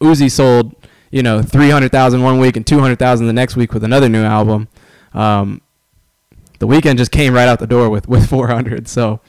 Uzi 0.00 0.30
sold, 0.30 0.76
you 1.10 1.24
know, 1.24 1.42
300,000 1.42 2.22
one 2.22 2.38
week 2.38 2.56
and 2.56 2.64
200,000 2.64 3.26
the 3.26 3.32
next 3.32 3.56
week 3.56 3.74
with 3.74 3.82
another 3.82 4.08
new 4.08 4.22
album. 4.22 4.68
Um, 5.12 5.60
the 6.60 6.68
Weeknd 6.68 6.98
just 6.98 7.10
came 7.10 7.34
right 7.34 7.48
out 7.48 7.58
the 7.58 7.66
door 7.66 7.90
with, 7.90 8.06
with 8.14 8.28
400. 8.28 8.86
So, 8.86 9.20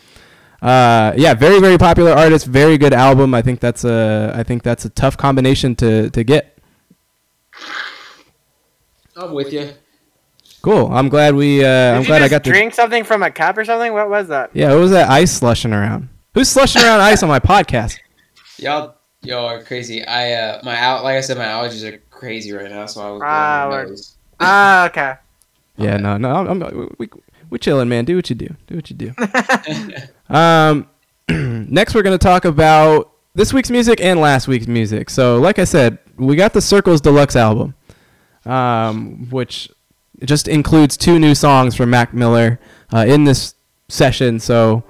uh, 0.62 1.14
yeah, 1.18 1.34
very 1.34 1.60
very 1.60 1.80
popular 1.80 2.12
artist, 2.12 2.46
very 2.46 2.78
good 2.78 2.94
album. 2.94 3.34
I 3.34 3.42
think 3.42 3.60
that's 3.62 3.84
a 3.84 4.32
I 4.36 4.44
think 4.44 4.62
that's 4.62 4.86
a 4.86 4.90
tough 4.90 5.18
combination 5.18 5.74
to 5.78 6.12
to 6.12 6.24
get. 6.24 6.60
I'm 9.18 9.34
with 9.34 9.52
you. 9.52 9.72
Cool. 10.62 10.94
I'm 10.94 11.10
glad 11.10 11.34
we. 11.34 11.62
Uh, 11.62 11.66
Did 11.66 11.96
I'm 11.96 12.02
you 12.02 12.08
glad 12.08 12.22
I 12.22 12.26
just 12.26 12.32
got 12.32 12.44
to. 12.44 12.52
drink 12.52 12.76
something 12.76 13.04
from 13.04 13.24
a 13.24 13.32
cup 13.32 13.58
or 13.58 13.66
something? 13.66 13.92
What 13.92 14.08
was 14.08 14.28
that? 14.28 14.52
Yeah, 14.54 14.70
what 14.70 14.82
was 14.82 14.92
that 14.92 15.10
ice 15.10 15.32
slushing 15.32 15.74
around? 15.74 16.11
Who's 16.34 16.50
slushing 16.50 16.82
around 16.84 17.02
ice 17.02 17.24
on 17.24 17.30
my 17.30 17.40
podcast? 17.40 17.98
Y'all 18.58 18.96
y'all 19.24 19.46
are 19.46 19.64
crazy. 19.64 20.06
I 20.06 20.34
uh 20.34 20.62
my 20.64 20.78
out 20.78 21.04
like 21.04 21.16
I 21.18 21.22
said 21.22 21.38
my 21.38 21.46
allergies 21.46 21.84
are 21.84 21.98
crazy 22.12 22.52
right 22.54 22.70
now, 22.70 22.86
so 22.86 23.02
I 23.02 23.10
was 23.12 23.22
Ah, 23.24 23.68
blowing 23.68 23.84
my 23.84 23.90
we're- 23.90 24.02
Ah, 24.40 24.86
okay. 24.86 25.14
Yeah, 25.78 25.98
no, 25.98 26.18
no, 26.18 26.30
I'm, 26.36 26.62
I'm 26.64 26.90
we 27.00 27.10
we 27.50 27.58
chilling, 27.60 27.90
man. 27.90 28.06
Do 28.06 28.16
what 28.16 28.30
you 28.30 28.36
do. 28.36 28.50
Do 28.68 28.76
what 28.76 28.90
you 28.90 28.96
do. 28.96 29.14
Um, 30.34 30.88
next 31.30 31.94
we're 31.96 32.04
gonna 32.04 32.18
talk 32.18 32.46
about 32.46 33.12
this 33.34 33.52
week's 33.52 33.70
music 33.72 34.00
and 34.00 34.20
last 34.22 34.48
week's 34.48 34.68
music. 34.68 35.10
So, 35.10 35.40
like 35.40 35.60
I 35.60 35.64
said, 35.66 35.98
we 36.18 36.36
got 36.36 36.54
the 36.54 36.62
Circles 36.62 37.02
Deluxe 37.02 37.36
album, 37.36 37.74
um, 38.46 39.28
which 39.30 39.70
just 40.24 40.48
includes 40.48 40.96
two 40.98 41.20
new 41.20 41.36
songs 41.36 41.76
from 41.76 41.90
Mac 41.90 42.14
Miller 42.14 42.60
uh, 42.94 43.06
in 43.08 43.24
this 43.26 43.56
session. 43.90 44.40
So, 44.40 44.84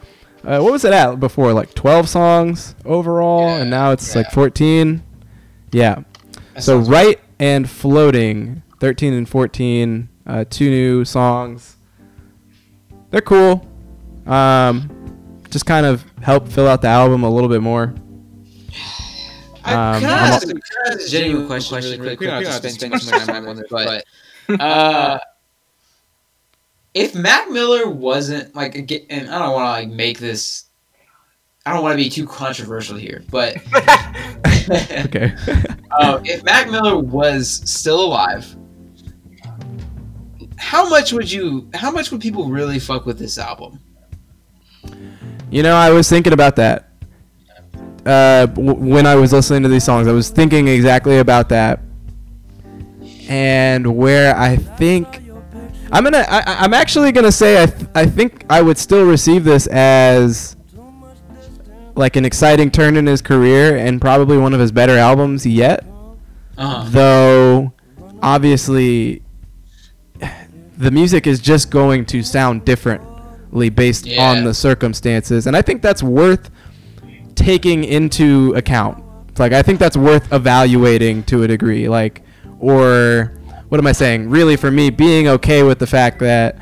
uh, 0.43 0.59
what 0.59 0.71
was 0.71 0.85
it 0.85 0.93
at 0.93 1.19
before? 1.19 1.53
Like 1.53 1.73
12 1.73 2.09
songs 2.09 2.75
overall, 2.85 3.41
Yeah, 3.47 3.57
and 3.57 3.69
now 3.69 3.91
it's 3.91 4.15
like 4.15 4.31
14. 4.31 5.01
Yeah. 5.71 6.03
That 6.53 6.63
So, 6.63 6.77
right 6.77 7.19
and 7.39 7.69
floating, 7.69 8.61
13 8.79 9.13
and 9.13 9.27
14, 9.29 10.09
uh, 10.27 10.45
two 10.49 10.69
new 10.69 11.05
songs. 11.05 11.77
They're 13.09 13.21
cool. 13.21 13.65
Um, 14.25 14.89
just 15.49 15.65
kind 15.65 15.85
of 15.85 16.03
help 16.21 16.47
fill 16.47 16.67
out 16.67 16.81
the 16.81 16.87
album 16.87 17.23
a 17.23 17.29
little 17.29 17.49
bit 17.49 17.61
more. 17.61 17.93
I 19.63 19.73
Um, 19.73 19.79
I'm 19.97 20.03
ask, 20.05 20.43
a- 20.47 20.53
can 20.53 20.61
I 20.87 20.93
a 20.93 21.07
genuine 21.07 21.47
question, 21.47 21.77
really 21.77 21.97
quick? 21.97 22.19
We 22.19 22.25
don't 22.27 22.43
have 22.43 22.61
to 22.61 22.69
spend 22.69 22.99
too 22.99 23.09
much 23.09 23.25
time 23.27 23.47
on 23.47 23.55
this, 23.57 23.65
but 23.69 24.05
uh, 24.59 25.19
if 26.93 27.15
Mac 27.15 27.49
Miller 27.49 27.89
wasn't 27.89 28.53
like, 28.55 28.75
and 28.75 29.29
I 29.29 29.39
don't 29.39 29.53
want 29.53 29.65
to 29.67 29.71
like 29.71 29.89
make 29.89 30.19
this, 30.19 30.65
I 31.65 31.73
don't 31.73 31.83
want 31.83 31.93
to 31.93 32.03
be 32.03 32.09
too 32.09 32.25
controversial 32.27 32.97
here, 32.97 33.23
but 33.29 33.55
Okay. 35.05 35.33
uh, 35.91 36.19
if 36.25 36.43
Mac 36.43 36.69
Miller 36.69 36.99
was 36.99 37.49
still 37.65 38.03
alive, 38.03 38.55
how 40.57 40.87
much 40.89 41.13
would 41.13 41.31
you? 41.31 41.69
How 41.73 41.91
much 41.91 42.11
would 42.11 42.21
people 42.21 42.49
really 42.49 42.79
fuck 42.79 43.05
with 43.05 43.17
this 43.17 43.37
album? 43.37 43.79
you 45.49 45.63
know, 45.63 45.75
I 45.75 45.89
was 45.91 46.09
thinking 46.09 46.33
about 46.33 46.55
that. 46.55 46.89
Uh, 48.05 48.45
w- 48.47 48.73
when 48.73 49.05
I 49.05 49.15
was 49.15 49.33
listening 49.33 49.63
to 49.63 49.69
these 49.69 49.83
songs, 49.83 50.07
I 50.07 50.11
was 50.11 50.29
thinking 50.29 50.67
exactly 50.67 51.19
about 51.19 51.49
that, 51.49 51.81
and 53.27 53.97
where 53.97 54.35
I 54.35 54.55
think 54.55 55.20
I'm 55.91 56.03
gonna, 56.03 56.25
I, 56.29 56.39
I- 56.39 56.57
I'm 56.63 56.73
actually 56.73 57.11
gonna 57.11 57.31
say 57.31 57.61
I, 57.61 57.65
th- 57.65 57.89
I 57.95 58.05
think 58.05 58.45
I 58.49 58.61
would 58.61 58.77
still 58.77 59.05
receive 59.05 59.43
this 59.43 59.67
as 59.67 60.55
like 61.95 62.15
an 62.15 62.23
exciting 62.25 62.71
turn 62.71 62.95
in 62.95 63.05
his 63.05 63.21
career 63.21 63.77
and 63.77 63.99
probably 63.99 64.37
one 64.37 64.53
of 64.53 64.59
his 64.59 64.71
better 64.71 64.97
albums 64.97 65.45
yet. 65.45 65.85
Uh-huh. 66.57 66.85
though 66.89 67.73
obviously 68.21 69.23
the 70.77 70.91
music 70.91 71.25
is 71.25 71.39
just 71.39 71.71
going 71.71 72.05
to 72.05 72.21
sound 72.21 72.65
differently 72.65 73.69
based 73.69 74.05
Yeah. 74.05 74.29
on 74.31 74.43
the 74.43 74.53
circumstances 74.53 75.47
and 75.47 75.55
i 75.55 75.61
think 75.61 75.81
that's 75.81 76.03
worth 76.03 76.51
taking 77.35 77.83
into 77.85 78.53
account 78.55 79.01
like 79.39 79.53
i 79.53 79.61
think 79.63 79.79
that's 79.79 79.95
worth 79.97 80.31
evaluating 80.33 81.23
to 81.23 81.43
a 81.43 81.47
degree 81.47 81.87
like 81.87 82.21
or 82.59 83.33
what 83.71 83.79
am 83.79 83.87
i 83.87 83.91
saying 83.91 84.29
really 84.29 84.57
for 84.57 84.69
me 84.69 84.89
being 84.89 85.27
okay 85.27 85.63
with 85.63 85.79
the 85.79 85.87
fact 85.87 86.19
that 86.19 86.57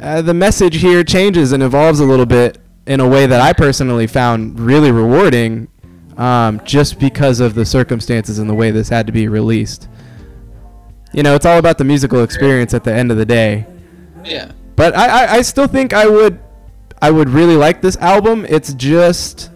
uh, 0.00 0.20
the 0.20 0.34
message 0.34 0.80
here 0.80 1.04
changes 1.04 1.52
and 1.52 1.62
evolves 1.62 2.00
a 2.00 2.04
little 2.04 2.26
bit 2.26 2.58
in 2.86 3.00
a 3.00 3.08
way 3.08 3.26
that 3.26 3.40
i 3.40 3.52
personally 3.52 4.06
found 4.06 4.58
really 4.58 4.90
rewarding 4.90 5.68
um, 6.16 6.60
just 6.64 6.98
because 6.98 7.40
of 7.40 7.54
the 7.54 7.64
circumstances 7.64 8.38
and 8.38 8.48
the 8.48 8.54
way 8.54 8.70
this 8.70 8.88
had 8.88 9.06
to 9.06 9.12
be 9.12 9.28
released. 9.28 9.88
You 11.12 11.22
know, 11.22 11.34
it's 11.34 11.46
all 11.46 11.58
about 11.58 11.78
the 11.78 11.84
musical 11.84 12.22
experience 12.22 12.74
at 12.74 12.84
the 12.84 12.92
end 12.92 13.10
of 13.10 13.16
the 13.16 13.26
day. 13.26 13.66
Yeah. 14.24 14.52
But 14.74 14.96
I, 14.96 15.06
I, 15.24 15.32
I 15.34 15.42
still 15.42 15.66
think 15.66 15.92
I 15.92 16.06
would 16.06 16.40
I 17.00 17.10
would 17.10 17.28
really 17.28 17.56
like 17.56 17.82
this 17.82 17.96
album. 17.98 18.46
It's 18.48 18.74
just 18.74 19.50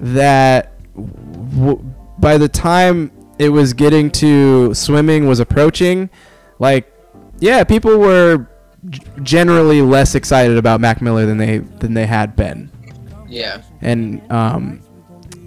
that 0.00 0.72
w- 0.94 1.82
by 2.18 2.36
the 2.38 2.48
time 2.48 3.10
it 3.38 3.48
was 3.48 3.72
getting 3.72 4.10
to 4.12 4.72
swimming 4.74 5.26
was 5.26 5.40
approaching, 5.40 6.10
like 6.58 6.90
yeah, 7.40 7.64
people 7.64 7.98
were 7.98 8.46
generally 9.22 9.80
less 9.82 10.14
excited 10.14 10.56
about 10.58 10.80
Mac 10.80 11.00
Miller 11.00 11.26
than 11.26 11.38
they 11.38 11.58
than 11.58 11.94
they 11.94 12.06
had 12.06 12.36
been 12.36 12.70
Yeah. 13.28 13.62
and 13.80 14.20
um, 14.30 14.80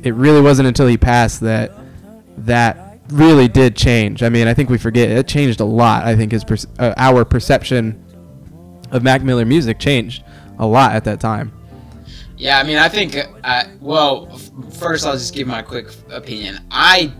it 0.03 0.13
really 0.15 0.41
wasn't 0.41 0.67
until 0.67 0.87
he 0.87 0.97
passed 0.97 1.41
that 1.41 1.71
that 2.39 2.99
really 3.09 3.47
did 3.47 3.75
change. 3.75 4.21
I 4.23 4.29
mean, 4.29 4.47
I 4.47 4.53
think 4.53 4.69
we 4.69 4.77
forget 4.77 5.09
it 5.09 5.27
changed 5.27 5.59
a 5.59 5.65
lot. 5.65 6.03
I 6.03 6.15
think 6.15 6.31
his 6.31 6.43
per- 6.43 6.57
uh, 6.79 6.93
our 6.97 7.23
perception 7.23 8.03
of 8.91 9.03
Mac 9.03 9.21
Miller 9.21 9.45
music 9.45 9.79
changed 9.79 10.23
a 10.59 10.65
lot 10.65 10.93
at 10.93 11.03
that 11.05 11.19
time. 11.19 11.53
Yeah, 12.37 12.59
I 12.59 12.63
mean, 12.63 12.77
I 12.77 12.89
think. 12.89 13.15
Uh, 13.43 13.63
well, 13.81 14.29
f- 14.33 14.51
first 14.77 15.05
I'll 15.05 15.13
just 15.13 15.33
give 15.33 15.47
my 15.47 15.61
quick 15.61 15.87
opinion. 16.11 16.59
I, 16.69 17.11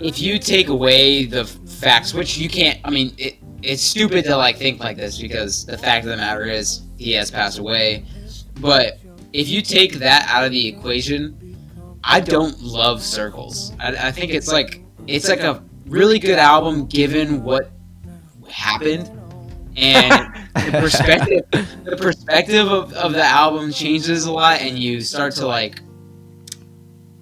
if 0.00 0.20
you 0.20 0.38
take 0.38 0.68
away 0.68 1.24
the 1.24 1.44
facts, 1.44 2.14
which 2.14 2.38
you 2.38 2.48
can't. 2.48 2.78
I 2.84 2.90
mean, 2.90 3.14
it, 3.18 3.36
it's 3.62 3.82
stupid 3.82 4.24
to 4.26 4.36
like 4.36 4.56
think 4.56 4.80
like 4.80 4.96
this 4.96 5.20
because 5.20 5.64
the 5.66 5.78
fact 5.78 6.04
of 6.04 6.10
the 6.10 6.16
matter 6.16 6.44
is 6.44 6.82
he 6.96 7.12
has 7.12 7.30
passed 7.30 7.58
away. 7.58 8.04
But 8.60 8.98
if 9.32 9.48
you 9.48 9.62
take 9.62 9.94
that 9.94 10.28
out 10.28 10.44
of 10.44 10.52
the 10.52 10.68
equation, 10.68 11.56
I 12.04 12.20
don't 12.20 12.60
love 12.62 13.02
Circles. 13.02 13.72
I, 13.80 14.08
I 14.08 14.12
think 14.12 14.32
it's 14.32 14.52
like 14.52 14.82
it's 15.06 15.28
like 15.28 15.40
a 15.40 15.62
really 15.86 16.18
good 16.18 16.38
album 16.38 16.86
given 16.86 17.42
what 17.42 17.70
happened 18.48 19.10
and 19.76 20.34
the 20.54 20.70
perspective 20.80 21.44
the 21.84 21.96
perspective 21.96 22.66
of, 22.68 22.92
of 22.94 23.12
the 23.12 23.22
album 23.22 23.72
changes 23.72 24.24
a 24.24 24.32
lot 24.32 24.60
and 24.60 24.78
you 24.78 25.00
start 25.00 25.34
to 25.34 25.46
like 25.46 25.80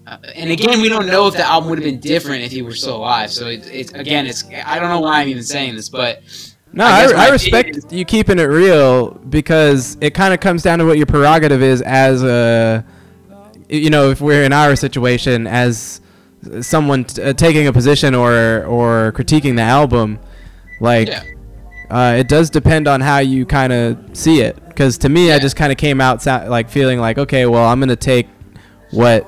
uh, 0.07 0.17
and 0.35 0.51
again 0.51 0.81
we 0.81 0.89
don't 0.89 1.07
know 1.07 1.27
if 1.27 1.35
the 1.35 1.47
album 1.47 1.71
would 1.71 1.79
have 1.79 1.85
been 1.85 2.01
different 2.01 2.43
if 2.43 2.53
he 2.53 2.63
were 2.63 2.75
still 2.75 2.97
alive. 2.97 3.33
So 3.33 3.49
it, 3.49 3.67
it's 3.73 3.93
again 3.93 4.27
it's 4.27 4.45
i 4.67 4.79
don't 4.79 4.91
know 4.91 5.01
why 5.01 5.21
i'm 5.21 5.29
even 5.29 5.43
saying 5.43 5.77
this 5.77 5.89
but 5.89 6.23
No, 6.73 6.85
I 6.85 7.05
I, 7.05 7.27
I, 7.27 7.29
respect 7.31 7.77
opinion 7.77 7.99
you 7.99 8.05
keeping 8.05 8.39
it 8.39 8.45
real 8.45 9.13
because 9.13 9.97
it 10.01 10.13
kind 10.13 10.35
of 10.35 10.41
comes 10.41 10.63
down 10.63 10.79
to 10.81 10.85
what 10.87 10.97
your 10.97 11.07
prerogative 11.07 11.63
is 11.63 11.83
as 11.83 12.23
a, 12.23 12.85
you 13.69 13.91
know, 13.91 14.11
if 14.11 14.21
we're 14.21 14.45
in 14.45 14.53
our 14.53 14.77
situation 14.77 15.47
as 15.47 16.01
someone 16.61 17.05
t- 17.05 17.23
uh, 17.23 17.33
taking 17.33 17.67
a 17.67 17.73
position 17.73 18.15
or 18.15 18.65
or 18.65 19.13
critiquing 19.13 19.57
the 19.57 19.63
album, 19.63 20.19
like 20.81 21.09
yeah. 21.09 21.23
uh, 21.91 22.17
it 22.19 22.29
does 22.29 22.51
depend 22.51 22.89
on 22.89 23.01
how 23.01 23.19
you 23.19 23.47
kind 23.47 23.73
of 23.73 23.99
see 24.13 24.41
it. 24.41 24.57
Because 24.67 24.99
to 24.99 25.09
me, 25.09 25.33
I 25.33 25.39
just 25.39 25.57
kind 25.57 25.73
of 25.73 25.79
came 25.79 26.01
out 26.01 26.25
like 26.27 26.69
feeling 26.69 26.99
like, 26.99 27.19
okay, 27.19 27.47
well, 27.47 27.67
I'm 27.67 27.81
gonna 27.81 27.97
take 27.97 28.29
what 28.91 29.27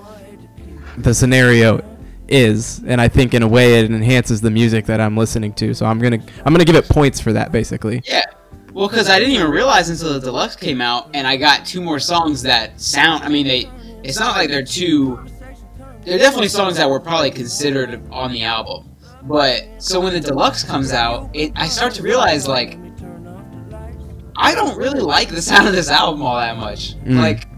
the 0.98 1.14
scenario 1.14 1.82
is, 2.28 2.82
and 2.86 3.00
I 3.00 3.08
think 3.08 3.34
in 3.34 3.42
a 3.42 3.48
way 3.48 3.78
it 3.80 3.90
enhances 3.90 4.40
the 4.40 4.50
music 4.50 4.86
that 4.86 5.00
I'm 5.00 5.16
listening 5.16 5.52
to. 5.54 5.74
So 5.74 5.86
I'm 5.86 5.98
gonna 6.00 6.18
I'm 6.44 6.52
gonna 6.52 6.64
give 6.64 6.76
it 6.76 6.88
points 6.88 7.20
for 7.20 7.32
that, 7.32 7.52
basically. 7.52 8.02
yeah 8.06 8.24
well 8.72 8.88
because 8.88 9.08
i 9.08 9.18
didn't 9.18 9.32
even 9.32 9.50
realize 9.50 9.88
until 9.88 10.12
the 10.12 10.20
deluxe 10.20 10.54
came 10.54 10.82
out 10.82 11.08
and 11.14 11.26
i 11.26 11.34
got 11.34 11.64
two 11.64 11.80
more 11.80 11.98
songs 11.98 12.42
that 12.42 12.78
sound 12.78 13.24
i 13.24 13.28
mean 13.28 13.46
they 13.46 13.70
it's 14.02 14.18
not 14.20 14.36
like 14.36 14.50
they're 14.50 14.62
too 14.62 15.18
they're 16.04 16.18
definitely 16.18 16.46
songs 16.48 16.76
that 16.76 16.86
were 16.90 17.00
probably 17.00 17.30
considered 17.30 18.02
on 18.10 18.30
the 18.32 18.42
album 18.42 18.94
but 19.22 19.62
so 19.78 19.98
when 19.98 20.12
the 20.12 20.20
deluxe 20.20 20.62
comes 20.62 20.92
out 20.92 21.30
it 21.32 21.50
i 21.56 21.66
start 21.66 21.94
to 21.94 22.02
realize 22.02 22.46
like 22.46 22.76
i 24.36 24.54
don't 24.54 24.76
really 24.76 25.00
like 25.00 25.30
the 25.30 25.40
sound 25.40 25.66
of 25.66 25.72
this 25.74 25.88
album 25.88 26.20
all 26.20 26.36
that 26.36 26.58
much 26.58 26.96
Mm. 27.04 27.16
like 27.18 27.48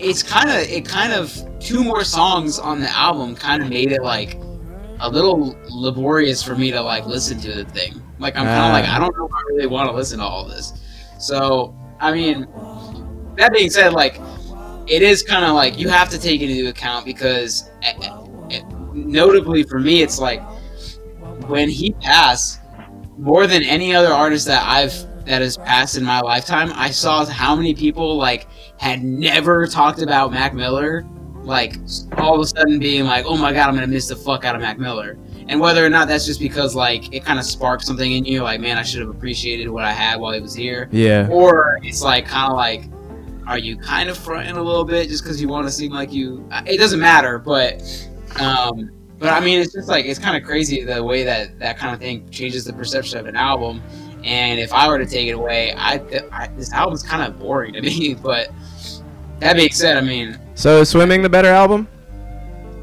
it's 0.00 0.22
kind 0.22 0.48
of 0.50 0.56
it 0.68 0.84
kind 0.86 1.12
of 1.12 1.32
two 1.60 1.82
more 1.82 2.04
songs 2.04 2.58
on 2.58 2.80
the 2.80 2.88
album 2.90 3.34
kind 3.34 3.62
of 3.62 3.68
made 3.68 3.92
it 3.92 4.02
like 4.02 4.38
a 5.00 5.08
little 5.10 5.56
laborious 5.70 6.42
for 6.42 6.54
me 6.54 6.70
to 6.70 6.80
like 6.80 7.04
listen 7.06 7.38
to 7.40 7.52
the 7.52 7.64
thing 7.66 8.00
like 8.18 8.36
i'm 8.36 8.44
kind 8.44 8.58
of 8.58 8.70
Ah. 8.70 8.72
like 8.72 8.88
i 8.88 8.98
don't 8.98 9.16
know 9.16 9.26
if 9.26 9.32
i 9.32 9.42
really 9.48 9.66
want 9.66 9.88
to 9.90 9.94
listen 9.96 10.18
to 10.18 10.24
all 10.24 10.46
this 10.46 10.72
so 11.18 11.74
i 12.00 12.12
mean 12.12 12.46
that 13.36 13.52
being 13.52 13.70
said 13.70 13.92
like 13.92 14.20
it 14.86 15.02
is 15.02 15.22
kind 15.22 15.44
of 15.44 15.54
like 15.54 15.78
you 15.78 15.88
have 15.88 16.08
to 16.10 16.18
take 16.18 16.40
it 16.42 16.50
into 16.50 16.68
account 16.68 17.04
because 17.04 17.70
eh, 17.82 17.92
eh, 18.02 18.26
eh, 18.50 18.62
notably 18.92 19.62
for 19.64 19.80
me 19.80 20.02
it's 20.02 20.18
like 20.20 20.40
when 21.48 21.68
he 21.68 21.90
passed 21.94 22.60
more 23.18 23.46
than 23.48 23.62
any 23.64 23.94
other 23.94 24.12
artist 24.12 24.46
that 24.46 24.62
i've 24.66 24.94
that 25.24 25.40
has 25.40 25.56
passed 25.56 25.96
in 25.96 26.04
my 26.04 26.20
lifetime 26.20 26.70
i 26.74 26.90
saw 26.90 27.24
how 27.24 27.54
many 27.56 27.74
people 27.74 28.16
like 28.16 28.46
had 28.82 29.02
never 29.02 29.66
talked 29.66 30.02
about 30.02 30.32
mac 30.32 30.52
miller 30.54 31.06
like 31.44 31.76
all 32.18 32.34
of 32.34 32.40
a 32.40 32.46
sudden 32.46 32.78
being 32.78 33.04
like 33.04 33.24
oh 33.26 33.36
my 33.36 33.52
god 33.52 33.68
i'm 33.68 33.74
gonna 33.74 33.86
miss 33.86 34.08
the 34.08 34.16
fuck 34.16 34.44
out 34.44 34.54
of 34.54 34.60
mac 34.60 34.78
miller. 34.78 35.18
And 35.48 35.60
whether 35.60 35.84
or 35.84 35.90
not 35.90 36.06
that's 36.06 36.24
just 36.24 36.38
because 36.38 36.74
like 36.74 37.12
it 37.12 37.24
kind 37.24 37.38
of 37.38 37.44
sparked 37.44 37.84
something 37.84 38.12
in 38.12 38.24
you 38.24 38.42
like 38.42 38.60
man 38.60 38.78
i 38.78 38.82
should 38.82 39.00
have 39.00 39.10
appreciated 39.10 39.68
what 39.68 39.84
i 39.84 39.92
had 39.92 40.20
while 40.20 40.32
he 40.32 40.40
was 40.40 40.54
here. 40.54 40.88
Yeah. 40.92 41.28
or 41.30 41.80
it's 41.82 42.02
like 42.02 42.26
kind 42.26 42.50
of 42.50 42.56
like 42.56 42.84
are 43.46 43.58
you 43.58 43.76
kind 43.76 44.08
of 44.08 44.16
fronting 44.16 44.56
a 44.56 44.62
little 44.62 44.84
bit 44.84 45.08
just 45.08 45.24
because 45.24 45.40
you 45.42 45.48
want 45.48 45.66
to 45.66 45.72
seem 45.72 45.90
like 45.92 46.12
you 46.12 46.46
it 46.66 46.78
doesn't 46.78 47.00
matter 47.00 47.38
but 47.38 47.82
um 48.38 48.90
but 49.18 49.30
i 49.30 49.40
mean 49.40 49.58
it's 49.58 49.72
just 49.72 49.88
like 49.88 50.06
it's 50.06 50.18
kind 50.18 50.36
of 50.36 50.44
crazy 50.44 50.84
the 50.84 51.02
way 51.02 51.24
that 51.24 51.58
that 51.58 51.76
kind 51.76 51.92
of 51.92 52.00
thing 52.00 52.28
changes 52.30 52.64
the 52.64 52.72
perception 52.72 53.18
of 53.18 53.26
an 53.26 53.36
album. 53.36 53.82
And 54.24 54.60
if 54.60 54.72
i 54.72 54.86
were 54.86 54.98
to 54.98 55.06
take 55.06 55.26
it 55.26 55.32
away 55.32 55.74
i, 55.76 55.94
I 56.30 56.46
this 56.56 56.72
album's 56.72 57.02
kind 57.02 57.22
of 57.22 57.40
boring 57.40 57.72
to 57.72 57.82
me 57.82 58.14
but 58.22 58.48
that 59.42 59.56
being 59.56 59.72
said 59.72 59.96
i 59.96 60.00
mean 60.00 60.38
So 60.54 60.80
is 60.80 60.88
swimming 60.90 61.22
the 61.22 61.28
better 61.28 61.48
album? 61.48 61.88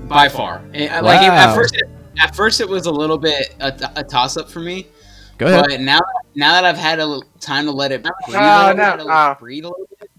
by 0.07 0.27
far 0.29 0.61
And, 0.73 0.91
uh, 0.91 1.03
like 1.03 1.21
at 1.21 1.53
first 1.55 1.75
it, 1.75 1.83
at 2.19 2.35
first 2.35 2.61
it 2.61 2.67
was 2.67 2.85
a 2.87 2.91
little 2.91 3.17
bit 3.17 3.55
a, 3.59 3.91
a 3.97 4.03
toss 4.03 4.37
up 4.37 4.49
for 4.49 4.59
me 4.59 4.87
Go 5.37 5.45
ahead. 5.47 5.65
but 5.67 5.79
now 5.81 5.99
now 6.35 6.53
that 6.53 6.65
i've 6.65 6.77
had 6.77 6.99
a 6.99 7.19
time 7.39 7.65
to 7.65 7.71
let 7.71 7.91
it 7.91 8.01
breathe, 8.03 8.13
Oh, 8.29 8.33
a 8.33 8.73
little, 8.73 8.75
no. 8.77 8.83
let 8.89 8.99
it 8.99 9.05
Oh. 9.09 9.35
breathe 9.39 9.65
a 9.65 9.69
little 9.69 9.89
bit 9.99 10.09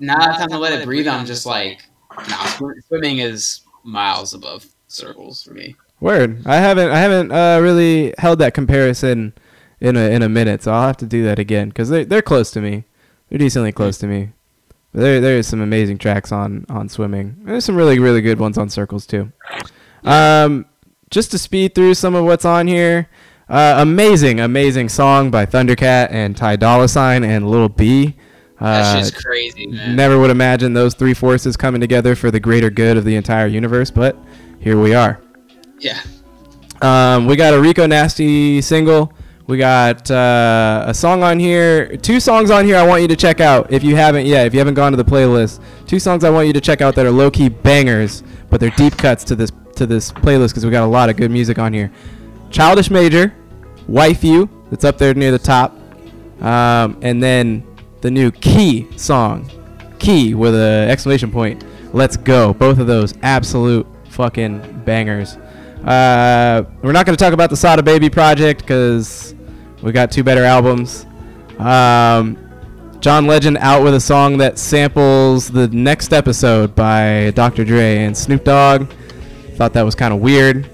now 0.00 0.18
that 0.18 0.30
I've 0.30 0.38
time 0.38 0.48
to 0.50 0.58
let 0.58 0.72
it 0.72 0.84
breathe 0.84 1.06
i'm 1.06 1.24
just 1.26 1.46
like 1.46 1.82
nah, 2.28 2.46
swimming 2.88 3.18
is 3.18 3.60
miles 3.84 4.34
above 4.34 4.66
circles 4.88 5.42
for 5.42 5.54
me 5.54 5.76
Word. 6.00 6.44
I 6.46 6.56
haven't 6.56 6.90
I 6.90 6.98
haven't 6.98 7.30
uh, 7.30 7.60
really 7.62 8.12
held 8.18 8.40
that 8.40 8.54
comparison 8.54 9.34
in 9.80 9.96
a 9.96 10.10
in 10.10 10.22
a 10.22 10.28
minute, 10.28 10.60
so 10.64 10.72
I'll 10.72 10.88
have 10.88 10.96
to 10.96 11.06
do 11.06 11.22
that 11.22 11.38
again 11.38 11.68
because 11.68 11.90
they 11.90 12.02
they're 12.02 12.22
close 12.22 12.50
to 12.50 12.60
me. 12.60 12.86
They're 13.28 13.38
decently 13.38 13.70
close 13.70 13.98
to 13.98 14.08
me. 14.08 14.30
There 14.94 15.20
there 15.20 15.36
is 15.36 15.46
some 15.46 15.60
amazing 15.60 15.98
tracks 15.98 16.32
on 16.32 16.66
on 16.68 16.88
swimming. 16.88 17.36
There's 17.44 17.64
some 17.64 17.76
really 17.76 17.98
really 17.98 18.20
good 18.20 18.38
ones 18.38 18.58
on 18.58 18.68
circles 18.68 19.06
too. 19.06 19.32
Um, 20.04 20.66
just 21.10 21.30
to 21.30 21.38
speed 21.38 21.74
through 21.74 21.94
some 21.94 22.14
of 22.14 22.24
what's 22.24 22.44
on 22.44 22.66
here. 22.66 23.08
Uh, 23.48 23.76
amazing, 23.78 24.40
amazing 24.40 24.88
song 24.88 25.30
by 25.30 25.44
Thundercat 25.44 26.08
and 26.10 26.36
Ty 26.36 26.56
Dolla 26.56 26.88
Sign 26.88 27.22
and 27.24 27.50
Lil 27.50 27.68
B. 27.68 28.14
that's 28.58 28.88
Uh, 28.94 28.98
just 29.00 29.16
crazy 29.24 29.66
man 29.66 29.96
Never 29.96 30.18
would 30.18 30.30
imagine 30.30 30.72
those 30.72 30.94
three 30.94 31.12
forces 31.14 31.56
coming 31.56 31.80
together 31.80 32.14
for 32.14 32.30
the 32.30 32.40
greater 32.40 32.70
good 32.70 32.96
of 32.96 33.04
the 33.04 33.14
entire 33.16 33.46
universe, 33.46 33.90
but 33.90 34.16
here 34.60 34.80
we 34.80 34.94
are. 34.94 35.20
yeah 35.80 36.00
Um, 36.80 37.26
we 37.26 37.36
got 37.36 37.52
a 37.54 37.60
Rico 37.60 37.86
Nasty 37.86 38.60
single. 38.62 39.12
We 39.52 39.58
got 39.58 40.10
uh, 40.10 40.84
a 40.86 40.94
song 40.94 41.22
on 41.22 41.38
here, 41.38 41.98
two 41.98 42.20
songs 42.20 42.50
on 42.50 42.64
here 42.64 42.76
I 42.76 42.86
want 42.86 43.02
you 43.02 43.08
to 43.08 43.16
check 43.16 43.38
out 43.38 43.70
if 43.70 43.84
you 43.84 43.94
haven't 43.94 44.24
yet, 44.24 44.46
if 44.46 44.54
you 44.54 44.58
haven't 44.58 44.72
gone 44.72 44.92
to 44.92 44.96
the 44.96 45.04
playlist. 45.04 45.60
Two 45.86 45.98
songs 45.98 46.24
I 46.24 46.30
want 46.30 46.46
you 46.46 46.54
to 46.54 46.60
check 46.62 46.80
out 46.80 46.94
that 46.94 47.04
are 47.04 47.10
low 47.10 47.30
key 47.30 47.50
bangers, 47.50 48.22
but 48.48 48.60
they're 48.60 48.70
deep 48.70 48.96
cuts 48.96 49.24
to 49.24 49.36
this 49.36 49.52
to 49.76 49.84
this 49.84 50.10
playlist 50.10 50.52
because 50.52 50.64
we 50.64 50.70
got 50.70 50.84
a 50.84 50.86
lot 50.86 51.10
of 51.10 51.18
good 51.18 51.30
music 51.30 51.58
on 51.58 51.74
here. 51.74 51.92
Childish 52.50 52.90
Major, 52.90 53.34
Wife 53.88 54.24
You, 54.24 54.48
that's 54.70 54.84
up 54.86 54.96
there 54.96 55.12
near 55.12 55.32
the 55.32 55.38
top, 55.38 55.76
um, 56.40 56.98
and 57.02 57.22
then 57.22 57.62
the 58.00 58.10
new 58.10 58.30
Key 58.30 58.88
song, 58.96 59.50
Key 59.98 60.32
with 60.32 60.54
a 60.54 60.86
exclamation 60.90 61.30
point. 61.30 61.62
Let's 61.92 62.16
go. 62.16 62.54
Both 62.54 62.78
of 62.78 62.86
those 62.86 63.12
absolute 63.20 63.86
fucking 64.08 64.84
bangers. 64.86 65.36
Uh, 65.84 66.64
we're 66.80 66.92
not 66.92 67.04
going 67.04 67.18
to 67.18 67.22
talk 67.22 67.34
about 67.34 67.50
the 67.50 67.56
Sada 67.56 67.82
Baby 67.82 68.08
project 68.08 68.62
because 68.62 69.34
we 69.82 69.92
got 69.92 70.10
two 70.10 70.22
better 70.22 70.44
albums. 70.44 71.06
Um, 71.58 72.38
John 73.00 73.26
Legend 73.26 73.58
out 73.58 73.82
with 73.82 73.94
a 73.94 74.00
song 74.00 74.38
that 74.38 74.58
samples 74.58 75.48
the 75.48 75.66
next 75.68 76.12
episode 76.12 76.76
by 76.76 77.32
Dr. 77.34 77.64
Dre 77.64 77.98
and 77.98 78.16
Snoop 78.16 78.44
Dogg. 78.44 78.88
Thought 79.56 79.72
that 79.72 79.82
was 79.82 79.96
kind 79.96 80.14
of 80.14 80.20
weird. 80.20 80.66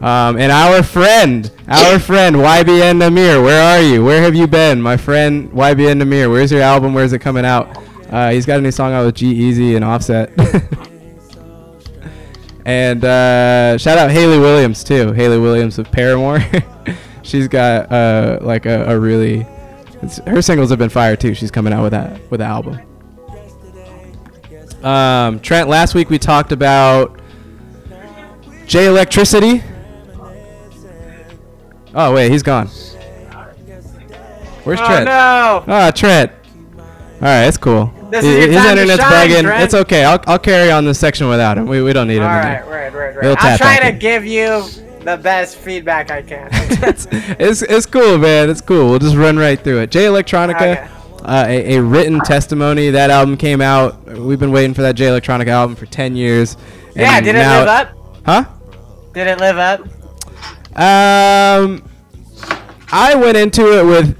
Um, 0.00 0.38
and 0.38 0.50
our 0.50 0.82
friend, 0.82 1.50
our 1.68 1.98
friend 1.98 2.36
YBN 2.36 3.02
Nahmir, 3.02 3.42
where 3.42 3.62
are 3.62 3.82
you? 3.82 4.04
Where 4.04 4.22
have 4.22 4.34
you 4.34 4.46
been, 4.46 4.80
my 4.80 4.96
friend 4.96 5.50
YBN 5.50 6.02
Nahmir? 6.02 6.30
Where's 6.30 6.50
your 6.50 6.62
album? 6.62 6.94
Where's 6.94 7.12
it 7.12 7.18
coming 7.18 7.44
out? 7.44 7.76
Uh, 8.08 8.30
he's 8.30 8.46
got 8.46 8.58
a 8.58 8.62
new 8.62 8.70
song 8.70 8.92
out 8.92 9.04
with 9.04 9.16
G-Eazy 9.16 9.76
and 9.76 9.84
Offset. 9.84 10.30
and 12.64 13.04
uh, 13.04 13.76
shout 13.76 13.98
out 13.98 14.10
Hayley 14.10 14.38
Williams 14.38 14.82
too. 14.82 15.12
Hayley 15.12 15.38
Williams 15.38 15.78
of 15.78 15.92
Paramore. 15.92 16.40
She's 17.28 17.46
got 17.46 17.92
uh, 17.92 18.38
like 18.40 18.64
a, 18.64 18.84
a 18.90 18.98
really, 18.98 19.46
it's, 20.00 20.16
her 20.20 20.40
singles 20.40 20.70
have 20.70 20.78
been 20.78 20.88
fire 20.88 21.14
too. 21.14 21.34
She's 21.34 21.50
coming 21.50 21.74
out 21.74 21.82
with 21.82 21.92
that 21.92 22.18
with 22.30 22.40
the 22.40 22.46
album. 22.46 22.80
Um, 24.82 25.38
Trent, 25.40 25.68
last 25.68 25.94
week 25.94 26.08
we 26.08 26.18
talked 26.18 26.52
about 26.52 27.20
J 28.66 28.86
Electricity. 28.86 29.62
Oh 31.94 32.14
wait, 32.14 32.30
he's 32.32 32.42
gone. 32.42 32.68
Where's 34.64 34.80
Oh 34.80 34.86
Trent? 34.86 35.04
no! 35.04 35.64
Ah, 35.66 35.90
Trent. 35.94 36.32
All 36.76 37.20
right, 37.20 37.44
it's 37.44 37.56
cool. 37.58 37.92
This 38.10 38.24
His- 38.24 38.46
is 38.46 38.54
His 38.54 38.64
internet's 38.64 39.02
shine, 39.02 39.28
bugging. 39.28 39.42
Trent. 39.42 39.64
It's 39.64 39.74
okay. 39.74 40.04
I'll, 40.04 40.22
I'll 40.26 40.38
carry 40.38 40.70
on 40.70 40.86
this 40.86 40.98
section 40.98 41.28
without 41.28 41.58
him. 41.58 41.66
We, 41.66 41.82
we 41.82 41.92
don't 41.92 42.08
need 42.08 42.18
him. 42.18 42.22
All 42.22 42.30
in 42.30 42.36
right, 42.36 42.60
right. 42.60 42.66
Word, 42.66 42.94
word, 42.94 43.14
word. 43.16 43.24
They'll 43.24 43.36
I'm 43.38 43.58
trying 43.58 43.80
back 43.80 43.92
to 43.94 43.98
give 43.98 44.24
you 44.24 44.64
the 45.08 45.22
best 45.22 45.56
feedback 45.56 46.10
I 46.10 46.22
can. 46.22 46.48
it's, 46.52 47.06
it's 47.10 47.62
it's 47.62 47.86
cool, 47.86 48.18
man. 48.18 48.50
It's 48.50 48.60
cool. 48.60 48.90
We'll 48.90 48.98
just 48.98 49.16
run 49.16 49.36
right 49.38 49.58
through 49.58 49.80
it. 49.80 49.90
Jay 49.90 50.04
Electronica. 50.04 50.54
Okay. 50.54 50.88
uh, 51.22 51.46
a, 51.48 51.76
a 51.76 51.82
written 51.82 52.20
testimony. 52.20 52.90
That 52.90 53.10
album 53.10 53.36
came 53.38 53.60
out. 53.62 54.04
We've 54.04 54.38
been 54.38 54.52
waiting 54.52 54.74
for 54.74 54.82
that 54.82 54.96
Jay 54.96 55.06
Electronica 55.06 55.48
album 55.48 55.76
for 55.76 55.86
ten 55.86 56.14
years. 56.14 56.56
yeah, 56.94 57.20
did 57.20 57.36
it 57.36 57.38
live 57.38 57.68
up? 57.68 57.96
Huh? 58.26 58.44
Did 59.14 59.26
it 59.28 59.40
live 59.40 59.56
up? 59.56 59.80
Um, 60.76 61.88
I 62.92 63.14
went 63.14 63.36
into 63.36 63.78
it 63.78 63.84
with 63.84 64.16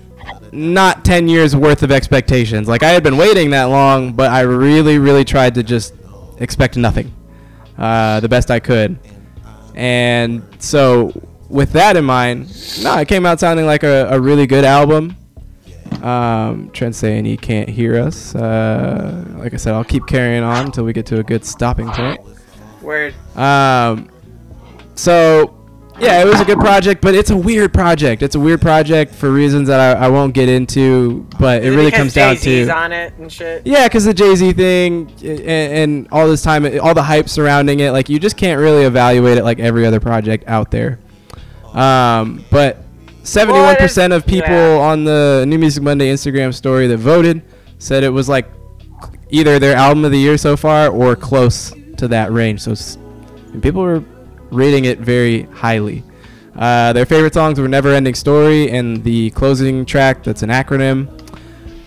not 0.51 1.05
10 1.05 1.29
years 1.29 1.55
worth 1.55 1.83
of 1.83 1.93
expectations. 1.93 2.67
Like 2.67 2.83
I 2.83 2.89
had 2.89 3.03
been 3.03 3.19
waiting 3.19 3.51
that 3.51 3.65
long, 3.65 4.15
but 4.15 4.33
I 4.33 4.41
really, 4.41 4.99
really 4.99 5.25
tried 5.25 5.55
to 5.55 5.63
just 5.63 5.95
expect 6.39 6.77
nothing, 6.77 7.13
uh, 7.77 8.19
the 8.21 8.29
best 8.29 8.51
I 8.51 8.59
could. 8.59 8.99
And 9.79 10.43
so, 10.59 11.13
with 11.49 11.71
that 11.73 11.97
in 11.97 12.05
mind, 12.05 12.49
no, 12.83 12.99
it 12.99 13.07
came 13.07 13.25
out 13.25 13.39
sounding 13.39 13.65
like 13.65 13.85
a, 13.85 14.09
a 14.11 14.21
really 14.21 14.49
good 14.49 14.65
album. 14.65 15.17
Um, 16.03 16.71
Trent 16.71 16.97
saying 16.97 17.25
he 17.25 17.37
can't 17.37 17.69
hear 17.69 17.97
us. 17.97 18.35
Uh, 18.35 19.25
like 19.39 19.55
I 19.55 19.57
said, 19.57 19.75
I'll 19.75 19.85
keep 19.85 20.07
carrying 20.09 20.43
on 20.43 20.67
until 20.67 20.85
we 20.85 20.93
get 20.93 21.07
to 21.07 21.21
a 21.21 21.23
good 21.23 21.45
stopping 21.45 21.89
point. 21.91 22.21
Word. 22.83 23.15
Um, 23.37 24.11
so 24.97 25.58
yeah, 26.01 26.23
it 26.23 26.27
was 26.27 26.41
a 26.41 26.45
good 26.45 26.59
project, 26.59 27.03
but 27.03 27.15
it's 27.15 27.31
a 27.31 27.37
weird 27.37 27.73
project. 27.73 28.23
It's 28.23 28.35
a 28.35 28.41
weird 28.41 28.61
project 28.61 29.15
for 29.15 29.31
reasons 29.31 29.69
that 29.69 29.81
I, 29.81 30.07
I 30.07 30.09
won't 30.09 30.33
get 30.33 30.49
into, 30.49 31.27
but 31.39 31.65
it 31.65 31.71
really 31.71 31.87
because 31.87 31.99
comes 31.99 32.15
down 32.15 32.35
Jay-Z's 32.37 32.67
to 32.69 32.77
on 32.77 32.93
it 32.93 33.15
and 33.15 33.33
shit. 33.33 33.67
yeah, 33.67 33.89
because 33.89 34.05
the 34.05 34.15
Jay 34.15 34.35
Z 34.35 34.53
thing 34.53 35.11
and, 35.23 35.41
and 35.41 36.09
all 36.13 36.29
this 36.29 36.43
time, 36.43 36.65
all 36.81 36.95
the 36.95 37.03
hype 37.03 37.29
surrounding 37.29 37.81
it, 37.81 37.91
like 37.91 38.09
you 38.09 38.19
just 38.19 38.37
can't 38.37 38.61
really 38.61 38.85
evaluate 38.85 39.39
it 39.39 39.45
like 39.45 39.59
every 39.59 39.87
other 39.87 40.01
project 40.01 40.45
out 40.47 40.71
there. 40.71 40.99
Um, 41.73 42.45
but 42.51 42.85
seventy-one 43.25 43.77
percent 43.77 44.13
of 44.13 44.27
people 44.27 44.51
yeah. 44.51 44.79
on 44.79 45.05
the 45.05 45.45
New 45.49 45.59
Music 45.59 45.83
Monday 45.83 46.13
Instagram 46.13 46.55
story 46.55 46.87
that 46.87 46.99
voted 46.99 47.43
said 47.79 48.05
it 48.05 48.11
was 48.11 48.29
like 48.29 48.49
either 49.31 49.59
their 49.59 49.77
album 49.77 50.05
of 50.05 50.13
the 50.13 50.19
year 50.19 50.39
so 50.39 50.57
far 50.57 50.89
or 50.89 51.17
close 51.17 51.73
to 51.97 52.09
that 52.09 52.33
range. 52.33 52.61
So 52.61 52.75
and 53.53 53.63
people 53.63 53.83
were 53.83 54.05
rating 54.51 54.85
it 54.85 54.99
very 54.99 55.43
highly. 55.45 56.03
Uh, 56.57 56.93
their 56.93 57.07
favorite 57.07 57.35
songs 57.35 57.61
were 57.61 57.69
"Never 57.69 57.93
Ending 57.95 58.15
Story" 58.15 58.71
and 58.71 59.03
the 59.05 59.31
closing 59.31 59.87
track. 59.87 60.25
That's 60.25 60.43
an 60.43 60.51
acronym. 60.51 61.09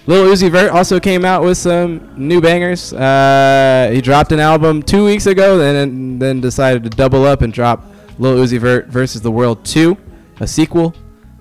Lil 0.07 0.25
Uzi 0.25 0.49
Vert 0.49 0.71
also 0.71 0.99
came 0.99 1.23
out 1.23 1.43
with 1.43 1.57
some 1.57 2.11
new 2.17 2.41
bangers. 2.41 2.91
Uh, 2.93 3.89
he 3.93 4.01
dropped 4.01 4.31
an 4.31 4.39
album 4.39 4.81
two 4.81 5.05
weeks 5.05 5.27
ago, 5.27 5.57
then 5.57 6.19
then 6.19 6.41
decided 6.41 6.83
to 6.83 6.89
double 6.89 7.25
up 7.25 7.41
and 7.41 7.53
drop 7.53 7.85
Lil 8.17 8.37
Uzi 8.37 8.59
Vert 8.59 8.87
versus 8.87 9.21
the 9.21 9.31
World 9.31 9.63
2, 9.65 9.97
a 10.39 10.47
sequel. 10.47 10.95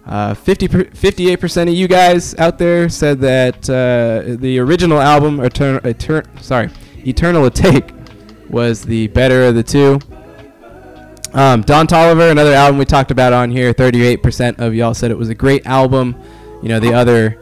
Uh, 0.06 0.34
50 0.34 0.68
per, 0.68 0.84
58% 0.84 1.68
of 1.68 1.74
you 1.74 1.86
guys 1.86 2.34
out 2.36 2.58
there 2.58 2.88
said 2.88 3.20
that 3.20 3.68
uh, 3.70 4.36
the 4.40 4.58
original 4.58 5.00
album, 5.00 5.38
Etern- 5.38 5.80
Etern- 5.82 6.42
sorry, 6.42 6.68
Eternal 7.06 7.48
Atake, 7.48 7.92
was 8.50 8.82
the 8.82 9.06
better 9.08 9.44
of 9.44 9.54
the 9.54 9.62
two. 9.62 10.00
Um, 11.32 11.62
Don 11.62 11.86
Toliver, 11.86 12.30
another 12.30 12.52
album 12.52 12.78
we 12.78 12.84
talked 12.84 13.12
about 13.12 13.32
on 13.32 13.50
here, 13.52 13.72
38% 13.72 14.58
of 14.58 14.74
y'all 14.74 14.94
said 14.94 15.12
it 15.12 15.18
was 15.18 15.28
a 15.28 15.34
great 15.34 15.64
album. 15.64 16.20
You 16.60 16.68
know, 16.68 16.80
the 16.80 16.92
other 16.92 17.40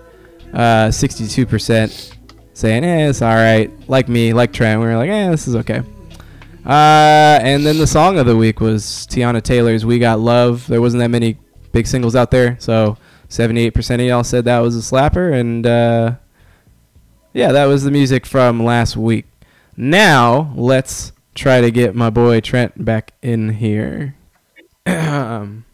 uh, 0.53 0.89
62% 0.89 2.15
saying, 2.53 2.85
eh, 2.85 3.09
it's 3.09 3.23
all 3.23 3.35
right. 3.35 3.71
Like 3.89 4.09
me, 4.09 4.35
like 4.35 4.53
Trent, 4.53 4.81
we 4.81 4.87
were 4.87 4.97
like, 4.97 5.09
eh, 5.09 5.31
this 5.31 5.49
is 5.49 5.57
okay. 5.57 5.83
Uh, 6.67 7.41
and 7.43 7.65
then 7.65 7.79
the 7.79 7.87
song 7.87 8.19
of 8.19 8.27
the 8.27 8.37
week 8.37 8.61
was 8.61 9.07
Teyana 9.11 9.43
Taylor's 9.43 9.87
"We 9.87 9.99
Got 9.99 10.21
Love." 10.21 10.67
There 10.67 10.83
wasn't 10.83 11.01
that 11.01 11.09
many 11.09 11.39
big 11.73 11.87
singles 11.87 12.15
out 12.15 12.31
there, 12.31 12.59
so 12.61 12.99
78% 13.31 13.95
of 13.95 14.01
y'all 14.03 14.23
said 14.23 14.45
that 14.45 14.59
was 14.59 14.77
a 14.77 14.81
slapper, 14.81 15.33
and 15.33 15.67
uh, 15.67 16.17
yeah, 17.33 17.53
that 17.53 17.65
was 17.67 17.85
the 17.85 17.91
music 17.91 18.27
from 18.27 18.63
last 18.63 18.99
week. 18.99 19.25
Now 19.79 20.53
let's 20.57 21.13
try 21.39 21.61
to 21.61 21.71
get 21.71 21.95
my 21.95 22.11
boy 22.11 22.41
Trent 22.41 22.85
back 22.85 23.13
in 23.23 23.55
here. 23.55 24.17
Um, 24.87 25.65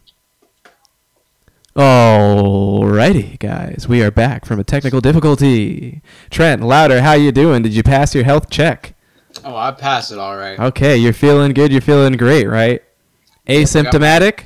Alrighty, 1.77 3.39
guys, 3.39 3.89
we 3.89 4.03
are 4.03 4.11
back 4.11 4.45
from 4.45 4.61
a 4.61 4.65
technical 4.65 5.01
difficulty. 5.01 6.03
Trent, 6.31 6.63
louder, 6.63 7.01
how 7.01 7.15
you 7.15 7.33
doing? 7.33 7.63
Did 7.63 7.75
you 7.75 7.83
pass 7.83 8.15
your 8.15 8.25
health 8.25 8.51
check? 8.51 8.95
Oh, 9.45 9.57
I 9.57 9.73
passed 9.73 10.13
it 10.13 10.19
all 10.19 10.37
right. 10.37 10.59
Okay, 10.59 10.97
you're 10.97 11.13
feeling 11.13 11.53
good. 11.53 11.73
You're 11.73 11.81
feeling 11.81 12.13
great, 12.13 12.47
right? 12.47 12.83
Asymptomatic. 13.49 14.45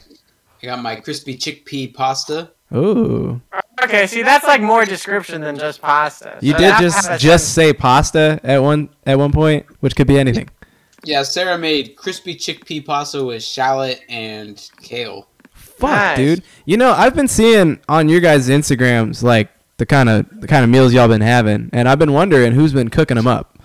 I 0.63 0.67
got 0.67 0.83
my 0.83 0.97
crispy 0.97 1.37
chickpea 1.37 1.93
pasta. 1.95 2.53
Ooh, 2.75 3.41
Okay, 3.83 4.07
see 4.07 4.23
that's 4.23 4.47
like 4.47 4.61
more 4.61 4.85
description 4.85 5.41
than 5.41 5.59
just 5.59 5.81
pasta. 5.81 6.39
you 6.43 6.53
So 6.53 6.59
did 6.59 6.75
just 6.79 7.21
just 7.21 7.55
say 7.55 7.73
pasta 7.73 8.41
at 8.43 8.63
one 8.63 8.91
at 9.07 9.19
one 9.19 9.33
point, 9.33 9.67
which 9.81 9.97
could 9.97 10.07
be 10.07 10.19
anything. 10.19 10.49
Yeah, 11.09 11.23
Sarah 11.23 11.57
made 11.57 11.97
crispy 11.97 12.35
chickpea 12.35 12.85
pasta 12.85 13.25
with 13.25 13.43
shallot 13.43 14.03
and 14.11 14.63
kale. 14.83 15.27
Fuck, 15.55 15.89
Nice. 15.91 16.17
dude. 16.19 16.43
You 16.67 16.77
know, 16.77 16.93
I've 16.93 17.15
been 17.15 17.29
seeing 17.29 17.81
on 17.89 18.11
your 18.11 18.21
guys' 18.21 18.51
Instagrams 18.51 19.23
like 19.23 19.49
the 19.79 19.87
kind 19.87 20.11
of 20.11 20.27
the 20.43 20.47
kind 20.47 20.65
of 20.65 20.69
meals 20.71 20.93
y'all 20.93 21.09
been 21.09 21.23
having, 21.23 21.71
and 21.73 21.89
I've 21.89 21.99
been 21.99 22.13
wondering 22.13 22.53
who's 22.53 22.75
been 22.75 22.91
cooking 22.91 23.15
them 23.17 23.27
up. 23.27 23.59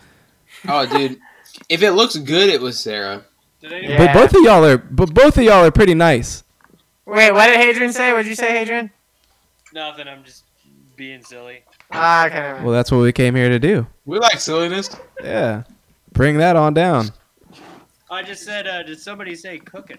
Oh, 0.70 0.86
dude, 0.86 1.20
if 1.68 1.84
it 1.84 1.92
looks 1.92 2.16
good, 2.16 2.48
it 2.48 2.62
was 2.62 2.80
Sarah. 2.80 3.26
Yeah. 3.60 3.98
But 3.98 4.14
both 4.14 4.34
of 4.34 4.42
y'all 4.42 4.64
are, 4.64 4.78
but 4.78 5.14
both 5.14 5.38
of 5.38 5.44
y'all 5.44 5.66
are 5.66 5.72
pretty 5.72 5.96
nice. 5.96 6.46
Wait, 7.06 7.34
what 7.34 7.48
did 7.48 7.58
Hadrian 7.58 7.92
say? 7.92 8.14
What'd 8.14 8.28
you 8.28 8.36
say, 8.36 8.52
Hadrian? 8.58 8.90
Nothing. 9.74 10.08
I'm 10.08 10.24
just 10.24 10.46
being 10.96 11.22
silly. 11.26 11.64
Ah, 11.92 12.28
okay. 12.28 12.64
Well, 12.64 12.72
that's 12.72 12.90
what 12.90 13.00
we 13.00 13.12
came 13.12 13.36
here 13.36 13.50
to 13.50 13.60
do. 13.60 13.86
We 14.06 14.18
like 14.20 14.40
silliness. 14.40 14.90
Yeah, 15.22 15.64
bring 16.14 16.38
that 16.38 16.56
on 16.56 16.74
down. 16.74 17.12
I 18.14 18.24
just 18.24 18.44
said, 18.44 18.68
uh, 18.68 18.84
did 18.84 19.00
somebody 19.00 19.36
say 19.36 19.60
cooking? 19.60 19.98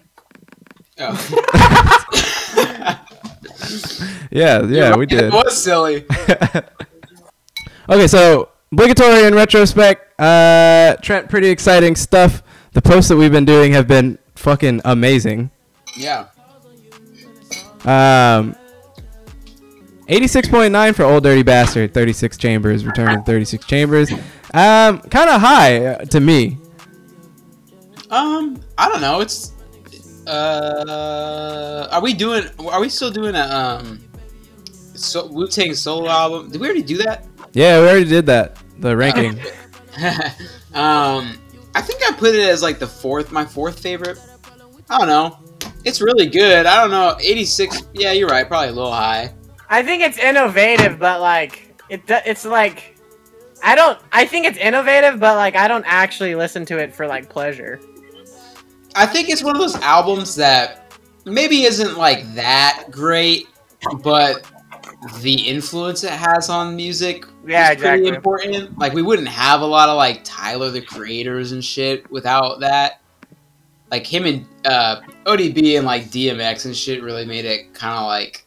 Oh. 0.99 3.01
Yeah, 4.31 4.65
yeah, 4.65 4.95
we 4.97 5.05
did. 5.05 5.25
It 5.25 5.33
was 5.33 5.57
silly. 5.57 6.05
okay, 7.89 8.07
so 8.07 8.49
obligatory 8.71 9.23
in 9.23 9.33
retrospect, 9.33 10.19
uh, 10.19 10.97
Trent, 11.01 11.29
pretty 11.29 11.47
exciting 11.49 11.95
stuff. 11.95 12.43
The 12.73 12.81
posts 12.81 13.07
that 13.09 13.15
we've 13.15 13.31
been 13.31 13.45
doing 13.45 13.71
have 13.71 13.87
been 13.87 14.17
fucking 14.35 14.81
amazing. 14.83 15.51
Yeah. 15.95 16.25
Um, 17.85 18.55
86.9 20.09 20.95
for 20.95 21.03
Ol' 21.03 21.21
Dirty 21.21 21.43
Bastard, 21.43 21.93
36 21.93 22.35
chambers, 22.35 22.85
return 22.85 23.17
to 23.17 23.23
36 23.23 23.65
chambers. 23.65 24.11
Um, 24.53 24.99
kind 24.99 25.29
of 25.29 25.39
high 25.39 25.85
uh, 25.85 25.97
to 26.05 26.19
me. 26.19 26.57
Um, 28.15 28.61
I 28.77 28.87
don't 28.87 29.01
know. 29.01 29.19
It's 29.19 29.51
uh, 30.25 31.87
are 31.91 32.01
we 32.01 32.13
doing? 32.13 32.45
Are 32.59 32.79
we 32.79 32.87
still 32.87 33.11
doing 33.11 33.35
a 33.35 33.41
um, 33.41 33.99
so 34.63 35.27
Wu 35.27 35.47
Tang 35.47 35.73
solo 35.73 36.09
album? 36.09 36.49
Did 36.49 36.61
we 36.61 36.67
already 36.67 36.81
do 36.81 36.97
that? 36.99 37.25
Yeah, 37.51 37.81
we 37.81 37.87
already 37.87 38.05
did 38.05 38.25
that. 38.27 38.57
The 38.79 38.95
ranking. 38.95 39.31
um, 40.73 41.37
I 41.75 41.81
think 41.81 42.01
I 42.03 42.13
put 42.17 42.33
it 42.33 42.47
as 42.47 42.61
like 42.61 42.79
the 42.79 42.87
fourth, 42.87 43.33
my 43.33 43.43
fourth 43.43 43.79
favorite. 43.79 44.17
I 44.89 44.97
don't 44.97 45.07
know. 45.07 45.37
It's 45.83 46.01
really 46.01 46.27
good. 46.27 46.65
I 46.65 46.81
don't 46.81 46.91
know. 46.91 47.17
86. 47.19 47.83
Yeah, 47.93 48.11
you're 48.11 48.29
right. 48.29 48.47
Probably 48.47 48.69
a 48.69 48.71
little 48.71 48.91
high. 48.91 49.33
I 49.69 49.83
think 49.83 50.03
it's 50.03 50.17
innovative, 50.17 50.99
but 50.99 51.19
like 51.19 51.81
it, 51.89 52.07
do- 52.07 52.19
it's 52.25 52.45
like 52.45 52.97
I 53.61 53.75
don't. 53.75 53.99
I 54.13 54.25
think 54.25 54.45
it's 54.45 54.57
innovative, 54.57 55.19
but 55.19 55.35
like 55.35 55.55
I 55.55 55.67
don't 55.67 55.85
actually 55.85 56.35
listen 56.35 56.65
to 56.67 56.77
it 56.77 56.93
for 56.93 57.07
like 57.07 57.29
pleasure. 57.29 57.79
I 58.95 59.05
think 59.05 59.29
it's 59.29 59.43
one 59.43 59.55
of 59.55 59.61
those 59.61 59.75
albums 59.77 60.35
that 60.35 60.93
maybe 61.25 61.63
isn't 61.63 61.97
like 61.97 62.33
that 62.35 62.85
great, 62.89 63.47
but 64.01 64.49
the 65.21 65.33
influence 65.33 66.03
it 66.03 66.11
has 66.11 66.49
on 66.49 66.75
music 66.75 67.25
Yeah, 67.45 67.73
is 67.73 67.81
pretty 67.81 68.07
important. 68.07 68.77
Like 68.77 68.93
we 68.93 69.01
wouldn't 69.01 69.27
have 69.27 69.61
a 69.61 69.65
lot 69.65 69.89
of 69.89 69.97
like 69.97 70.21
Tyler 70.23 70.69
the 70.71 70.81
Creators 70.81 71.51
and 71.51 71.63
shit 71.63 72.09
without 72.09 72.61
that. 72.61 73.01
Like 73.91 74.07
him 74.07 74.25
and 74.25 74.45
uh, 74.65 75.01
ODB 75.25 75.77
and 75.77 75.85
like 75.85 76.05
DMX 76.05 76.65
and 76.65 76.75
shit 76.75 77.03
really 77.03 77.25
made 77.25 77.45
it 77.45 77.73
kind 77.73 77.97
of 77.97 78.05
like 78.05 78.45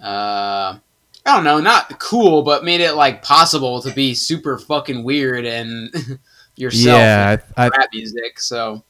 uh 0.00 0.78
I 1.26 1.34
don't 1.36 1.44
know, 1.44 1.58
not 1.58 1.98
cool, 1.98 2.42
but 2.42 2.64
made 2.64 2.82
it 2.82 2.92
like 2.92 3.22
possible 3.22 3.80
to 3.80 3.90
be 3.94 4.14
super 4.14 4.58
fucking 4.58 5.02
weird 5.04 5.46
and 5.46 5.90
yourself 6.56 6.98
yeah, 6.98 7.36
I, 7.56 7.62
I, 7.62 7.66
in 7.66 7.72
rap 7.78 7.88
music. 7.92 8.38
So 8.38 8.84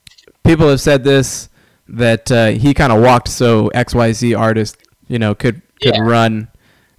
people 0.45 0.69
have 0.69 0.81
said 0.81 1.05
this 1.05 1.49
that 1.89 2.31
uh, 2.33 2.47
he 2.49 2.73
kind 2.75 2.93
of 2.93 3.03
walked 3.03 3.29
so 3.29 3.71
XYZ 3.75 4.39
artist, 4.39 4.77
you 5.09 5.19
know, 5.19 5.35
could 5.35 5.61
could 5.83 5.95
Yeah. 5.97 6.01
run, 6.03 6.49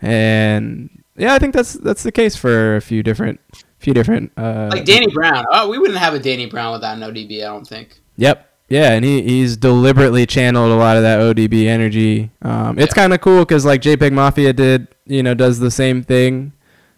and 0.01 0.89
yeah, 1.17 1.33
I 1.33 1.39
think 1.39 1.53
that's 1.53 1.73
that's 1.73 2.03
the 2.03 2.11
case 2.11 2.35
for 2.35 2.75
a 2.75 2.81
few 2.81 3.01
different 3.03 3.39
few 3.79 3.93
different. 3.93 4.31
Uh, 4.37 4.69
like 4.71 4.85
Danny 4.85 5.07
Brown. 5.07 5.45
Oh, 5.51 5.69
we 5.69 5.77
wouldn't 5.77 5.99
have 5.99 6.13
a 6.13 6.19
Danny 6.19 6.45
Brown 6.45 6.73
without 6.73 6.97
no 6.99 7.11
DB. 7.11 7.37
I 7.41 7.45
don't 7.47 7.67
think. 7.67 7.99
Yep. 8.17 8.51
Yeah, 8.67 8.93
and 8.93 9.05
he, 9.05 9.21
he's 9.21 9.57
deliberately 9.57 10.25
channeled 10.25 10.71
a 10.71 10.75
lot 10.75 10.97
of 10.97 11.03
that 11.03 11.19
ODB 11.19 11.67
energy. 11.67 12.31
Um, 12.41 12.79
it's 12.79 12.95
kind 12.95 13.13
of 13.13 13.21
cool 13.21 13.39
because 13.45 13.63
like 13.63 13.79
JPEG 13.81 14.11
Mafia 14.11 14.53
did, 14.53 14.87
you 15.05 15.21
know, 15.21 15.35
does 15.35 15.59
the 15.59 15.69
same 15.69 16.01
thing. 16.01 16.51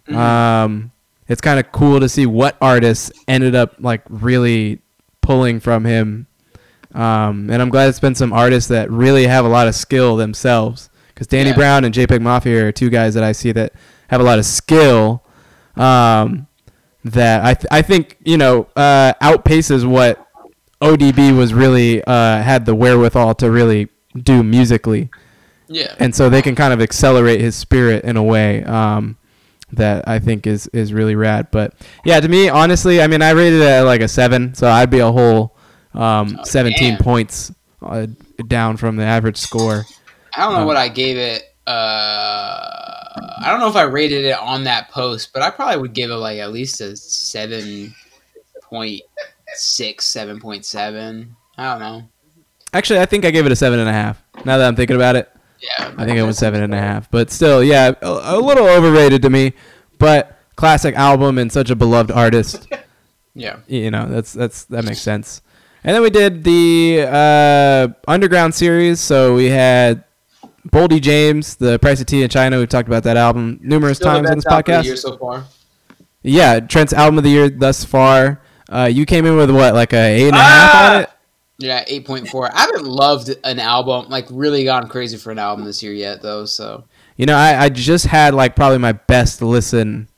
Um, 0.08 0.92
it's 1.28 1.42
kind 1.42 1.60
of 1.60 1.70
cool 1.70 2.00
to 2.00 2.08
see 2.08 2.24
what 2.24 2.56
artists 2.62 3.12
ended 3.28 3.54
up 3.54 3.74
like 3.78 4.00
really 4.08 4.80
pulling 5.20 5.60
from 5.60 5.84
him. 5.84 6.26
Um, 6.94 7.50
and 7.50 7.60
I'm 7.60 7.68
glad 7.68 7.88
it's 7.88 8.00
been 8.00 8.14
some 8.14 8.32
artists 8.32 8.68
that 8.68 8.90
really 8.90 9.26
have 9.26 9.44
a 9.44 9.48
lot 9.48 9.68
of 9.68 9.74
skill 9.74 10.16
themselves. 10.16 10.88
Because 11.08 11.26
Danny 11.26 11.50
Yeah. 11.50 11.56
Brown 11.56 11.84
and 11.84 11.94
JPEG 11.94 12.20
Mafia 12.20 12.66
are 12.66 12.72
two 12.72 12.90
guys 12.90 13.14
that 13.14 13.24
I 13.24 13.32
see 13.32 13.52
that 13.52 13.72
have 14.08 14.20
a 14.20 14.24
lot 14.24 14.38
of 14.38 14.46
skill. 14.46 15.22
Um, 15.76 16.46
that 17.04 17.44
I 17.44 17.54
th- 17.54 17.66
I 17.70 17.82
think 17.82 18.16
you 18.24 18.36
know 18.36 18.66
uh, 18.76 19.14
outpaces 19.22 19.86
what 19.88 20.24
ODB 20.80 21.36
was 21.36 21.54
really 21.54 22.02
uh, 22.04 22.42
had 22.42 22.66
the 22.66 22.74
wherewithal 22.74 23.34
to 23.36 23.50
really 23.50 23.88
do 24.20 24.42
musically, 24.42 25.08
Yeah. 25.68 25.94
and 25.98 26.14
so 26.14 26.28
they 26.28 26.42
can 26.42 26.54
kind 26.54 26.72
of 26.72 26.80
accelerate 26.80 27.40
his 27.40 27.54
spirit 27.56 28.04
in 28.04 28.16
a 28.16 28.22
way 28.22 28.64
um, 28.64 29.16
that 29.72 30.06
I 30.08 30.18
think 30.18 30.46
is 30.46 30.66
is 30.68 30.92
really 30.92 31.14
rad. 31.14 31.48
But 31.52 31.74
yeah, 32.04 32.18
to 32.20 32.28
me, 32.28 32.48
honestly, 32.48 33.00
I 33.00 33.06
mean, 33.06 33.22
I 33.22 33.30
rated 33.30 33.60
it 33.60 33.66
at 33.68 33.82
like 33.82 34.00
a 34.00 34.08
seven, 34.08 34.54
so 34.54 34.68
I'd 34.68 34.90
be 34.90 34.98
a 34.98 35.12
whole 35.12 35.56
um, 35.98 36.36
Oh, 36.40 36.44
17 36.44 36.90
damn. 36.94 36.98
points 36.98 37.52
uh, 37.82 38.06
down 38.46 38.76
from 38.76 38.96
the 38.96 39.04
average 39.04 39.36
score. 39.36 39.84
I 40.34 40.40
don't 40.44 40.52
know 40.54 40.60
Um, 40.60 40.66
what 40.66 40.76
I 40.76 40.88
gave 40.88 41.16
it. 41.18 41.42
Uh, 41.66 41.70
I 43.40 43.44
don't 43.46 43.60
know 43.60 43.68
if 43.68 43.76
I 43.76 43.82
rated 43.82 44.24
it 44.24 44.38
on 44.38 44.64
that 44.64 44.90
post, 44.90 45.32
but 45.34 45.42
I 45.42 45.50
probably 45.50 45.76
would 45.80 45.92
give 45.92 46.10
it 46.10 46.14
like 46.16 46.38
at 46.38 46.50
least 46.52 46.80
a 46.80 46.94
7.6, 46.94 47.92
7.7. 49.56 51.28
I 51.58 51.64
don't 51.64 51.80
know. 51.80 52.08
Actually, 52.72 53.00
I 53.00 53.06
think 53.06 53.24
I 53.24 53.30
gave 53.30 53.46
it 53.46 53.52
a 53.52 53.56
seven 53.56 53.78
and 53.78 53.88
a 53.88 53.92
half. 53.92 54.22
Now 54.44 54.58
that 54.58 54.66
I'm 54.68 54.76
thinking 54.76 54.96
about 54.96 55.16
it. 55.16 55.30
Yeah. 55.60 55.92
I 55.96 56.04
think 56.04 56.18
it 56.18 56.22
was 56.22 56.38
seven 56.38 56.62
and 56.62 56.72
a 56.74 56.78
half, 56.78 57.10
but 57.10 57.30
still, 57.32 57.64
yeah, 57.64 57.92
a, 58.02 58.36
a 58.36 58.38
little 58.38 58.66
overrated 58.66 59.22
to 59.22 59.30
me. 59.30 59.54
But 59.98 60.38
classic 60.54 60.94
album 60.94 61.38
and 61.38 61.50
such 61.50 61.70
a 61.70 61.74
beloved 61.76 62.10
artist, 62.12 62.68
Yeah. 63.34 63.56
you 63.66 63.90
know, 63.90 64.06
that's 64.06 64.32
that's 64.32 64.64
that 64.66 64.84
makes 64.84 65.00
sense. 65.00 65.42
And 65.84 65.94
then 65.94 66.02
we 66.02 66.10
did 66.10 66.44
the 66.44 67.04
uh, 67.08 67.88
underground 68.06 68.54
series. 68.54 69.00
So 69.00 69.34
we 69.34 69.46
had 69.46 70.04
Boldy 70.68 71.00
James, 71.00 71.56
the 71.56 71.78
Price 71.78 72.00
of 72.00 72.06
Tea 72.06 72.22
in 72.22 72.28
China. 72.28 72.58
We've 72.58 72.68
talked 72.68 72.88
about 72.88 73.04
that 73.04 73.16
album 73.16 73.58
numerous 73.62 73.98
Still 73.98 74.10
the 74.12 74.16
times 74.18 74.30
on 74.30 74.36
this 74.36 74.44
best 74.44 74.52
album 74.52 74.58
of 74.60 74.66
the 74.66 74.72
podcast. 74.72 74.84
year 74.84 74.96
so 74.96 75.16
far. 75.16 75.44
Yeah, 76.22 76.60
Trent's 76.60 76.92
album 76.92 77.18
of 77.18 77.24
the 77.24 77.30
year 77.30 77.48
thus 77.48 77.84
far. 77.84 78.42
Uh, 78.68 78.88
you 78.92 79.06
came 79.06 79.24
in 79.24 79.36
with 79.36 79.50
what, 79.50 79.72
like 79.74 79.92
a 79.92 79.96
eight 80.14 80.26
and 80.28 80.36
a 80.36 80.38
half 80.40 80.74
Ah! 80.74 80.96
on 80.96 81.02
it? 81.02 81.10
Yeah, 81.60 81.84
8.4. 81.86 82.50
I 82.54 82.60
haven't 82.60 82.84
loved 82.84 83.34
an 83.42 83.58
album, 83.58 84.08
like 84.08 84.26
really 84.30 84.62
gone 84.64 84.88
crazy 84.88 85.16
for 85.16 85.32
an 85.32 85.38
album 85.40 85.64
this 85.64 85.82
year 85.82 85.92
yet, 85.92 86.22
though. 86.22 86.44
So 86.44 86.84
You 87.16 87.26
know, 87.26 87.36
I, 87.36 87.64
I 87.64 87.68
just 87.68 88.06
had 88.06 88.32
like 88.34 88.54
probably 88.54 88.78
my 88.78 88.92
best 88.92 89.42
listen 89.42 90.08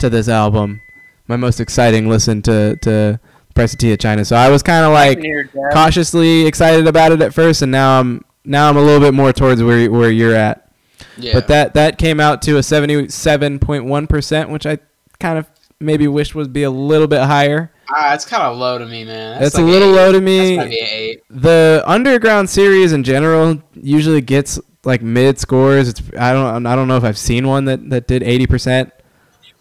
to 0.00 0.10
this 0.10 0.28
album, 0.28 0.80
my 1.28 1.36
most 1.36 1.60
exciting 1.60 2.08
listen 2.08 2.42
to 2.42 2.76
to 2.82 3.20
Price 3.52 3.72
of 3.72 3.78
Tea 3.78 3.92
of 3.92 3.98
China. 3.98 4.24
So 4.24 4.36
I 4.36 4.48
was 4.48 4.62
kind 4.62 4.84
of 4.84 4.92
like 4.92 5.20
Here, 5.20 5.48
cautiously 5.72 6.46
excited 6.46 6.86
about 6.86 7.12
it 7.12 7.20
at 7.22 7.34
first, 7.34 7.62
and 7.62 7.70
now 7.72 8.00
I'm 8.00 8.24
now 8.44 8.68
I'm 8.68 8.76
a 8.76 8.82
little 8.82 9.00
bit 9.00 9.14
more 9.14 9.32
towards 9.32 9.62
where 9.62 9.90
where 9.90 10.10
you're 10.10 10.34
at. 10.34 10.70
yeah. 11.16 11.32
But 11.34 11.48
that 11.48 11.74
that 11.74 11.98
came 11.98 12.20
out 12.20 12.42
to 12.42 12.56
a 12.58 12.62
seventy 12.62 13.08
seven 13.08 13.58
point 13.58 13.84
one 13.84 14.06
percent, 14.06 14.50
which 14.50 14.66
I 14.66 14.78
kind 15.20 15.38
of 15.38 15.46
maybe 15.80 16.06
wish 16.08 16.34
would 16.34 16.52
be 16.52 16.62
a 16.62 16.70
little 16.70 17.06
bit 17.08 17.22
higher. 17.22 17.72
ah, 17.90 18.14
it's 18.14 18.24
kind 18.24 18.42
of 18.42 18.56
low 18.56 18.78
to 18.78 18.86
me, 18.86 19.04
man. 19.04 19.40
That's, 19.40 19.54
like 19.56 19.64
a 19.64 19.66
little 19.66 19.90
eight. 19.90 19.96
low 19.96 20.12
to 20.12 20.20
me. 20.20 20.56
gotta 20.56 20.68
be 20.68 20.80
an 20.80 20.86
eight. 20.90 21.22
the 21.30 21.82
underground 21.86 22.48
series 22.50 22.92
in 22.92 23.02
general 23.04 23.60
usually 23.74 24.20
gets 24.20 24.58
like 24.84 25.02
mid 25.02 25.38
scores. 25.38 25.88
It's 25.88 26.02
I 26.18 26.32
don't 26.32 26.66
I 26.66 26.74
don't 26.76 26.88
know 26.88 26.96
if 26.96 27.04
I've 27.04 27.18
seen 27.18 27.46
one 27.46 27.64
that 27.66 27.90
that 27.90 28.06
did 28.06 28.22
eighty 28.22 28.46
percent. 28.46 28.92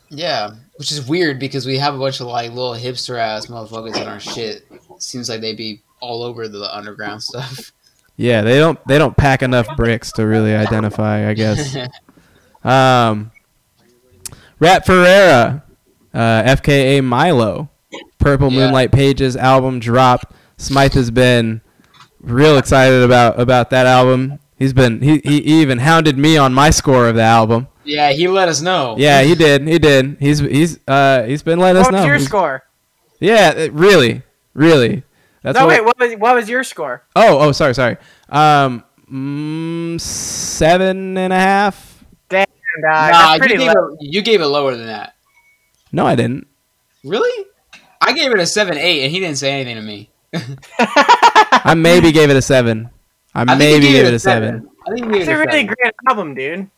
Yeah, 0.09 0.55
which 0.81 0.91
is 0.91 1.07
weird 1.07 1.37
because 1.37 1.67
we 1.67 1.77
have 1.77 1.93
a 1.93 1.97
bunch 1.99 2.21
of 2.21 2.25
like 2.25 2.49
little 2.49 2.73
hipster 2.73 3.19
ass 3.19 3.45
motherfuckers 3.45 4.01
in 4.01 4.07
our 4.07 4.19
shit. 4.19 4.65
Seems 4.97 5.29
like 5.29 5.39
they'd 5.39 5.55
be 5.55 5.83
all 5.99 6.23
over 6.23 6.47
the 6.47 6.75
underground 6.75 7.21
stuff. 7.21 7.71
Yeah, 8.17 8.41
they 8.41 8.57
don't 8.57 8.79
they 8.87 8.97
don't 8.97 9.15
pack 9.15 9.43
enough 9.43 9.67
bricks 9.77 10.11
to 10.13 10.25
really 10.25 10.55
identify, 10.55 11.29
I 11.29 11.35
guess. 11.35 11.77
Um, 12.63 13.31
R.A.P. 14.59 14.85
Ferreira, 14.85 15.63
uh, 16.13 16.43
FKA 16.43 17.03
Milo, 17.03 17.69
Purple 18.19 18.51
Yeah. 18.51 18.57
Moonlight 18.59 18.91
Pages 18.91 19.35
album 19.35 19.79
dropped. 19.79 20.31
Smythe 20.57 20.93
has 20.93 21.11
been 21.11 21.61
real 22.19 22.57
excited 22.57 23.03
about 23.03 23.39
about 23.39 23.69
that 23.69 23.85
album. 23.85 24.39
He's 24.57 24.73
been 24.73 25.01
he, 25.01 25.21
he 25.23 25.37
even 25.61 25.77
hounded 25.79 26.17
me 26.17 26.37
on 26.37 26.53
my 26.55 26.69
score 26.71 27.07
of 27.07 27.15
the 27.15 27.23
album. 27.23 27.67
Yeah, 27.83 28.11
he 28.11 28.27
let 28.27 28.47
us 28.49 28.61
know. 28.61 28.95
Yeah, 28.97 29.21
he 29.23 29.35
did. 29.35 29.67
He 29.67 29.79
did. 29.79 30.17
He's 30.19 30.39
he's 30.39 30.79
uh 30.87 31.23
he's 31.23 31.43
been 31.43 31.59
letting 31.59 31.77
What 31.81 31.87
us 31.87 31.91
was 31.93 32.01
know. 32.01 32.05
your 32.07 32.15
He's- 32.17 32.27
score? 32.27 32.63
Yeah, 33.19 33.51
it- 33.51 33.73
really, 33.73 34.23
really. 34.53 35.03
That's 35.43 35.57
no, 35.57 35.65
what, 35.65 35.71
wait. 35.77 35.85
What 35.85 35.99
was 35.99 36.13
what 36.19 36.35
was 36.35 36.49
your 36.49 36.63
score? 36.63 37.03
Oh, 37.15 37.39
oh, 37.39 37.51
sorry, 37.51 37.73
sorry. 37.73 37.97
Um, 38.29 38.83
mm, 39.11 39.99
seven 39.99 41.17
and 41.17 41.33
a 41.33 41.39
half. 41.39 42.03
Damn, 42.29 42.45
dog. 42.45 42.83
Nah, 42.83 43.11
that's 43.11 43.33
you 43.33 43.39
pretty 43.39 43.57
gave, 43.57 43.73
low. 43.73 43.87
it, 43.89 43.97
you 44.01 44.21
gave 44.21 44.41
it 44.41 44.45
lower 44.47 44.75
than 44.75 44.85
that. 44.87 45.15
No, 45.91 46.05
I 46.05 46.15
didn't. 46.15 46.47
Really? 47.03 47.45
I 47.99 48.13
gave 48.13 48.31
it 48.31 48.39
a 48.39 48.45
seven 48.45 48.77
eight, 48.77 49.03
and 49.03 49.11
he 49.11 49.19
didn't 49.19 49.37
say 49.37 49.51
anything 49.51 49.75
to 49.75 49.81
me. 49.81 50.09
I 50.79 51.73
maybe 51.75 52.11
gave 52.11 52.29
it 52.29 52.35
a 52.35 52.41
seven. 52.41 52.89
I, 53.33 53.41
I 53.41 53.45
think 53.45 53.59
maybe 53.59 53.87
gave 53.91 54.05
it 54.05 54.13
a 54.13 54.19
seven. 54.19 54.67
I 54.87 54.91
think 54.91 55.05
he 55.05 55.11
gave 55.11 55.21
It's 55.21 55.29
it 55.29 55.31
a 55.31 55.35
a 55.35 55.39
really 55.39 55.51
seven. 55.61 55.75
great 55.81 55.93
album, 56.09 56.35
dude. 56.35 56.69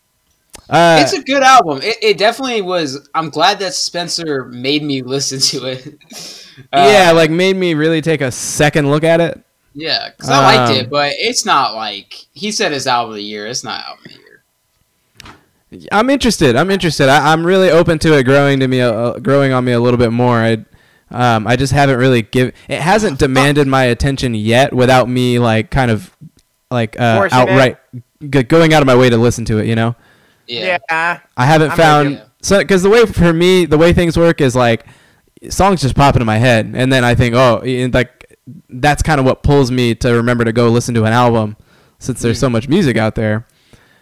Uh, 0.68 0.98
It's 1.02 1.12
a 1.12 1.22
good 1.22 1.42
album. 1.42 1.80
It, 1.82 1.96
it 2.02 2.18
definitely 2.18 2.62
was. 2.62 3.08
I'm 3.14 3.28
glad 3.30 3.58
that 3.58 3.74
Spencer 3.74 4.44
made 4.46 4.82
me 4.82 5.02
listen 5.14 5.38
to 5.40 5.66
it. 5.66 6.46
Uh, 6.72 6.88
yeah, 6.92 7.10
like 7.12 7.30
made 7.30 7.56
me 7.56 7.74
really 7.74 8.00
take 8.00 8.20
a 8.20 8.30
second 8.30 8.90
look 8.90 9.04
at 9.04 9.20
it. 9.20 9.42
yeah, 9.74 10.10
because 10.10 10.30
I 10.30 10.56
liked 10.56 10.70
Um, 10.70 10.76
it, 10.76 10.90
but 10.90 11.12
it's 11.18 11.44
not 11.44 11.74
like 11.74 12.14
he 12.32 12.50
said 12.52 12.72
his 12.72 12.86
album 12.86 13.10
of 13.10 13.16
the 13.16 13.22
year. 13.24 13.46
It's 13.46 13.64
not 13.64 13.84
album 13.84 14.04
of 14.06 14.12
the 14.12 14.18
year. 14.18 15.88
I'm 15.92 16.08
interested. 16.10 16.54
I'm 16.56 16.70
interested. 16.70 17.08
I, 17.08 17.32
I'm 17.32 17.44
really 17.44 17.70
open 17.70 17.98
to 18.00 18.16
it 18.16 18.22
growing 18.22 18.60
to 18.60 18.68
me, 18.68 18.80
uh, 18.80 19.14
growing 19.18 19.52
on 19.52 19.64
me 19.64 19.72
a 19.72 19.80
little 19.80 19.98
bit 19.98 20.12
more. 20.12 20.36
I, 20.38 20.64
um, 21.10 21.46
I 21.48 21.56
just 21.56 21.72
haven't 21.72 21.98
really 21.98 22.22
give. 22.22 22.52
It 22.68 22.80
hasn't 22.80 23.18
demanded 23.18 23.66
my 23.66 23.84
attention 23.84 24.34
yet, 24.34 24.72
without 24.72 25.08
me 25.08 25.38
like 25.40 25.70
kind 25.72 25.90
of, 25.90 26.14
like 26.70 26.98
uh, 27.00 27.28
outright 27.32 27.78
g- 28.30 28.42
going 28.44 28.72
out 28.72 28.82
of 28.82 28.86
my 28.86 28.94
way 28.96 29.10
to 29.10 29.16
listen 29.16 29.44
to 29.46 29.58
it. 29.58 29.66
You 29.66 29.74
know. 29.74 29.96
Yeah. 30.46 30.78
Yeah. 30.90 31.20
I 31.36 31.46
haven't 31.46 31.72
I'm 31.72 31.76
found 31.76 32.22
so 32.42 32.58
because 32.58 32.82
the 32.82 32.90
way 32.90 33.06
for 33.06 33.32
me 33.32 33.64
the 33.66 33.78
way 33.78 33.92
things 33.92 34.16
work 34.16 34.40
is 34.40 34.54
like 34.54 34.86
songs 35.48 35.82
just 35.82 35.94
pop 35.94 36.14
into 36.14 36.24
my 36.24 36.38
head 36.38 36.72
and 36.74 36.92
then 36.92 37.04
I 37.04 37.14
think 37.14 37.34
oh 37.34 37.60
and 37.60 37.92
like 37.92 38.38
that's 38.68 39.02
kind 39.02 39.18
of 39.18 39.24
what 39.24 39.42
pulls 39.42 39.70
me 39.70 39.94
to 39.96 40.10
remember 40.10 40.44
to 40.44 40.52
go 40.52 40.68
listen 40.68 40.94
to 40.94 41.04
an 41.04 41.12
album 41.12 41.56
since 41.98 42.20
there's 42.20 42.38
so 42.38 42.50
much 42.50 42.68
music 42.68 42.96
out 42.96 43.14
there. 43.14 43.46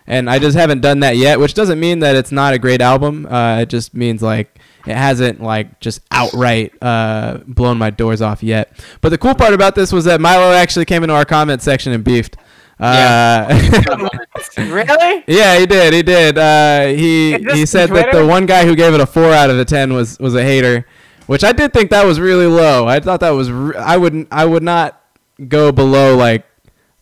And 0.04 0.28
I 0.28 0.40
just 0.40 0.56
haven't 0.56 0.80
done 0.80 1.00
that 1.00 1.16
yet 1.16 1.38
which 1.38 1.54
doesn't 1.54 1.78
mean 1.78 2.00
that 2.00 2.16
it's 2.16 2.32
not 2.32 2.54
a 2.54 2.58
great 2.58 2.80
album 2.80 3.26
uh, 3.26 3.60
it 3.60 3.68
just 3.68 3.94
means 3.94 4.22
like 4.22 4.58
it 4.86 4.96
hasn't 4.96 5.40
like 5.40 5.78
just 5.78 6.00
outright 6.10 6.72
uh, 6.82 7.38
blown 7.46 7.78
my 7.78 7.90
doors 7.90 8.20
off 8.20 8.42
yet. 8.42 8.72
But 9.00 9.10
the 9.10 9.18
cool 9.18 9.34
part 9.34 9.54
about 9.54 9.74
this 9.76 9.92
was 9.92 10.04
that 10.06 10.20
Milo 10.20 10.52
actually 10.52 10.86
came 10.86 11.04
into 11.04 11.14
our 11.14 11.24
comment 11.24 11.62
section 11.62 11.92
and 11.92 12.02
beefed 12.02 12.36
uh, 12.80 14.08
Really? 14.56 15.24
Yeah, 15.26 15.58
he 15.58 15.66
did. 15.66 15.92
He 15.92 16.02
did. 16.02 16.38
Uh, 16.38 16.86
he 16.86 17.38
he 17.52 17.66
said 17.66 17.90
that 17.90 18.12
the 18.12 18.26
one 18.26 18.46
guy 18.46 18.64
who 18.64 18.74
gave 18.74 18.94
it 18.94 19.00
a 19.00 19.06
four 19.06 19.32
out 19.32 19.50
of 19.50 19.58
a 19.58 19.64
ten 19.64 19.92
was 19.94 20.18
was 20.18 20.34
a 20.34 20.42
hater, 20.42 20.86
which 21.26 21.44
I 21.44 21.52
did 21.52 21.72
think 21.72 21.90
that 21.90 22.04
was 22.04 22.18
really 22.18 22.46
low. 22.46 22.86
I 22.86 23.00
thought 23.00 23.20
that 23.20 23.30
was. 23.30 23.50
Re- 23.50 23.76
I 23.76 23.96
wouldn't. 23.96 24.28
I 24.30 24.44
would 24.44 24.62
not 24.62 25.00
go 25.48 25.72
below 25.72 26.16
like 26.16 26.44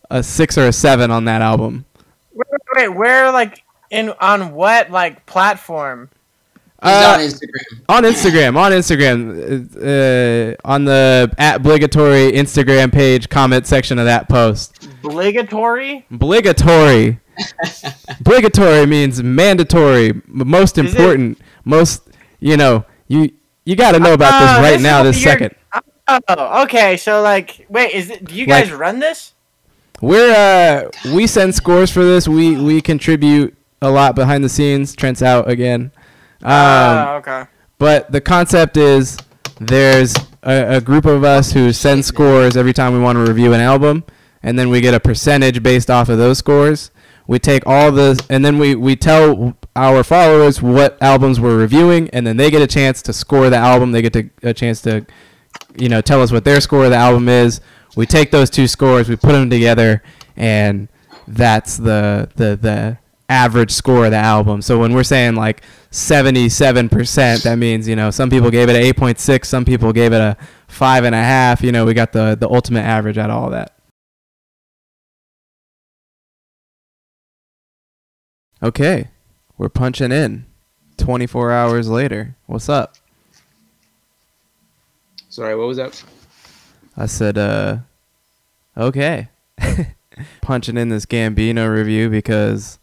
a 0.09 0.21
six 0.21 0.57
or 0.57 0.67
a 0.67 0.73
seven 0.73 1.09
on 1.11 1.25
that 1.25 1.41
album. 1.41 1.85
Wait, 2.33 2.47
wait, 2.51 2.89
wait, 2.89 2.95
where 2.95 3.31
like 3.31 3.63
in 3.89 4.09
on 4.19 4.53
what 4.53 4.91
like 4.91 5.25
platform? 5.25 6.09
Uh, 6.83 7.15
on 7.15 7.19
Instagram. 7.19 7.85
on 7.89 8.03
Instagram, 8.03 8.57
on 8.57 8.71
Instagram, 8.71 10.55
uh, 10.55 10.55
on 10.65 10.85
the 10.85 11.31
obligatory 11.37 12.31
Instagram 12.31 12.91
page 12.91 13.29
comment 13.29 13.67
section 13.67 13.99
of 13.99 14.05
that 14.05 14.27
post. 14.27 14.89
Obligatory? 15.03 16.05
Obligatory. 16.11 17.19
Obligatory 18.19 18.85
means 18.85 19.21
mandatory, 19.23 20.21
most 20.27 20.77
Is 20.77 20.85
it- 20.85 20.97
important, 20.97 21.39
most. 21.65 22.07
You 22.39 22.57
know, 22.57 22.85
you 23.07 23.31
you 23.65 23.75
got 23.75 23.91
to 23.91 23.99
know 23.99 24.13
about 24.13 24.39
this 24.39 24.49
Oh, 24.57 24.61
right 24.61 24.75
is 24.75 24.81
now, 24.81 25.03
this 25.03 25.21
second. 25.21 25.53
Oh, 26.07 26.63
okay. 26.63 26.97
So 26.97 27.21
like, 27.21 27.65
wait, 27.69 27.93
is 27.93 28.09
it? 28.09 28.25
Do 28.25 28.35
you 28.35 28.45
Like- 28.47 28.65
guys 28.65 28.71
run 28.73 28.99
this? 28.99 29.33
We're 30.01 30.33
uh 30.33 31.11
we 31.13 31.27
send 31.27 31.53
scores 31.53 31.91
for 31.91 32.03
this. 32.03 32.27
We 32.27 32.57
we 32.59 32.81
contribute 32.81 33.55
a 33.83 33.89
lot 33.91 34.15
behind 34.15 34.43
the 34.43 34.49
scenes. 34.49 34.95
Trent's 34.95 35.21
out 35.21 35.47
again. 35.47 35.91
Um, 36.43 36.51
oh, 36.51 37.15
okay. 37.17 37.43
but 37.77 38.11
the 38.11 38.19
concept 38.19 38.77
is 38.77 39.15
there's 39.59 40.15
a, 40.41 40.77
a 40.77 40.81
group 40.81 41.05
of 41.05 41.23
us 41.23 41.51
who 41.51 41.71
send 41.71 42.03
scores 42.03 42.57
every 42.57 42.73
time 42.73 42.93
we 42.93 42.99
want 42.99 43.15
to 43.17 43.31
review 43.31 43.53
an 43.53 43.61
album, 43.61 44.03
and 44.43 44.57
then 44.57 44.69
we 44.69 44.81
get 44.81 44.93
a 44.93 44.99
percentage 44.99 45.61
based 45.61 45.89
off 45.89 46.09
of 46.09 46.17
those 46.17 46.37
scores. 46.39 46.91
We 47.27 47.39
take 47.39 47.65
all 47.65 47.91
the, 47.91 48.23
and 48.29 48.43
then 48.43 48.57
we, 48.57 48.75
we 48.75 48.95
tell 48.95 49.55
our 49.75 50.03
followers 50.03 50.61
what 50.61 51.01
albums 51.01 51.39
we're 51.39 51.57
reviewing, 51.57 52.09
and 52.09 52.25
then 52.25 52.37
they 52.37 52.51
get 52.51 52.61
a 52.61 52.67
chance 52.67 53.01
to 53.03 53.13
score 53.13 53.49
the 53.49 53.57
album. 53.57 53.91
They 53.91 54.01
get 54.01 54.13
to, 54.13 54.29
a 54.43 54.53
chance 54.53 54.81
to, 54.81 55.05
you 55.77 55.89
know, 55.89 56.01
tell 56.01 56.21
us 56.21 56.31
what 56.31 56.43
their 56.43 56.59
score 56.59 56.85
of 56.85 56.91
the 56.91 56.97
album 56.97 57.29
is. 57.29 57.61
We 57.95 58.05
take 58.05 58.31
those 58.31 58.49
two 58.49 58.67
scores, 58.67 59.07
we 59.07 59.15
put 59.15 59.33
them 59.33 59.49
together, 59.49 60.01
and 60.35 60.87
that's 61.27 61.77
the 61.77 62.29
the 62.35 62.55
the 62.55 62.97
average 63.31 63.71
score 63.71 64.05
of 64.05 64.11
the 64.11 64.17
album. 64.17 64.61
So 64.61 64.77
when 64.77 64.93
we're 64.93 65.03
saying 65.03 65.35
like 65.35 65.63
77%, 65.91 67.43
that 67.43 67.57
means, 67.57 67.87
you 67.87 67.95
know, 67.95 68.11
some 68.11 68.29
people 68.29 68.51
gave 68.51 68.69
it 68.69 68.75
an 68.75 68.83
8.6, 68.93 69.45
some 69.45 69.63
people 69.63 69.93
gave 69.93 70.11
it 70.11 70.19
a 70.19 70.35
five 70.67 71.05
and 71.05 71.15
a 71.15 71.23
half. 71.23 71.63
You 71.63 71.71
know, 71.71 71.85
we 71.85 71.93
got 71.93 72.11
the, 72.11 72.35
the 72.35 72.49
ultimate 72.49 72.81
average 72.81 73.17
out 73.17 73.29
of 73.29 73.37
all 73.37 73.49
that. 73.51 73.73
Okay, 78.63 79.07
we're 79.57 79.69
punching 79.69 80.11
in 80.11 80.45
24 80.97 81.51
hours 81.51 81.89
later. 81.89 82.35
What's 82.45 82.69
up? 82.69 82.95
Sorry, 85.29 85.55
what 85.55 85.67
was 85.67 85.77
that? 85.77 86.03
I 86.95 87.07
said, 87.07 87.39
uh, 87.39 87.77
okay. 88.77 89.29
punching 90.41 90.77
in 90.77 90.89
this 90.89 91.07
Gambino 91.07 91.73
review 91.73 92.09
because 92.09 92.77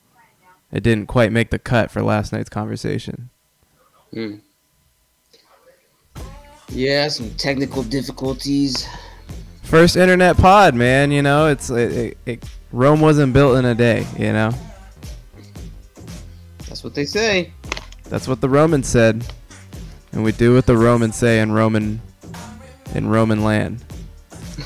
it 0.73 0.83
didn't 0.83 1.07
quite 1.07 1.31
make 1.31 1.51
the 1.51 1.59
cut 1.61 1.93
for 1.93 2.03
last 2.03 2.33
night's 2.33 2.49
conversation. 2.49 3.31
Hmm. 4.13 4.37
Yeah, 6.71 7.07
some 7.09 7.31
technical 7.37 7.85
difficulties. 7.85 8.89
First 9.63 9.97
internet 9.97 10.37
pod, 10.39 10.75
man. 10.75 11.13
You 11.13 11.23
know, 11.23 11.47
it's 11.47 11.71
it, 11.71 11.93
it, 11.93 12.19
it, 12.27 12.45
Rome 12.73 13.01
wasn't 13.01 13.33
built 13.33 13.59
in 13.59 13.65
a 13.65 13.75
day. 13.75 14.07
You 14.19 14.33
know, 14.33 14.51
That's 16.79 16.85
what 16.85 16.95
they 16.95 17.07
say. 17.07 17.53
that's 18.09 18.29
what 18.29 18.41
the 18.41 18.49
Romans 18.49 18.87
said, 18.87 19.27
and 20.13 20.23
we 20.23 20.31
do 20.31 20.55
what 20.55 20.65
the 20.65 20.77
Romans 20.77 21.17
say 21.17 21.41
in 21.41 21.51
Roman 21.51 22.01
in 22.95 23.09
Roman 23.09 23.43
land. 23.43 23.85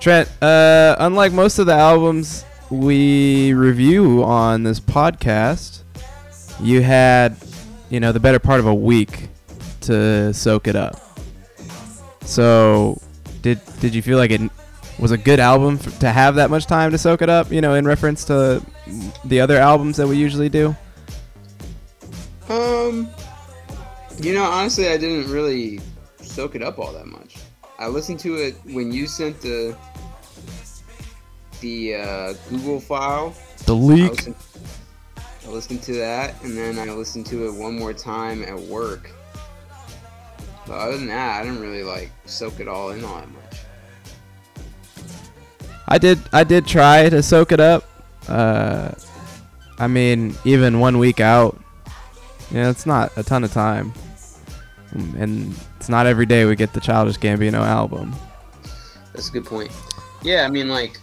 Trent, 0.00 0.30
uh, 0.40 0.96
unlike 0.98 1.34
most 1.34 1.58
of 1.58 1.66
the 1.66 1.74
albums 1.74 2.46
we 2.70 3.52
review 3.52 4.24
on 4.24 4.62
this 4.62 4.80
podcast, 4.80 5.82
you 6.58 6.80
had, 6.80 7.36
you 7.90 8.00
know, 8.00 8.12
the 8.12 8.20
better 8.20 8.38
part 8.38 8.60
of 8.60 8.66
a 8.66 8.74
week 8.74 9.28
to 9.82 10.32
soak 10.32 10.68
it 10.68 10.74
up. 10.74 10.96
So, 12.24 12.98
did 13.42 13.60
did 13.80 13.94
you 13.94 14.00
feel 14.00 14.16
like 14.16 14.30
it 14.30 14.40
was 14.98 15.10
a 15.10 15.18
good 15.18 15.38
album 15.38 15.78
f- 15.84 15.98
to 15.98 16.10
have 16.10 16.36
that 16.36 16.48
much 16.48 16.64
time 16.64 16.92
to 16.92 16.96
soak 16.96 17.20
it 17.20 17.28
up? 17.28 17.52
You 17.52 17.60
know, 17.60 17.74
in 17.74 17.86
reference 17.86 18.24
to 18.24 18.64
the 19.24 19.40
other 19.40 19.56
albums 19.56 19.96
that 19.96 20.06
we 20.06 20.16
usually 20.16 20.48
do. 20.48 20.74
Um, 22.48 23.08
you 24.18 24.34
know, 24.34 24.44
honestly, 24.44 24.88
I 24.88 24.96
didn't 24.96 25.30
really 25.30 25.80
soak 26.20 26.54
it 26.54 26.62
up 26.62 26.78
all 26.78 26.92
that 26.92 27.06
much. 27.06 27.36
I 27.78 27.88
listened 27.88 28.20
to 28.20 28.36
it 28.36 28.54
when 28.64 28.92
you 28.92 29.06
sent 29.06 29.40
the 29.40 29.76
the 31.60 31.94
uh, 31.96 32.34
Google 32.50 32.80
file. 32.80 33.34
The 33.66 33.74
I 33.74 33.78
leak. 33.78 34.10
listened, 34.10 34.36
I 35.16 35.48
listened 35.48 35.82
to 35.84 35.94
that, 35.94 36.42
and 36.42 36.56
then 36.56 36.78
I 36.78 36.92
listened 36.92 37.26
to 37.26 37.46
it 37.46 37.54
one 37.54 37.78
more 37.78 37.92
time 37.92 38.42
at 38.42 38.58
work. 38.58 39.10
But 40.66 40.74
other 40.74 40.96
than 40.96 41.06
that, 41.08 41.40
I 41.40 41.44
didn't 41.44 41.60
really 41.60 41.82
like 41.82 42.10
soak 42.26 42.60
it 42.60 42.68
all 42.68 42.90
in 42.90 43.04
all 43.04 43.16
that 43.16 43.30
much. 43.30 43.58
I 45.88 45.98
did 45.98 46.18
I 46.32 46.44
did 46.44 46.66
try 46.66 47.08
to 47.08 47.22
soak 47.22 47.52
it 47.52 47.60
up. 47.60 47.84
Uh, 48.28 48.92
I 49.78 49.86
mean, 49.86 50.34
even 50.44 50.80
one 50.80 50.98
week 50.98 51.20
out, 51.20 51.58
yeah, 52.50 52.70
it's 52.70 52.86
not 52.86 53.12
a 53.16 53.22
ton 53.22 53.44
of 53.44 53.52
time, 53.52 53.92
and 54.92 55.54
it's 55.76 55.88
not 55.88 56.06
every 56.06 56.26
day 56.26 56.44
we 56.44 56.56
get 56.56 56.72
the 56.72 56.80
Childish 56.80 57.16
Gambino 57.16 57.64
album. 57.66 58.14
That's 59.12 59.28
a 59.28 59.32
good 59.32 59.44
point. 59.44 59.70
Yeah, 60.22 60.44
I 60.44 60.50
mean, 60.50 60.68
like, 60.68 60.98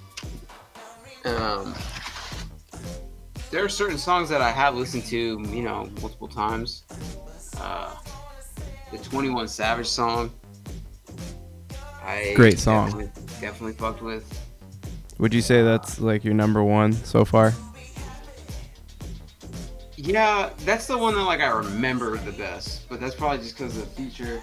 um, 1.25 1.75
there 3.51 3.63
are 3.63 3.69
certain 3.69 3.97
songs 3.97 4.29
that 4.29 4.41
I 4.41 4.51
have 4.51 4.75
listened 4.75 5.05
to, 5.05 5.17
you 5.17 5.61
know, 5.61 5.89
multiple 6.01 6.27
times. 6.27 6.83
Uh, 7.59 7.93
the 8.91 8.97
Twenty 8.97 9.29
One 9.29 9.47
Savage 9.47 9.87
song. 9.87 10.31
I 12.03 12.33
Great 12.35 12.59
song. 12.59 12.85
Definitely, 12.85 13.23
definitely 13.39 13.73
fucked 13.73 14.01
with. 14.01 14.50
Would 15.21 15.35
you 15.35 15.41
say 15.41 15.61
that's 15.61 15.99
like 15.99 16.23
your 16.23 16.33
number 16.33 16.63
one 16.63 16.93
so 16.93 17.23
far? 17.23 17.53
Yeah, 19.95 20.49
that's 20.65 20.87
the 20.87 20.97
one 20.97 21.13
that 21.13 21.21
like 21.21 21.41
I 21.41 21.49
remember 21.49 22.17
the 22.17 22.31
best, 22.31 22.89
but 22.89 22.99
that's 22.99 23.13
probably 23.13 23.37
just 23.37 23.55
because 23.55 23.77
of 23.77 23.83
the 23.83 24.01
feature. 24.01 24.41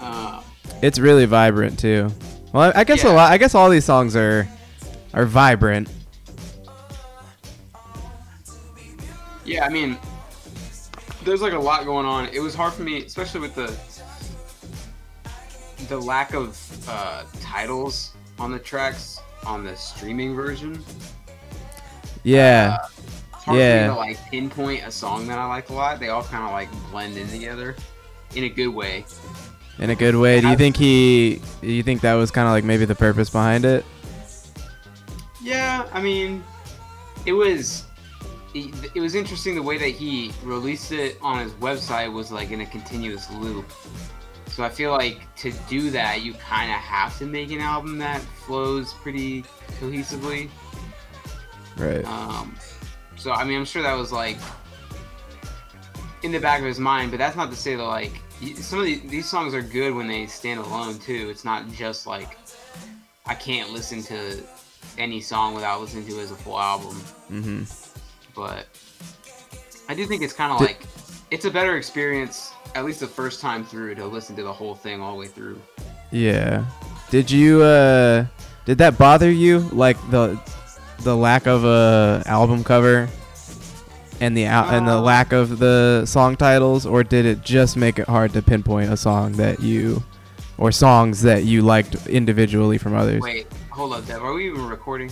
Uh, 0.00 0.42
It's 0.82 0.98
really 0.98 1.24
vibrant 1.24 1.78
too. 1.78 2.10
Well, 2.52 2.72
I, 2.74 2.80
I 2.80 2.84
guess 2.84 3.04
a 3.04 3.12
lot. 3.12 3.30
I 3.30 3.38
guess 3.38 3.54
all 3.54 3.70
these 3.70 3.84
songs 3.84 4.16
are 4.16 4.48
are 5.12 5.24
vibrant. 5.24 5.88
Yeah, 9.44 9.66
I 9.66 9.68
mean, 9.68 9.96
there's 11.22 11.42
like 11.42 11.52
a 11.52 11.58
lot 11.60 11.84
going 11.84 12.06
on. 12.06 12.28
It 12.30 12.40
was 12.40 12.56
hard 12.56 12.72
for 12.72 12.82
me, 12.82 13.04
especially 13.04 13.40
with 13.40 13.54
the 13.54 13.72
the 15.86 16.00
lack 16.00 16.34
of 16.34 16.58
uh, 16.88 17.22
titles 17.40 18.14
on 18.40 18.50
the 18.50 18.58
tracks 18.58 19.20
on 19.46 19.64
the 19.64 19.76
streaming 19.76 20.34
version. 20.34 20.82
Yeah, 22.22 22.78
It's 23.34 23.44
hard 23.44 23.58
Yeah. 23.58 23.86
for 23.86 23.88
me 23.88 23.94
to 23.94 24.00
like 24.10 24.30
pinpoint 24.30 24.84
a 24.86 24.90
song 24.90 25.26
that 25.28 25.38
I 25.38 25.44
like 25.46 25.68
a 25.70 25.74
lot. 25.74 26.00
They 26.00 26.08
all 26.08 26.22
kind 26.24 26.44
of 26.44 26.52
like 26.52 26.68
blend 26.90 27.16
in 27.16 27.28
together 27.28 27.76
in 28.34 28.44
a 28.44 28.48
good 28.48 28.68
way. 28.68 29.04
in 29.78 29.90
a 29.90 29.94
good 29.94 30.14
way. 30.14 30.40
Do 30.40 30.48
you 30.48 30.56
think 30.56 30.76
he? 30.76 31.42
Do 31.60 31.66
you 31.72 31.82
think 31.82 32.00
that 32.02 32.14
was 32.14 32.30
kind 32.30 32.46
of 32.46 32.52
like 32.52 32.62
maybe 32.64 32.84
the 32.84 32.94
purpose 32.94 33.28
behind 33.28 33.64
it? 33.64 33.84
Yeah, 35.42 35.86
I 35.92 36.00
mean, 36.00 36.42
it 37.26 37.32
was 37.32 37.84
it 38.54 39.00
was 39.00 39.16
interesting 39.16 39.56
the 39.56 39.62
way 39.62 39.76
that 39.76 39.88
he 39.88 40.30
released 40.44 40.92
it 40.92 41.18
on 41.20 41.40
his 41.40 41.52
website 41.54 42.12
was 42.12 42.30
like 42.30 42.52
in 42.52 42.60
a 42.60 42.66
continuous 42.66 43.28
loop. 43.32 43.66
So 44.48 44.62
I 44.62 44.68
feel 44.68 44.92
like 44.92 45.34
to 45.36 45.52
do 45.68 45.90
that, 45.90 46.22
you 46.22 46.34
kind 46.34 46.70
of 46.70 46.78
have 46.78 47.18
to 47.18 47.26
make 47.26 47.50
an 47.50 47.60
album 47.60 47.98
that 47.98 48.20
flows 48.20 48.92
pretty 48.94 49.42
cohesively. 49.80 50.48
Right. 51.76 52.04
Um, 52.04 52.56
so 53.16 53.32
I 53.32 53.44
mean, 53.44 53.58
I'm 53.58 53.64
sure 53.64 53.82
that 53.82 53.94
was 53.94 54.12
like 54.12 54.36
in 56.22 56.32
the 56.32 56.38
back 56.38 56.60
of 56.60 56.66
his 56.66 56.78
mind, 56.78 57.10
but 57.10 57.18
that's 57.18 57.36
not 57.36 57.50
to 57.50 57.56
say 57.56 57.74
that 57.74 57.82
like 57.82 58.12
some 58.56 58.80
of 58.80 58.86
the, 58.86 58.96
these 59.06 59.28
songs 59.28 59.54
are 59.54 59.62
good 59.62 59.94
when 59.94 60.06
they 60.06 60.26
stand 60.26 60.60
alone 60.60 60.98
too. 60.98 61.28
It's 61.30 61.44
not 61.44 61.70
just 61.72 62.06
like 62.06 62.38
I 63.26 63.34
can't 63.34 63.72
listen 63.72 64.02
to 64.04 64.42
any 64.98 65.20
song 65.20 65.54
without 65.54 65.80
listening 65.80 66.06
to 66.06 66.18
it 66.18 66.22
as 66.22 66.30
a 66.30 66.36
full 66.36 66.58
album. 66.58 66.96
Mm-hmm. 67.30 67.62
But 68.34 68.66
I 69.88 69.94
do 69.94 70.06
think 70.06 70.22
it's 70.22 70.32
kind 70.32 70.52
of 70.52 70.60
like 70.60 70.86
it's 71.30 71.44
a 71.44 71.50
better 71.50 71.76
experience 71.76 72.53
at 72.74 72.84
least 72.84 73.00
the 73.00 73.06
first 73.06 73.40
time 73.40 73.64
through 73.64 73.94
to 73.96 74.06
listen 74.06 74.34
to 74.36 74.42
the 74.42 74.52
whole 74.52 74.74
thing 74.74 75.00
all 75.00 75.12
the 75.12 75.18
way 75.20 75.26
through. 75.26 75.60
Yeah. 76.10 76.64
Did 77.10 77.30
you 77.30 77.62
uh 77.62 78.26
did 78.64 78.78
that 78.78 78.98
bother 78.98 79.30
you 79.30 79.60
like 79.72 79.96
the 80.10 80.38
the 81.00 81.16
lack 81.16 81.46
of 81.46 81.64
a 81.64 82.22
album 82.26 82.64
cover 82.64 83.08
and 84.20 84.36
the 84.36 84.44
al- 84.46 84.70
and 84.70 84.86
the 84.88 84.92
Uh. 84.96 85.00
lack 85.00 85.32
of 85.32 85.58
the 85.58 86.04
song 86.06 86.36
titles 86.36 86.86
or 86.86 87.02
did 87.04 87.26
it 87.26 87.42
just 87.42 87.76
make 87.76 87.98
it 87.98 88.08
hard 88.08 88.32
to 88.32 88.42
pinpoint 88.42 88.92
a 88.92 88.96
song 88.96 89.32
that 89.32 89.60
you 89.60 90.02
or 90.56 90.70
songs 90.72 91.22
that 91.22 91.44
you 91.44 91.62
liked 91.62 92.06
individually 92.06 92.78
from 92.78 92.94
others? 92.94 93.20
Wait, 93.22 93.46
hold 93.70 93.92
up, 93.92 94.06
Dev. 94.06 94.22
Are 94.22 94.32
we 94.32 94.46
even 94.46 94.66
recording? 94.68 95.10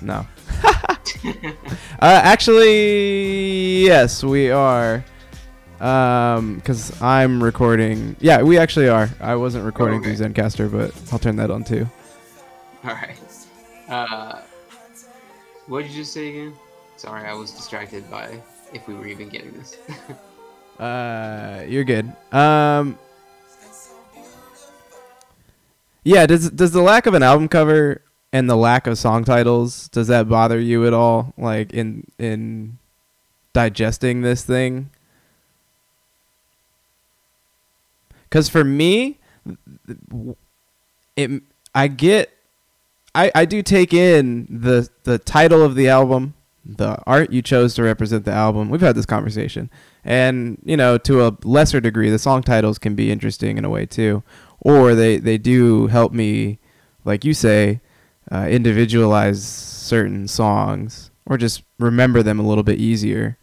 No. 0.00 0.26
uh, 1.24 2.20
actually, 2.24 3.84
yes, 3.84 4.22
we 4.22 4.50
are. 4.50 5.04
Um, 5.80 6.56
because 6.56 7.00
I'm 7.02 7.42
recording. 7.42 8.16
Yeah, 8.20 8.42
we 8.42 8.58
actually 8.58 8.88
are. 8.88 9.10
I 9.20 9.34
wasn't 9.34 9.64
recording 9.64 10.00
okay. 10.00 10.14
through 10.14 10.28
Zencastr, 10.28 10.72
but 10.72 10.94
I'll 11.12 11.18
turn 11.18 11.36
that 11.36 11.50
on 11.50 11.64
too. 11.64 11.86
All 12.84 12.94
right. 12.94 13.18
Uh, 13.88 14.40
what 15.66 15.82
did 15.82 15.90
you 15.90 15.98
just 15.98 16.12
say 16.12 16.30
again? 16.30 16.54
Sorry, 16.96 17.28
I 17.28 17.34
was 17.34 17.50
distracted 17.50 18.10
by 18.10 18.40
if 18.72 18.88
we 18.88 18.94
were 18.94 19.06
even 19.06 19.28
getting 19.28 19.52
this. 19.52 19.76
Uh, 20.78 21.64
you're 21.66 21.84
good. 21.84 22.12
Um, 22.32 22.98
yeah. 26.04 26.26
Does 26.26 26.50
does 26.50 26.70
the 26.70 26.82
lack 26.82 27.06
of 27.06 27.14
an 27.14 27.22
album 27.22 27.48
cover 27.48 28.02
and 28.36 28.50
the 28.50 28.56
lack 28.56 28.86
of 28.86 28.98
song 28.98 29.24
titles 29.24 29.88
does 29.88 30.08
that 30.08 30.28
bother 30.28 30.60
you 30.60 30.86
at 30.86 30.92
all? 30.92 31.32
Like 31.38 31.72
in 31.72 32.04
in 32.18 32.76
digesting 33.54 34.20
this 34.20 34.44
thing? 34.44 34.90
Because 38.24 38.50
for 38.50 38.62
me 38.62 39.18
it 41.16 41.30
i 41.74 41.88
get 41.88 42.30
i 43.14 43.30
i 43.34 43.44
do 43.46 43.62
take 43.62 43.94
in 43.94 44.46
the 44.50 44.88
the 45.04 45.18
title 45.18 45.62
of 45.62 45.76
the 45.76 45.88
album 45.88 46.34
the 46.64 46.98
art 47.06 47.32
you 47.32 47.40
chose 47.40 47.74
to 47.74 47.82
represent 47.84 48.24
the 48.24 48.32
album. 48.32 48.68
We've 48.70 48.80
had 48.80 48.96
this 48.96 49.06
conversation. 49.06 49.70
And 50.04 50.60
you 50.64 50.76
know 50.76 50.98
to 50.98 51.26
a 51.26 51.36
lesser 51.42 51.80
degree 51.80 52.10
the 52.10 52.18
song 52.18 52.42
titles 52.42 52.78
can 52.78 52.94
be 52.94 53.10
interesting 53.10 53.56
in 53.56 53.64
a 53.64 53.70
way 53.70 53.86
too. 53.86 54.22
Or 54.60 54.94
they 54.94 55.16
they 55.16 55.38
do 55.38 55.86
help 55.86 56.12
me 56.12 56.58
like 57.06 57.24
you 57.24 57.32
say 57.32 57.80
uh, 58.30 58.46
individualize 58.48 59.42
certain 59.44 60.26
songs 60.28 61.10
or 61.26 61.36
just 61.36 61.62
remember 61.78 62.22
them 62.22 62.38
a 62.38 62.46
little 62.46 62.64
bit 62.64 62.78
easier. 62.78 63.36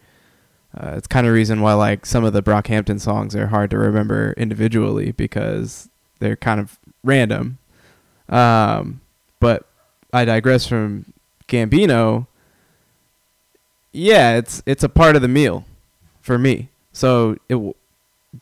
Uh, 0.75 0.93
it's 0.97 1.07
kind 1.07 1.27
of 1.27 1.34
reason 1.34 1.61
why 1.61 1.73
like 1.73 2.05
some 2.05 2.23
of 2.23 2.34
the 2.34 2.41
Brockhampton 2.41 2.99
songs 2.99 3.36
are 3.36 3.47
hard 3.47 3.69
to 3.71 3.77
remember 3.77 4.34
individually 4.38 5.11
because 5.11 5.89
they're 6.19 6.36
kind 6.36 6.59
of 6.59 6.79
random. 7.03 7.59
Um, 8.29 9.01
but 9.39 9.67
I 10.11 10.25
digress 10.25 10.65
from 10.65 11.13
Gambino. 11.47 12.27
Yeah, 13.91 14.38
it's 14.38 14.63
it's 14.65 14.84
a 14.84 14.89
part 14.89 15.15
of 15.15 15.21
the 15.21 15.27
meal 15.27 15.65
for 16.21 16.39
me. 16.39 16.69
So 16.91 17.34
it 17.49 17.55
w- 17.55 17.75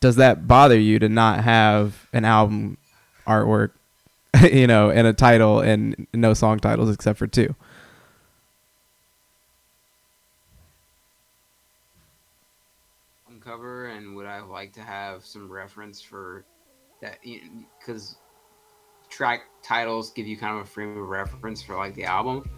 does 0.00 0.16
that 0.16 0.48
bother 0.48 0.78
you 0.78 0.98
to 0.98 1.08
not 1.08 1.44
have 1.44 2.08
an 2.12 2.24
album 2.24 2.78
artwork, 3.26 3.72
you 4.52 4.66
know, 4.66 4.90
and 4.90 5.06
a 5.06 5.12
title 5.12 5.60
and 5.60 6.06
no 6.14 6.34
song 6.34 6.58
titles 6.58 6.92
except 6.92 7.18
for 7.18 7.26
two? 7.26 7.54
album 13.26 13.40
cover 13.40 13.86
and 13.86 14.14
would 14.14 14.26
I 14.26 14.40
like 14.40 14.72
to 14.74 14.80
have 14.82 15.24
some 15.24 15.50
reference 15.50 16.00
for 16.00 16.44
that 17.00 17.18
because 17.78 18.16
track 19.08 19.42
titles 19.62 20.10
give 20.10 20.26
you 20.26 20.36
kind 20.36 20.58
of 20.58 20.64
a 20.64 20.68
frame 20.68 20.96
of 20.96 21.08
reference 21.08 21.62
for 21.62 21.76
like 21.76 21.94
the 21.94 22.04
album. 22.04 22.48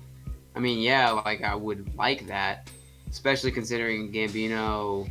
I 0.54 0.60
mean, 0.60 0.80
yeah, 0.80 1.10
like 1.10 1.42
I 1.42 1.54
would 1.54 1.96
like 1.96 2.26
that, 2.28 2.70
especially 3.10 3.50
considering 3.50 4.12
Gambino. 4.12 5.10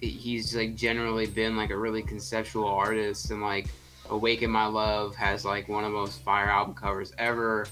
He's 0.00 0.56
like 0.56 0.74
generally 0.74 1.26
been 1.26 1.56
like 1.56 1.70
a 1.70 1.76
really 1.76 2.02
conceptual 2.02 2.66
artist, 2.66 3.30
and 3.30 3.42
like 3.42 3.66
"Awaken 4.12 4.50
My 4.50 4.66
Love" 4.66 5.16
has 5.16 5.44
like 5.44 5.68
one 5.68 5.84
of 5.84 5.92
the 5.92 5.98
most 5.98 6.20
fire 6.22 6.48
album 6.48 6.74
covers 6.74 7.12
ever. 7.18 7.66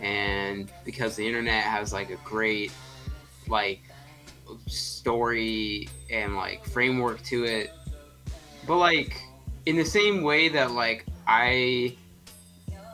And 0.00 0.70
because 0.84 1.16
the 1.16 1.26
internet 1.26 1.62
has 1.64 1.92
like 1.92 2.10
a 2.10 2.16
great 2.24 2.72
like 3.48 3.80
story 4.66 5.88
and 6.10 6.36
like 6.36 6.64
framework 6.64 7.22
to 7.24 7.44
it, 7.44 7.72
but 8.66 8.76
like 8.76 9.20
in 9.66 9.76
the 9.76 9.84
same 9.84 10.22
way 10.22 10.48
that 10.48 10.72
like 10.72 11.06
I 11.26 11.96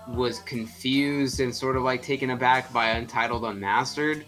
was 0.07 0.41
confused 0.41 1.41
and 1.41 1.55
sort 1.55 1.77
of 1.77 1.83
like 1.83 2.03
taken 2.03 2.31
aback 2.31 2.73
by 2.73 2.91
Untitled 2.91 3.45
Unmastered. 3.45 4.27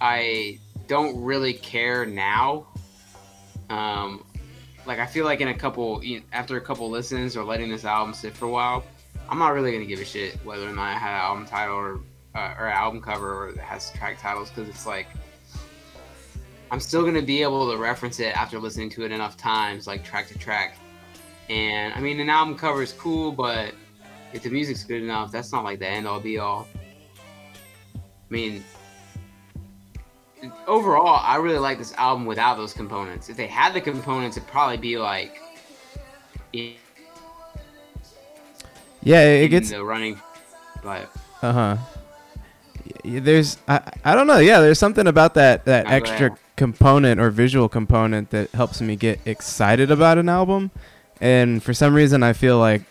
I 0.00 0.58
don't 0.88 1.22
really 1.22 1.52
care 1.52 2.04
now. 2.04 2.66
Um, 3.70 4.24
like 4.86 4.98
I 4.98 5.06
feel 5.06 5.24
like 5.24 5.40
in 5.40 5.48
a 5.48 5.54
couple 5.54 6.02
you 6.02 6.20
know, 6.20 6.26
after 6.32 6.56
a 6.56 6.60
couple 6.60 6.90
listens 6.90 7.36
or 7.36 7.44
letting 7.44 7.68
this 7.68 7.84
album 7.84 8.14
sit 8.14 8.34
for 8.34 8.46
a 8.46 8.50
while, 8.50 8.84
I'm 9.28 9.38
not 9.38 9.50
really 9.50 9.72
gonna 9.72 9.86
give 9.86 10.00
a 10.00 10.04
shit 10.04 10.34
whether 10.44 10.68
or 10.68 10.72
not 10.72 10.82
I 10.82 10.98
had 10.98 11.14
an 11.14 11.20
album 11.20 11.46
title 11.46 11.76
or 11.76 12.00
uh, 12.34 12.54
or 12.58 12.66
album 12.66 13.00
cover 13.00 13.34
or 13.34 13.48
it 13.50 13.58
has 13.58 13.90
track 13.92 14.20
titles 14.20 14.50
because 14.50 14.68
it's 14.68 14.86
like 14.86 15.06
I'm 16.70 16.80
still 16.80 17.04
gonna 17.04 17.22
be 17.22 17.42
able 17.42 17.70
to 17.70 17.76
reference 17.76 18.18
it 18.18 18.36
after 18.36 18.58
listening 18.58 18.88
to 18.90 19.04
it 19.04 19.12
enough 19.12 19.36
times, 19.36 19.86
like 19.86 20.04
track 20.04 20.28
to 20.28 20.38
track. 20.38 20.78
And 21.50 21.92
I 21.92 22.00
mean, 22.00 22.18
an 22.18 22.30
album 22.30 22.56
cover 22.56 22.82
is 22.82 22.92
cool, 22.94 23.30
but 23.30 23.74
if 24.32 24.42
the 24.42 24.48
music's 24.48 24.82
good 24.82 25.02
enough, 25.02 25.30
that's 25.30 25.52
not 25.52 25.64
like 25.64 25.80
the 25.80 25.86
end 25.86 26.06
all 26.06 26.18
be 26.18 26.38
all. 26.38 26.66
I 27.94 28.00
mean, 28.30 28.64
overall, 30.66 31.20
I 31.22 31.36
really 31.36 31.58
like 31.58 31.78
this 31.78 31.92
album 31.94 32.26
without 32.26 32.56
those 32.56 32.72
components. 32.72 33.28
If 33.28 33.36
they 33.36 33.46
had 33.46 33.74
the 33.74 33.80
components, 33.80 34.36
it'd 34.36 34.48
probably 34.48 34.76
be 34.76 34.98
like, 34.98 35.40
in, 36.52 36.74
Yeah, 39.02 39.22
it, 39.24 39.48
gets 39.48 39.70
the 39.70 39.84
running, 39.84 40.20
but 40.82 41.08
Uh 41.42 41.52
huh. 41.52 41.76
There's 43.04 43.58
I, 43.68 43.80
I 44.04 44.14
don't 44.14 44.26
know. 44.26 44.38
Yeah, 44.38 44.60
there's 44.60 44.78
something 44.78 45.06
about 45.06 45.34
that 45.34 45.64
that 45.64 45.86
go 45.86 45.90
extra 45.90 46.26
ahead. 46.26 46.38
component 46.56 47.20
or 47.20 47.30
visual 47.30 47.68
component 47.68 48.30
that 48.30 48.50
helps 48.50 48.80
me 48.80 48.96
get 48.96 49.20
excited 49.24 49.90
about 49.90 50.18
an 50.18 50.28
album. 50.28 50.70
And 51.20 51.62
for 51.62 51.72
some 51.72 51.94
reason, 51.94 52.22
I 52.22 52.32
feel 52.32 52.58
like 52.58 52.82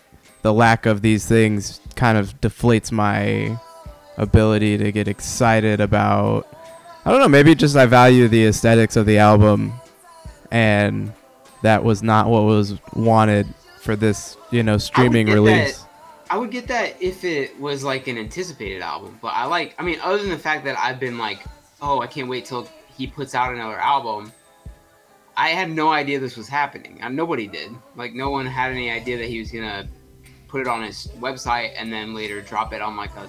the 0.42 0.52
lack 0.52 0.86
of 0.86 1.02
these 1.02 1.26
things 1.26 1.80
kind 1.94 2.16
of 2.18 2.40
deflates 2.40 2.90
my 2.90 3.58
ability 4.16 4.78
to 4.78 4.92
get 4.92 5.08
excited 5.08 5.80
about. 5.80 6.46
I 7.04 7.10
don't 7.10 7.20
know. 7.20 7.28
Maybe 7.28 7.54
just 7.54 7.76
I 7.76 7.86
value 7.86 8.28
the 8.28 8.46
aesthetics 8.46 8.96
of 8.96 9.06
the 9.06 9.18
album, 9.18 9.72
and 10.50 11.12
that 11.62 11.82
was 11.82 12.02
not 12.02 12.28
what 12.28 12.42
was 12.44 12.78
wanted 12.94 13.46
for 13.80 13.96
this, 13.96 14.36
you 14.50 14.62
know, 14.62 14.78
streaming 14.78 15.26
get 15.26 15.34
release. 15.34 15.78
that. 15.78 15.88
I 16.30 16.38
would 16.38 16.50
get 16.50 16.68
that 16.68 17.00
if 17.02 17.24
it 17.24 17.58
was 17.60 17.82
like 17.82 18.06
an 18.06 18.16
anticipated 18.16 18.82
album, 18.82 19.18
but 19.20 19.34
I 19.34 19.44
like. 19.46 19.74
I 19.78 19.82
mean, 19.82 19.98
other 20.02 20.18
than 20.18 20.30
the 20.30 20.38
fact 20.38 20.64
that 20.64 20.78
I've 20.78 21.00
been 21.00 21.18
like, 21.18 21.42
oh, 21.80 22.00
I 22.00 22.06
can't 22.06 22.28
wait 22.28 22.44
till 22.44 22.68
he 22.96 23.06
puts 23.06 23.34
out 23.34 23.52
another 23.52 23.78
album. 23.78 24.32
I 25.36 25.48
had 25.48 25.70
no 25.70 25.90
idea 25.90 26.20
this 26.20 26.36
was 26.36 26.48
happening. 26.48 27.00
Nobody 27.10 27.48
did. 27.48 27.72
Like, 27.96 28.12
no 28.12 28.30
one 28.30 28.46
had 28.46 28.70
any 28.70 28.90
idea 28.90 29.16
that 29.16 29.28
he 29.28 29.40
was 29.40 29.50
gonna 29.50 29.88
put 30.46 30.60
it 30.60 30.68
on 30.68 30.82
his 30.82 31.08
website 31.18 31.72
and 31.76 31.92
then 31.92 32.14
later 32.14 32.42
drop 32.42 32.72
it 32.72 32.82
on 32.82 32.96
like 32.96 33.16
a 33.16 33.26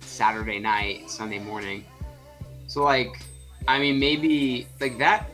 Saturday 0.00 0.58
night, 0.58 1.10
Sunday 1.10 1.38
morning. 1.38 1.84
So 2.68 2.84
like, 2.84 3.18
I 3.66 3.78
mean, 3.80 3.98
maybe 3.98 4.68
like 4.80 4.98
that 4.98 5.28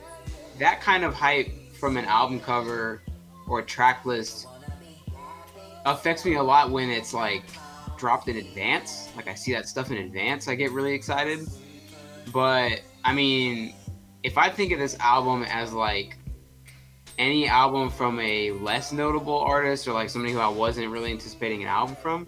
that 0.58 0.80
kind 0.80 1.04
of 1.04 1.12
hype 1.12 1.50
from 1.74 1.96
an 1.96 2.04
album 2.06 2.40
cover 2.40 3.02
or 3.46 3.60
track 3.60 4.06
list 4.06 4.46
affects 5.84 6.24
me 6.24 6.36
a 6.36 6.42
lot 6.42 6.70
when 6.70 6.88
it's 6.88 7.12
like 7.12 7.44
dropped 7.98 8.28
in 8.28 8.36
advance. 8.36 9.10
Like 9.16 9.28
I 9.28 9.34
see 9.34 9.52
that 9.52 9.68
stuff 9.68 9.90
in 9.90 9.98
advance, 9.98 10.48
I 10.48 10.54
get 10.54 10.70
really 10.70 10.94
excited. 10.94 11.46
But 12.32 12.80
I 13.04 13.12
mean, 13.12 13.74
if 14.22 14.38
I 14.38 14.48
think 14.48 14.72
of 14.72 14.78
this 14.78 14.96
album 15.00 15.42
as 15.42 15.72
like 15.72 16.16
any 17.18 17.46
album 17.46 17.90
from 17.90 18.18
a 18.20 18.52
less 18.52 18.92
notable 18.92 19.38
artist 19.38 19.86
or 19.86 19.92
like 19.92 20.08
somebody 20.08 20.32
who 20.32 20.40
I 20.40 20.48
wasn't 20.48 20.90
really 20.90 21.10
anticipating 21.10 21.62
an 21.62 21.68
album 21.68 21.96
from, 21.96 22.26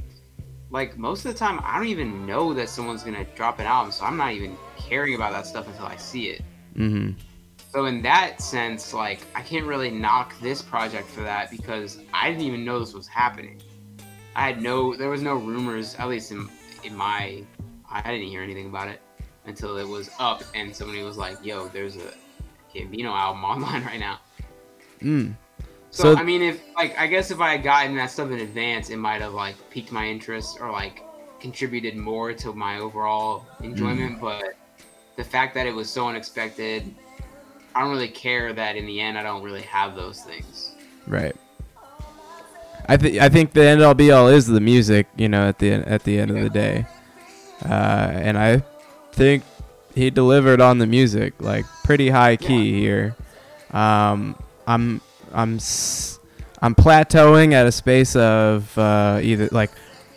like 0.71 0.99
most 0.99 1.25
of 1.25 1.33
the 1.33 1.39
time 1.39 1.61
I 1.63 1.79
don't 1.79 1.89
even 1.89 2.27
know 2.27 2.53
that 2.55 2.69
someone's 2.69 3.03
gonna 3.03 3.25
drop 3.37 3.61
an 3.61 3.67
album, 3.67 3.93
so 3.93 4.05
I'm 4.05 4.17
not 4.17 4.33
even 4.33 4.57
caring 4.77 5.15
about 5.15 5.33
that 5.33 5.47
stuff 5.47 5.67
until 5.67 5.87
I 5.87 5.97
see 5.97 6.29
it. 6.29 6.43
Mm-hmm. 6.77 7.13
So 7.73 7.87
in 7.87 8.01
that 8.03 8.41
sense, 8.41 8.95
like 8.95 9.21
I 9.35 9.43
can't 9.43 9.67
really 9.67 9.91
knock 9.91 10.39
this 10.41 10.63
project 10.63 11.09
for 11.09 11.21
that 11.23 11.51
because 11.51 11.99
I 12.15 12.31
didn't 12.31 12.45
even 12.45 12.65
know 12.65 12.79
this 12.79 12.95
was 12.95 13.07
happening. 13.07 13.61
I 14.35 14.47
had 14.47 14.63
no, 14.63 14.95
there 14.95 15.09
was 15.11 15.23
no 15.23 15.35
rumors, 15.35 15.95
at 15.97 16.09
least 16.09 16.31
in 16.33 16.49
in 16.85 16.97
my, 16.97 17.43
I 17.91 18.03
didn't 18.03 18.29
hear 18.29 18.43
anything 18.43 18.67
about 18.67 18.89
it 18.89 19.01
until 19.47 19.77
it 19.79 19.87
was 19.87 20.11
up 20.19 20.43
and 20.55 20.75
somebody 20.75 21.03
was 21.03 21.17
like, 21.17 21.45
"Yo, 21.45 21.69
there's 21.69 21.97
a 21.97 22.13
Gambino 22.75 23.07
album 23.13 23.45
online 23.53 23.85
right 23.85 24.01
now." 24.01 24.21
Mm. 25.01 25.35
So, 25.91 26.15
So- 26.15 26.17
I 26.21 26.23
mean, 26.23 26.43
if 26.43 26.61
like 26.77 26.99
I 26.99 27.07
guess 27.07 27.31
if 27.31 27.41
I 27.41 27.53
had 27.53 27.63
gotten 27.63 27.97
that 27.97 28.11
stuff 28.11 28.31
in 28.31 28.41
advance, 28.41 28.91
it 28.91 28.97
might 28.99 29.21
have 29.21 29.35
like 29.35 29.57
piqued 29.71 29.93
my 29.93 30.07
interest 30.07 30.59
or 30.61 30.71
like 30.71 31.03
contributed 31.41 31.97
more 31.97 32.33
to 32.33 32.53
my 32.53 32.79
overall 32.79 33.47
enjoyment. 33.63 34.21
But 34.21 34.55
the 35.17 35.25
fact 35.25 35.55
that 35.55 35.67
it 35.67 35.75
was 35.75 35.89
so 35.91 36.09
unexpected, 36.09 36.95
I 37.75 37.81
don't 37.81 37.91
really 37.91 38.09
care 38.09 38.53
that 38.53 38.77
in 38.77 38.87
the 38.87 39.01
end 39.01 39.19
I 39.19 39.23
don't 39.23 39.43
really 39.43 39.63
have 39.63 39.95
those 39.97 40.23
things. 40.23 40.73
Right. 41.07 41.35
I 42.89 42.97
think 42.97 43.19
I 43.19 43.29
think 43.29 43.53
the 43.53 43.65
end 43.65 43.83
all 43.83 43.95
be 43.95 44.11
all 44.13 44.29
is 44.29 44.47
the 44.47 44.61
music, 44.61 45.07
you 45.17 45.29
know, 45.29 45.49
at 45.49 45.59
the 45.59 45.73
at 45.73 46.05
the 46.05 46.19
end 46.21 46.31
of 46.31 46.41
the 46.41 46.51
day, 46.51 46.87
uh, 47.65 47.69
and 48.13 48.39
I 48.39 48.63
think 49.13 49.43
he 49.95 50.09
delivered 50.11 50.61
on 50.61 50.79
the 50.79 50.87
music, 50.87 51.35
like 51.41 51.65
pretty 51.83 52.11
high 52.11 52.37
key 52.37 52.79
here. 52.79 53.17
Um, 53.73 54.37
I'm 54.69 55.01
I'm 55.33 55.57
s- 55.57 56.21
I'm 56.63 56.77
plateauing 56.77 57.55
at 57.55 57.67
a 57.67 57.73
space 57.73 58.15
of 58.15 58.77
uh, 58.79 59.19
either 59.21 59.49
like 59.51 59.71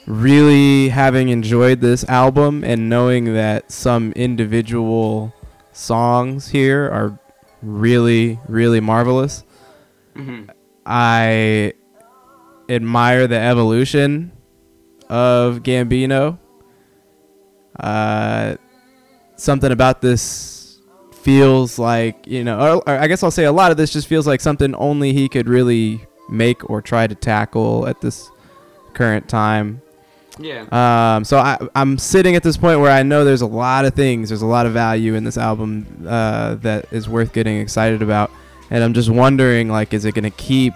really 0.09 0.89
having 0.89 1.29
enjoyed 1.29 1.81
this 1.81 2.03
album 2.09 2.63
and 2.63 2.89
knowing 2.89 3.35
that 3.35 3.71
some 3.71 4.11
individual 4.13 5.31
songs 5.71 6.47
here 6.49 6.89
are 6.89 7.17
really 7.61 8.39
really 8.47 8.79
marvelous. 8.79 9.43
hmm 10.15 10.45
I 10.85 11.73
admire 12.67 13.27
the 13.27 13.37
evolution 13.37 14.31
of 15.09 15.61
Gambino. 15.61 16.39
Uh, 17.79 18.55
something 19.35 19.71
about 19.71 20.01
this 20.01 20.79
feels 21.13 21.77
like 21.77 22.25
you 22.25 22.43
know, 22.43 22.59
or, 22.59 22.89
or 22.89 22.97
I 22.97 23.05
guess 23.07 23.21
I'll 23.21 23.29
say 23.29 23.43
a 23.45 23.51
lot 23.51 23.69
of 23.69 23.77
this 23.77 23.93
just 23.93 24.07
feels 24.07 24.25
like 24.25 24.41
something 24.41 24.73
only 24.73 25.13
he 25.13 25.29
could 25.29 25.47
really 25.47 26.03
make 26.29 26.67
or 26.67 26.81
try 26.81 27.05
to 27.05 27.13
tackle 27.13 27.85
at 27.87 28.01
this 28.01 28.27
current 28.95 29.29
time. 29.29 29.83
Yeah. 30.37 30.65
Um, 30.71 31.25
so 31.25 31.37
I, 31.37 31.57
I'm 31.75 31.97
sitting 31.97 32.35
at 32.35 32.43
this 32.43 32.55
point 32.55 32.79
where 32.79 32.91
I 32.91 33.03
know 33.03 33.25
there's 33.25 33.41
a 33.41 33.47
lot 33.47 33.85
of 33.85 33.93
things, 33.93 34.29
there's 34.29 34.41
a 34.41 34.47
lot 34.47 34.65
of 34.65 34.73
value 34.73 35.15
in 35.15 35.23
this 35.23 35.37
album 35.37 36.05
uh, 36.07 36.55
that 36.55 36.91
is 36.93 37.09
worth 37.09 37.33
getting 37.33 37.59
excited 37.59 38.01
about, 38.01 38.31
and 38.69 38.83
I'm 38.83 38.93
just 38.93 39.09
wondering, 39.09 39.69
like, 39.69 39.93
is 39.93 40.05
it 40.05 40.15
gonna 40.15 40.29
keep 40.29 40.73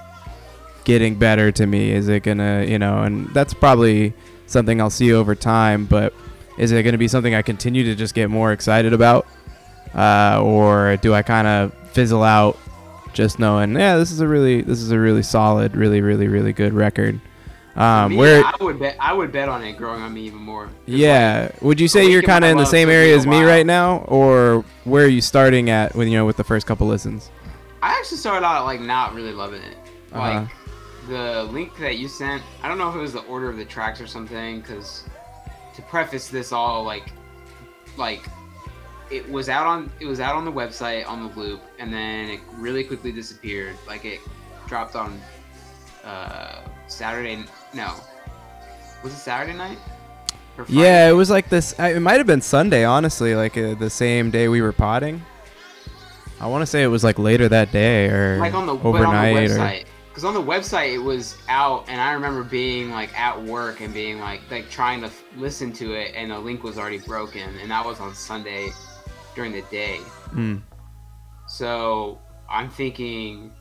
getting 0.84 1.16
better 1.16 1.52
to 1.52 1.66
me? 1.66 1.92
Is 1.92 2.10
it 2.10 2.24
gonna, 2.24 2.66
you 2.68 2.78
know, 2.78 3.04
and 3.04 3.28
that's 3.34 3.54
probably 3.54 4.14
something 4.48 4.82
I'll 4.82 4.90
see 4.90 5.14
over 5.14 5.36
time, 5.36 5.86
but 5.86 6.14
is 6.58 6.72
it 6.72 6.84
gonna 6.84 6.98
be 6.98 7.08
something 7.08 7.34
I 7.34 7.42
continue 7.42 7.84
to 7.86 7.96
just 7.96 8.14
get 8.16 8.30
more 8.30 8.52
excited 8.52 8.92
about, 8.92 9.26
uh, 9.96 10.42
or 10.44 10.98
do 10.98 11.14
I 11.14 11.22
kind 11.22 11.48
of 11.48 11.74
fizzle 11.94 12.24
out, 12.24 12.58
just 13.14 13.40
knowing, 13.40 13.76
yeah, 13.76 13.96
this 13.96 14.12
is 14.12 14.20
a 14.20 14.28
really, 14.28 14.62
this 14.62 14.82
is 14.82 14.92
a 14.92 15.00
really 15.00 15.24
solid, 15.24 15.76
really, 15.76 16.02
really, 16.02 16.28
really 16.28 16.52
good 16.52 16.74
record. 16.74 17.22
Um, 17.76 18.12
Me, 18.12 18.18
where 18.18 18.44
I 18.46 18.54
would 18.62 18.78
bet 18.80 18.96
I 19.00 19.14
would 19.14 19.32
bet 19.32 19.50
on 19.50 19.64
it 19.64 19.74
growing 19.78 20.02
on 20.04 20.14
me 20.14 20.22
even 20.22 20.40
more. 20.40 20.70
yeah. 20.86 21.50
Would 21.62 21.80
you 21.80 21.88
say 21.88 22.06
you're 22.10 22.22
kind 22.22 22.44
of 22.46 22.52
in 22.52 22.58
the 22.58 22.66
same 22.66 22.88
area 22.90 23.16
as 23.16 23.26
me 23.26 23.42
right 23.44 23.66
now, 23.66 24.06
or 24.08 24.64
where 24.84 25.06
are 25.06 25.10
you 25.10 25.22
starting 25.22 25.70
at 25.72 25.96
when 25.96 26.08
you 26.08 26.18
know 26.18 26.26
with 26.26 26.38
the 26.38 26.44
first 26.44 26.68
couple 26.68 26.86
listens? 26.88 27.32
I 27.82 27.98
actually 27.98 28.18
started 28.18 28.46
out 28.46 28.66
like 28.66 28.80
not 28.80 29.16
really 29.16 29.34
loving 29.34 29.62
it. 29.64 29.78
Like 30.12 30.36
Uh-huh. 30.44 31.10
the 31.10 31.44
link 31.52 31.76
that 31.80 31.98
you 31.98 32.08
sent, 32.08 32.44
I 32.62 32.68
don't 32.68 32.78
know 32.78 32.90
if 32.90 32.96
it 32.96 33.00
was 33.00 33.14
the 33.14 33.22
order 33.24 33.50
of 33.50 33.58
the 33.58 33.66
tracks 33.66 34.00
or 34.00 34.06
something. 34.08 34.62
Because 34.62 35.04
to 35.76 35.82
preface 35.82 36.28
this 36.28 36.52
all, 36.52 36.84
like, 36.84 37.12
like 37.98 38.22
it 39.10 39.28
was 39.30 39.50
out 39.50 39.66
on 39.66 39.92
it 40.00 40.06
was 40.06 40.20
out 40.20 40.36
on 40.36 40.46
the 40.46 40.52
website 40.52 41.08
on 41.08 41.28
the 41.28 41.40
loop, 41.40 41.62
and 41.80 41.92
then 41.92 42.30
it 42.30 42.40
really 42.54 42.84
quickly 42.84 43.12
disappeared. 43.12 43.76
Like 43.88 44.06
it 44.06 44.20
dropped 44.68 44.96
on 44.96 45.20
uh, 46.04 46.62
Saturday. 46.88 47.44
No, 47.74 47.96
was 49.04 49.14
it 49.14 49.18
Saturday 49.18 49.58
night? 49.58 49.78
Yeah, 50.68 51.10
it 51.10 51.14
was 51.14 51.30
like 51.30 51.50
this. 51.50 51.74
It 51.80 52.00
might 52.00 52.18
have 52.18 52.28
been 52.28 52.42
Sunday, 52.42 52.84
honestly, 52.84 53.36
like 53.36 53.58
uh, 53.58 53.74
the 53.76 53.90
same 53.90 54.30
day 54.30 54.48
we 54.48 54.62
were 54.62 54.72
potting. 54.72 55.24
I 56.40 56.48
want 56.48 56.62
to 56.62 56.66
say 56.66 56.84
it 56.84 56.88
was 56.88 57.04
like 57.04 57.18
later 57.18 57.50
that 57.50 57.72
day 57.72 58.10
or 58.10 58.38
like 58.40 58.54
on 58.54 58.68
the 58.68 58.76
overnight 58.76 59.36
on 59.36 59.44
the 59.44 59.50
website. 59.50 59.86
Because 60.10 60.26
on 60.26 60.36
the 60.36 60.42
website 60.42 60.94
it 60.94 61.00
was 61.00 61.38
out, 61.48 61.86
and 61.88 62.00
I 62.00 62.12
remember 62.12 62.44
being 62.44 62.92
like 62.92 63.18
at 63.18 63.42
work 63.42 63.82
and 63.82 63.94
being 63.94 64.20
like 64.20 64.42
like 64.52 64.70
trying 64.70 65.02
to 65.02 65.08
f- 65.08 65.24
listen 65.38 65.74
to 65.74 65.94
it, 65.94 66.14
and 66.16 66.30
the 66.32 66.38
link 66.38 66.64
was 66.64 66.78
already 66.78 67.00
broken, 67.00 67.58
and 67.60 67.72
that 67.72 67.84
was 67.84 68.00
on 68.00 68.14
Sunday 68.14 68.70
during 69.36 69.54
the 69.54 69.64
day. 69.64 70.00
Mm. 70.34 70.62
So 71.48 72.20
I'm 72.48 72.70
thinking, 72.70 73.52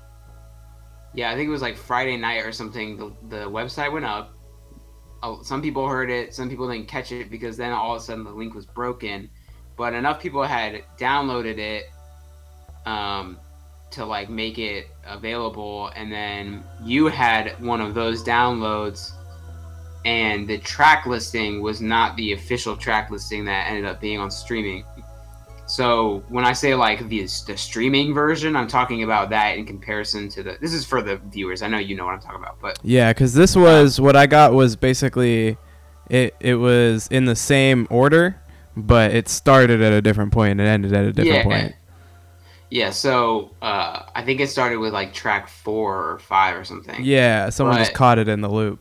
yeah, 1.14 1.30
I 1.30 1.34
think 1.34 1.48
it 1.48 1.50
was 1.50 1.62
like 1.62 1.76
Friday 1.76 2.16
night 2.16 2.44
or 2.44 2.52
something. 2.52 2.96
The 2.96 3.12
the 3.28 3.50
website 3.50 3.92
went 3.92 4.04
up. 4.04 4.34
Some 5.42 5.62
people 5.62 5.86
heard 5.86 6.10
it, 6.10 6.34
some 6.34 6.48
people 6.48 6.68
didn't 6.68 6.88
catch 6.88 7.12
it 7.12 7.30
because 7.30 7.56
then 7.56 7.70
all 7.72 7.94
of 7.94 8.02
a 8.02 8.04
sudden 8.04 8.24
the 8.24 8.32
link 8.32 8.54
was 8.54 8.66
broken. 8.66 9.30
But 9.76 9.94
enough 9.94 10.20
people 10.20 10.42
had 10.42 10.82
downloaded 10.98 11.58
it 11.58 11.84
um, 12.86 13.38
to 13.92 14.04
like 14.04 14.28
make 14.28 14.58
it 14.58 14.88
available, 15.06 15.92
and 15.94 16.10
then 16.10 16.64
you 16.82 17.06
had 17.06 17.60
one 17.60 17.80
of 17.80 17.94
those 17.94 18.24
downloads, 18.24 19.12
and 20.04 20.48
the 20.48 20.58
track 20.58 21.06
listing 21.06 21.62
was 21.62 21.80
not 21.80 22.16
the 22.16 22.32
official 22.32 22.76
track 22.76 23.10
listing 23.10 23.44
that 23.44 23.68
ended 23.68 23.84
up 23.84 24.00
being 24.00 24.18
on 24.18 24.30
streaming. 24.30 24.84
So 25.66 26.22
when 26.28 26.44
I 26.44 26.52
say 26.52 26.74
like 26.74 27.08
the 27.08 27.22
the 27.46 27.56
streaming 27.56 28.12
version, 28.12 28.56
I'm 28.56 28.68
talking 28.68 29.02
about 29.04 29.30
that 29.30 29.56
in 29.56 29.64
comparison 29.64 30.28
to 30.30 30.42
the. 30.42 30.58
This 30.60 30.72
is 30.74 30.84
for 30.84 31.02
the 31.02 31.16
viewers. 31.16 31.62
I 31.62 31.68
know 31.68 31.78
you 31.78 31.96
know 31.96 32.04
what 32.04 32.14
I'm 32.14 32.20
talking 32.20 32.40
about, 32.40 32.60
but 32.60 32.78
Yeah, 32.82 33.12
because 33.12 33.32
this 33.34 33.56
was 33.56 34.00
what 34.00 34.16
I 34.16 34.26
got 34.26 34.52
was 34.52 34.76
basically 34.76 35.56
it. 36.10 36.34
It 36.40 36.56
was 36.56 37.06
in 37.08 37.24
the 37.24 37.36
same 37.36 37.86
order, 37.90 38.40
but 38.76 39.12
it 39.12 39.28
started 39.28 39.80
at 39.80 39.92
a 39.92 40.02
different 40.02 40.32
point 40.32 40.52
and 40.52 40.60
it 40.60 40.66
ended 40.66 40.92
at 40.92 41.04
a 41.04 41.12
different 41.12 41.36
yeah, 41.38 41.42
point. 41.44 41.74
yeah. 42.70 42.90
So 42.90 43.54
uh, 43.62 44.02
I 44.14 44.22
think 44.24 44.40
it 44.40 44.50
started 44.50 44.78
with 44.78 44.92
like 44.92 45.14
track 45.14 45.48
four 45.48 46.12
or 46.12 46.18
five 46.18 46.56
or 46.56 46.64
something. 46.64 47.02
Yeah, 47.02 47.48
someone 47.50 47.78
just 47.78 47.94
caught 47.94 48.18
it 48.18 48.28
in 48.28 48.40
the 48.40 48.50
loop. 48.50 48.80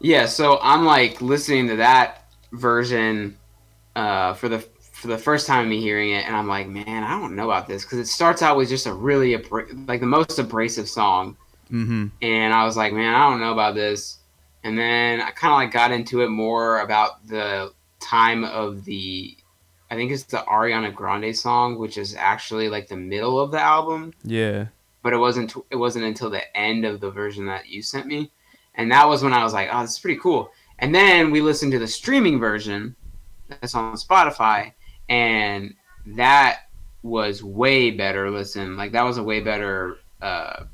Yeah, 0.00 0.26
so 0.26 0.58
I'm 0.60 0.84
like 0.84 1.20
listening 1.22 1.68
to 1.68 1.76
that 1.76 2.26
version 2.52 3.38
uh, 3.96 4.34
for 4.34 4.48
the 4.48 4.64
for 5.02 5.08
the 5.08 5.18
first 5.18 5.48
time 5.48 5.68
me 5.68 5.80
hearing 5.80 6.10
it, 6.12 6.24
and 6.26 6.36
I'm 6.36 6.46
like, 6.46 6.68
man, 6.68 7.02
I 7.02 7.18
don't 7.20 7.34
know 7.34 7.50
about 7.50 7.66
this 7.66 7.82
because 7.82 7.98
it 7.98 8.06
starts 8.06 8.40
out 8.40 8.56
with 8.56 8.68
just 8.68 8.86
a 8.86 8.94
really 8.94 9.34
abra- 9.34 9.66
like 9.88 9.98
the 9.98 10.06
most 10.06 10.38
abrasive 10.38 10.88
song, 10.88 11.36
Mm-hmm. 11.72 12.06
and 12.22 12.54
I 12.54 12.64
was 12.64 12.76
like, 12.76 12.92
man, 12.92 13.12
I 13.14 13.28
don't 13.28 13.40
know 13.40 13.52
about 13.52 13.74
this, 13.74 14.18
and 14.62 14.78
then 14.78 15.20
I 15.20 15.30
kind 15.30 15.52
of 15.52 15.56
like 15.56 15.72
got 15.72 15.90
into 15.90 16.20
it 16.22 16.28
more 16.28 16.80
about 16.80 17.26
the 17.26 17.72
time 17.98 18.44
of 18.44 18.84
the, 18.84 19.36
I 19.90 19.96
think 19.96 20.12
it's 20.12 20.22
the 20.24 20.38
Ariana 20.48 20.94
Grande 20.94 21.34
song, 21.36 21.78
which 21.78 21.98
is 21.98 22.14
actually 22.14 22.68
like 22.68 22.86
the 22.88 22.96
middle 22.96 23.40
of 23.40 23.50
the 23.50 23.60
album. 23.60 24.12
Yeah. 24.22 24.66
but 25.02 25.12
it 25.12 25.16
wasn't 25.18 25.52
it 25.70 25.76
wasn't 25.76 26.04
until 26.04 26.30
the 26.30 26.44
end 26.56 26.84
of 26.84 27.00
the 27.00 27.10
version 27.10 27.44
that 27.46 27.66
you 27.68 27.82
sent 27.82 28.06
me. 28.06 28.30
And 28.76 28.90
that 28.92 29.08
was 29.08 29.22
when 29.24 29.32
i 29.34 29.42
was 29.44 29.52
like 29.52 29.68
oh 29.72 29.82
this 29.82 29.92
is 29.92 29.98
pretty 29.98 30.20
cool. 30.20 30.50
And 30.78 30.94
then 30.94 31.30
we 31.32 31.40
listened 31.40 31.72
to 31.72 31.78
the 31.80 31.88
streaming 31.88 32.38
version 32.38 32.94
that's 33.48 33.74
on 33.74 33.96
spotify 33.96 34.72
and 35.12 35.74
that 36.06 36.60
was 37.02 37.42
way 37.44 37.90
better 37.90 38.30
listen 38.30 38.76
like 38.76 38.92
that 38.92 39.02
was 39.04 39.18
a 39.18 39.22
way 39.22 39.40
better 39.40 39.98
uh, 40.22 40.64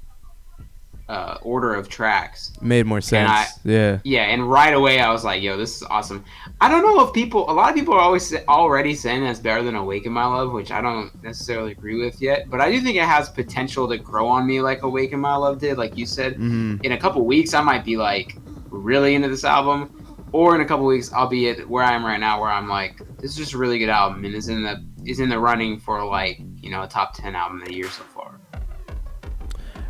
uh, 1.09 1.39
order 1.41 1.72
of 1.74 1.89
tracks 1.89 2.53
Made 2.61 2.84
more 2.84 3.01
sense. 3.01 3.30
I- 3.30 3.47
yeah. 3.64 3.99
yeah 4.05 4.24
and 4.24 4.49
right 4.51 4.74
away 4.74 5.01
i 5.01 5.11
was 5.11 5.24
like 5.24 5.43
yo 5.43 5.57
this 5.57 5.76
is 5.76 5.82
awesome 5.84 6.22
i 6.61 6.68
don't 6.70 6.82
know 6.82 7.01
if 7.07 7.14
people 7.14 7.51
a 7.51 7.55
lot 7.55 7.70
of 7.70 7.74
people 7.74 7.95
are 7.95 8.01
always 8.01 8.34
already 8.47 8.95
saying 8.95 9.24
that's 9.24 9.39
better 9.41 9.62
than 9.62 9.74
awaken 9.74 10.12
my 10.12 10.26
love 10.26 10.53
which 10.53 10.70
i 10.70 10.82
don't 10.82 11.11
necessarily 11.22 11.72
agree 11.72 11.99
with 12.05 12.20
yet 12.20 12.51
but 12.51 12.61
i 12.61 12.70
do 12.70 12.78
think 12.82 12.97
it 12.97 13.05
has 13.05 13.30
potential 13.30 13.89
to 13.89 13.97
grow 13.97 14.28
on 14.28 14.47
me 14.47 14.61
like 14.61 14.82
awaken 14.82 15.18
my 15.18 15.34
love 15.34 15.59
did 15.59 15.78
like 15.78 15.97
you 15.97 16.05
said 16.05 16.34
Mm-hmm. 16.34 16.84
in 16.84 16.93
a 16.93 16.99
couple 16.99 17.24
weeks 17.24 17.55
i 17.55 17.62
might 17.62 17.84
be 17.86 17.97
like 17.97 18.36
really 18.68 19.14
into 19.14 19.28
this 19.28 19.45
album 19.45 20.07
or 20.33 20.55
in 20.55 20.61
a 20.61 20.64
couple 20.64 20.85
weeks 20.87 21.12
i'll 21.12 21.26
be 21.29 21.49
at 21.49 21.68
where 21.68 21.83
i 21.85 21.93
am 21.93 22.05
right 22.05 22.18
now 22.20 22.41
where 22.41 22.51
i'm 22.51 22.68
like 22.68 22.99
this 23.18 23.31
is 23.33 23.37
just 23.37 23.53
a 23.53 23.59
really 23.59 23.79
good 23.79 23.89
album 23.89 24.24
and 24.24 24.35
is 24.35 24.49
in 24.49 24.62
the 24.62 24.85
is 25.07 25.20
in 25.20 25.29
the 25.29 25.39
running 25.39 25.79
for 25.79 26.05
like 26.05 26.41
you 26.57 26.70
know 26.70 26.83
a 26.83 26.89
top 26.89 27.14
10 27.14 27.35
album 27.35 27.61
of 27.62 27.68
the 27.68 27.74
year 27.74 27.89
so 27.91 28.03
far 28.05 28.39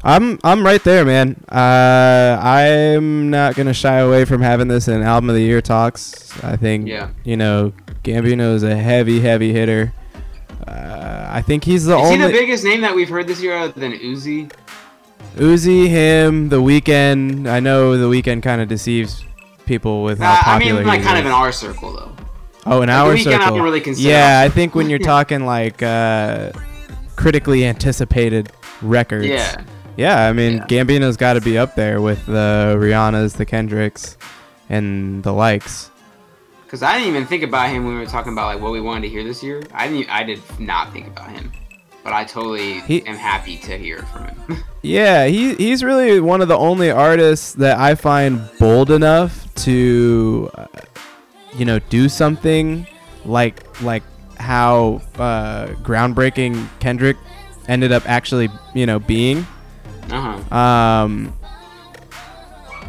I'm 0.05 0.39
I'm 0.45 0.65
right 0.65 0.83
there, 0.85 1.05
man. 1.05 1.43
Uh, 1.51 2.39
I'm 2.41 3.31
not 3.31 3.57
gonna 3.57 3.75
shy 3.75 3.97
away 3.99 4.25
from 4.25 4.41
having 4.41 4.69
this 4.69 4.87
in 4.87 5.03
album 5.03 5.29
of 5.29 5.35
the 5.35 5.43
year 5.43 5.61
talks. 5.61 6.33
I 6.45 6.55
think 6.57 6.87
Yeah. 6.87 7.11
you 7.25 7.37
know 7.37 7.73
Gambino 8.05 8.55
is 8.55 8.63
a 8.63 8.77
heavy, 8.77 9.19
heavy 9.19 9.53
hitter. 9.53 9.93
Uh, 10.67 11.27
I 11.29 11.43
think 11.43 11.65
he's 11.65 11.85
the 11.87 11.97
is 11.99 12.05
only 12.13 12.17
he 12.19 12.23
the 12.23 12.29
biggest 12.33 12.63
name 12.63 12.81
that 12.83 12.95
we've 12.95 13.09
heard 13.09 13.27
this 13.27 13.43
year 13.43 13.57
other 13.57 13.73
than 13.79 13.93
uzi 13.93 14.53
Uzi, 15.37 15.89
him, 15.89 16.49
the 16.49 16.61
Weeknd. 16.63 17.49
I 17.49 17.59
know 17.61 17.97
the 17.97 18.07
Weeknd 18.09 18.43
kind 18.43 18.61
of 18.61 18.69
deceives 18.69 19.25
people 19.69 20.03
with 20.03 20.19
how 20.19 20.33
Uh, 20.35 20.43
I 20.45 20.59
mean, 20.59 20.75
like 20.85 21.03
kind 21.03 21.17
is. 21.19 21.21
of 21.21 21.27
in 21.27 21.33
our 21.33 21.53
circle 21.53 21.93
though. 21.93 22.13
Oh, 22.67 22.83
an 22.83 22.89
Like, 22.89 22.97
hour 22.97 23.13
The 23.13 23.19
Weeknd, 23.25 23.35
I 23.41 23.45
circle. 23.45 23.61
really 23.63 23.83
yeah, 23.97 24.41
I 24.45 24.49
think 24.49 24.75
when 24.75 24.91
you're 24.91 24.99
talking 24.99 25.45
like 25.47 25.83
uh, 25.83 26.51
critically 27.17 27.65
anticipated 27.65 28.51
records. 28.83 29.27
Yeah, 29.27 29.63
Yeah, 29.97 30.27
I 30.29 30.33
mean 30.33 30.57
Yeah. 30.59 30.67
Gambino's 30.67 31.17
got 31.17 31.35
to 31.35 31.41
be 31.41 31.57
up 31.57 31.75
there 31.77 32.01
with 32.01 32.25
the 32.27 32.77
Rihannas, 32.79 33.37
the 33.37 33.47
Kendricks, 33.47 34.17
and 34.69 35.23
the 35.23 35.33
likes. 35.33 35.91
because 36.65 36.83
I 36.83 36.99
didn't 36.99 37.09
even 37.09 37.27
think 37.27 37.43
about 37.43 37.71
him 37.71 37.85
when 37.85 37.95
we 37.95 38.01
were 38.01 38.07
talking 38.07 38.33
about 38.33 38.55
like 38.55 38.63
what 38.63 38.73
we 38.73 38.81
wanted 38.81 39.03
to 39.03 39.09
hear 39.09 39.25
this 39.25 39.43
year. 39.43 39.63
I 39.73 39.89
didn't. 39.89 40.11
I 40.11 40.23
did 40.25 40.41
not 40.59 40.93
think 40.93 41.07
about 41.07 41.31
him, 41.31 41.51
but 42.09 42.15
I 42.17 42.25
totally 42.25 42.81
He- 42.81 43.07
am 43.07 43.17
happy 43.17 43.59
to 43.59 43.77
hear 43.77 43.99
from 44.05 44.25
him. 44.29 44.65
Yeah, 44.81 45.27
he 45.27 45.55
he's 45.57 45.83
really 45.85 46.21
one 46.21 46.41
of 46.41 46.47
the 46.49 46.57
only 46.57 46.91
artists 46.91 47.53
that 47.55 47.79
I 47.79 47.95
find 47.97 48.49
bold 48.61 48.91
enough 48.93 49.53
to, 49.67 50.49
uh, 50.55 50.67
you 51.57 51.65
know, 51.65 51.81
do 51.91 52.09
something 52.09 52.87
like 53.27 53.83
like 53.83 54.05
how 54.39 55.03
uh, 55.19 55.67
groundbreaking 55.83 56.69
Kendrick 56.79 57.17
ended 57.67 57.91
up 57.93 58.09
actually, 58.09 58.49
you 58.73 58.87
know, 58.87 59.01
being. 59.01 59.47
uh 60.11 60.39
huh. 60.51 60.57
Um, 60.57 61.35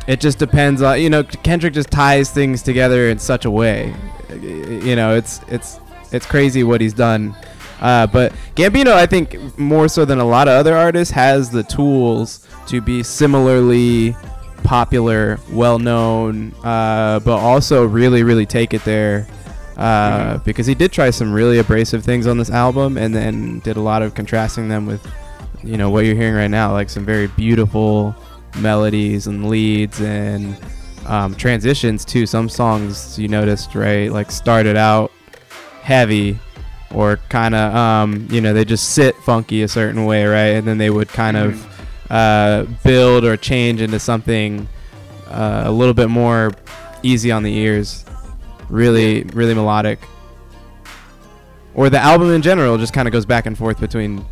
it 0.07 0.21
just 0.21 0.37
depends 0.37 0.81
on 0.83 1.01
you 1.01 1.09
know 1.09 1.23
Kendrick 1.23 1.73
just 1.73 1.89
ties 1.91 2.29
things 2.31 2.61
together 2.61 3.09
in 3.09 3.17
such 3.19 3.45
a 3.45 3.51
way. 3.51 3.93
You 4.31 4.95
know, 4.95 5.15
it's 5.15 5.41
it's 5.47 5.79
it's 6.11 6.25
crazy 6.27 6.63
what 6.63 6.81
he's 6.81 6.93
done. 6.93 7.35
Uh, 7.81 8.07
but 8.07 8.33
Gambino, 8.55 8.91
I 8.91 9.05
think 9.05 9.57
more 9.57 9.87
so 9.87 10.05
than 10.05 10.19
a 10.19 10.25
lot 10.25 10.47
of 10.47 10.53
other 10.53 10.75
artists, 10.75 11.13
has 11.13 11.49
the 11.49 11.63
tools 11.63 12.47
to 12.67 12.81
be 12.81 13.03
similarly 13.03 14.15
popular, 14.63 15.39
well 15.51 15.79
known, 15.79 16.53
uh, 16.63 17.19
but 17.19 17.37
also 17.37 17.85
really, 17.85 18.23
really 18.23 18.45
take 18.45 18.73
it 18.73 18.83
there. 18.83 19.27
Uh, 19.77 20.39
Because 20.39 20.67
he 20.67 20.75
did 20.75 20.91
try 20.91 21.09
some 21.09 21.31
really 21.31 21.59
abrasive 21.59 22.03
things 22.03 22.27
on 22.27 22.37
this 22.37 22.49
album, 22.49 22.97
and 22.97 23.15
then 23.15 23.59
did 23.59 23.77
a 23.77 23.81
lot 23.81 24.01
of 24.01 24.13
contrasting 24.13 24.67
them 24.67 24.85
with, 24.85 25.05
you 25.63 25.77
know, 25.77 25.89
what 25.89 26.03
you're 26.05 26.15
hearing 26.15 26.35
right 26.35 26.49
now, 26.51 26.73
like 26.73 26.89
some 26.89 27.05
very 27.05 27.27
beautiful, 27.27 28.13
melodies 28.57 29.27
and 29.27 29.49
leads 29.49 30.01
and 30.01 30.57
um, 31.05 31.33
transitions 31.35 32.03
too. 32.03 32.25
Some 32.25 32.49
songs 32.49 33.17
you 33.17 33.27
noticed, 33.27 33.73
right? 33.75 34.11
Like 34.11 34.31
started 34.31 34.75
out 34.75 35.11
heavy 35.81 36.39
or 36.93 37.17
kind 37.29 37.55
of, 37.55 37.75
um, 37.75 38.27
you 38.31 38.41
know, 38.41 38.53
they 38.53 38.65
just 38.65 38.91
sit 38.91 39.15
funky 39.17 39.63
a 39.63 39.67
certain 39.67 40.05
way, 40.05 40.25
right? 40.25 40.55
And 40.55 40.67
then 40.67 40.77
they 40.77 40.89
would 40.89 41.09
kind 41.09 41.37
of 41.37 42.09
uh, 42.09 42.65
build 42.83 43.23
or 43.25 43.37
change 43.37 43.81
into 43.81 43.99
something 43.99 44.67
uh, 45.27 45.63
a 45.65 45.71
little 45.71 45.93
bit 45.93 46.09
more 46.09 46.51
easy 47.03 47.31
on 47.31 47.43
the 47.43 47.55
ears. 47.55 48.05
Really, 48.69 49.23
really 49.23 49.53
melodic. 49.53 49.99
Or 51.73 51.89
the 51.89 51.99
album 51.99 52.31
in 52.31 52.41
general 52.41 52.77
just 52.77 52.93
kind 52.93 53.07
of 53.07 53.11
goes 53.11 53.25
back 53.25 53.45
and 53.45 53.57
forth 53.57 53.79
between 53.79 54.25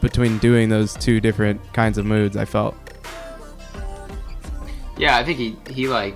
between 0.00 0.38
doing 0.38 0.68
those 0.68 0.94
two 0.94 1.20
different 1.20 1.60
kinds 1.72 1.98
of 1.98 2.04
moods. 2.04 2.36
I 2.36 2.44
felt. 2.44 2.76
Yeah, 4.98 5.16
I 5.16 5.24
think 5.24 5.38
he 5.38 5.56
he 5.72 5.88
like 5.88 6.14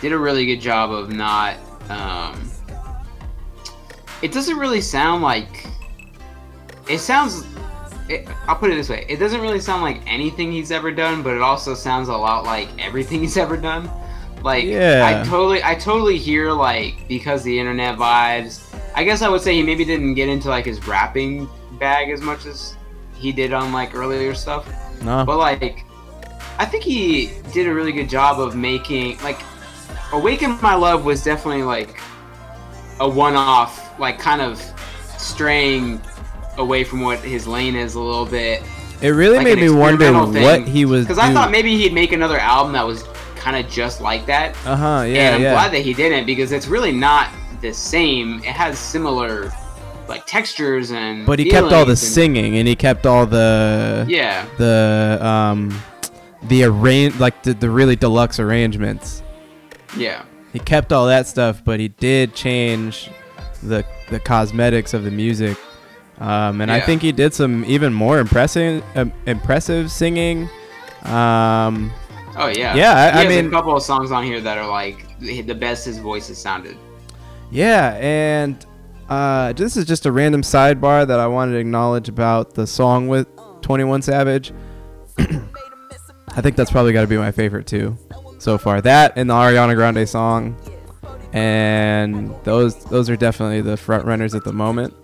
did 0.00 0.12
a 0.12 0.18
really 0.18 0.46
good 0.46 0.60
job 0.60 0.92
of 0.92 1.10
not. 1.10 1.56
Um, 1.88 2.50
it 4.26 4.32
doesn't 4.32 4.58
really 4.58 4.80
sound 4.80 5.22
like. 5.22 5.68
It 6.88 6.98
sounds. 6.98 7.46
It, 8.08 8.28
I'll 8.48 8.56
put 8.56 8.72
it 8.72 8.74
this 8.74 8.88
way: 8.88 9.06
it 9.08 9.18
doesn't 9.18 9.40
really 9.40 9.60
sound 9.60 9.82
like 9.82 10.00
anything 10.04 10.50
he's 10.50 10.72
ever 10.72 10.90
done, 10.90 11.22
but 11.22 11.34
it 11.34 11.42
also 11.42 11.74
sounds 11.74 12.08
a 12.08 12.16
lot 12.16 12.44
like 12.44 12.68
everything 12.84 13.20
he's 13.26 13.36
ever 13.36 13.56
done. 13.56 13.88
Like, 14.42 14.64
Yeah. 14.64 15.22
I 15.22 15.28
totally, 15.28 15.62
I 15.62 15.76
totally 15.76 16.18
hear 16.18 16.50
like 16.50 17.06
because 17.06 17.44
the 17.44 17.56
internet 17.56 17.96
vibes. 17.96 18.62
I 18.96 19.04
guess 19.04 19.22
I 19.22 19.28
would 19.28 19.42
say 19.42 19.54
he 19.54 19.62
maybe 19.62 19.84
didn't 19.84 20.14
get 20.14 20.28
into 20.28 20.48
like 20.48 20.64
his 20.64 20.84
rapping 20.88 21.48
bag 21.78 22.10
as 22.10 22.20
much 22.20 22.46
as 22.46 22.76
he 23.14 23.30
did 23.30 23.52
on 23.52 23.72
like 23.72 23.94
earlier 23.94 24.34
stuff. 24.34 24.66
No. 25.02 25.24
But 25.24 25.38
like, 25.38 25.84
I 26.58 26.64
think 26.64 26.82
he 26.82 27.30
did 27.52 27.68
a 27.68 27.72
really 27.72 27.92
good 27.92 28.08
job 28.08 28.40
of 28.40 28.56
making 28.56 29.18
like, 29.18 29.38
"Awaken 30.12 30.58
My 30.60 30.74
Love" 30.74 31.04
was 31.04 31.22
definitely 31.22 31.62
like 31.62 32.00
a 33.00 33.08
one-off, 33.08 33.98
like 33.98 34.18
kind 34.18 34.40
of 34.40 34.60
straying 35.18 36.00
away 36.58 36.84
from 36.84 37.00
what 37.00 37.18
his 37.20 37.46
lane 37.46 37.76
is 37.76 37.94
a 37.94 38.00
little 38.00 38.26
bit. 38.26 38.62
It 39.02 39.10
really 39.10 39.36
like 39.36 39.44
made 39.44 39.58
me 39.58 39.68
wonder 39.70 40.06
experimental 40.06 40.42
what 40.42 40.66
he 40.66 40.84
was. 40.84 41.04
Because 41.04 41.18
I 41.18 41.32
thought 41.32 41.50
maybe 41.50 41.76
he'd 41.76 41.92
make 41.92 42.12
another 42.12 42.38
album 42.38 42.72
that 42.72 42.86
was 42.86 43.02
kind 43.36 43.62
of 43.62 43.70
just 43.70 44.00
like 44.00 44.24
that. 44.26 44.56
Uh 44.66 44.76
huh. 44.76 45.04
Yeah. 45.06 45.18
and 45.26 45.34
I'm 45.36 45.42
yeah. 45.42 45.52
glad 45.52 45.72
that 45.72 45.80
he 45.80 45.92
didn't 45.92 46.24
because 46.26 46.52
it's 46.52 46.66
really 46.66 46.92
not 46.92 47.28
the 47.60 47.72
same. 47.72 48.38
It 48.38 48.46
has 48.46 48.78
similar 48.78 49.52
like 50.08 50.24
textures 50.24 50.92
and. 50.92 51.26
but 51.26 51.38
he 51.38 51.50
kept 51.50 51.72
all 51.72 51.84
the 51.84 51.90
and- 51.90 51.98
singing 51.98 52.56
and 52.56 52.66
he 52.66 52.74
kept 52.74 53.06
all 53.06 53.26
the 53.26 54.06
Yeah. 54.08 54.46
the 54.56 55.18
um 55.20 55.82
the 56.44 56.64
arrange 56.64 57.18
like 57.18 57.42
the, 57.42 57.52
the 57.54 57.68
really 57.68 57.96
deluxe 57.96 58.40
arrangements. 58.40 59.22
Yeah. 59.96 60.24
He 60.56 60.60
kept 60.60 60.90
all 60.90 61.06
that 61.08 61.26
stuff, 61.26 61.62
but 61.62 61.80
he 61.80 61.88
did 61.88 62.34
change 62.34 63.10
the 63.62 63.84
the 64.08 64.18
cosmetics 64.18 64.94
of 64.94 65.04
the 65.04 65.10
music. 65.10 65.58
Um, 66.18 66.62
and 66.62 66.72
I 66.72 66.80
think 66.80 67.02
he 67.02 67.12
did 67.12 67.34
some 67.34 67.62
even 67.66 67.92
more 67.92 68.18
impressive 68.20 68.82
um, 68.94 69.12
impressive 69.26 69.90
singing. 69.90 70.48
Um, 71.04 71.92
Oh 72.38 72.48
yeah. 72.48 72.74
Yeah, 72.74 73.12
I- 73.14 73.24
I 73.24 73.28
mean- 73.28 73.46
a 73.48 73.50
couple 73.50 73.76
of 73.76 73.82
songs 73.82 74.10
on 74.10 74.24
here 74.24 74.40
that 74.40 74.56
are 74.56 74.66
like 74.68 75.04
the 75.20 75.42
best 75.54 75.84
his 75.84 75.98
voice 75.98 76.28
has 76.28 76.38
sounded. 76.38 76.76
Yeah, 77.50 77.98
and 78.00 78.64
uh, 79.10 79.52
this 79.52 79.76
is 79.76 79.84
just 79.84 80.06
a 80.06 80.12
random 80.12 80.40
sidebar 80.40 81.06
that 81.06 81.20
I 81.20 81.26
wanted 81.26 81.52
to 81.52 81.58
acknowledge 81.58 82.08
about 82.08 82.54
the 82.54 82.66
song 82.66 83.08
with 83.08 83.26
21 83.60 84.00
Savage. 84.00 84.52
I 85.18 86.40
think 86.40 86.56
that's 86.56 86.70
probably 86.70 86.92
got 86.94 87.02
to 87.02 87.06
be 87.06 87.16
my 87.18 87.30
favorite 87.32 87.66
too, 87.66 87.96
so 88.46 88.56
far. 88.56 88.80
That 88.80 89.14
and 89.16 89.28
the 89.28 89.34
Ariana 89.34 89.74
Grande 89.74 90.08
song, 90.08 90.56
and 91.32 92.32
those 92.44 92.76
those 92.84 93.10
are 93.10 93.16
definitely 93.16 93.60
the 93.60 93.76
front 93.76 94.04
runners 94.06 94.34
at 94.36 94.44
the 94.44 94.52
moment. 94.52 94.94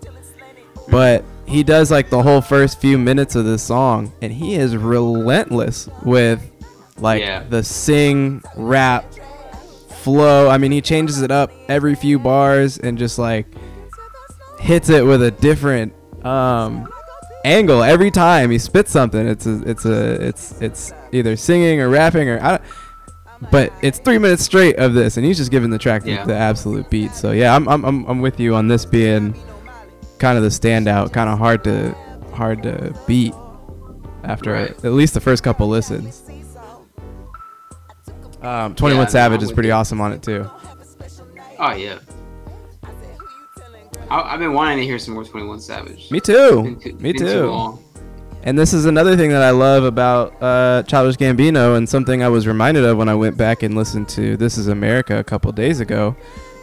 But 0.89 1.25
he 1.45 1.61
does 1.61 1.91
like 1.91 2.09
the 2.09 2.23
whole 2.23 2.39
first 2.39 2.79
few 2.79 2.97
minutes 2.97 3.35
of 3.35 3.43
this 3.43 3.61
song, 3.61 4.13
and 4.21 4.31
he 4.31 4.55
is 4.55 4.77
relentless 4.77 5.89
with 6.03 6.41
like 6.97 7.21
Yeah. 7.21 7.43
the 7.49 7.63
sing 7.63 8.41
rap 8.55 9.03
flow. 9.89 10.49
I 10.49 10.57
mean, 10.57 10.71
he 10.71 10.79
changes 10.81 11.21
it 11.21 11.29
up 11.31 11.51
every 11.67 11.95
few 11.95 12.19
bars 12.19 12.77
and 12.77 12.97
just 12.97 13.19
like 13.19 13.45
hits 14.57 14.87
it 14.89 15.05
with 15.05 15.21
a 15.21 15.31
different 15.31 15.93
um, 16.25 16.87
angle 17.43 17.83
every 17.83 18.09
time 18.09 18.51
he 18.51 18.57
spits 18.57 18.91
something. 18.91 19.27
It's 19.27 19.45
a, 19.45 19.61
it's 19.69 19.83
a, 19.85 20.27
it's 20.27 20.61
it's 20.61 20.93
either 21.11 21.35
singing 21.35 21.81
or 21.81 21.89
rapping 21.89 22.29
or 22.29 22.39
I 22.41 22.49
don't. 22.51 22.61
But 23.51 23.71
it's 23.81 23.99
three 23.99 24.17
minutes 24.17 24.43
straight 24.43 24.77
of 24.77 24.93
this, 24.93 25.17
and 25.17 25.25
he's 25.25 25.37
just 25.37 25.51
giving 25.51 25.69
the 25.69 25.77
track 25.77 26.03
the- 26.03 26.11
Yeah. 26.11 26.25
the, 26.25 26.35
absolute 26.35 26.89
beat. 26.89 27.11
So 27.13 27.31
yeah, 27.31 27.55
I'm, 27.55 27.67
I'm 27.67 27.83
I'm 27.85 28.05
I'm 28.05 28.21
with 28.21 28.39
you 28.39 28.55
on 28.55 28.67
this 28.67 28.85
being 28.85 29.33
kind 30.19 30.37
of 30.37 30.43
the 30.43 30.49
standout, 30.49 31.11
kind 31.13 31.29
of 31.29 31.37
hard 31.37 31.63
to 31.65 31.93
hard 32.33 32.63
to 32.63 32.93
beat 33.07 33.33
after 34.23 34.53
Right. 34.53 34.69
at 34.85 34.93
least 34.93 35.13
the 35.13 35.19
first 35.21 35.43
couple 35.43 35.67
listens. 35.67 36.21
Um, 38.41 38.75
21 38.75 39.03
Yeah, 39.05 39.09
Savage 39.09 39.39
I'm 39.39 39.45
is 39.45 39.51
pretty 39.53 39.67
you. 39.69 39.73
awesome 39.73 40.01
on 40.01 40.11
it 40.13 40.21
too. 40.21 40.49
Oh 41.59 41.73
yeah. 41.73 41.99
I, 44.09 44.33
I've 44.33 44.39
been 44.39 44.53
wanting 44.53 44.79
to 44.79 44.83
hear 44.85 44.99
some 44.99 45.13
more 45.13 45.23
Twenty 45.23 45.47
One 45.47 45.59
Savage. 45.59 46.11
Me 46.11 46.19
too. 46.19 46.77
Me 46.99 47.13
too 47.13 47.25
too. 47.25 47.79
And 48.45 48.59
this 48.59 48.73
is 48.73 48.85
another 48.85 49.15
thing 49.15 49.29
that 49.29 49.41
I 49.41 49.51
love 49.51 49.85
about 49.85 50.33
uh, 50.43 50.83
Childish 50.83 51.15
Gambino, 51.15 51.77
and 51.77 51.87
something 51.87 52.21
I 52.21 52.27
was 52.27 52.45
reminded 52.45 52.83
of 52.83 52.97
when 52.97 53.07
I 53.07 53.15
went 53.15 53.37
back 53.37 53.63
and 53.63 53.73
listened 53.75 54.09
to 54.09 54.35
"This 54.35 54.57
Is 54.57 54.67
America" 54.67 55.17
a 55.17 55.23
couple 55.23 55.51
days 55.53 55.79
ago. 55.79 56.15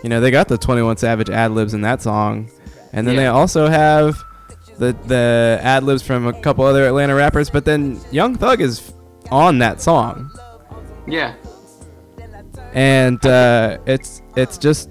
You 0.02 0.10
know, 0.10 0.20
they 0.20 0.30
got 0.30 0.48
the 0.48 0.58
Twenty 0.58 0.82
One 0.82 0.98
Savage 0.98 1.30
ad 1.30 1.52
libs 1.52 1.72
in 1.72 1.80
that 1.82 2.02
song, 2.02 2.50
and 2.92 3.06
then 3.06 3.16
they 3.16 3.26
also 3.28 3.66
have 3.68 4.22
the 4.78 4.92
the 5.06 5.58
ad 5.62 5.82
libs 5.84 6.02
from 6.02 6.26
a 6.26 6.38
couple 6.42 6.64
other 6.66 6.86
Atlanta 6.86 7.14
rappers. 7.14 7.48
But 7.48 7.64
then 7.64 7.98
Young 8.10 8.36
Thug 8.36 8.60
is 8.60 8.92
on 9.30 9.58
that 9.60 9.80
song, 9.80 10.30
Yeah. 11.06 11.34
and 12.74 13.24
uh, 13.24 13.78
it's 13.86 14.20
it's 14.36 14.58
just 14.58 14.90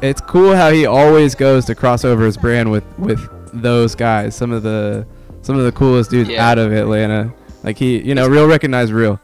it's 0.00 0.20
cool 0.20 0.54
how 0.54 0.70
he 0.70 0.86
always 0.86 1.34
goes 1.34 1.64
to 1.64 1.74
cross 1.74 2.04
over 2.04 2.24
his 2.24 2.36
brand 2.36 2.70
with 2.70 2.84
with 3.00 3.20
those 3.52 3.96
guys. 3.96 4.36
Some 4.36 4.52
of 4.52 4.62
the 4.62 5.06
some 5.44 5.56
of 5.58 5.64
the 5.64 5.72
coolest 5.72 6.10
dudes 6.10 6.30
Yeah. 6.30 6.48
out 6.48 6.58
of 6.58 6.72
Atlanta. 6.72 7.32
Like 7.62 7.78
he, 7.78 8.00
you 8.02 8.14
know, 8.14 8.26
real 8.26 8.46
recognized 8.48 8.92
real. 8.92 9.20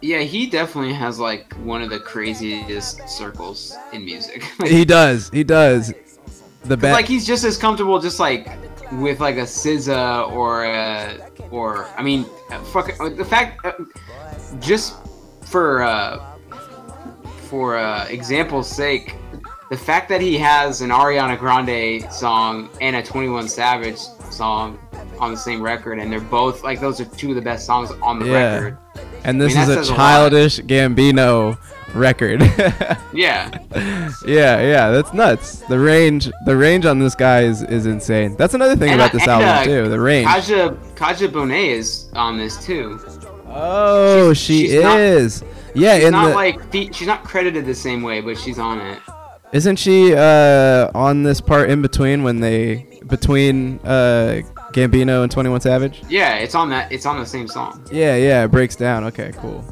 Yeah, 0.00 0.20
he 0.20 0.46
definitely 0.46 0.92
has 0.94 1.18
like 1.18 1.54
one 1.54 1.80
of 1.82 1.90
the 1.90 1.98
craziest 2.00 3.08
circles 3.08 3.76
in 3.92 4.04
music. 4.04 4.42
He 4.66 4.84
does. 4.84 5.30
He 5.30 5.44
does. 5.44 5.92
The 6.64 6.76
best. 6.78 6.94
like 6.94 7.06
he's 7.06 7.26
just 7.26 7.44
as 7.44 7.58
comfortable 7.58 7.98
just 8.00 8.18
like 8.18 8.48
with 8.92 9.20
like 9.20 9.36
a 9.36 9.42
SZA 9.42 10.30
or 10.32 10.64
a, 10.64 11.30
or 11.50 11.86
I 11.96 12.02
mean 12.02 12.24
fuck 12.72 12.86
the 13.16 13.24
fact 13.24 13.64
uh, 13.66 13.72
just 14.60 14.94
for 15.42 15.82
uh 15.82 16.24
for 17.50 17.76
uh 17.76 18.06
example's 18.08 18.68
sake 18.68 19.14
the 19.70 19.76
fact 19.76 20.08
that 20.08 20.20
he 20.22 20.38
has 20.38 20.80
an 20.80 20.88
Ariana 20.90 21.38
Grande 21.38 22.10
song 22.12 22.70
and 22.80 22.96
a 22.96 23.02
21 23.02 23.46
Savage 23.48 23.98
song 24.30 24.78
on 25.20 25.30
the 25.30 25.36
same 25.36 25.62
record 25.62 25.98
and 25.98 26.10
they're 26.12 26.20
both 26.20 26.62
like 26.64 26.80
those 26.80 27.00
are 27.00 27.04
two 27.04 27.30
of 27.30 27.34
the 27.36 27.42
best 27.42 27.66
songs 27.66 27.90
on 28.02 28.18
the 28.18 28.26
Yeah. 28.26 28.54
record. 28.54 28.78
and 29.24 29.40
this 29.40 29.56
I 29.56 29.66
mean, 29.66 29.78
is 29.78 29.88
a 29.90 29.92
a 29.92 29.96
childish 29.96 30.60
Gambino 30.60 31.58
record. 31.94 32.42
Yeah. 33.14 33.48
yeah, 34.26 34.60
yeah, 34.60 34.90
that's 34.90 35.12
nuts. 35.14 35.58
The 35.68 35.78
range, 35.78 36.28
the 36.46 36.56
range 36.56 36.84
on 36.84 36.98
this 36.98 37.14
guy 37.14 37.42
is, 37.42 37.62
is 37.62 37.86
insane. 37.86 38.34
That's 38.36 38.54
another 38.54 38.74
thing 38.74 38.90
And, 38.90 39.00
about 39.00 39.12
this 39.12 39.22
and, 39.22 39.30
album 39.30 39.48
uh, 39.48 39.62
too. 39.64 39.88
The 39.88 40.00
range. 40.00 40.26
Kadhja 40.26 40.76
Kadhja 40.96 41.28
Bonet 41.28 41.68
is 41.78 42.08
on 42.14 42.36
this 42.36 42.56
too. 42.64 42.98
oh, 43.46 44.32
she's- 44.32 44.38
she 44.38 44.68
she's 44.74 44.82
not- 44.82 44.98
is. 44.98 45.44
yeah, 45.74 45.94
She's 45.96 46.04
in 46.06 46.10
not 46.12 46.28
the 46.30 46.34
like 46.34 46.60
she's 46.92 47.06
not 47.06 47.22
credited 47.22 47.66
the 47.66 47.74
same 47.74 48.02
way, 48.02 48.20
but 48.20 48.36
she's 48.36 48.58
on 48.58 48.80
it. 48.80 48.98
Isn't 49.52 49.76
she 49.78 50.12
uh, 50.16 50.90
on 50.92 51.22
this 51.22 51.40
part 51.40 51.70
in 51.70 51.80
between 51.80 52.24
when 52.24 52.40
they 52.40 52.98
between 53.06 53.78
uh, 53.84 54.40
Gambino 54.74 55.22
and 55.22 55.30
Twenty 55.30 55.48
One 55.48 55.60
Savage? 55.60 56.02
Yeah, 56.08 56.34
it's 56.34 56.54
on 56.54 56.68
that. 56.70 56.90
It's 56.90 57.06
on 57.06 57.18
the 57.20 57.24
same 57.26 57.46
song. 57.46 57.86
Yeah, 57.92 58.16
yeah, 58.16 58.44
it 58.44 58.48
breaks 58.48 58.74
down. 58.74 59.04
Okay, 59.04 59.32
cool. 59.36 59.64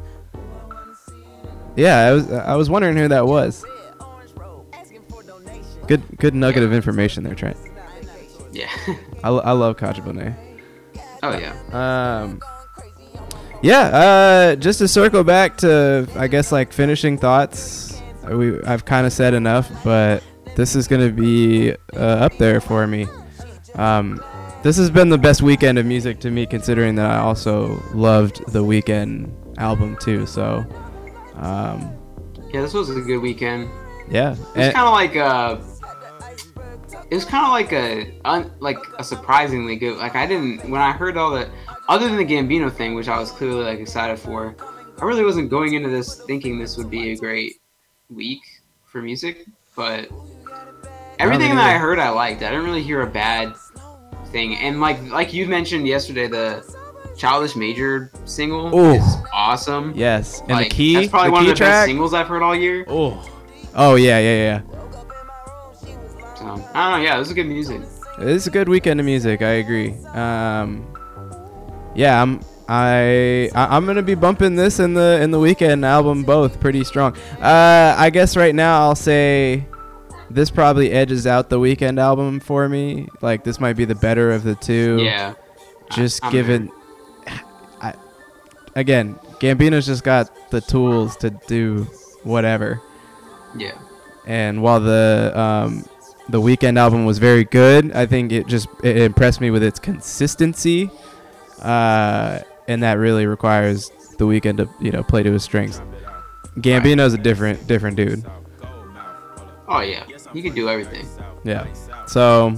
Yeah, 1.75 1.97
I 1.99 2.11
was 2.13 2.31
I 2.31 2.55
was 2.55 2.69
wondering 2.69 2.95
who 2.95 3.07
that 3.09 3.27
was. 3.27 3.65
Good 5.87 6.01
good 6.17 6.33
nugget 6.33 6.63
of 6.63 6.71
information 6.71 7.23
there, 7.23 7.35
Trent. 7.35 7.57
Yeah. 8.53 8.69
I, 9.23 9.29
I 9.29 9.51
love 9.51 9.75
Kadhja 9.77 9.99
Bonet. 10.01 10.35
oh 11.21 11.37
yeah. 11.37 12.21
Um, 12.21 12.39
yeah, 13.61 13.79
uh, 13.81 14.55
just 14.55 14.79
to 14.79 14.87
circle 14.87 15.23
back 15.23 15.57
to, 15.57 16.07
I 16.15 16.27
guess, 16.27 16.51
like 16.51 16.71
finishing 16.71 17.17
thoughts. 17.17 18.01
We 18.29 18.61
I've 18.63 18.85
kind 18.85 19.05
of 19.05 19.11
said 19.11 19.33
enough, 19.33 19.69
but 19.83 20.23
this 20.55 20.75
is 20.75 20.87
gonna 20.87 21.09
be 21.09 21.73
uh, 21.93 21.97
up 21.97 22.37
there 22.37 22.61
for 22.61 22.87
me. 22.87 23.07
Um, 23.75 24.23
this 24.63 24.77
has 24.77 24.89
been 24.89 25.09
the 25.09 25.17
best 25.17 25.41
weekend 25.41 25.77
of 25.77 25.85
music 25.85 26.19
to 26.21 26.31
me, 26.31 26.45
considering 26.45 26.95
that 26.95 27.09
I 27.09 27.17
also 27.17 27.81
loved 27.93 28.51
the 28.51 28.63
Weeknd 28.63 29.29
album 29.57 29.97
too. 29.99 30.25
So, 30.25 30.65
um, 31.35 31.95
Yeah, 32.53 32.61
this 32.61 32.73
was 32.73 32.89
a 32.89 33.01
good 33.01 33.19
weekend. 33.19 33.69
yeah, 34.09 34.31
It 34.55 34.57
was 34.57 34.73
kind 34.73 34.87
of 34.87 34.93
like 34.93 35.15
a. 35.15 35.61
It 37.11 37.15
was 37.15 37.25
kind 37.25 37.45
of 37.45 37.51
like 37.51 37.71
a 37.73 38.11
un, 38.25 38.51
like 38.59 38.77
a 38.97 39.03
surprisingly 39.03 39.75
good. 39.75 39.97
Like 39.97 40.15
I 40.15 40.25
didn't 40.25 40.67
when 40.69 40.81
I 40.81 40.91
heard 40.93 41.17
all 41.17 41.29
the 41.31 41.47
other 41.87 42.07
than 42.07 42.17
the 42.17 42.25
Gambino 42.25 42.71
thing, 42.71 42.95
which 42.95 43.07
I 43.07 43.19
was 43.19 43.29
clearly 43.29 43.63
like 43.63 43.79
excited 43.79 44.17
for. 44.17 44.55
I 44.99 45.05
really 45.05 45.23
wasn't 45.23 45.49
going 45.49 45.73
into 45.73 45.89
this 45.89 46.15
thinking 46.23 46.57
this 46.57 46.77
would 46.77 46.89
be 46.89 47.11
a 47.11 47.17
great 47.17 47.59
week 48.09 48.41
for 48.85 49.01
music, 49.01 49.45
but 49.75 50.07
everything 51.19 51.49
me 51.49 51.55
that 51.55 51.75
I 51.75 51.77
heard 51.77 51.99
I 51.99 52.09
liked. 52.09 52.41
I 52.41 52.49
didn't 52.49 52.65
really 52.65 52.83
hear 52.83 53.01
a 53.01 53.07
bad 53.07 53.53
thing. 54.33 54.57
And 54.57 54.81
like 54.81 55.01
like 55.03 55.31
you 55.31 55.47
mentioned 55.47 55.87
yesterday, 55.87 56.27
the 56.27 56.65
Childish 57.15 57.55
Major 57.55 58.11
single 58.25 58.75
Ooh. 58.75 58.95
is 58.95 59.15
awesome. 59.33 59.93
yes, 59.95 60.41
and 60.41 60.49
Like, 60.49 60.69
the 60.69 60.75
key, 60.75 60.95
That's 60.95 61.07
probably 61.07 61.29
the 61.29 61.33
one 61.33 61.47
of 61.47 61.57
the 61.57 61.63
best 61.63 61.85
singles 61.85 62.13
I've 62.13 62.27
heard 62.27 62.41
all 62.41 62.55
year. 62.55 62.83
Oh, 62.87 63.29
oh 63.75 63.95
yeah, 63.95 64.19
yeah, 64.19 64.35
yeah. 64.35 64.61
So 66.35 66.45
I 66.73 66.91
don't 66.91 66.99
know. 66.99 67.05
Yeah, 67.05 67.19
this 67.19 67.29
is 67.29 67.33
good 67.33 67.47
music. 67.47 67.81
It's 68.19 68.47
a 68.47 68.49
good 68.49 68.67
weekend 68.67 68.99
of 68.99 69.05
music. 69.05 69.41
I 69.41 69.53
agree. 69.63 69.93
Um, 70.13 70.85
yeah, 71.95 72.21
I'm. 72.21 72.41
I, 72.69 73.49
I 73.53 73.75
I'm 73.75 73.85
gonna 73.85 74.01
be 74.01 74.15
bumping 74.15 74.55
this 74.55 74.79
in 74.79 74.93
the 74.93 75.19
in 75.21 75.31
the 75.31 75.37
Weeknd 75.37 75.85
album 75.85 76.23
both 76.23 76.61
pretty 76.61 76.85
strong. 76.85 77.15
Uh, 77.41 77.93
I 77.97 78.09
guess 78.09 78.37
right 78.37 78.55
now 78.55 78.79
I'll 78.79 78.95
say 78.95 79.65
this 80.33 80.49
probably 80.51 80.91
edges 80.91 81.27
out 81.27 81.49
the 81.49 81.59
Weeknd 81.59 81.99
album 81.99 82.39
for 82.39 82.67
me. 82.67 83.07
Like 83.21 83.43
this 83.43 83.59
might 83.59 83.73
be 83.73 83.85
the 83.85 83.95
better 83.95 84.31
of 84.31 84.43
the 84.43 84.55
two. 84.55 84.99
Yeah. 85.01 85.35
Just 85.91 86.23
I'm 86.25 86.31
given. 86.31 86.71
I 87.81 87.93
again, 88.75 89.15
Gambino's 89.39 89.85
just 89.85 90.03
got 90.03 90.49
the 90.51 90.61
tools 90.61 91.15
to 91.17 91.29
do 91.47 91.83
whatever. 92.23 92.81
Yeah. 93.55 93.77
and 94.25 94.63
while 94.63 94.79
the 94.79 95.31
um, 95.35 95.85
the 96.29 96.41
Weeknd 96.41 96.77
album 96.79 97.05
was 97.05 97.19
very 97.19 97.43
good, 97.43 97.91
I 97.91 98.05
think 98.07 98.31
it 98.31 98.47
just 98.47 98.67
it 98.83 98.97
impressed 98.97 99.41
me 99.41 99.51
with 99.51 99.61
its 99.61 99.79
consistency, 99.79 100.89
uh, 101.61 102.39
and 102.67 102.81
that 102.81 102.93
really 102.93 103.27
requires 103.27 103.91
the 104.17 104.25
Weeknd 104.25 104.57
to 104.57 104.69
you 104.79 104.91
know 104.91 105.03
play 105.03 105.21
to 105.21 105.31
his 105.31 105.43
strengths. 105.43 105.81
Gambino's 106.57 107.13
a 107.13 107.17
different 107.17 107.67
different 107.67 107.97
dude. 107.97 108.25
Oh 109.67 109.81
yeah. 109.81 110.05
He 110.33 110.41
could 110.41 110.55
do 110.55 110.67
everything. 110.69 111.05
Yeah. 111.43 111.65
So, 112.07 112.53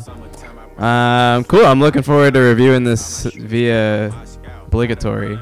um, 0.77 1.43
cool. 1.45 1.65
I'm 1.65 1.80
looking 1.80 2.02
forward 2.02 2.34
to 2.34 2.39
reviewing 2.39 2.84
this 2.84 3.23
via 3.26 4.14
obligatory 4.65 5.38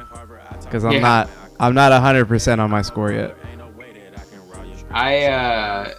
because 0.62 0.84
I'm 0.86 0.94
Yeah. 0.94 1.00
not 1.00 1.30
I'm 1.60 1.74
not 1.76 1.92
100% 1.92 2.60
on 2.60 2.70
my 2.72 2.82
score 2.82 3.12
yet. 3.12 3.38
I 4.92 5.26
uh 5.26 5.94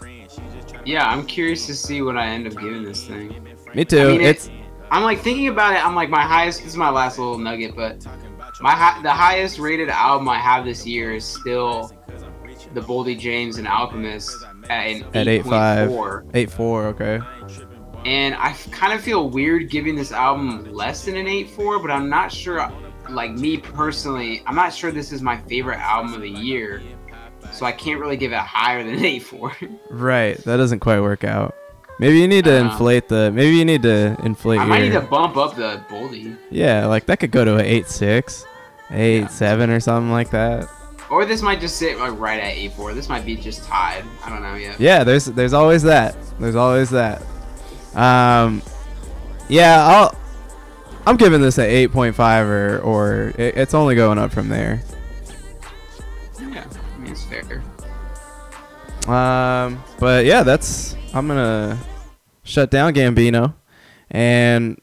yeah, 0.84 1.06
I'm 1.08 1.24
curious 1.26 1.66
to 1.66 1.74
see 1.74 2.02
what 2.02 2.16
I 2.16 2.26
end 2.28 2.46
up 2.46 2.54
giving 2.54 2.82
this 2.84 3.04
thing. 3.06 3.34
Me 3.74 3.84
too. 3.84 4.00
I 4.00 4.04
mean, 4.12 4.20
it- 4.20 4.26
it's 4.26 4.50
I'm 4.90 5.02
like 5.02 5.20
thinking 5.20 5.48
about 5.48 5.72
it. 5.74 5.84
I'm 5.84 5.94
like 5.96 6.10
my 6.10 6.22
highest. 6.22 6.60
This 6.60 6.68
is 6.68 6.76
my 6.76 6.90
last 6.90 7.18
little 7.18 7.38
nugget, 7.38 7.74
but 7.74 8.06
my 8.60 8.70
hi- 8.72 9.00
the 9.02 9.10
highest 9.10 9.58
rated 9.58 9.88
album 9.88 10.28
I 10.28 10.38
have 10.38 10.64
this 10.64 10.86
year 10.86 11.14
is 11.14 11.24
still 11.24 11.90
the 12.74 12.80
Boldy 12.80 13.18
James 13.18 13.56
and 13.58 13.66
Alchemist 13.66 14.44
at 14.70 14.86
an 14.86 15.02
at 15.14 15.26
8.5, 15.26 15.88
8.4. 15.88 16.32
8.4. 16.32 16.84
Okay. 16.86 17.20
and 18.04 18.34
I 18.34 18.52
kind 18.70 18.92
of 18.92 19.00
feel 19.00 19.28
weird 19.30 19.70
giving 19.70 19.94
this 19.96 20.12
album 20.12 20.64
less 20.72 21.04
than 21.04 21.16
an 21.16 21.26
8.4, 21.26 21.80
but 21.82 21.90
I'm 21.90 22.08
not 22.08 22.30
sure. 22.32 22.70
Like 23.10 23.32
me 23.32 23.58
personally, 23.58 24.42
I'm 24.46 24.54
not 24.54 24.72
sure 24.72 24.90
this 24.90 25.12
is 25.12 25.20
my 25.22 25.36
favorite 25.42 25.78
album 25.78 26.14
of 26.14 26.20
the 26.22 26.30
year, 26.30 26.82
so 27.52 27.66
I 27.66 27.72
can't 27.72 28.00
really 28.00 28.16
give 28.16 28.32
it 28.32 28.38
higher 28.38 28.82
than 28.82 28.94
an 28.94 29.00
8.4. 29.00 29.78
Right, 29.90 30.38
that 30.44 30.56
doesn't 30.56 30.80
quite 30.80 31.00
work 31.00 31.22
out. 31.24 31.54
Maybe 32.00 32.18
you 32.18 32.26
need 32.26 32.44
to 32.46 32.56
Uh, 32.60 32.64
inflate 32.64 33.08
the. 33.08 33.30
Maybe 33.30 33.56
you 33.56 33.64
need 33.64 33.82
to 33.82 34.16
inflate 34.24 34.58
I 34.58 34.64
your. 34.64 34.68
might 34.70 34.82
need 34.82 34.92
to 34.92 35.00
bump 35.02 35.36
up 35.36 35.54
the 35.54 35.80
Boldy, 35.88 36.36
Yeah, 36.50 36.86
like 36.86 37.06
that 37.06 37.20
could 37.20 37.30
go 37.30 37.44
to 37.44 37.56
a 37.58 37.62
eight 37.62 37.86
six, 37.88 38.46
eight 38.90 39.30
seven 39.30 39.70
or 39.70 39.78
something 39.80 40.10
like 40.10 40.30
that. 40.30 40.66
Or 41.10 41.24
this 41.24 41.42
might 41.42 41.60
just 41.60 41.76
sit 41.76 41.98
like 41.98 42.18
right 42.18 42.40
at 42.40 42.54
E4. 42.54 42.94
This 42.94 43.08
might 43.08 43.24
be 43.24 43.36
just 43.36 43.64
tied. 43.64 44.04
I 44.24 44.30
don't 44.30 44.42
know 44.42 44.54
yet. 44.54 44.80
Yeah, 44.80 45.04
there's 45.04 45.26
there's 45.26 45.52
always 45.52 45.82
that. 45.82 46.16
There's 46.38 46.56
always 46.56 46.90
that. 46.90 47.22
Um, 47.94 48.62
yeah, 49.48 49.86
I'll. 49.86 50.18
I'm 51.06 51.16
giving 51.16 51.40
this 51.42 51.58
a 51.58 51.64
eight 51.64 51.92
point 51.92 52.14
five 52.14 52.46
or 52.46 52.78
or 52.78 53.32
it, 53.36 53.56
it's 53.56 53.74
only 53.74 53.94
going 53.94 54.18
up 54.18 54.32
from 54.32 54.48
there. 54.48 54.82
Yeah, 56.40 56.64
I 56.94 56.98
mean 56.98 57.12
it's 57.12 57.24
fair. 57.24 57.62
Um, 59.06 59.84
but 59.98 60.24
yeah, 60.24 60.42
that's 60.42 60.96
I'm 61.12 61.28
gonna 61.28 61.78
shut 62.42 62.70
down 62.70 62.94
Gambino, 62.94 63.54
and 64.10 64.80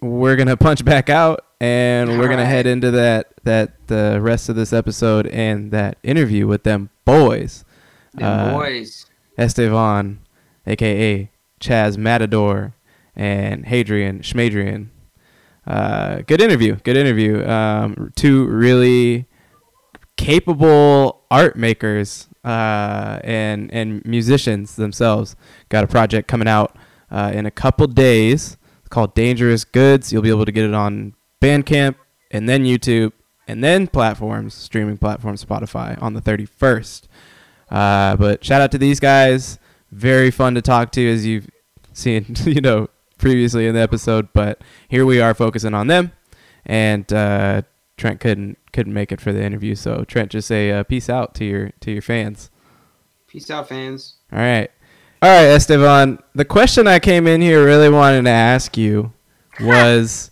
we're 0.00 0.36
gonna 0.36 0.56
punch 0.56 0.84
back 0.84 1.10
out, 1.10 1.44
and 1.60 2.18
we're 2.18 2.28
gonna 2.28 2.46
head 2.46 2.66
into 2.66 2.92
that 2.92 3.28
that 3.44 3.77
the 3.88 4.18
rest 4.20 4.48
of 4.48 4.56
this 4.56 4.72
episode 4.72 5.26
and 5.26 5.70
that 5.72 5.98
interview 6.02 6.46
with 6.46 6.62
them 6.62 6.90
boys, 7.04 7.64
The 8.14 8.24
Uh, 8.24 8.52
boys. 8.52 9.06
Estevan, 9.36 10.20
aka 10.66 11.30
Chaz 11.60 11.96
Matador, 11.96 12.74
and 13.16 13.66
Hadrian 13.66 14.20
Schmadrian. 14.20 14.88
Uh, 15.66 16.20
good 16.26 16.40
interview. 16.40 16.76
Good 16.76 16.96
interview. 16.96 17.44
Um, 17.46 18.12
two 18.16 18.46
really 18.46 19.26
capable 20.16 21.22
art 21.30 21.56
makers 21.56 22.28
uh, 22.44 23.20
and 23.22 23.72
and 23.72 24.04
musicians 24.04 24.76
themselves. 24.76 25.36
Got 25.68 25.84
a 25.84 25.86
project 25.86 26.28
coming 26.28 26.48
out 26.48 26.76
uh, 27.10 27.30
in 27.34 27.44
a 27.46 27.50
couple 27.50 27.86
days 27.86 28.56
it's 28.88 28.94
called 28.94 29.14
Dangerous 29.14 29.64
Goods. 29.64 30.10
You'll 30.14 30.22
be 30.22 30.30
able 30.30 30.46
to 30.46 30.52
get 30.52 30.64
it 30.64 30.72
on 30.72 31.12
Bandcamp 31.42 31.96
and 32.30 32.48
then 32.48 32.64
YouTube 32.64 33.12
and 33.48 33.64
then 33.64 33.88
platforms, 33.88 34.54
streaming 34.54 34.98
platforms, 34.98 35.44
Spotify 35.44 36.00
on 36.00 36.12
the 36.12 36.20
31st. 36.20 37.08
Uh, 37.70 38.16
but 38.16 38.44
shout 38.44 38.60
out 38.60 38.70
to 38.72 38.78
these 38.78 39.00
guys. 39.00 39.58
Very 39.90 40.30
fun 40.30 40.54
to 40.54 40.62
talk 40.62 40.92
to, 40.92 41.10
as 41.10 41.26
you've 41.26 41.48
seen, 41.94 42.26
you 42.44 42.60
know, 42.60 42.88
previously 43.16 43.66
in 43.66 43.74
the 43.74 43.80
episode. 43.80 44.28
But 44.32 44.62
here 44.88 45.04
we 45.06 45.20
are 45.20 45.34
focusing 45.34 45.74
on 45.74 45.86
them, 45.86 46.12
and 46.66 47.10
uh, 47.12 47.62
Trent 47.96 48.20
couldn't 48.20 48.58
couldn't 48.72 48.92
make 48.92 49.10
it 49.10 49.20
for 49.20 49.32
the 49.32 49.42
interview. 49.42 49.74
So 49.74 50.04
Trent, 50.04 50.30
just 50.30 50.46
say 50.46 50.70
uh, 50.70 50.82
peace 50.84 51.08
out 51.08 51.34
to 51.36 51.44
your 51.44 51.70
to 51.80 51.90
your 51.90 52.02
fans. 52.02 52.50
Peace 53.26 53.50
out, 53.50 53.68
fans. 53.68 54.16
All 54.32 54.38
right, 54.38 54.70
all 55.22 55.30
right, 55.30 55.48
Esteban. 55.48 56.18
The 56.34 56.44
question 56.44 56.86
I 56.86 56.98
came 56.98 57.26
in 57.26 57.40
here 57.40 57.64
really 57.64 57.88
wanting 57.88 58.24
to 58.24 58.30
ask 58.30 58.76
you 58.76 59.12
was 59.60 60.30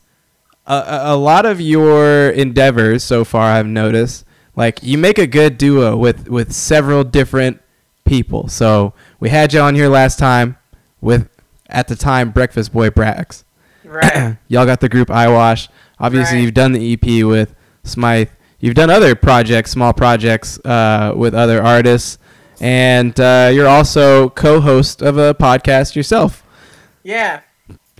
a, 0.66 1.16
lot 1.16 1.46
of 1.46 1.60
your 1.60 2.30
endeavors 2.30 3.04
so 3.04 3.24
far. 3.24 3.52
I've 3.52 3.66
noticed 3.66 4.24
like 4.56 4.82
you 4.82 4.98
make 4.98 5.18
a 5.18 5.26
good 5.26 5.58
duo 5.58 5.96
with 5.96 6.28
with 6.28 6.52
several 6.52 7.04
different 7.04 7.60
people. 8.04 8.48
So 8.48 8.92
we 9.20 9.28
had 9.28 9.52
you 9.52 9.60
on 9.60 9.74
here 9.74 9.88
last 9.88 10.18
time 10.18 10.56
with 11.00 11.28
at 11.68 11.88
the 11.88 11.96
time 11.96 12.30
Breakfast 12.30 12.72
Boy 12.72 12.90
Brax. 12.90 13.44
Right. 13.84 14.36
Y'all 14.48 14.66
got 14.66 14.80
the 14.80 14.88
group 14.88 15.10
Eyewash. 15.10 15.68
Obviously, 15.98 16.36
Right. 16.38 16.42
you've 16.44 16.54
done 16.54 16.72
the 16.72 16.92
EP 16.92 17.24
with 17.24 17.54
Smythe. 17.84 18.28
You've 18.58 18.74
done 18.74 18.90
other 18.90 19.14
projects, 19.14 19.70
small 19.70 19.92
projects 19.92 20.58
uh, 20.64 21.12
with 21.14 21.34
other 21.34 21.62
artists, 21.62 22.18
and 22.60 23.18
uh, 23.20 23.50
you're 23.52 23.68
also 23.68 24.30
co-host 24.30 25.02
of 25.02 25.18
a 25.18 25.34
podcast 25.34 25.94
yourself. 25.94 26.42
yeah. 27.04 27.40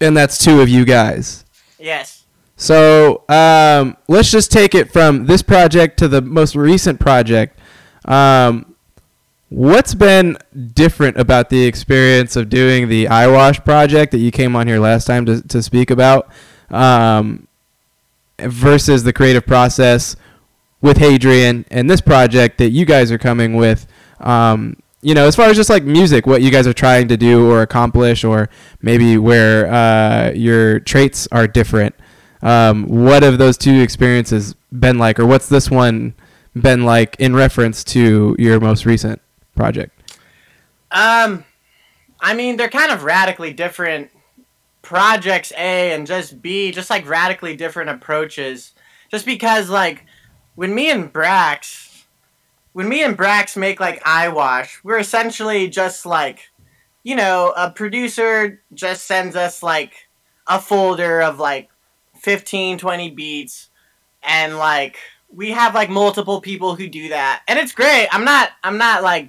And 0.01 0.15
that's 0.17 0.43
two 0.45 0.61
of 0.61 0.69
you 0.69 0.85
guys. 0.85 1.45
Yes. 1.79 2.16
So 2.57 3.23
um, 3.29 3.97
let's 4.09 4.31
just 4.31 4.51
take 4.51 4.75
it 4.75 4.91
from 4.91 5.27
this 5.27 5.43
project 5.43 5.99
to 5.99 6.09
the 6.09 6.23
most 6.23 6.57
recent 6.57 6.99
project. 6.99 7.59
Um, 8.07 8.75
what's 9.51 9.95
been 9.95 10.39
different 10.75 11.19
about 11.19 11.51
the 11.51 11.65
experience 11.65 12.35
of 12.35 12.49
doing 12.49 12.89
the 12.89 13.09
eyewash 13.09 13.61
project 13.61 14.13
that 14.13 14.19
you 14.19 14.31
came 14.31 14.57
on 14.57 14.67
here 14.67 14.79
last 14.79 15.05
time 15.05 15.27
to, 15.27 15.47
to 15.49 15.63
speak 15.63 15.91
about 15.91 16.31
um, 16.71 17.47
versus 18.39 19.05
the 19.05 19.13
creative 19.13 19.47
process 19.47 20.17
with 20.81 20.97
Hadrian 20.97 21.65
and 21.71 21.91
this 21.91 22.01
project 22.01 22.59
that 22.59 22.71
you 22.71 22.87
guys 22.87 23.13
are 23.13 23.19
coming 23.19 23.55
with? 23.55 23.87
Um, 24.21 24.77
you 25.03 25.15
know, 25.15 25.27
as 25.27 25.37
far 25.37 25.47
as 25.47 25.57
just 25.57 25.71
like 25.71 25.85
music, 25.85 26.27
what 26.27 26.41
you 26.41 26.51
guys 26.51 26.67
are 26.67 26.73
trying 26.73 27.07
to 27.09 27.17
do 27.19 27.51
or 27.51 27.63
accomplish, 27.63 28.25
or 28.25 28.49
maybe 28.81 29.19
where 29.19 29.71
uh, 29.73 30.33
your 30.33 30.81
traits 30.81 31.29
are 31.31 31.47
different. 31.47 31.95
Um, 32.43 32.87
what 32.87 33.23
have 33.23 33.39
those 33.39 33.57
two 33.57 33.81
experiences 33.81 34.55
been 34.79 34.99
like, 34.99 35.19
or 35.19 35.27
what's 35.27 35.49
this 35.49 35.71
one 35.71 36.15
been 36.55 36.85
like 36.85 37.17
in 37.19 37.35
reference 37.35 37.85
to 37.85 38.37
your 38.39 38.61
most 38.61 38.87
recent 38.87 39.21
project? 39.55 39.93
Um, 40.91 41.45
I 42.21 42.35
mean, 42.35 42.57
they're 42.57 42.69
kind 42.69 42.93
of 42.93 43.05
radically 43.05 43.53
different 43.53 44.11
projects 44.83 45.53
A 45.57 45.93
and 45.93 46.07
just 46.07 46.41
B, 46.41 46.71
just 46.73 46.91
like 46.91 47.09
radically 47.09 47.57
different 47.57 47.91
approaches. 47.91 48.73
Just 49.11 49.27
because 49.27 49.69
like 49.69 50.07
when 50.55 50.75
me 50.75 50.91
and 50.91 51.13
Brax, 51.13 52.05
when 52.73 52.89
me 52.89 53.03
and 53.03 53.17
Brax 53.17 53.57
make 53.57 53.81
like 53.81 54.01
eyewash, 54.07 54.81
we're 54.85 54.99
essentially 54.99 55.69
just 55.69 56.07
like, 56.07 56.51
you 57.03 57.17
know, 57.17 57.53
a 57.57 57.71
producer 57.71 58.63
just 58.75 59.07
sends 59.07 59.37
us 59.37 59.63
like 59.63 60.09
a 60.47 60.61
folder 60.61 61.21
of 61.21 61.39
like 61.39 61.69
15, 62.27 62.79
20 62.79 63.11
beats, 63.13 63.71
and 64.25 64.59
like 64.59 64.99
we 65.33 65.53
have 65.53 65.77
like 65.77 65.89
multiple 65.89 66.41
people 66.41 66.75
who 66.75 66.89
do 66.89 67.11
that, 67.11 67.45
and 67.47 67.57
it's 67.57 67.71
great. 67.71 68.09
I'm 68.11 68.25
not, 68.25 68.51
I'm 68.65 68.79
not 68.79 69.05
like 69.05 69.29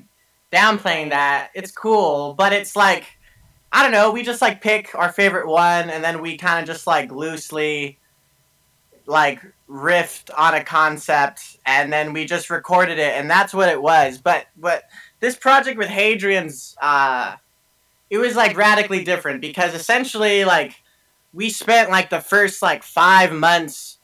downplaying 0.51 1.11
that. 1.11 1.51
It's 1.53 1.69
cool, 1.69 2.33
but 2.33 2.53
it's 2.53 2.75
like 2.75 3.05
I 3.71 3.83
don't 3.83 3.91
know. 3.91 4.09
We 4.09 4.23
just 4.23 4.41
like 4.41 4.61
pick 4.61 4.95
our 4.95 5.11
favorite 5.11 5.45
one, 5.45 5.91
and 5.91 6.03
then 6.03 6.23
we 6.23 6.37
kind 6.37 6.59
of 6.59 6.65
just 6.65 6.87
like 6.87 7.11
loosely 7.11 7.99
like 9.05 9.41
riffed 9.69 10.31
on 10.35 10.55
a 10.55 10.63
concept, 10.63 11.59
and 11.67 11.93
then 11.93 12.13
we 12.13 12.25
just 12.25 12.49
recorded 12.49 12.97
it, 12.97 13.13
and 13.13 13.29
that's 13.29 13.53
what 13.53 13.69
it 13.69 13.79
was. 13.79 14.17
But 14.17 14.47
but 14.57 14.85
this 15.19 15.35
project 15.35 15.77
with 15.77 15.89
Hadrian's, 15.89 16.75
uh, 16.81 17.35
it 18.09 18.17
was 18.17 18.35
like 18.35 18.57
radically 18.57 19.03
different 19.03 19.39
because 19.39 19.75
essentially 19.75 20.45
like 20.45 20.81
we 21.33 21.49
spent 21.49 21.89
like 21.89 22.09
the 22.09 22.19
first 22.19 22.61
like 22.61 22.83
five 22.83 23.31
months 23.33 23.97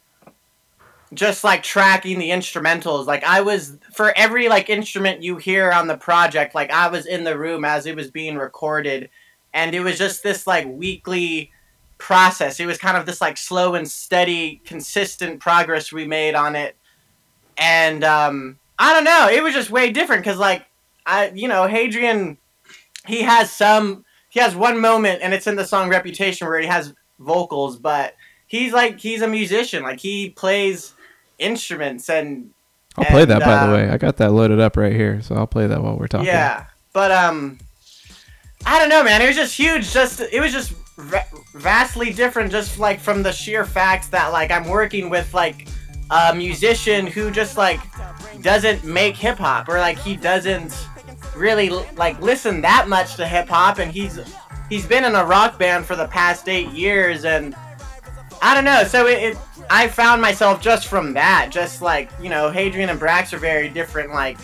just 1.14 1.44
like 1.44 1.64
tracking 1.64 2.20
the 2.20 2.30
instrumentals. 2.30 3.06
Like 3.06 3.24
i 3.24 3.42
was 3.42 3.78
for 3.94 4.14
every 4.18 4.50
like 4.50 4.70
instrument 4.70 5.24
you 5.24 5.38
hear 5.38 5.72
on 5.72 5.88
the 5.88 5.98
project 5.98 6.56
like 6.56 6.72
i 6.72 6.88
was 6.88 7.06
in 7.06 7.24
the 7.24 7.38
room 7.38 7.66
as 7.66 7.86
it 7.86 7.96
was 7.96 8.12
being 8.12 8.38
recorded. 8.38 9.10
And 9.54 9.76
it 9.76 9.82
was 9.82 9.98
just 9.98 10.24
this 10.24 10.48
like 10.48 10.68
weekly 10.68 11.52
process. 12.00 12.60
It 12.60 12.66
was 12.66 12.80
kind 12.80 12.98
of 12.98 13.06
this 13.06 13.22
like 13.22 13.38
slow 13.38 13.76
and 13.76 13.90
steady 13.90 14.62
consistent 14.66 15.40
progress 15.40 15.92
we 15.92 16.08
made 16.08 16.34
on 16.36 16.56
it. 16.56 16.76
And 17.58 18.04
um 18.04 18.60
i 18.80 18.94
don't 18.94 19.04
know. 19.04 19.30
It 19.32 19.44
was 19.44 19.54
just 19.54 19.70
way 19.70 19.92
different 19.92 20.24
because 20.24 20.40
like 20.40 20.66
i 21.06 21.32
you 21.36 21.48
know 21.48 21.68
hadrian 21.68 22.38
he 23.06 23.22
has 23.22 23.52
some 23.52 24.06
he 24.30 24.40
has 24.40 24.56
one 24.56 24.80
moment 24.80 25.22
and 25.22 25.34
it's 25.34 25.48
in 25.48 25.56
the 25.56 25.66
song 25.66 25.90
reputation 25.90 26.48
where 26.48 26.60
he 26.60 26.68
has 26.68 26.94
vocals 27.24 27.78
but 27.78 28.16
he's 28.48 28.74
like 28.74 29.00
he's 29.00 29.22
a 29.22 29.28
musician 29.28 29.84
like 29.84 30.00
he 30.00 30.30
plays 30.30 30.94
instruments 31.40 32.10
and 32.10 32.52
I'll 32.96 33.06
play 33.06 33.24
and, 33.24 33.32
that 33.32 33.40
by 33.40 33.66
the 33.66 33.72
uh, 33.72 33.76
way. 33.76 33.90
I 33.90 33.98
got 33.98 34.18
that 34.18 34.32
loaded 34.32 34.60
up 34.60 34.78
right 34.78 34.94
here, 34.94 35.22
so 35.22 35.36
I'll 35.36 35.48
play 35.48 35.68
that 35.68 35.82
while 35.82 35.98
we're 35.98 36.08
talking. 36.08 36.28
Yeah, 36.28 36.66
but 36.92 37.12
um, 37.12 37.58
I 38.66 38.80
don't 38.80 38.90
know, 38.90 39.04
man. 39.04 39.22
It 39.22 39.28
was 39.28 39.36
just 39.36 39.56
huge. 39.58 39.92
Just 39.92 40.22
it 40.22 40.40
was 40.40 40.52
just 40.52 40.74
va- 40.98 41.26
vastly 41.56 42.14
different, 42.14 42.52
just 42.52 42.78
like 42.78 43.00
from 43.00 43.24
the 43.24 43.32
sheer 43.32 43.66
fact 43.66 44.12
that 44.12 44.28
like 44.28 44.52
I'm 44.52 44.68
working 44.68 45.10
with 45.10 45.34
like 45.34 45.68
a 46.12 46.36
musician 46.36 47.08
who 47.08 47.32
just 47.32 47.58
like 47.58 47.80
doesn't 48.42 48.84
make 48.84 49.16
hip 49.16 49.38
hop 49.38 49.70
or 49.70 49.80
like 49.80 49.98
he 49.98 50.16
doesn't 50.16 50.88
really 51.36 51.70
like 51.96 52.20
listen 52.22 52.62
that 52.62 52.88
much 52.88 53.16
to 53.16 53.28
hip 53.28 53.48
hop, 53.50 53.80
and 53.80 53.92
he's 53.92 54.20
he's 54.74 54.88
been 54.88 55.06
in 55.06 55.14
a 55.14 55.24
rock 55.24 55.60
band 55.60 55.86
for 55.86 55.96
the 55.96 56.08
past 56.08 56.50
eight 56.50 56.70
years, 56.70 57.26
and 57.26 57.56
I 58.42 58.56
don't 58.56 58.66
know. 58.66 58.84
So 58.84 59.06
it, 59.06 59.22
it 59.22 59.38
I 59.70 59.88
found 59.88 60.20
myself 60.20 60.62
just 60.62 60.88
from 60.88 61.14
that, 61.14 61.50
just 61.52 61.82
like 61.82 62.10
you 62.20 62.30
know, 62.30 62.50
Hadrian 62.50 62.90
and 62.90 63.00
Brax 63.00 63.34
are 63.34 63.38
very 63.38 63.70
different, 63.70 64.12
like. 64.12 64.38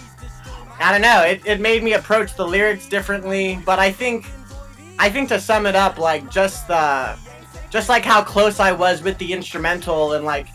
I 0.81 0.93
don't 0.93 1.01
know. 1.01 1.23
It, 1.23 1.45
it 1.45 1.59
made 1.59 1.83
me 1.83 1.91
approach 1.91 2.35
the 2.37 2.47
lyrics 2.47 2.87
differently, 2.87 3.59
but 3.65 3.79
I 3.79 3.91
think, 3.91 4.25
I 4.97 5.09
think 5.09 5.27
to 5.27 5.37
sum 5.37 5.65
it 5.65 5.75
up, 5.75 5.97
like 5.97 6.31
just 6.31 6.69
the, 6.69 7.17
just 7.69 7.89
like 7.89 8.05
how 8.05 8.23
close 8.23 8.61
I 8.61 8.71
was 8.71 9.03
with 9.03 9.17
the 9.17 9.33
instrumental 9.33 10.13
and 10.13 10.23
like 10.23 10.47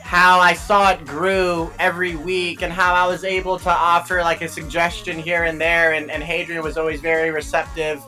how 0.00 0.40
I 0.40 0.54
saw 0.54 0.92
it 0.92 1.04
grew 1.04 1.70
every 1.78 2.16
week 2.16 2.62
and 2.62 2.72
how 2.72 2.94
I 2.94 3.06
was 3.06 3.22
able 3.22 3.58
to 3.58 3.68
offer 3.68 4.22
like 4.22 4.40
a 4.40 4.48
suggestion 4.48 5.18
here 5.18 5.44
and 5.44 5.60
there, 5.60 5.92
and, 5.92 6.10
and 6.10 6.22
Hadrian 6.22 6.62
was 6.62 6.78
always 6.78 7.02
very 7.02 7.30
receptive, 7.30 8.00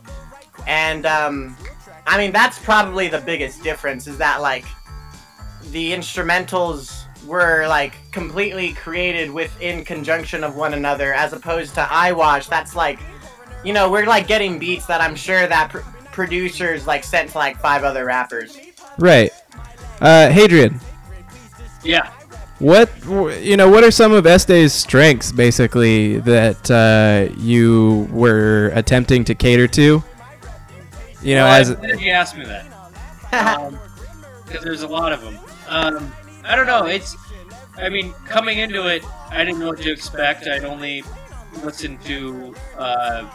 and 0.68 1.04
um, 1.06 1.56
I 2.06 2.16
mean 2.18 2.30
that's 2.30 2.58
probably 2.60 3.08
the 3.08 3.20
biggest 3.20 3.62
difference 3.64 4.06
is 4.06 4.16
that 4.18 4.40
like 4.40 4.64
the 5.72 5.92
instrumentals 5.92 7.04
were 7.26 7.66
like 7.66 7.94
completely 8.12 8.72
created 8.74 9.30
within 9.30 9.84
conjunction 9.84 10.44
of 10.44 10.54
one 10.54 10.74
another 10.74 11.12
as 11.12 11.32
opposed 11.32 11.74
to 11.74 11.92
Eyewash 11.92 12.46
that's 12.46 12.76
like 12.76 13.00
you 13.64 13.72
know 13.72 13.90
we're 13.90 14.06
like 14.06 14.28
getting 14.28 14.58
beats 14.58 14.86
that 14.86 15.00
I'm 15.00 15.16
sure 15.16 15.46
that 15.48 15.70
pr- 15.70 15.78
producers 16.12 16.86
like 16.86 17.02
sent 17.02 17.30
to 17.30 17.38
like 17.38 17.58
five 17.58 17.82
other 17.82 18.04
rappers 18.04 18.56
Right. 18.98 19.30
Uh, 20.00 20.28
Hadrian, 20.30 20.80
Yeah. 21.84 22.10
what 22.58 22.90
you 23.40 23.56
know? 23.56 23.68
What 23.70 23.84
are 23.84 23.90
some 23.92 24.12
of 24.12 24.26
Este's 24.26 24.72
strengths, 24.72 25.30
basically, 25.30 26.18
that 26.18 26.68
uh, 26.70 27.32
you 27.38 28.08
were 28.10 28.72
attempting 28.74 29.24
to 29.24 29.34
cater 29.36 29.68
to? 29.68 30.02
You 31.22 31.34
know, 31.34 31.44
Well, 31.44 31.60
as 31.60 31.70
I'm 31.70 31.98
you 31.98 32.10
asked 32.10 32.36
me 32.36 32.44
that 32.44 32.66
because 34.46 34.64
there's 34.64 34.82
a 34.82 34.88
lot 34.88 35.12
of 35.12 35.20
them. 35.20 35.38
Um, 35.68 36.12
I 36.44 36.56
don't 36.56 36.66
know. 36.66 36.86
It's, 36.86 37.16
I 37.76 37.88
mean, 37.88 38.12
coming 38.24 38.58
into 38.58 38.86
it, 38.86 39.04
I 39.30 39.44
didn't 39.44 39.60
know 39.60 39.68
what 39.68 39.80
to 39.82 39.90
expect. 39.90 40.46
I'd 40.46 40.64
only 40.64 41.04
listened 41.62 42.00
to 42.02 42.54
uh, 42.76 43.28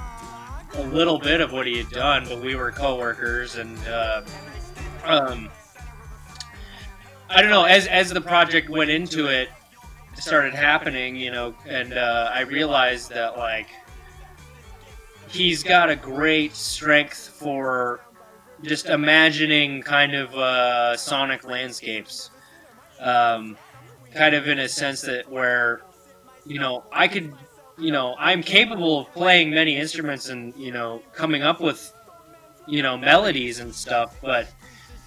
a 0.76 0.84
little 0.84 1.20
bit 1.20 1.42
of 1.42 1.52
what 1.52 1.68
he 1.68 1.78
had 1.78 1.90
done, 1.90 2.26
but 2.28 2.42
we 2.42 2.56
were 2.56 2.72
coworkers, 2.72 3.58
and 3.58 3.78
uh, 3.88 4.24
um, 5.06 5.50
I 7.30 7.42
don't 7.42 7.52
know. 7.52 7.66
As 7.66 7.88
as 7.88 8.10
the 8.10 8.22
project 8.22 8.70
went 8.70 8.90
into 8.90 9.28
it, 9.28 9.50
started 10.16 10.54
happening, 10.54 11.16
you 11.16 11.32
know, 11.32 11.54
and 11.68 11.94
uh, 11.94 12.32
I 12.34 12.42
realized 12.42 13.10
that 13.12 13.38
like 13.38 13.68
he's 15.34 15.64
got 15.64 15.90
a 15.90 15.96
great 15.96 16.56
strength 16.56 17.30
for 17.38 18.00
just 18.62 18.86
imagining 18.86 19.82
kind 19.82 20.16
of 20.16 20.34
uh, 20.36 20.96
sonic 20.96 21.44
landscapes, 21.44 22.30
um, 23.00 23.58
kind 24.14 24.36
of 24.36 24.48
in 24.48 24.60
a 24.60 24.70
sense 24.70 25.02
that 25.02 25.30
where 25.30 25.82
you 26.46 26.60
know 26.60 26.84
I 26.92 27.08
could, 27.08 27.34
you 27.78 27.92
know, 27.92 28.16
I'm 28.18 28.42
capable 28.44 29.00
of 29.00 29.12
playing 29.14 29.50
many 29.50 29.76
instruments 29.78 30.30
and 30.30 30.56
you 30.56 30.72
know 30.72 31.02
coming 31.14 31.44
up 31.44 31.60
with 31.60 31.94
you 32.68 32.82
know 32.82 32.98
melodies 32.98 33.60
and 33.60 33.74
stuff, 33.74 34.16
but 34.22 34.48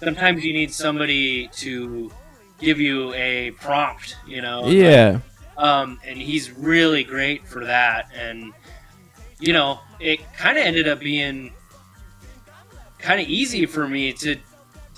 sometimes 0.03 0.43
you 0.43 0.53
need 0.53 0.71
somebody 0.73 1.47
to 1.53 2.11
give 2.59 2.79
you 2.79 3.13
a 3.13 3.51
prompt, 3.51 4.17
you 4.27 4.41
know. 4.41 4.67
yeah, 4.67 5.19
Um, 5.57 5.99
and 6.05 6.17
he's 6.17 6.51
really 6.51 7.03
great 7.03 7.47
for 7.47 7.65
that. 7.65 8.09
And 8.15 8.53
you 9.39 9.53
know, 9.53 9.79
it 9.99 10.19
kind 10.33 10.57
of 10.57 10.65
ended 10.65 10.87
up 10.87 10.99
being 10.99 11.51
kind 12.99 13.21
of 13.21 13.27
easy 13.27 13.65
for 13.65 13.87
me 13.87 14.13
to 14.13 14.37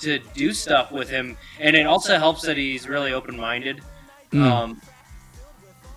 to 0.01 0.19
do 0.33 0.53
stuff 0.53 0.91
with 0.91 1.09
him. 1.09 1.37
And 1.59 1.75
it 1.75 1.85
also 1.85 2.17
helps 2.17 2.43
that 2.43 2.55
he's 2.55 2.87
really 2.87 3.11
open 3.13 3.37
minded. 3.37 3.81
Mm. 4.31 4.43
Um, 4.43 4.81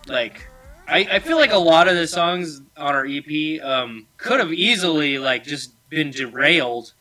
like. 0.07 0.49
I, 0.89 1.07
I 1.13 1.19
feel 1.21 1.39
like 1.39 1.53
a 1.53 1.59
lot 1.59 1.87
of 1.89 1.95
the 1.95 2.09
songs 2.09 2.61
on 2.77 2.95
our 2.95 3.07
EP 3.07 3.63
um, 3.63 4.09
could 4.17 4.41
have 4.41 4.53
easily 4.53 5.17
like 5.17 5.45
just 5.45 5.73
been 5.89 6.11
derailed 6.11 6.93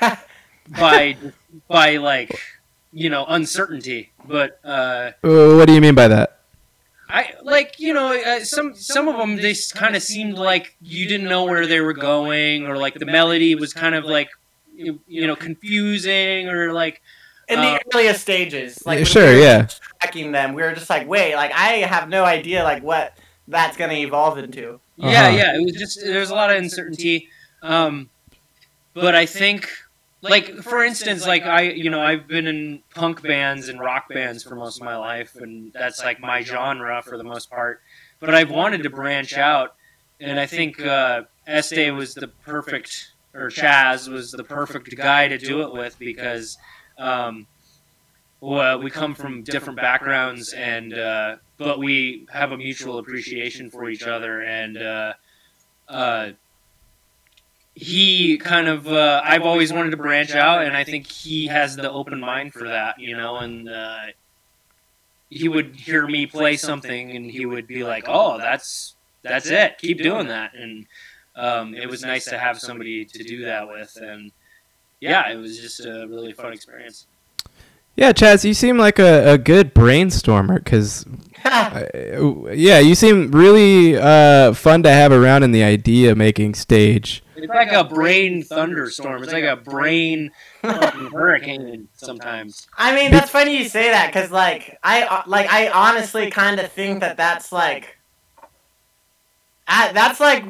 by 0.78 1.16
by 1.66 1.96
like 1.96 2.40
you 2.92 3.10
know 3.10 3.24
uncertainty, 3.28 4.12
but 4.26 4.60
uh, 4.64 5.10
Uh, 5.24 5.56
what 5.56 5.66
do 5.66 5.74
you 5.74 5.80
mean 5.80 5.94
by 5.94 6.08
that? 6.08 6.37
I 7.08 7.32
like 7.42 7.76
you 7.78 7.94
know 7.94 8.12
uh, 8.14 8.44
some 8.44 8.74
some 8.74 9.08
of 9.08 9.16
them 9.16 9.36
they 9.36 9.54
kind 9.74 9.96
of 9.96 10.02
seemed 10.02 10.36
like 10.36 10.76
you 10.80 11.08
didn't 11.08 11.28
know 11.28 11.44
where 11.44 11.66
they 11.66 11.80
were 11.80 11.94
going 11.94 12.66
or 12.66 12.76
like 12.76 12.94
the 12.94 13.06
melody 13.06 13.54
was 13.54 13.72
kind 13.72 13.94
of 13.94 14.04
like 14.04 14.28
you, 14.74 15.00
you 15.06 15.26
know 15.26 15.34
confusing 15.36 16.48
or 16.48 16.72
like 16.72 17.00
in 17.48 17.60
the 17.60 17.80
earliest 17.94 18.20
stages 18.20 18.84
like 18.84 19.06
sure, 19.06 19.26
we 19.30 19.36
were 19.36 19.40
yeah. 19.42 19.66
tracking 20.00 20.32
them 20.32 20.52
we 20.52 20.62
were 20.62 20.74
just 20.74 20.90
like 20.90 21.08
wait 21.08 21.34
like 21.34 21.50
I 21.52 21.76
have 21.78 22.08
no 22.10 22.24
idea 22.24 22.62
like 22.62 22.82
what 22.82 23.16
that's 23.46 23.76
gonna 23.78 23.94
evolve 23.94 24.36
into 24.36 24.78
yeah 24.96 25.28
Uh-huh. 25.28 25.36
yeah 25.36 25.56
it 25.56 25.64
was 25.64 25.72
just 25.72 26.00
there's 26.04 26.30
a 26.30 26.34
lot 26.34 26.50
of 26.50 26.58
uncertainty 26.58 27.28
um, 27.62 28.10
but 28.94 29.14
I 29.14 29.26
think 29.26 29.70
like 30.20 30.62
for 30.62 30.82
instance 30.82 31.26
like 31.26 31.44
I 31.44 31.62
you 31.62 31.90
know 31.90 32.00
I've 32.00 32.26
been 32.26 32.46
in 32.46 32.82
punk 32.94 33.22
bands 33.22 33.68
and 33.68 33.80
rock 33.80 34.08
bands 34.08 34.42
for 34.42 34.56
most 34.56 34.80
of 34.80 34.84
my 34.84 34.96
life 34.96 35.36
and 35.36 35.72
that's 35.72 36.02
like 36.02 36.20
my 36.20 36.42
genre 36.42 37.02
for 37.02 37.16
the 37.16 37.24
most 37.24 37.50
part 37.50 37.80
but 38.20 38.34
I've 38.34 38.50
wanted 38.50 38.82
to 38.82 38.90
branch 38.90 39.36
out 39.36 39.74
and 40.20 40.40
I 40.40 40.46
think 40.46 40.80
uh, 40.80 41.22
Este 41.46 41.92
was 41.94 42.14
the 42.14 42.28
perfect 42.28 43.12
or 43.34 43.48
Chaz 43.48 44.08
was 44.08 44.32
the 44.32 44.44
perfect 44.44 44.96
guy 44.96 45.28
to 45.28 45.38
do 45.38 45.62
it 45.62 45.72
with 45.72 45.98
because 45.98 46.58
um, 46.98 47.46
well, 48.40 48.80
we 48.80 48.90
come 48.90 49.14
from 49.14 49.42
different 49.42 49.76
backgrounds 49.76 50.52
and 50.52 50.94
uh, 50.94 51.36
but 51.56 51.78
we 51.78 52.26
have 52.32 52.52
a 52.52 52.56
mutual 52.56 52.98
appreciation 52.98 53.70
for 53.70 53.88
each 53.88 54.04
other 54.04 54.42
and 54.42 54.76
uh, 54.76 55.12
uh, 55.88 56.30
he 57.78 58.38
kind 58.38 58.66
of 58.66 58.88
uh, 58.88 59.22
I've 59.24 59.42
always 59.42 59.72
wanted 59.72 59.90
to 59.90 59.96
branch 59.96 60.34
out, 60.34 60.64
and 60.64 60.76
I 60.76 60.82
think 60.82 61.06
he 61.06 61.46
has 61.46 61.76
the 61.76 61.88
open 61.88 62.18
mind 62.18 62.52
for 62.52 62.66
that, 62.66 62.98
you 62.98 63.16
know. 63.16 63.36
And 63.36 63.68
uh, 63.68 64.06
he 65.30 65.48
would 65.48 65.76
hear 65.76 66.04
me 66.04 66.26
play 66.26 66.56
something, 66.56 67.12
and 67.12 67.30
he 67.30 67.46
would 67.46 67.68
be 67.68 67.84
like, 67.84 68.06
"Oh, 68.08 68.36
that's 68.36 68.96
that's 69.22 69.46
it. 69.46 69.78
Keep 69.78 70.02
doing 70.02 70.26
that." 70.26 70.54
And 70.54 70.86
um, 71.36 71.72
it 71.74 71.88
was 71.88 72.02
nice 72.02 72.24
to 72.24 72.38
have 72.38 72.58
somebody 72.58 73.04
to 73.04 73.22
do 73.22 73.44
that 73.44 73.68
with, 73.68 73.96
and 74.00 74.32
yeah, 74.98 75.30
it 75.30 75.36
was 75.36 75.60
just 75.60 75.78
a 75.84 76.04
really 76.08 76.32
fun 76.32 76.52
experience. 76.52 77.06
Yeah, 77.98 78.12
Chaz, 78.12 78.44
you 78.44 78.54
seem 78.54 78.78
like 78.78 79.00
a, 79.00 79.32
a 79.32 79.38
good 79.38 79.74
brainstormer 79.74 80.62
because, 80.62 81.04
yeah, 81.44 82.78
you 82.78 82.94
seem 82.94 83.32
really 83.32 83.96
uh, 83.96 84.52
fun 84.52 84.84
to 84.84 84.88
have 84.88 85.10
around 85.10 85.42
in 85.42 85.50
the 85.50 85.64
idea 85.64 86.14
making 86.14 86.54
stage. 86.54 87.24
It's 87.34 87.48
like 87.48 87.72
a 87.72 87.82
brain 87.82 88.44
thunderstorm. 88.44 89.24
It's 89.24 89.32
like 89.32 89.42
a 89.42 89.56
brain 89.56 90.30
hurricane 90.62 91.88
sometimes. 91.96 92.68
I 92.78 92.94
mean, 92.94 93.10
that's 93.10 93.32
funny 93.32 93.58
you 93.58 93.68
say 93.68 93.90
that 93.90 94.12
because, 94.12 94.30
like, 94.30 94.78
I 94.84 95.24
like 95.26 95.50
I 95.50 95.68
honestly 95.70 96.30
kind 96.30 96.60
of 96.60 96.70
think 96.70 97.00
that 97.00 97.16
that's 97.16 97.50
like, 97.50 97.98
I, 99.66 99.90
that's 99.90 100.20
like, 100.20 100.44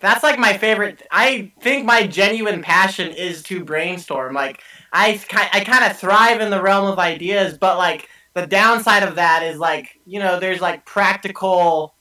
that's 0.00 0.22
like 0.22 0.38
my 0.38 0.58
favorite. 0.58 1.02
I 1.10 1.52
think 1.62 1.86
my 1.86 2.06
genuine 2.06 2.60
passion 2.60 3.10
is 3.10 3.42
to 3.44 3.64
brainstorm. 3.64 4.34
Like, 4.34 4.60
I 4.96 5.18
ki- 5.18 5.48
I 5.52 5.60
kind 5.64 5.84
of 5.90 5.98
thrive 5.98 6.40
in 6.40 6.50
the 6.50 6.60
realm 6.62 6.86
of 6.86 6.98
ideas, 6.98 7.58
but 7.58 7.76
like 7.76 8.08
the 8.34 8.46
downside 8.46 9.02
of 9.02 9.14
that 9.16 9.42
is 9.42 9.58
like 9.58 9.98
you 10.06 10.18
know 10.20 10.40
there's 10.40 10.60
like 10.60 10.84
practical, 10.86 11.94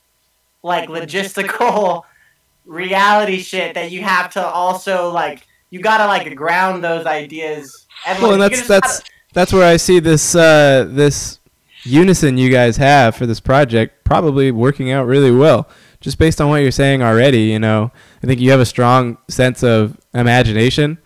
like 0.63 0.87
logistical, 0.89 2.03
reality 2.65 3.39
shit 3.39 3.73
that 3.75 3.91
you 3.91 4.01
have 4.01 4.31
to 4.33 4.45
also 4.45 5.11
like 5.11 5.45
you 5.69 5.81
gotta 5.81 6.05
like 6.05 6.33
ground 6.35 6.83
those 6.83 7.05
ideas. 7.05 7.85
And, 8.07 8.21
Well, 8.21 8.31
and 8.33 8.41
like, 8.41 8.51
you 8.51 8.57
that's 8.57 8.67
just 8.67 8.81
that's 8.81 8.99
gotta- 8.99 9.11
that's 9.33 9.53
where 9.53 9.67
I 9.69 9.77
see 9.77 9.99
this 9.99 10.35
uh, 10.35 10.87
this 10.89 11.39
unison 11.83 12.37
you 12.37 12.49
guys 12.49 12.77
have 12.77 13.15
for 13.15 13.25
this 13.25 13.39
project 13.39 14.03
probably 14.05 14.51
working 14.51 14.91
out 14.91 15.05
really 15.05 15.31
well. 15.31 15.67
Just 15.99 16.17
based 16.17 16.39
on 16.39 16.49
what 16.49 16.57
you're 16.57 16.71
saying 16.71 17.01
already, 17.01 17.43
you 17.43 17.59
know, 17.59 17.91
I 18.23 18.27
think 18.27 18.39
you 18.39 18.51
have 18.51 18.59
a 18.59 18.65
strong 18.65 19.17
sense 19.27 19.63
of 19.63 19.97
imagination, 20.13 20.97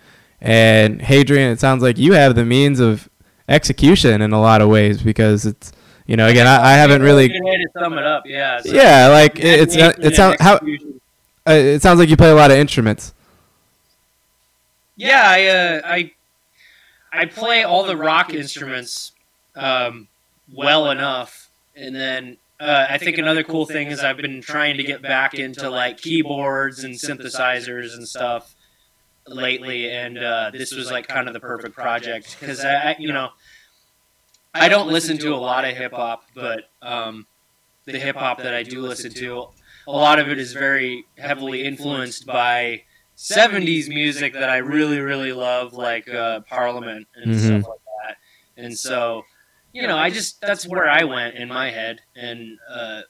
and 0.41 1.02
Hadrian, 1.02 1.52
it 1.52 1.60
sounds 1.60 1.84
like 1.84 1.98
you 1.98 2.14
have 2.14 2.36
the 2.36 2.45
means 2.45 2.80
of 2.80 3.10
execution 3.48 4.22
in 4.22 4.32
a 4.32 4.40
lot 4.40 4.61
of 4.61 4.70
ways 4.70 5.02
because 5.02 5.45
it's, 5.45 5.72
you 6.06 6.16
know, 6.16 6.28
again, 6.28 6.48
I, 6.48 6.72
I 6.72 6.74
haven't 6.74 7.02
really, 7.02 7.28
to 7.28 7.68
sum 7.78 7.98
it 7.98 8.06
up. 8.06 8.26
Yeah. 8.26 8.61
like 8.64 8.74
yeah, 8.74 9.07
like 9.07 9.40
it, 9.40 9.60
it's 9.60 9.76
it 9.76 10.16
sounds 10.16 10.38
how 10.40 10.56
uh, 10.56 11.53
it 11.53 11.82
sounds 11.82 11.99
like 11.99 12.10
you 12.10 12.18
play 12.18 12.32
a 12.32 12.36
lot 12.36 12.52
of 12.52 12.57
instruments. 12.57 13.14
Yeah, 14.95 15.24
I 15.26 15.45
uh, 15.48 15.82
I 15.86 16.11
I 17.11 17.26
play 17.26 17.64
all 17.64 17.84
the 17.84 17.95
rock 17.95 18.34
instruments 18.34 19.11
um, 19.56 20.07
well 20.52 20.90
enough, 20.90 21.49
and 21.76 21.95
then 21.95 22.38
uh, 22.60 22.88
I 22.90 22.98
think 22.98 23.18
another 23.18 23.44
cool 23.44 23.66
thing 23.66 23.88
is 23.88 23.99
I've 23.99 24.18
been 24.18 24.41
trying 24.41 24.78
to 24.78 24.84
get 24.84 25.02
back 25.02 25.36
into 25.36 25.70
like 25.70 25.98
keyboards 25.98 26.84
and 26.84 26.95
synthesizers 26.95 27.94
and 27.94 28.07
stuff 28.07 28.56
lately, 29.30 29.89
and 29.91 30.18
uh, 30.18 30.51
this 30.53 30.73
was 30.76 30.91
like 30.91 31.07
kind 31.07 31.27
of 31.27 31.34
the 31.34 31.39
perfect 31.39 31.76
project 31.76 32.38
because 32.39 32.60
I, 32.60 32.91
I, 32.91 32.95
you 32.99 33.11
know, 33.14 33.30
I 34.53 34.68
don't 34.69 34.88
listen 34.88 35.18
to 35.19 35.34
a 35.34 35.38
lot 35.38 35.65
of 35.65 35.76
hip 35.76 35.93
hop, 35.93 36.23
but 36.34 36.64
um, 36.81 37.27
the 37.85 37.99
hip 37.99 38.15
hop 38.15 38.39
that 38.39 38.53
I 38.53 38.64
do 38.64 38.81
listen 38.81 39.14
to, 39.15 39.45
a 39.88 39.91
lot 39.91 40.19
of 40.19 40.30
it 40.30 40.39
is 40.39 40.53
very 40.53 41.06
heavily 41.18 41.64
influenced 41.64 42.26
by 42.26 42.84
70s 43.15 43.89
music 43.89 44.34
that 44.34 44.49
I 44.49 44.57
really, 44.57 44.99
really 44.99 45.34
love, 45.34 45.73
like 45.73 46.07
uh, 46.10 46.41
Parliament 46.41 47.07
and 47.15 47.31
Mhm. 47.31 47.45
stuff 47.45 47.68
like 47.68 47.80
that. 48.07 48.18
And 48.57 48.77
so, 48.77 49.23
you 49.73 49.88
know, 49.88 49.97
I 49.97 50.10
just, 50.10 50.41
that's 50.41 50.68
where 50.68 50.89
I 50.89 51.03
went 51.03 51.35
in 51.35 51.47
my 51.47 51.69
head. 51.69 52.01
And 52.15 52.57
uh, 52.69 53.01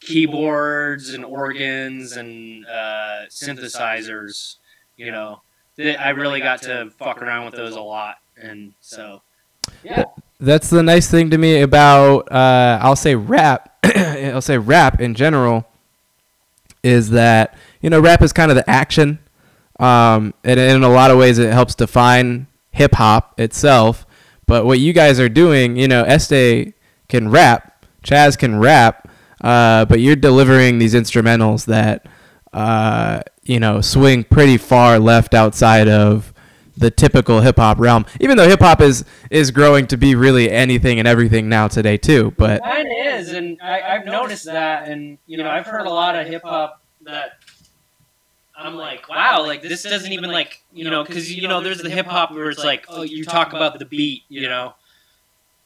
keyboards 0.00 1.10
and 1.10 1.24
organs 1.24 2.16
and 2.16 2.64
uh, 2.66 3.26
synthesizers, 3.28 4.56
you 4.96 5.10
know, 5.12 5.42
I 5.78 6.10
really 6.10 6.40
got 6.40 6.62
to 6.62 6.90
fuck 6.98 7.22
around 7.22 7.46
with 7.46 7.54
those 7.54 7.76
a 7.76 7.80
lot. 7.80 8.16
And 8.36 8.74
so, 8.80 9.22
yeah. 9.82 10.04
That's 10.40 10.70
the 10.70 10.82
nice 10.82 11.10
thing 11.10 11.30
to 11.30 11.38
me 11.38 11.62
about 11.62 12.30
uh, 12.30 12.78
I'll 12.80 12.96
say 12.96 13.14
rap. 13.14 13.74
I'll 13.96 14.40
say 14.40 14.58
rap 14.58 15.00
in 15.00 15.14
general 15.14 15.66
is 16.84 17.10
that 17.10 17.56
you 17.80 17.90
know 17.90 17.98
rap 17.98 18.22
is 18.22 18.32
kind 18.32 18.50
of 18.50 18.56
the 18.56 18.68
action, 18.70 19.18
um, 19.80 20.34
and 20.44 20.60
in 20.60 20.84
a 20.84 20.88
lot 20.88 21.10
of 21.10 21.18
ways 21.18 21.38
it 21.38 21.52
helps 21.52 21.74
define 21.74 22.46
hip 22.70 22.94
hop 22.94 23.38
itself. 23.38 24.06
But 24.46 24.64
what 24.64 24.78
you 24.78 24.92
guys 24.92 25.20
are 25.20 25.28
doing, 25.28 25.76
you 25.76 25.88
know, 25.88 26.04
Este 26.04 26.72
can 27.08 27.28
rap, 27.30 27.84
Chaz 28.02 28.38
can 28.38 28.58
rap, 28.58 29.08
uh, 29.42 29.84
but 29.84 30.00
you're 30.00 30.16
delivering 30.16 30.78
these 30.78 30.94
instrumentals 30.94 31.66
that 31.66 32.06
uh, 32.52 33.22
you 33.48 33.58
know 33.58 33.80
swing 33.80 34.22
pretty 34.24 34.58
far 34.58 34.98
left 34.98 35.34
outside 35.34 35.88
of 35.88 36.32
the 36.76 36.90
typical 36.90 37.40
hip 37.40 37.56
hop 37.56 37.78
realm. 37.80 38.06
Even 38.20 38.36
though 38.36 38.48
hip 38.48 38.60
hop 38.60 38.80
is 38.80 39.04
is 39.30 39.50
growing 39.50 39.86
to 39.88 39.96
be 39.96 40.14
really 40.14 40.50
anything 40.50 40.98
and 41.00 41.08
everything 41.08 41.48
now 41.48 41.66
today 41.66 41.96
too. 41.96 42.32
But 42.36 42.62
Mine 42.62 42.86
is, 42.86 43.32
and 43.32 43.58
I, 43.60 43.80
I've 43.80 44.04
noticed 44.04 44.44
that, 44.44 44.86
and 44.88 45.18
you 45.26 45.38
know, 45.38 45.48
I've 45.48 45.66
heard 45.66 45.86
a 45.86 45.90
lot 45.90 46.14
of 46.14 46.26
hip 46.28 46.42
hop 46.44 46.80
that 47.02 47.32
I'm 48.56 48.74
like, 48.76 49.08
wow, 49.08 49.44
like 49.44 49.62
this 49.62 49.82
doesn't 49.82 50.12
even 50.12 50.30
like, 50.30 50.62
you 50.72 50.90
know, 50.90 51.02
because 51.04 51.32
you 51.34 51.48
know, 51.48 51.60
there's 51.60 51.80
the 51.82 51.90
hip 51.90 52.06
hop 52.06 52.32
where 52.32 52.50
it's 52.50 52.62
like, 52.62 52.86
oh, 52.88 53.02
you 53.02 53.24
talk 53.24 53.52
about 53.52 53.78
the 53.78 53.84
beat, 53.86 54.22
you 54.28 54.48
know, 54.48 54.74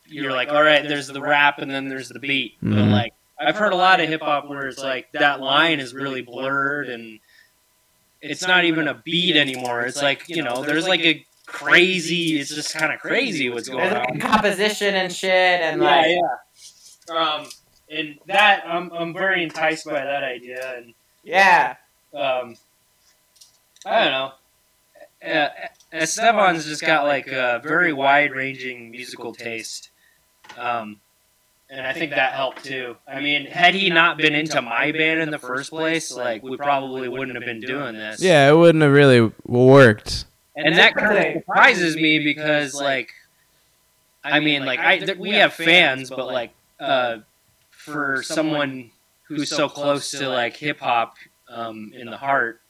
you're 0.07 0.33
like, 0.33 0.49
all 0.51 0.63
right, 0.63 0.87
there's 0.87 1.09
the 1.09 1.21
rap, 1.21 1.59
and 1.59 1.71
then 1.71 1.89
there's 1.89 2.09
the 2.11 2.19
beat, 2.21 2.57
but 2.63 2.71
Mhm. 2.71 2.91
like, 2.93 3.13
I've 3.41 3.57
heard 3.57 3.73
a 3.73 3.77
lot 3.77 4.01
of 4.01 4.09
hip 4.09 4.21
hop 4.23 4.49
where 4.49 4.67
it's 4.69 4.79
like 4.83 5.11
that 5.13 5.41
line 5.41 5.81
is 5.81 5.95
really 5.95 6.23
blurred, 6.23 6.89
and 6.89 7.19
it's 8.23 8.47
not 8.47 8.65
even 8.65 8.89
a 8.89 8.95
beat 8.95 9.37
anymore. 9.37 9.83
It's 9.83 10.01
like, 10.01 10.29
you 10.29 10.43
know, 10.43 10.63
there's 10.63 10.87
like 10.87 11.01
a 11.01 11.27
crazy, 11.47 12.39
it's 12.39 12.55
just 12.55 12.75
kind 12.75 12.93
of 12.93 13.01
crazy 13.01 13.51
what's 13.51 13.69
going 13.69 13.91
There's 13.91 14.07
on. 14.07 14.15
like 14.15 14.21
composition 14.21 14.95
and 14.95 15.13
shit, 15.13 15.61
and 15.61 15.83
Yeah, 15.83 15.91
like 15.91 16.07
yeah. 17.09 17.17
Um, 17.17 17.47
and 17.91 18.19
that 18.27 18.65
I'm 18.67 18.91
I'm 18.93 19.13
very 19.13 19.43
enticed 19.43 19.85
by 19.85 20.05
that 20.05 20.23
idea, 20.23 20.79
and 20.79 20.95
yeah. 21.25 21.77
um, 22.15 22.57
I 23.85 24.05
don't 24.05 24.13
know. 24.13 24.33
Uh, 25.25 25.49
Esteban's 25.93 26.65
just 26.65 26.83
got 26.83 27.05
like 27.05 27.27
a 27.29 27.61
very 27.63 27.93
wide-ranging 27.93 28.91
musical 28.91 29.33
taste, 29.35 29.91
um, 30.57 31.01
and 31.73 31.87
I 31.87 31.93
think 31.95 32.11
that 32.11 32.35
helped 32.35 32.65
too. 32.65 32.97
I 33.09 33.21
mean, 33.21 33.47
had 33.47 33.75
he 33.75 33.89
not 33.89 34.19
been 34.19 34.35
into 34.35 34.61
my 34.61 34.93
band 34.93 35.21
in 35.21 35.31
the 35.31 35.39
first 35.39 35.71
place, 35.71 36.13
like 36.13 36.43
we 36.43 36.57
probably 36.57 37.09
wouldn't 37.09 37.37
have 37.37 37.45
been 37.47 37.61
doing 37.61 37.97
this. 37.97 38.21
yeah, 38.23 38.49
it 38.51 38.55
wouldn't 38.55 38.83
have 38.83 38.93
really 38.93 39.33
worked. 39.47 40.27
and 40.55 40.77
that 40.77 40.95
kind 40.95 41.19
of 41.19 41.43
surprises 41.43 41.97
me 41.97 42.19
because 42.19 42.75
like 42.75 43.11
i 44.23 44.39
mean 44.39 44.65
like 44.65 44.79
i 44.79 44.99
th- 44.99 45.17
we 45.19 45.31
have 45.31 45.53
fans 45.53 46.11
but 46.11 46.27
like 46.27 46.53
uh 46.79 47.17
for 47.71 48.23
someone 48.23 48.91
who's 49.27 49.49
so 49.49 49.69
close 49.69 50.11
to 50.13 50.29
like 50.29 50.55
hip 50.57 50.79
hop 50.79 51.15
um 51.49 51.91
in 51.95 52.09
the 52.09 52.17
heart 52.17 52.61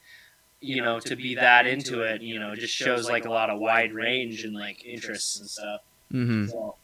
you 0.61 0.81
know 0.81 0.99
to 0.99 1.15
be 1.15 1.35
that 1.35 1.67
into 1.67 2.01
it 2.01 2.21
you 2.21 2.39
know 2.39 2.55
just 2.55 2.73
shows 2.73 3.09
like 3.09 3.25
a 3.25 3.29
lot 3.29 3.49
of 3.49 3.59
wide 3.59 3.93
range 3.93 4.45
and 4.45 4.55
like 4.55 4.83
interests 4.85 5.39
and 5.39 5.49
stuff 5.49 5.81
hmm 6.09 6.47
so 6.47 6.75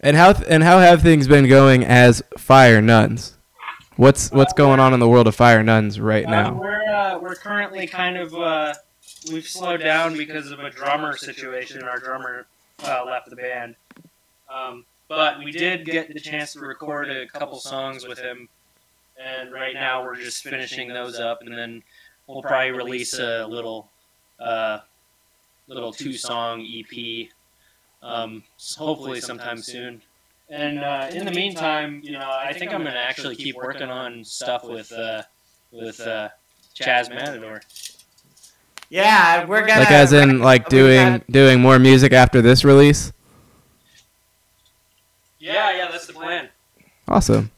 And 0.00 0.16
how 0.16 0.32
th- 0.32 0.46
and 0.48 0.62
how 0.62 0.78
have 0.78 1.02
things 1.02 1.28
been 1.28 1.48
going 1.48 1.84
as 1.84 2.22
Fire 2.38 2.80
Nuns? 2.80 3.36
What's 3.96 4.30
what's 4.30 4.52
going 4.54 4.80
on 4.80 4.94
in 4.94 5.00
the 5.00 5.08
world 5.08 5.26
of 5.26 5.34
Fire 5.34 5.62
Nuns 5.62 6.00
right 6.00 6.24
Uh, 6.24 6.30
now? 6.30 6.52
we're 6.54 6.84
uh, 6.94 7.18
we're 7.18 7.34
currently 7.34 7.86
kind 7.86 8.16
of 8.16 8.34
uh, 8.34 8.72
we've 9.30 9.46
slowed 9.46 9.80
down 9.80 10.16
because 10.16 10.50
of 10.50 10.60
a 10.60 10.70
drummer 10.70 11.16
situation. 11.16 11.82
Our 11.82 11.98
drummer 11.98 12.46
uh, 12.84 13.04
left 13.04 13.28
the 13.28 13.36
band, 13.36 13.76
um, 14.52 14.86
but 15.08 15.38
we 15.44 15.52
did 15.52 15.84
get 15.84 16.12
the 16.14 16.20
chance 16.20 16.54
to 16.54 16.60
record 16.60 17.10
a 17.10 17.26
couple 17.26 17.58
songs 17.60 18.06
with 18.06 18.18
him, 18.18 18.48
and 19.22 19.52
right 19.52 19.74
now 19.74 20.02
we're 20.02 20.16
just 20.16 20.42
finishing 20.42 20.88
those 20.88 21.20
up, 21.20 21.42
and 21.42 21.52
then 21.56 21.82
we'll 22.26 22.40
probably 22.40 22.70
release 22.70 23.18
a 23.18 23.46
little 23.46 23.90
uh, 24.38 24.78
little 25.66 25.92
two 25.92 26.14
song 26.14 26.62
EP, 26.66 27.28
um, 28.02 28.42
hopefully 28.76 29.20
sometime 29.20 29.58
soon. 29.58 30.02
And 30.48 30.80
uh, 30.80 31.08
in 31.12 31.24
the 31.24 31.30
meantime, 31.30 32.00
you 32.02 32.12
know, 32.12 32.28
I 32.28 32.52
think 32.52 32.72
I'm 32.72 32.82
gonna 32.82 32.96
actually 32.96 33.36
keep 33.36 33.56
working 33.56 33.88
on 33.88 34.24
stuff 34.24 34.64
with 34.64 34.90
uh, 34.92 35.22
with 35.70 36.00
uh, 36.00 36.30
Chaz 36.74 37.08
Matador. 37.08 37.62
Yeah, 38.88 39.44
we're 39.46 39.64
gonna 39.64 39.80
Like 39.80 39.92
as 39.92 40.12
in 40.12 40.40
like 40.40 40.62
we've 40.64 40.80
doing 40.80 41.22
doing 41.30 41.60
more 41.60 41.78
music 41.78 42.12
after 42.12 42.42
this 42.42 42.64
release? 42.64 43.12
Yeah, 45.38 45.76
yeah, 45.76 45.88
that's 45.90 46.06
the 46.06 46.12
plan. 46.12 46.48
Awesome. 47.06 47.50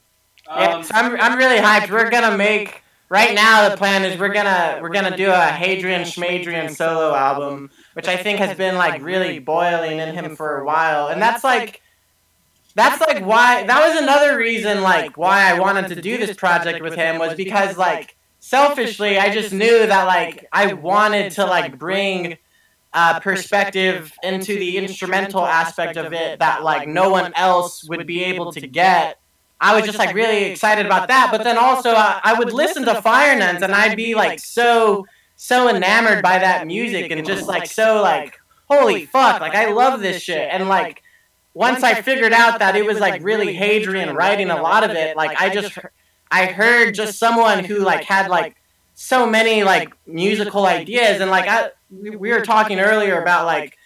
Yeah, 0.47 0.75
Um, 0.75 0.83
so 0.83 0.95
I'm, 0.95 1.19
I'm 1.19 1.39
really 1.39 1.57
hyped. 1.59 1.91
We're 1.91 2.11
gonna 2.11 2.37
make 2.37 2.83
right 3.09 3.35
now 3.35 3.69
the 3.69 3.77
plan 3.77 4.05
is 4.05 4.19
we're 4.21 4.33
gonna 4.33 4.79
we're 4.83 4.91
gonna 4.91 5.17
do 5.17 5.31
a 5.31 5.47
Hadrian 5.47 6.03
Schmadrian 6.03 6.71
solo 6.71 7.15
album, 7.15 7.71
which 7.95 8.09
I 8.09 8.17
think 8.17 8.39
has 8.39 8.57
been 8.57 8.77
like 8.77 9.03
really 9.03 9.39
boiling 9.39 9.99
in 9.99 10.15
him 10.15 10.37
for 10.37 10.59
a 10.59 10.65
while, 10.65 11.09
and 11.09 11.21
that's 11.21 11.45
like 11.45 11.83
that's 12.75 13.01
like 13.01 13.25
why 13.25 13.65
that 13.65 13.89
was 13.89 14.01
another 14.01 14.37
reason 14.39 14.83
like 14.83 15.17
why 15.17 15.51
I 15.51 15.59
wanted 15.59 15.89
to 15.89 16.01
do 16.01 16.17
this 16.19 16.37
project 16.37 16.83
with 16.83 16.95
him 16.95 17.19
was 17.19 17.35
because 17.35 17.77
like 17.77 18.17
selfishly 18.41 19.19
I 19.19 19.33
just 19.33 19.53
knew 19.53 19.87
that 19.87 20.05
like 20.07 20.47
I 20.53 20.73
wanted 20.73 21.33
to 21.33 21.45
like 21.45 21.79
bring 21.79 22.39
uh, 22.95 23.21
perspective 23.21 24.13
into 24.23 24.59
the 24.59 24.77
instrumental 24.77 25.45
aspect 25.45 25.97
of 25.97 26.13
it 26.13 26.39
that 26.41 26.63
like 26.63 26.89
no 26.89 27.11
one 27.11 27.33
else 27.35 27.85
would 27.89 28.07
be 28.07 28.25
able 28.25 28.53
to 28.53 28.67
get. 28.67 29.19
I 29.61 29.77
was 29.77 29.87
just 29.87 29.99
like 29.99 30.15
really 30.15 30.45
excited 30.45 30.87
about 30.87 31.09
that, 31.09 31.29
but 31.31 31.45
then 31.45 31.57
also 31.57 31.91
I, 31.91 32.21
I 32.23 32.39
would 32.39 32.53
listen 32.53 32.85
to 32.87 33.01
Fire 33.01 33.39
Nuns 33.39 33.63
and 33.63 33.73
I'd 33.73 33.97
be 33.97 34.15
like 34.15 34.41
so 34.41 35.07
so 35.43 35.69
enamored 35.69 36.23
by 36.23 36.39
that 36.39 36.69
music 36.69 37.11
and 37.11 37.27
just 37.27 37.49
like 37.49 37.67
so 37.67 38.01
like 38.01 38.41
holy 38.71 39.07
fuck 39.07 39.41
like 39.41 39.57
I 39.57 39.73
love 39.73 40.01
this 40.01 40.23
shit 40.23 40.49
and 40.53 40.69
like 40.69 41.03
once 41.53 41.83
I 41.83 42.01
figured 42.01 42.33
out 42.33 42.61
that 42.61 42.77
it 42.77 42.87
was 42.87 43.01
like 43.01 43.25
really 43.25 43.53
Hadrian 43.53 44.15
writing 44.15 44.51
a 44.51 44.63
lot 44.63 44.85
of 44.85 44.93
it 44.93 45.17
like 45.17 45.37
I 45.41 45.53
just 45.53 45.77
I 46.31 46.47
heard 46.47 46.95
just 46.95 47.19
someone 47.19 47.65
who 47.65 47.81
like 47.81 48.05
had 48.05 48.31
like 48.31 48.55
so 48.95 49.27
many 49.27 49.65
like 49.65 49.93
musical 50.07 50.65
ideas 50.65 51.21
and 51.21 51.29
like 51.29 51.49
I 51.49 51.71
we 51.91 52.11
we 52.11 52.31
were 52.31 52.43
talking 52.43 52.79
earlier 52.79 53.21
about 53.21 53.45
like 53.45 53.77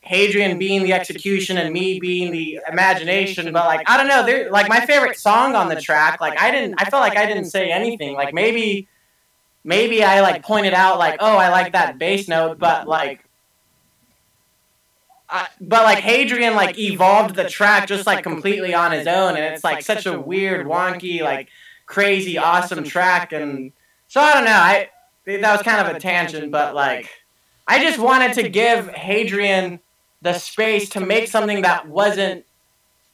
Hadrian 0.00 0.58
being 0.58 0.82
the 0.82 0.92
execution 0.92 1.56
and 1.56 1.72
me 1.72 1.98
being 2.00 2.32
the 2.32 2.60
imagination, 2.70 3.50
but 3.50 3.64
like 3.64 3.88
I 3.88 3.96
don't 3.96 4.08
know, 4.08 4.26
there 4.26 4.50
like 4.50 4.68
my 4.68 4.84
favorite 4.84 5.18
song 5.18 5.54
on 5.54 5.70
the 5.70 5.80
track, 5.80 6.20
like 6.20 6.38
I 6.38 6.50
didn't 6.50 6.74
I 6.76 6.84
felt 6.90 7.00
like 7.00 7.16
I 7.16 7.24
didn't 7.24 7.46
say 7.46 7.70
anything. 7.70 8.12
Like 8.14 8.34
maybe 8.34 8.88
maybe 9.64 10.02
I 10.02 10.20
like 10.20 10.42
pointed 10.42 10.74
out 10.74 10.98
like, 10.98 11.16
oh 11.20 11.36
I 11.36 11.48
like 11.50 11.72
that 11.72 11.98
bass 11.98 12.28
note, 12.28 12.58
but 12.58 12.88
like 12.88 13.24
I, 15.28 15.46
but 15.60 15.84
like 15.84 15.98
Hadrian 15.98 16.54
like 16.54 16.78
evolved 16.78 17.34
the 17.34 17.48
track 17.48 17.86
just 17.86 18.06
like 18.06 18.22
completely 18.22 18.72
on 18.72 18.92
his 18.92 19.06
own 19.06 19.36
and 19.36 19.44
it's 19.44 19.62
like 19.62 19.82
such 19.82 20.06
a 20.06 20.18
weird, 20.18 20.66
wonky, 20.66 21.20
like 21.20 21.48
crazy, 21.86 22.38
awesome 22.38 22.84
track 22.84 23.32
and 23.32 23.72
so 24.06 24.20
I 24.20 24.32
don't 24.34 24.44
know, 24.44 24.50
I 24.52 24.88
that 25.26 25.52
was 25.52 25.62
kind 25.62 25.86
of 25.86 25.94
a 25.94 26.00
tangent, 26.00 26.50
but 26.50 26.74
like 26.74 27.10
I 27.66 27.82
just 27.82 27.98
wanted 27.98 28.32
to 28.34 28.48
give 28.48 28.88
Hadrian 28.88 29.80
the 30.22 30.32
space 30.32 30.88
to 30.90 31.00
make 31.00 31.28
something 31.28 31.62
that 31.62 31.86
wasn't 31.86 32.44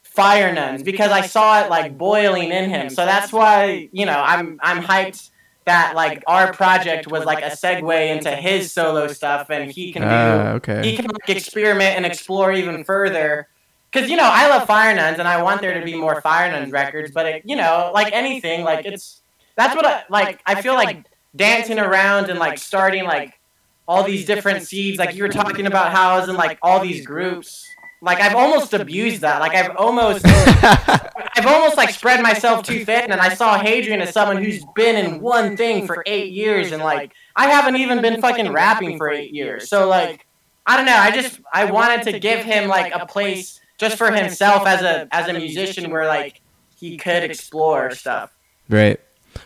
fire 0.03 0.53
nuns 0.53 0.81
because 0.81 1.11
I 1.11 1.27
saw 1.27 1.63
it 1.63 1.69
like 1.69 1.97
boiling 1.97 2.51
in 2.51 2.69
him. 2.69 2.89
So 2.89 3.05
that's 3.05 3.33
why, 3.33 3.89
you 3.91 4.05
know, 4.05 4.17
I'm 4.17 4.59
I'm 4.63 4.81
hyped 4.81 5.29
that 5.65 5.95
like 5.95 6.23
our 6.27 6.53
project 6.53 7.07
was 7.07 7.25
like 7.25 7.43
a 7.43 7.49
segue 7.49 8.09
into 8.15 8.31
his 8.31 8.71
solo 8.71 9.07
stuff 9.07 9.49
and 9.49 9.71
he 9.71 9.91
can 9.91 10.03
do 10.03 10.07
Ah, 10.07 10.51
okay. 10.53 10.81
he 10.89 10.95
can 10.95 11.05
like, 11.07 11.29
experiment 11.29 11.95
and 11.97 12.05
explore 12.05 12.53
even 12.53 12.83
further. 12.83 13.47
Cause 13.91 14.09
you 14.09 14.17
know 14.17 14.29
I 14.29 14.49
love 14.49 14.67
Fire 14.67 14.93
Nuns 14.95 15.19
and 15.19 15.27
I 15.27 15.41
want 15.41 15.61
there 15.61 15.77
to 15.79 15.85
be 15.85 15.95
more 15.95 16.21
Fire 16.21 16.51
Nuns 16.51 16.71
records, 16.71 17.11
but 17.11 17.25
it, 17.25 17.41
you 17.45 17.55
know 17.55 17.91
like 17.93 18.13
anything 18.13 18.63
like 18.63 18.85
it's 18.85 19.21
that's 19.55 19.75
what 19.75 19.85
I 19.85 20.03
like. 20.09 20.41
I 20.45 20.61
feel 20.61 20.73
like 20.73 21.05
dancing 21.35 21.79
around 21.79 22.29
and 22.29 22.37
like 22.37 22.57
starting 22.57 23.05
like 23.05 23.39
all 23.87 24.03
these 24.03 24.25
different 24.25 24.63
seeds. 24.63 24.99
Like 24.99 25.15
you 25.15 25.23
were 25.23 25.29
talking 25.29 25.65
about 25.65 25.91
how 25.91 26.11
I 26.15 26.19
was 26.19 26.29
in 26.29 26.35
like 26.35 26.59
all 26.61 26.79
these 26.79 27.05
groups. 27.05 27.65
Like 28.01 28.19
I've 28.19 28.35
almost 28.35 28.73
abused 28.73 29.21
that. 29.21 29.39
Like 29.39 29.55
I've 29.55 29.75
almost 29.77 30.25
I've 30.27 31.45
almost 31.47 31.77
like 31.77 31.89
spread 31.89 32.21
myself 32.21 32.65
too 32.65 32.85
thin. 32.85 33.11
And 33.11 33.21
I 33.21 33.33
saw 33.33 33.57
Hadrian 33.57 34.01
as 34.01 34.11
someone 34.11 34.43
who's 34.43 34.63
been 34.75 34.95
in 34.95 35.21
one 35.21 35.57
thing 35.57 35.87
for 35.87 36.03
eight 36.05 36.31
years, 36.31 36.71
and 36.71 36.83
like 36.83 37.13
I 37.35 37.49
haven't 37.49 37.77
even 37.77 38.01
been 38.01 38.21
fucking 38.21 38.51
rapping 38.51 38.97
for 38.97 39.09
eight 39.09 39.33
years. 39.33 39.69
So 39.69 39.87
like 39.87 40.25
I 40.65 40.77
don't 40.77 40.85
know. 40.85 40.95
I 40.95 41.11
just 41.11 41.39
I 41.53 41.65
wanted 41.65 42.03
to 42.11 42.19
give 42.19 42.43
him 42.43 42.67
like 42.67 42.93
a 42.93 43.05
place 43.05 43.59
just 43.77 43.97
for 43.97 44.11
himself 44.11 44.65
as 44.65 44.81
a 44.81 45.07
as 45.11 45.27
a 45.27 45.33
musician 45.33 45.91
where 45.91 46.07
like 46.07 46.41
he 46.77 46.97
could 46.97 47.23
explore 47.23 47.91
stuff. 47.91 48.35
Right. 48.69 48.99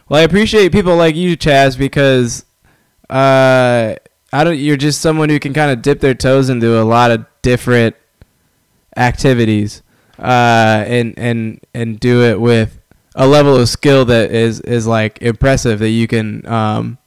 Well, 0.07 0.19
I 0.19 0.23
appreciate 0.23 0.71
people 0.71 0.95
like 0.95 1.15
you, 1.15 1.35
Chaz, 1.35 1.77
because 1.77 2.45
uh, 3.09 3.95
I 4.31 4.43
don't. 4.43 4.57
You're 4.57 4.77
just 4.77 5.01
someone 5.01 5.29
who 5.29 5.39
can 5.39 5.53
kind 5.53 5.71
of 5.71 5.81
dip 5.81 5.99
their 5.99 6.13
toes 6.13 6.49
into 6.49 6.79
a 6.79 6.83
lot 6.83 7.11
of 7.11 7.25
different 7.41 7.95
activities, 8.99 9.81
uh, 10.19 10.83
and 10.87 11.17
and 11.17 11.59
and 11.73 11.99
do 11.99 12.23
it 12.23 12.39
with 12.39 12.79
a 13.15 13.27
level 13.27 13.55
of 13.55 13.67
skill 13.69 14.05
that 14.05 14.31
is 14.31 14.59
is 14.61 14.85
like 14.85 15.21
impressive. 15.21 15.79
That 15.79 15.89
you 15.89 16.07
can, 16.07 16.45
um, 16.45 16.97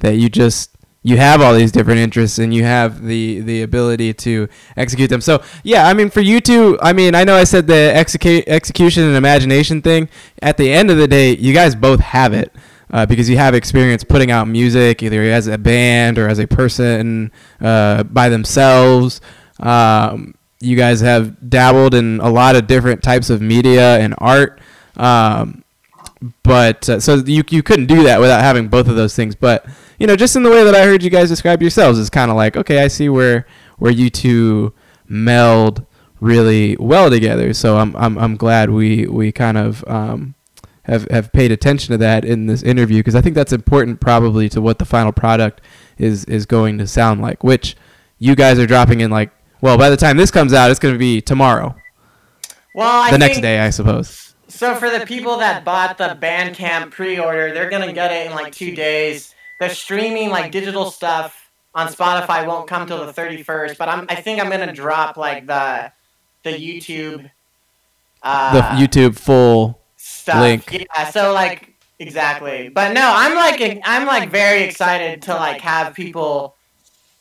that 0.00 0.16
you 0.16 0.28
just 0.28 0.70
you 1.02 1.18
have 1.18 1.42
all 1.42 1.54
these 1.54 1.70
different 1.70 2.00
interests 2.00 2.38
and 2.38 2.52
you 2.52 2.64
have 2.64 3.04
the 3.04 3.40
the 3.40 3.62
ability 3.62 4.14
to 4.14 4.48
execute 4.76 5.10
them. 5.10 5.20
So 5.20 5.42
yeah, 5.62 5.86
I 5.86 5.94
mean 5.94 6.10
for 6.10 6.20
you 6.20 6.40
two, 6.40 6.78
I 6.80 6.92
mean 6.92 7.14
I 7.14 7.24
know 7.24 7.36
I 7.36 7.44
said 7.44 7.66
the 7.66 7.92
execu- 7.94 8.44
execution 8.46 9.04
and 9.04 9.16
imagination 9.16 9.82
thing. 9.82 10.08
At 10.42 10.56
the 10.56 10.72
end 10.72 10.90
of 10.90 10.96
the 10.96 11.06
day, 11.06 11.36
you 11.36 11.52
guys 11.52 11.74
both 11.74 12.00
have 12.00 12.32
it 12.32 12.52
uh, 12.90 13.04
because 13.06 13.28
you 13.28 13.36
have 13.36 13.54
experience 13.54 14.02
putting 14.02 14.30
out 14.30 14.48
music 14.48 15.02
either 15.02 15.22
as 15.22 15.46
a 15.46 15.58
band 15.58 16.18
or 16.18 16.26
as 16.28 16.38
a 16.38 16.46
person 16.46 17.30
uh, 17.60 18.02
by 18.04 18.30
themselves. 18.30 19.20
Um, 19.60 20.34
you 20.60 20.76
guys 20.76 21.00
have 21.00 21.48
dabbled 21.50 21.94
in 21.94 22.20
a 22.20 22.30
lot 22.30 22.56
of 22.56 22.66
different 22.66 23.02
types 23.02 23.30
of 23.30 23.40
media 23.40 23.98
and 23.98 24.14
art. 24.18 24.60
Um, 24.96 25.64
but 26.42 26.88
uh, 26.88 27.00
so 27.00 27.16
you 27.16 27.42
you 27.50 27.62
couldn't 27.62 27.86
do 27.86 28.04
that 28.04 28.20
without 28.20 28.40
having 28.40 28.68
both 28.68 28.88
of 28.88 28.96
those 28.96 29.14
things. 29.14 29.34
But 29.34 29.66
you 29.98 30.06
know, 30.06 30.16
just 30.16 30.36
in 30.36 30.42
the 30.42 30.50
way 30.50 30.64
that 30.64 30.74
I 30.74 30.84
heard 30.84 31.02
you 31.02 31.10
guys 31.10 31.28
describe 31.28 31.60
yourselves, 31.60 31.98
is 31.98 32.10
kind 32.10 32.30
of 32.30 32.36
like 32.36 32.56
okay, 32.56 32.82
I 32.82 32.88
see 32.88 33.08
where 33.08 33.46
where 33.78 33.92
you 33.92 34.10
two 34.10 34.72
meld 35.06 35.84
really 36.20 36.76
well 36.78 37.10
together. 37.10 37.52
So 37.52 37.76
I'm 37.76 37.94
I'm 37.96 38.16
I'm 38.18 38.36
glad 38.36 38.70
we 38.70 39.06
we 39.06 39.32
kind 39.32 39.58
of 39.58 39.84
um, 39.86 40.34
have 40.84 41.06
have 41.10 41.32
paid 41.32 41.52
attention 41.52 41.92
to 41.92 41.98
that 41.98 42.24
in 42.24 42.46
this 42.46 42.62
interview 42.62 42.98
because 42.98 43.14
I 43.14 43.20
think 43.20 43.34
that's 43.34 43.52
important 43.52 44.00
probably 44.00 44.48
to 44.50 44.60
what 44.60 44.78
the 44.78 44.84
final 44.84 45.12
product 45.12 45.60
is 45.98 46.24
is 46.24 46.46
going 46.46 46.78
to 46.78 46.86
sound 46.86 47.20
like. 47.20 47.44
Which 47.44 47.76
you 48.18 48.34
guys 48.34 48.58
are 48.58 48.66
dropping 48.66 49.00
in 49.00 49.10
like 49.10 49.30
well 49.64 49.78
by 49.78 49.88
the 49.88 49.96
time 49.96 50.16
this 50.18 50.30
comes 50.30 50.52
out, 50.52 50.70
it's 50.70 50.78
going 50.78 50.94
to 50.94 50.98
be 50.98 51.20
tomorrow, 51.22 51.74
Well, 52.74 53.02
I 53.02 53.10
the 53.10 53.18
next 53.18 53.40
day, 53.40 53.60
I 53.60 53.70
suppose. 53.70 54.34
So 54.46 54.74
for 54.74 54.90
the 54.90 55.04
people 55.06 55.38
that 55.38 55.64
bought 55.64 55.96
the 55.98 56.16
Bandcamp 56.20 56.90
pre-order, 56.92 57.52
they're 57.52 57.70
gonna 57.70 57.92
get 57.92 58.12
it 58.12 58.26
in 58.26 58.32
like 58.34 58.52
two 58.52 58.74
days. 58.74 59.34
The 59.58 59.68
streaming 59.68 60.28
like 60.30 60.52
digital 60.52 60.90
stuff 60.90 61.50
on 61.74 61.88
Spotify 61.88 62.46
won't 62.46 62.68
come 62.68 62.86
till 62.86 63.04
the 63.04 63.12
31st, 63.12 63.78
but 63.78 63.88
I'm 63.88 64.06
I 64.08 64.14
think 64.16 64.40
I'm 64.40 64.50
gonna 64.50 64.72
drop 64.72 65.16
like 65.16 65.46
the 65.46 65.90
the 66.44 66.50
YouTube 66.52 67.30
uh, 68.22 68.52
The 68.52 68.60
YouTube 68.86 69.18
full 69.18 69.80
stuff. 69.96 70.40
link. 70.40 70.70
Yeah, 70.72 71.10
so 71.10 71.32
like 71.32 71.74
exactly. 71.98 72.68
But 72.68 72.92
no, 72.92 73.10
I'm 73.12 73.34
like 73.34 73.80
I'm 73.84 74.06
like 74.06 74.30
very 74.30 74.62
excited 74.62 75.22
to 75.22 75.34
like 75.34 75.60
have 75.62 75.94
people 75.94 76.53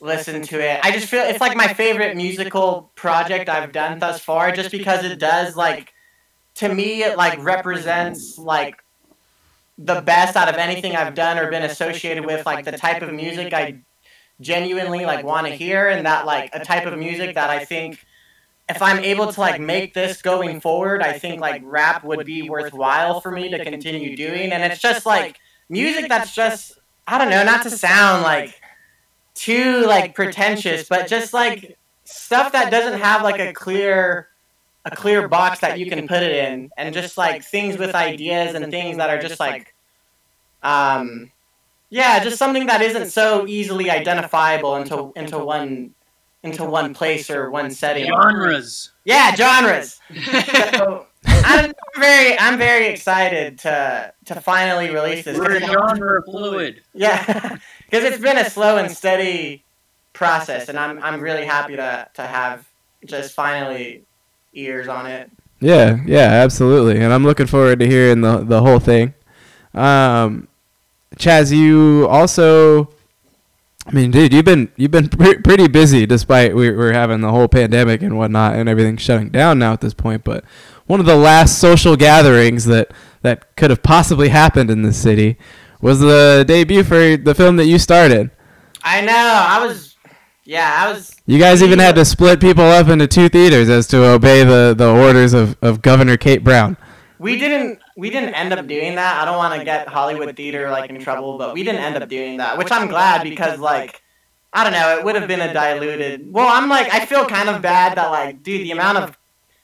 listen 0.03 0.41
to 0.41 0.59
it. 0.59 0.81
I 0.83 0.91
just 0.91 1.07
feel 1.07 1.23
it's 1.23 1.39
like 1.39 1.55
my 1.55 1.73
favorite 1.73 2.15
musical 2.17 2.91
project 2.95 3.47
I've 3.47 3.71
done 3.71 3.99
thus 3.99 4.19
far 4.19 4.51
just 4.51 4.69
because 4.69 5.05
it 5.05 5.17
does 5.17 5.55
like 5.55 5.93
to 6.55 6.73
me 6.73 7.03
it 7.03 7.17
like 7.17 7.41
represents 7.43 8.37
like 8.37 8.83
the 9.77 10.01
best 10.01 10.35
out 10.35 10.49
of 10.49 10.55
anything 10.55 10.95
I've 10.95 11.15
done 11.15 11.39
or 11.39 11.49
been 11.49 11.63
associated 11.63 12.25
with 12.25 12.45
like 12.45 12.65
the 12.65 12.73
type 12.73 13.01
of 13.01 13.13
music 13.13 13.53
I 13.53 13.79
genuinely 14.41 15.05
like 15.05 15.23
want 15.25 15.47
to 15.47 15.53
hear 15.53 15.87
and 15.87 16.05
that 16.05 16.25
like 16.25 16.49
a 16.53 16.63
type 16.63 16.85
of 16.85 16.99
music 16.99 17.35
that 17.35 17.49
I 17.49 17.63
think 17.63 18.05
if 18.69 18.81
I'm 18.81 18.99
able 18.99 19.31
to 19.31 19.39
like 19.39 19.59
make 19.59 19.93
this 19.93 20.21
going 20.21 20.59
forward, 20.59 21.01
I 21.01 21.17
think 21.17 21.39
like 21.39 21.61
rap 21.65 22.03
would 22.03 22.25
be 22.25 22.49
worthwhile 22.49 23.21
for 23.21 23.31
me 23.31 23.49
to 23.49 23.63
continue 23.63 24.15
doing. 24.17 24.51
And 24.51 24.63
it's 24.63 24.81
just 24.81 25.05
like 25.05 25.37
music 25.69 26.09
that's 26.09 26.35
just 26.35 26.77
I 27.07 27.17
don't 27.17 27.29
know, 27.29 27.43
not 27.43 27.63
to 27.63 27.69
sound 27.69 28.23
like 28.23 28.59
too 29.33 29.85
like 29.85 30.15
pretentious, 30.15 30.87
but 30.87 31.07
just 31.07 31.33
like 31.33 31.77
stuff 32.05 32.51
that 32.51 32.69
doesn't 32.71 32.99
have 32.99 33.23
like 33.23 33.39
a 33.39 33.53
clear 33.53 34.29
a 34.85 34.91
clear 34.95 35.27
box 35.27 35.59
that 35.59 35.79
you 35.79 35.89
can 35.89 36.07
put 36.07 36.21
it 36.21 36.35
in 36.49 36.69
and 36.77 36.93
just 36.93 37.17
like 37.17 37.43
things 37.43 37.77
with 37.77 37.95
ideas 37.95 38.53
and 38.53 38.69
things 38.69 38.97
that 38.97 39.09
are 39.09 39.19
just 39.19 39.39
like 39.39 39.73
um 40.61 41.31
yeah, 41.93 42.23
just 42.23 42.37
something 42.37 42.65
that 42.65 42.81
isn't 42.81 43.11
so 43.11 43.45
easily 43.45 43.91
identifiable 43.91 44.77
into 44.77 45.13
into 45.15 45.37
one 45.37 45.93
into 46.41 46.65
one 46.65 46.91
place 46.91 47.29
or 47.29 47.51
one 47.51 47.69
setting. 47.69 48.07
Genres. 48.07 48.91
Yeah, 49.05 49.35
genres. 49.35 49.99
so, 50.73 51.05
I'm 51.25 51.73
very, 51.97 52.37
I'm 52.39 52.57
very 52.57 52.87
excited 52.87 53.59
to 53.59 54.13
to 54.25 54.41
finally 54.41 54.89
release 54.89 55.25
this. 55.25 55.37
We're 55.37 55.51
it- 55.53 55.63
genre 55.63 56.21
fluid. 56.23 56.81
Yeah, 56.93 57.25
because 57.85 58.03
it's 58.03 58.21
been 58.21 58.37
a 58.37 58.49
slow 58.49 58.77
and 58.77 58.91
steady 58.91 59.63
process, 60.13 60.69
and 60.69 60.77
I'm 60.77 61.01
I'm 61.01 61.19
really 61.21 61.45
happy 61.45 61.75
to 61.75 62.07
to 62.13 62.21
have 62.21 62.67
just 63.05 63.33
finally 63.33 64.03
ears 64.53 64.87
on 64.87 65.05
it. 65.07 65.29
Yeah, 65.59 65.97
yeah, 66.05 66.43
absolutely. 66.43 67.01
And 67.01 67.13
I'm 67.13 67.23
looking 67.23 67.47
forward 67.47 67.79
to 67.79 67.87
hearing 67.87 68.21
the 68.21 68.39
the 68.39 68.61
whole 68.61 68.79
thing. 68.79 69.13
Um, 69.73 70.47
Chaz, 71.17 71.55
you 71.55 72.07
also. 72.09 72.89
I 73.85 73.91
mean, 73.91 74.11
dude, 74.11 74.33
you've 74.33 74.45
been 74.45 74.71
you've 74.77 74.91
been 74.91 75.09
pre- 75.09 75.39
pretty 75.39 75.67
busy 75.67 76.05
despite 76.05 76.55
we, 76.55 76.71
we're 76.71 76.93
having 76.93 77.21
the 77.21 77.31
whole 77.31 77.47
pandemic 77.47 78.01
and 78.01 78.17
whatnot 78.17 78.55
and 78.55 78.69
everything 78.69 78.97
shutting 78.97 79.29
down 79.29 79.59
now 79.59 79.73
at 79.73 79.81
this 79.81 79.93
point. 79.93 80.23
But 80.23 80.45
one 80.85 80.99
of 80.99 81.05
the 81.05 81.17
last 81.17 81.59
social 81.59 81.95
gatherings 81.95 82.65
that 82.65 82.91
that 83.23 83.55
could 83.55 83.69
have 83.69 83.83
possibly 83.83 84.29
happened 84.29 84.69
in 84.69 84.83
this 84.83 84.97
city 84.97 85.37
was 85.81 85.99
the 85.99 86.45
debut 86.47 86.83
for 86.83 87.17
the 87.17 87.35
film 87.35 87.57
that 87.57 87.65
you 87.65 87.77
started. 87.77 88.31
I 88.83 89.01
know. 89.01 89.13
I 89.13 89.65
was. 89.65 89.95
Yeah, 90.45 90.85
I 90.85 90.91
was. 90.91 91.15
You 91.25 91.39
guys 91.39 91.61
even 91.61 91.79
had 91.79 91.95
to 91.95 92.05
split 92.05 92.39
people 92.39 92.63
up 92.63 92.87
into 92.87 93.07
two 93.07 93.29
theaters 93.29 93.69
as 93.69 93.87
to 93.87 94.03
obey 94.05 94.43
the, 94.43 94.73
the 94.77 94.89
orders 94.89 95.33
of, 95.33 95.57
of 95.61 95.81
Governor 95.81 96.17
Kate 96.17 96.43
Brown. 96.43 96.77
We 97.19 97.37
didn't. 97.37 97.79
We 97.95 98.09
didn't 98.09 98.33
end 98.33 98.53
up 98.53 98.65
doing 98.67 98.95
that. 98.95 99.21
I 99.21 99.25
don't 99.25 99.37
want 99.37 99.57
to 99.59 99.65
get 99.65 99.87
Hollywood 99.87 100.35
theater 100.35 100.69
like 100.69 100.89
in 100.89 100.99
trouble, 100.99 101.37
but 101.37 101.53
we 101.53 101.63
didn't 101.63 101.81
end 101.81 101.95
up 102.01 102.09
doing 102.09 102.37
that, 102.37 102.57
which 102.57 102.71
I'm 102.71 102.87
glad 102.87 103.23
because 103.23 103.59
like. 103.59 104.01
I 104.55 104.63
don't 104.63 104.73
know. 104.73 104.99
It 104.99 105.03
would 105.03 105.15
have 105.15 105.27
been 105.27 105.41
a 105.41 105.51
diluted. 105.51 106.31
Well, 106.31 106.47
I'm 106.47 106.69
like, 106.69 106.93
I 106.93 107.07
feel 107.07 107.25
kind 107.25 107.49
of 107.49 107.63
bad 107.63 107.97
that 107.97 108.11
like, 108.11 108.43
dude, 108.43 108.61
the 108.61 108.69
amount 108.69 108.99
of 108.99 109.17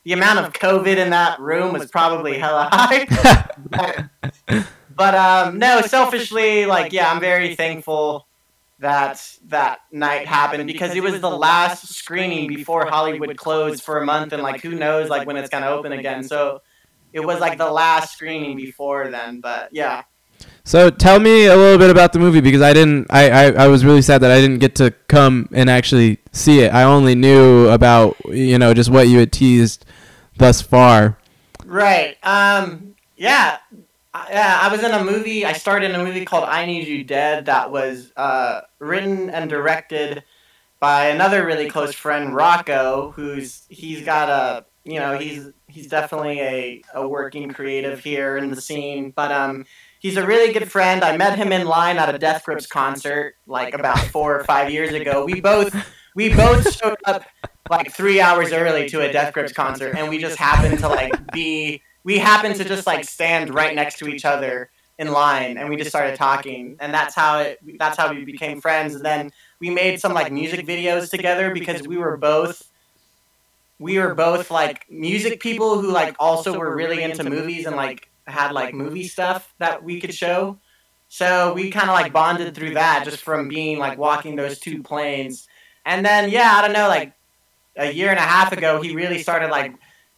the 0.03 0.14
amount 0.14 0.39
of 0.39 0.53
COVID 0.53 0.97
in 0.97 1.11
that 1.11 1.39
room 1.39 1.73
was 1.73 1.91
probably 1.91 2.38
hella 2.39 2.69
high. 2.72 4.10
but 4.95 5.15
um, 5.15 5.60
no, 5.60 5.81
selfishly, 5.81 6.65
like, 6.65 6.93
yeah, 6.93 7.11
I'm 7.11 7.19
very 7.19 7.56
thankful 7.56 8.26
that 8.80 9.38
that 9.47 9.81
night 9.91 10.26
happened 10.26 10.65
because 10.65 10.95
it 10.95 11.03
was 11.03 11.19
the 11.19 11.30
last 11.30 11.93
screening 11.93 12.47
before 12.47 12.85
Hollywood 12.85 13.35
closed 13.38 13.84
for 13.84 13.99
a 13.99 14.06
month, 14.06 14.34
and 14.34 14.41
like, 14.41 14.61
who 14.61 14.73
knows, 14.73 15.10
like, 15.10 15.27
when 15.27 15.38
it's 15.38 15.49
gonna 15.49 15.68
open 15.68 15.91
again. 15.91 16.23
So 16.23 16.61
it 17.14 17.19
was 17.22 17.40
like 17.40 17.57
the 17.57 17.69
last 17.72 18.14
screening 18.14 18.56
before 18.56 19.10
then. 19.10 19.40
But 19.41 19.69
yeah, 19.72 20.03
So 20.64 20.90
tell 20.90 21.19
me 21.19 21.45
a 21.45 21.56
little 21.56 21.77
bit 21.77 21.90
about 21.90 22.14
the 22.14 22.19
movie 22.19 22.41
because 22.41 22.61
I 22.61 22.73
didn't. 22.73 23.07
I, 23.10 23.30
I, 23.30 23.52
I 23.65 23.68
was 23.68 23.84
really 23.84 24.02
sad 24.02 24.22
that 24.22 24.31
I 24.31 24.40
didn't 24.40 24.60
get 24.60 24.76
to 24.76 24.91
come 25.07 25.49
and 25.53 25.69
actually 25.69 26.19
see 26.31 26.60
it. 26.61 26.73
I 26.73 26.84
only 26.84 27.15
knew 27.15 27.68
about 27.69 28.15
you 28.26 28.57
know 28.60 28.73
just 28.73 28.90
what 28.90 29.07
you 29.07 29.19
had 29.19 29.31
teased 29.31 29.86
thus 30.38 30.61
far. 30.61 31.18
Right. 31.65 32.18
Um. 32.23 32.95
Yeah. 33.18 33.57
I- 34.14 34.27
Yeah. 34.31 34.60
I 34.61 34.69
was 34.72 34.84
in 34.84 34.91
a 34.91 35.03
movie. 35.03 35.45
I 35.45 35.53
started 35.53 35.91
in 35.91 35.99
a 35.99 36.03
movie 36.03 36.26
called 36.26 36.45
I 36.45 36.65
Need 36.65 36.88
You 36.88 37.03
Dead 37.03 37.45
that 37.48 37.72
was 37.72 38.11
uh, 38.18 38.61
written 38.80 39.30
and 39.30 39.49
directed 39.49 40.23
by 40.80 41.07
another 41.10 41.45
really 41.45 41.69
close 41.69 41.94
friend, 41.94 42.34
Rocco, 42.34 43.11
who's 43.11 43.64
he's 43.69 44.03
got 44.06 44.30
a 44.30 44.65
you 44.86 44.99
know 44.99 45.18
he's 45.18 45.49
he's 45.69 45.87
definitely 45.87 46.39
a, 46.41 46.81
a 46.93 47.07
working 47.07 47.51
creative 47.51 47.99
here 47.99 48.37
in 48.37 48.49
the 48.49 48.61
scene, 48.61 49.11
but 49.15 49.31
um. 49.31 49.65
He's 50.01 50.15
a 50.15 50.25
really 50.25 50.53
good 50.53 50.71
friend. 50.71 51.03
I 51.03 51.17
met 51.17 51.37
him 51.37 51.51
in 51.51 51.67
line 51.67 51.97
at 51.97 52.15
a 52.15 52.17
Death 52.17 52.45
Grips 52.45 52.65
concert 52.65 53.35
like 53.47 53.73
about 53.73 53.99
four 53.99 54.33
or 54.33 54.45
five 54.45 54.71
years 54.71 54.93
ago. 54.93 55.25
We 55.25 55.41
both 55.41 55.75
we 56.15 56.33
both 56.33 56.73
showed 56.73 56.95
up 57.05 57.25
like 57.69 57.91
three 57.91 58.21
hours 58.21 58.53
early 58.53 58.87
to 58.89 59.01
a 59.01 59.11
Death 59.11 59.33
Grips 59.33 59.51
concert, 59.51 59.95
and 59.97 60.07
we 60.07 60.17
just 60.17 60.37
happened 60.37 60.79
to 60.79 60.87
like 60.87 61.11
be 61.33 61.81
we 62.05 62.17
happened 62.17 62.55
to 62.55 62.63
just 62.63 62.87
like 62.87 63.03
stand 63.03 63.53
right 63.53 63.75
next 63.75 63.97
to 63.99 64.07
each 64.07 64.23
other 64.23 64.69
in 64.99 65.11
line, 65.11 65.57
and 65.57 65.69
we 65.69 65.75
just 65.75 65.89
started 65.89 66.15
talking, 66.15 66.77
and 66.79 66.93
that's 66.93 67.13
how 67.13 67.39
it 67.39 67.59
that's 67.77 67.97
how 67.97 68.13
we 68.13 68.23
became 68.23 68.61
friends. 68.61 68.95
And 68.95 69.03
then 69.03 69.31
we 69.59 69.69
made 69.69 69.99
some 69.99 70.13
like 70.13 70.31
music 70.31 70.65
videos 70.65 71.09
together 71.09 71.53
because 71.53 71.85
we 71.85 71.97
were 71.97 72.15
both 72.15 72.71
we 73.80 73.97
were 73.97 74.14
both 74.14 74.51
like 74.51 74.85
music 74.91 75.39
people 75.39 75.81
who 75.81 75.91
like 75.91 76.15
also 76.19 76.57
were 76.57 76.76
really 76.76 77.01
into 77.01 77.23
movies 77.23 77.65
and 77.65 77.76
like 77.76 78.10
had 78.27 78.51
like 78.51 78.73
movie 78.73 79.07
stuff 79.07 79.53
that 79.57 79.84
we 79.84 79.99
could 80.01 80.14
show. 80.14 80.57
So 81.07 81.53
we 81.53 81.72
kind 81.72 81.89
of 81.89 81.95
like 81.95 82.14
bonded 82.14 82.53
through 82.53 82.76
that 82.76 83.03
just 83.06 83.23
from 83.23 83.47
being 83.47 83.80
like 83.80 83.97
walking 83.97 84.35
those 84.35 84.60
two 84.60 84.84
planes. 84.84 85.47
And 85.85 86.06
then 86.06 86.30
yeah, 86.30 86.53
I 86.56 86.61
don't 86.61 86.73
know, 86.73 86.88
like 86.88 87.14
a 87.77 87.91
year 87.91 88.10
and 88.10 88.19
a 88.19 88.23
half 88.23 88.51
ago, 88.51 88.81
he 88.81 88.93
really 88.95 89.23
started 89.23 89.49
like 89.49 89.73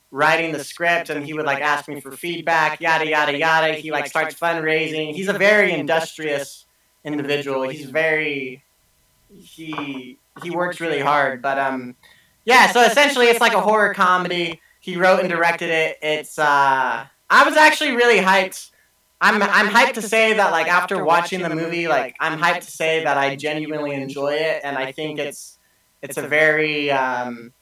writing 0.09 0.51
the 0.51 0.63
script 0.63 1.09
and 1.09 1.23
he 1.25 1.33
would 1.33 1.45
like 1.45 1.61
ask 1.61 1.87
me 1.87 2.01
for 2.01 2.11
feedback, 2.11 2.81
yada 2.81 3.07
yada 3.07 3.37
yada. 3.37 3.73
He 3.73 3.91
like 3.91 4.07
starts 4.07 4.35
fundraising. 4.35 5.13
He's 5.13 5.29
a 5.29 5.37
very 5.37 5.71
industrious 5.71 6.65
individual. 7.05 7.69
He's 7.69 7.89
very 7.89 8.63
he 9.33 10.17
he 10.43 10.49
works 10.49 10.81
really 10.81 10.99
hard. 10.99 11.41
But 11.41 11.57
um 11.57 11.95
yeah, 12.45 12.71
so 12.71 12.81
essentially 12.81 13.27
it's 13.27 13.41
like 13.41 13.53
a 13.53 13.61
horror 13.61 13.93
comedy. 13.93 14.61
He 14.79 14.97
wrote 14.97 15.19
and 15.19 15.29
directed 15.29 15.69
it. 15.69 15.97
It's 16.01 16.39
uh 16.39 17.05
I 17.29 17.43
was 17.45 17.55
actually 17.55 17.91
really 17.91 18.19
hyped. 18.19 18.71
I'm 19.21 19.41
I'm 19.41 19.67
hyped 19.67 19.93
to 19.93 20.01
say 20.01 20.33
that 20.33 20.51
like 20.51 20.67
after 20.67 21.03
watching 21.03 21.41
the 21.41 21.49
movie, 21.49 21.87
like 21.87 22.15
I'm 22.19 22.39
hyped 22.39 22.61
to 22.61 22.71
say 22.71 23.03
that 23.03 23.17
I 23.17 23.35
genuinely 23.35 23.93
enjoy 23.93 24.33
it 24.33 24.61
and 24.63 24.77
I 24.77 24.91
think 24.91 25.19
it's 25.19 25.59
it's 26.01 26.17
a 26.17 26.27
very 26.27 26.91
um 26.91 27.53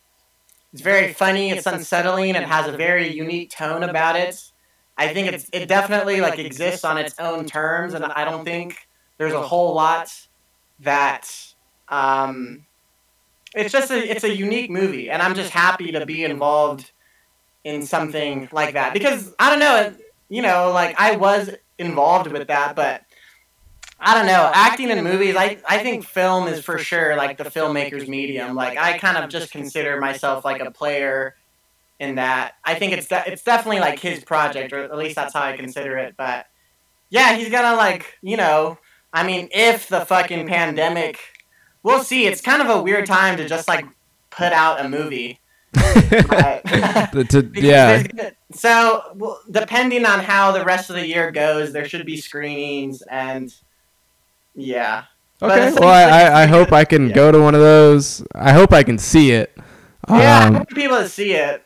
it's 0.72 0.82
very 0.82 1.14
funny, 1.14 1.50
it's 1.52 1.66
unsettling, 1.66 2.36
it 2.36 2.44
has 2.44 2.68
a 2.68 2.78
very 2.78 3.12
unique 3.14 3.50
tone 3.50 3.84
about 3.84 4.16
it. 4.16 4.42
I 4.98 5.14
think 5.14 5.32
it's 5.34 5.50
it 5.52 5.68
definitely 5.68 6.22
like 6.22 6.40
exists 6.40 6.86
on 6.86 6.98
its 6.98 7.20
own 7.20 7.46
terms 7.46 7.94
and 7.94 8.06
I 8.06 8.24
don't 8.24 8.46
think 8.46 8.88
there's 9.18 9.34
a 9.34 9.42
whole 9.42 9.74
lot 9.74 10.10
that 10.80 11.30
um 11.90 12.66
it's 13.56 13.72
just 13.72 13.92
a 13.92 13.98
it's 13.98 14.24
a 14.24 14.36
unique 14.36 14.70
movie 14.70 15.10
and 15.10 15.22
I'm 15.22 15.36
just 15.36 15.52
happy 15.52 15.92
to 15.92 16.06
be 16.06 16.24
involved 16.24 16.92
in 17.64 17.86
something 17.86 18.48
like 18.52 18.74
that 18.74 18.94
because 18.94 19.34
I 19.40 19.50
don't 19.50 19.60
know, 19.60 19.94
you 20.30 20.42
know, 20.42 20.72
like 20.72 21.00
I 21.00 21.16
was 21.16 21.52
involved 21.78 22.32
with 22.32 22.48
that, 22.48 22.76
but 22.76 23.04
I 24.00 24.16
don't 24.16 24.28
know, 24.28 24.50
acting 24.54 24.90
in 24.90 25.04
movies, 25.04 25.36
I 25.36 25.58
I 25.68 25.80
think 25.80 26.06
film 26.06 26.48
is 26.48 26.64
for 26.64 26.78
sure 26.78 27.16
like 27.16 27.38
the 27.38 27.44
filmmaker's 27.44 28.08
medium. 28.08 28.56
Like 28.56 28.78
I 28.78 28.98
kind 28.98 29.18
of 29.18 29.30
just 29.30 29.52
consider 29.52 30.00
myself 30.00 30.46
like 30.46 30.62
a 30.62 30.72
player 30.72 31.36
in 32.00 32.16
that. 32.16 32.54
I 32.64 32.76
think 32.76 32.94
it's 32.94 33.08
de- 33.08 33.32
it's 33.32 33.44
definitely 33.44 33.82
like 33.82 34.00
his 34.00 34.24
project, 34.24 34.72
or 34.72 34.80
at 34.84 34.98
least 34.98 35.16
that's 35.16 35.34
how 35.34 35.42
I 35.42 35.58
consider 35.58 35.98
it. 35.98 36.16
But 36.18 36.48
yeah, 37.10 37.36
he's 37.36 37.50
gonna 37.50 37.76
like 37.76 38.18
you 38.22 38.38
know, 38.38 38.78
I 39.12 39.26
mean, 39.26 39.50
if 39.52 39.90
the 39.90 40.02
fucking 40.06 40.48
pandemic, 40.48 41.20
we'll 41.84 42.04
see. 42.04 42.26
It's 42.28 42.42
kind 42.42 42.62
of 42.62 42.70
a 42.70 42.82
weird 42.82 43.06
time 43.06 43.38
to 43.38 43.48
just 43.48 43.68
like 43.68 43.86
put 44.30 44.52
out 44.54 44.84
a 44.84 44.90
movie. 44.90 45.40
But- 45.74 47.30
to- 47.30 47.52
yeah. 47.54 48.04
So, 48.54 49.04
well, 49.16 49.40
depending 49.52 50.06
on 50.06 50.20
how 50.22 50.52
the 50.52 50.66
rest 50.66 50.90
of 50.90 50.96
the 50.96 51.06
year 51.06 51.32
goes, 51.32 51.72
there 51.72 51.88
should 51.88 52.06
be 52.06 52.18
screenings 52.18 53.02
and 53.04 53.54
yeah. 54.56 55.04
Okay. 55.42 55.72
Well, 55.74 55.88
I, 55.88 56.04
I, 56.04 56.44
I 56.44 56.46
hope 56.48 56.74
I 56.74 56.84
can 56.86 57.10
Yeah. 57.10 57.16
go 57.16 57.32
to 57.32 57.40
one 57.40 57.54
of 57.56 57.62
those. 57.62 58.26
I 58.36 58.52
hope 58.52 58.74
I 58.74 58.84
can 58.84 58.98
see 58.98 59.32
it. 59.32 59.54
Yeah, 60.10 60.40
I 60.40 60.48
Um, 60.48 60.54
want 60.56 60.70
people 60.70 60.98
to 60.98 61.08
see 61.08 61.34
it 61.34 61.64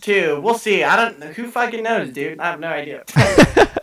too. 0.00 0.40
We'll 0.42 0.58
see. 0.58 0.82
I 0.82 0.96
don't. 0.96 1.18
Know 1.20 1.28
who 1.32 1.48
fucking 1.50 1.82
knows, 1.84 2.10
dude? 2.12 2.40
I 2.40 2.50
have 2.50 2.58
no 2.60 2.68
idea. 2.68 3.04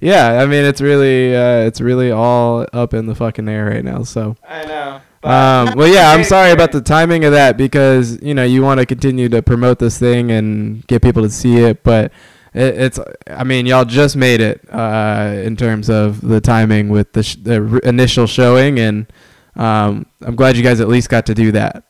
yeah. 0.00 0.40
I 0.42 0.46
mean, 0.46 0.64
it's 0.64 0.80
really, 0.80 1.34
uh, 1.34 1.60
it's 1.66 1.80
really 1.80 2.10
all 2.10 2.66
up 2.72 2.94
in 2.94 3.06
the 3.06 3.14
fucking 3.14 3.48
air 3.48 3.66
right 3.66 3.84
now. 3.84 4.02
So. 4.02 4.36
I 4.48 4.64
know. 4.64 5.00
Um, 5.24 5.74
well, 5.76 5.88
yeah, 5.88 6.10
I'm 6.10 6.24
sorry 6.24 6.52
about 6.52 6.72
the 6.72 6.80
timing 6.80 7.24
of 7.24 7.32
that 7.32 7.56
because 7.56 8.22
you 8.22 8.34
know 8.34 8.44
you 8.44 8.62
want 8.62 8.78
to 8.80 8.86
continue 8.86 9.28
to 9.30 9.42
promote 9.42 9.78
this 9.80 9.98
thing 9.98 10.30
and 10.30 10.86
get 10.86 11.02
people 11.02 11.22
to 11.24 11.30
see 11.30 11.56
it, 11.56 11.82
but 11.82 12.12
it, 12.54 12.78
it's. 12.78 13.00
I 13.26 13.42
mean, 13.44 13.66
y'all 13.66 13.84
just 13.84 14.14
made 14.16 14.40
it 14.40 14.60
uh, 14.72 15.32
in 15.44 15.56
terms 15.56 15.90
of 15.90 16.20
the 16.20 16.40
timing 16.40 16.88
with 16.88 17.12
the, 17.14 17.22
sh- 17.24 17.36
the 17.42 17.56
r- 17.68 17.78
initial 17.80 18.26
showing, 18.28 18.78
and 18.78 19.12
um, 19.56 20.06
I'm 20.22 20.36
glad 20.36 20.56
you 20.56 20.62
guys 20.62 20.80
at 20.80 20.86
least 20.88 21.08
got 21.08 21.26
to 21.26 21.34
do 21.34 21.50
that. 21.52 21.84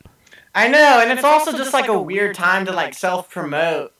I 0.55 0.67
know, 0.67 0.99
and 0.99 1.11
it's 1.11 1.23
also 1.23 1.55
just 1.55 1.71
like 1.71 1.87
a 1.87 2.01
weird 2.01 2.35
time 2.35 2.65
to 2.65 2.71
like 2.73 2.95
self 2.95 3.29
promote 3.29 3.93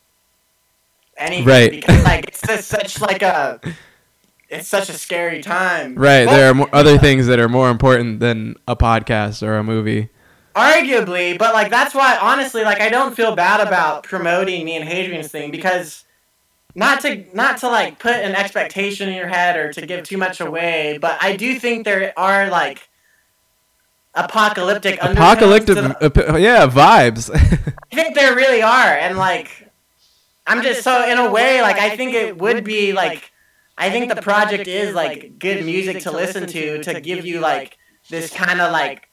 anything 1.17 1.45
Right. 1.45 1.69
because 1.71 2.03
like 2.03 2.27
it's 2.27 2.41
just 2.41 2.67
such 2.67 2.99
like 2.99 3.21
a 3.21 3.61
it's 4.49 4.67
such 4.67 4.89
a 4.89 4.93
scary 4.93 5.41
time. 5.41 5.95
Right, 5.95 6.25
Well, 6.25 6.35
there 6.35 6.49
are 6.49 6.53
more, 6.53 6.69
other 6.73 6.97
things 6.97 7.27
that 7.27 7.39
are 7.39 7.49
more 7.49 7.69
important 7.69 8.19
than 8.19 8.55
a 8.67 8.75
podcast 8.75 9.43
or 9.43 9.57
a 9.57 9.63
movie. 9.63 10.09
Arguably, 10.55 11.37
but 11.37 11.53
like 11.53 11.69
that's 11.69 11.93
why 11.93 12.17
honestly, 12.19 12.63
like 12.63 12.81
I 12.81 12.89
don't 12.89 13.15
feel 13.15 13.35
bad 13.35 13.65
about 13.65 14.03
promoting 14.03 14.65
me 14.65 14.75
and 14.75 14.83
Hadrian's 14.87 15.27
thing 15.29 15.51
because 15.51 16.03
not 16.75 17.01
to 17.01 17.23
not 17.35 17.57
to 17.59 17.67
like 17.67 17.99
put 17.99 18.15
an 18.15 18.35
expectation 18.35 19.07
in 19.09 19.15
your 19.15 19.27
head 19.27 19.55
or 19.55 19.71
to 19.73 19.85
give 19.85 20.03
too 20.03 20.17
much 20.17 20.41
away, 20.41 20.97
but 20.99 21.17
I 21.21 21.35
do 21.35 21.59
think 21.59 21.85
there 21.85 22.13
are 22.17 22.49
like 22.49 22.89
apocalyptic 24.15 24.97
Apocalyptic, 25.01 25.75
the- 25.75 25.97
ap- 26.01 26.39
yeah, 26.39 26.67
vibes. 26.67 27.29
I 27.91 27.95
think 27.95 28.15
there 28.15 28.35
really 28.35 28.61
are, 28.61 28.71
and 28.97 29.17
like, 29.17 29.69
I'm 30.47 30.61
just 30.61 30.83
so 30.83 31.07
in 31.09 31.17
a 31.17 31.29
way, 31.31 31.61
like 31.61 31.77
I 31.77 31.95
think 31.95 32.13
it 32.13 32.37
would 32.37 32.63
be 32.63 32.91
like, 32.93 33.31
I 33.79 33.89
think 33.89 34.13
the 34.13 34.21
project 34.21 34.67
is 34.67 34.93
like 34.93 35.39
good 35.39 35.65
music 35.65 35.99
to 36.03 36.11
listen 36.11 36.45
to 36.47 36.83
to 36.83 36.99
give 37.01 37.25
you 37.25 37.39
like 37.39 37.77
this 38.09 38.29
kind 38.31 38.59
of 38.61 38.71
like 38.71 39.07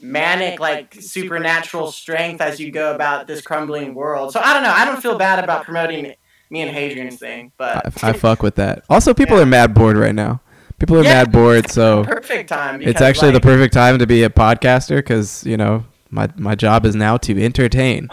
manic 0.00 0.60
like 0.60 0.94
supernatural 1.00 1.90
strength 1.92 2.40
as 2.40 2.60
you 2.60 2.70
go 2.70 2.94
about 2.94 3.26
this 3.26 3.40
crumbling 3.40 3.94
world. 3.94 4.32
So 4.32 4.40
I 4.40 4.52
don't 4.52 4.62
know. 4.62 4.72
I 4.72 4.84
don't 4.84 5.00
feel 5.00 5.16
bad 5.16 5.42
about 5.42 5.64
promoting 5.64 6.14
me 6.50 6.60
and 6.60 6.70
Hadrian's 6.70 7.18
thing, 7.18 7.52
but 7.56 8.02
I 8.04 8.12
fuck 8.12 8.42
with 8.42 8.56
that. 8.56 8.84
Also, 8.90 9.14
people 9.14 9.40
are 9.40 9.46
mad 9.46 9.72
bored 9.74 9.96
right 9.96 10.14
now. 10.14 10.40
People 10.78 10.98
are 10.98 11.04
Yeah. 11.04 11.14
mad 11.14 11.32
bored, 11.32 11.70
so 11.70 12.04
Perfect 12.04 12.48
time. 12.48 12.82
it's 12.82 13.00
actually 13.00 13.28
like, 13.32 13.42
the 13.42 13.48
perfect 13.48 13.72
time 13.72 13.98
to 13.98 14.06
be 14.06 14.24
a 14.24 14.28
podcaster 14.30 14.96
because 14.96 15.46
you 15.46 15.56
know 15.56 15.84
my 16.10 16.28
my 16.36 16.54
job 16.54 16.84
is 16.84 16.94
now 16.94 17.16
to 17.18 17.42
entertain. 17.42 18.08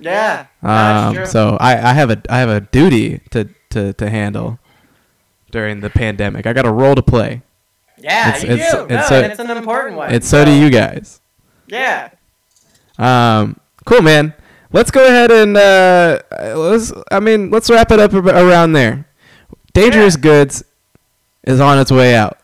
Yeah. 0.00 0.46
Um, 0.62 0.68
that's 0.70 1.14
true. 1.16 1.26
so 1.26 1.56
I, 1.60 1.72
I 1.90 1.92
have 1.92 2.10
a 2.10 2.22
I 2.30 2.38
have 2.38 2.48
a 2.48 2.60
duty 2.62 3.20
to, 3.30 3.48
to, 3.70 3.92
to 3.94 4.08
handle 4.10 4.58
during 5.50 5.80
the 5.80 5.90
pandemic. 5.90 6.46
I 6.46 6.52
got 6.52 6.66
a 6.66 6.72
role 6.72 6.94
to 6.94 7.02
play. 7.02 7.42
yeah, 7.96 8.28
it's- 8.28 8.44
you 8.44 8.50
it's- 8.52 8.72
do. 8.72 8.80
it's 8.82 8.90
no, 8.90 9.02
so- 9.02 9.22
and 9.22 9.32
it's 9.32 9.40
an 9.40 9.50
important 9.50 9.96
one. 9.96 10.10
And 10.12 10.24
so 10.24 10.44
do 10.44 10.52
you 10.52 10.70
guys. 10.70 11.20
Yeah. 11.66 12.10
Um, 12.98 13.58
cool, 13.84 14.02
man. 14.02 14.34
Let's 14.72 14.90
go 14.90 15.06
ahead 15.06 15.30
and 15.30 15.56
uh, 15.56 16.20
let's. 16.54 16.92
I 17.10 17.20
mean, 17.20 17.50
let's 17.50 17.70
wrap 17.70 17.90
it 17.90 17.98
up 18.00 18.12
around 18.12 18.72
there. 18.72 19.06
Dangerous 19.72 20.14
Yeah. 20.16 20.20
Goods 20.22 20.64
is 21.44 21.60
on 21.60 21.78
its 21.78 21.90
way 21.90 22.14
out. 22.14 22.36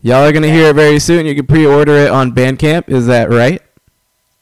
Y'all 0.00 0.24
are 0.24 0.32
gonna 0.32 0.48
hear 0.48 0.68
it 0.70 0.74
very 0.76 0.98
soon. 0.98 1.26
You 1.26 1.34
can 1.34 1.46
pre-order 1.46 1.92
it 1.92 2.10
on 2.10 2.32
Bandcamp. 2.32 2.88
Is 2.88 3.06
that 3.06 3.30
right? 3.30 3.62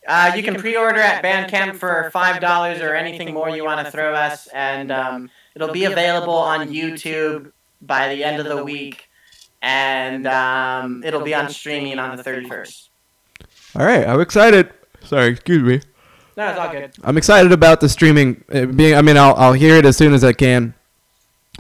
Uh, 0.09 0.33
you 0.37 0.43
can 0.43 0.55
pre-order 0.55 1.01
at 1.01 1.23
Bandcamp 1.23 1.77
for 1.77 2.11
five 2.13 2.41
dollars 2.41 2.81
or 2.81 2.95
anything 2.95 3.35
more 3.35 3.51
you 3.51 3.65
want 3.65 3.85
to 3.85 3.91
throw 3.91 4.15
us, 4.15 4.47
and 4.49 4.91
um, 4.93 5.31
it'll 5.55 5.73
be 5.73 5.85
available 5.85 6.35
on 6.35 6.69
YouTube 6.69 7.53
by 7.81 8.15
the 8.15 8.25
end 8.25 8.41
of 8.41 8.47
the 8.47 8.65
week, 8.65 9.09
and 9.63 10.27
um, 10.27 11.03
it'll 11.05 11.23
be 11.23 11.35
on 11.35 11.49
streaming 11.49 11.99
on 11.99 12.17
the 12.17 12.23
thirty-first. 12.23 12.91
All 13.75 13.85
right. 13.85 14.07
I'm 14.07 14.21
excited. 14.21 14.73
Sorry, 15.03 15.29
excuse 15.29 15.63
me. 15.63 15.81
No, 16.37 16.49
it's 16.49 16.59
all 16.59 16.71
good. 16.71 16.93
I'm 17.03 17.17
excited 17.17 17.53
about 17.53 17.81
the 17.81 17.89
streaming 17.89 18.45
uh, 18.53 18.67
being. 18.67 18.95
I 18.95 19.03
mean, 19.03 19.17
I'll 19.17 19.35
I'll 19.37 19.53
hear 19.55 19.77
it 19.77 19.87
as 19.87 19.97
soon 19.97 20.13
as 20.13 20.23
I 20.23 20.33
can. 20.33 20.75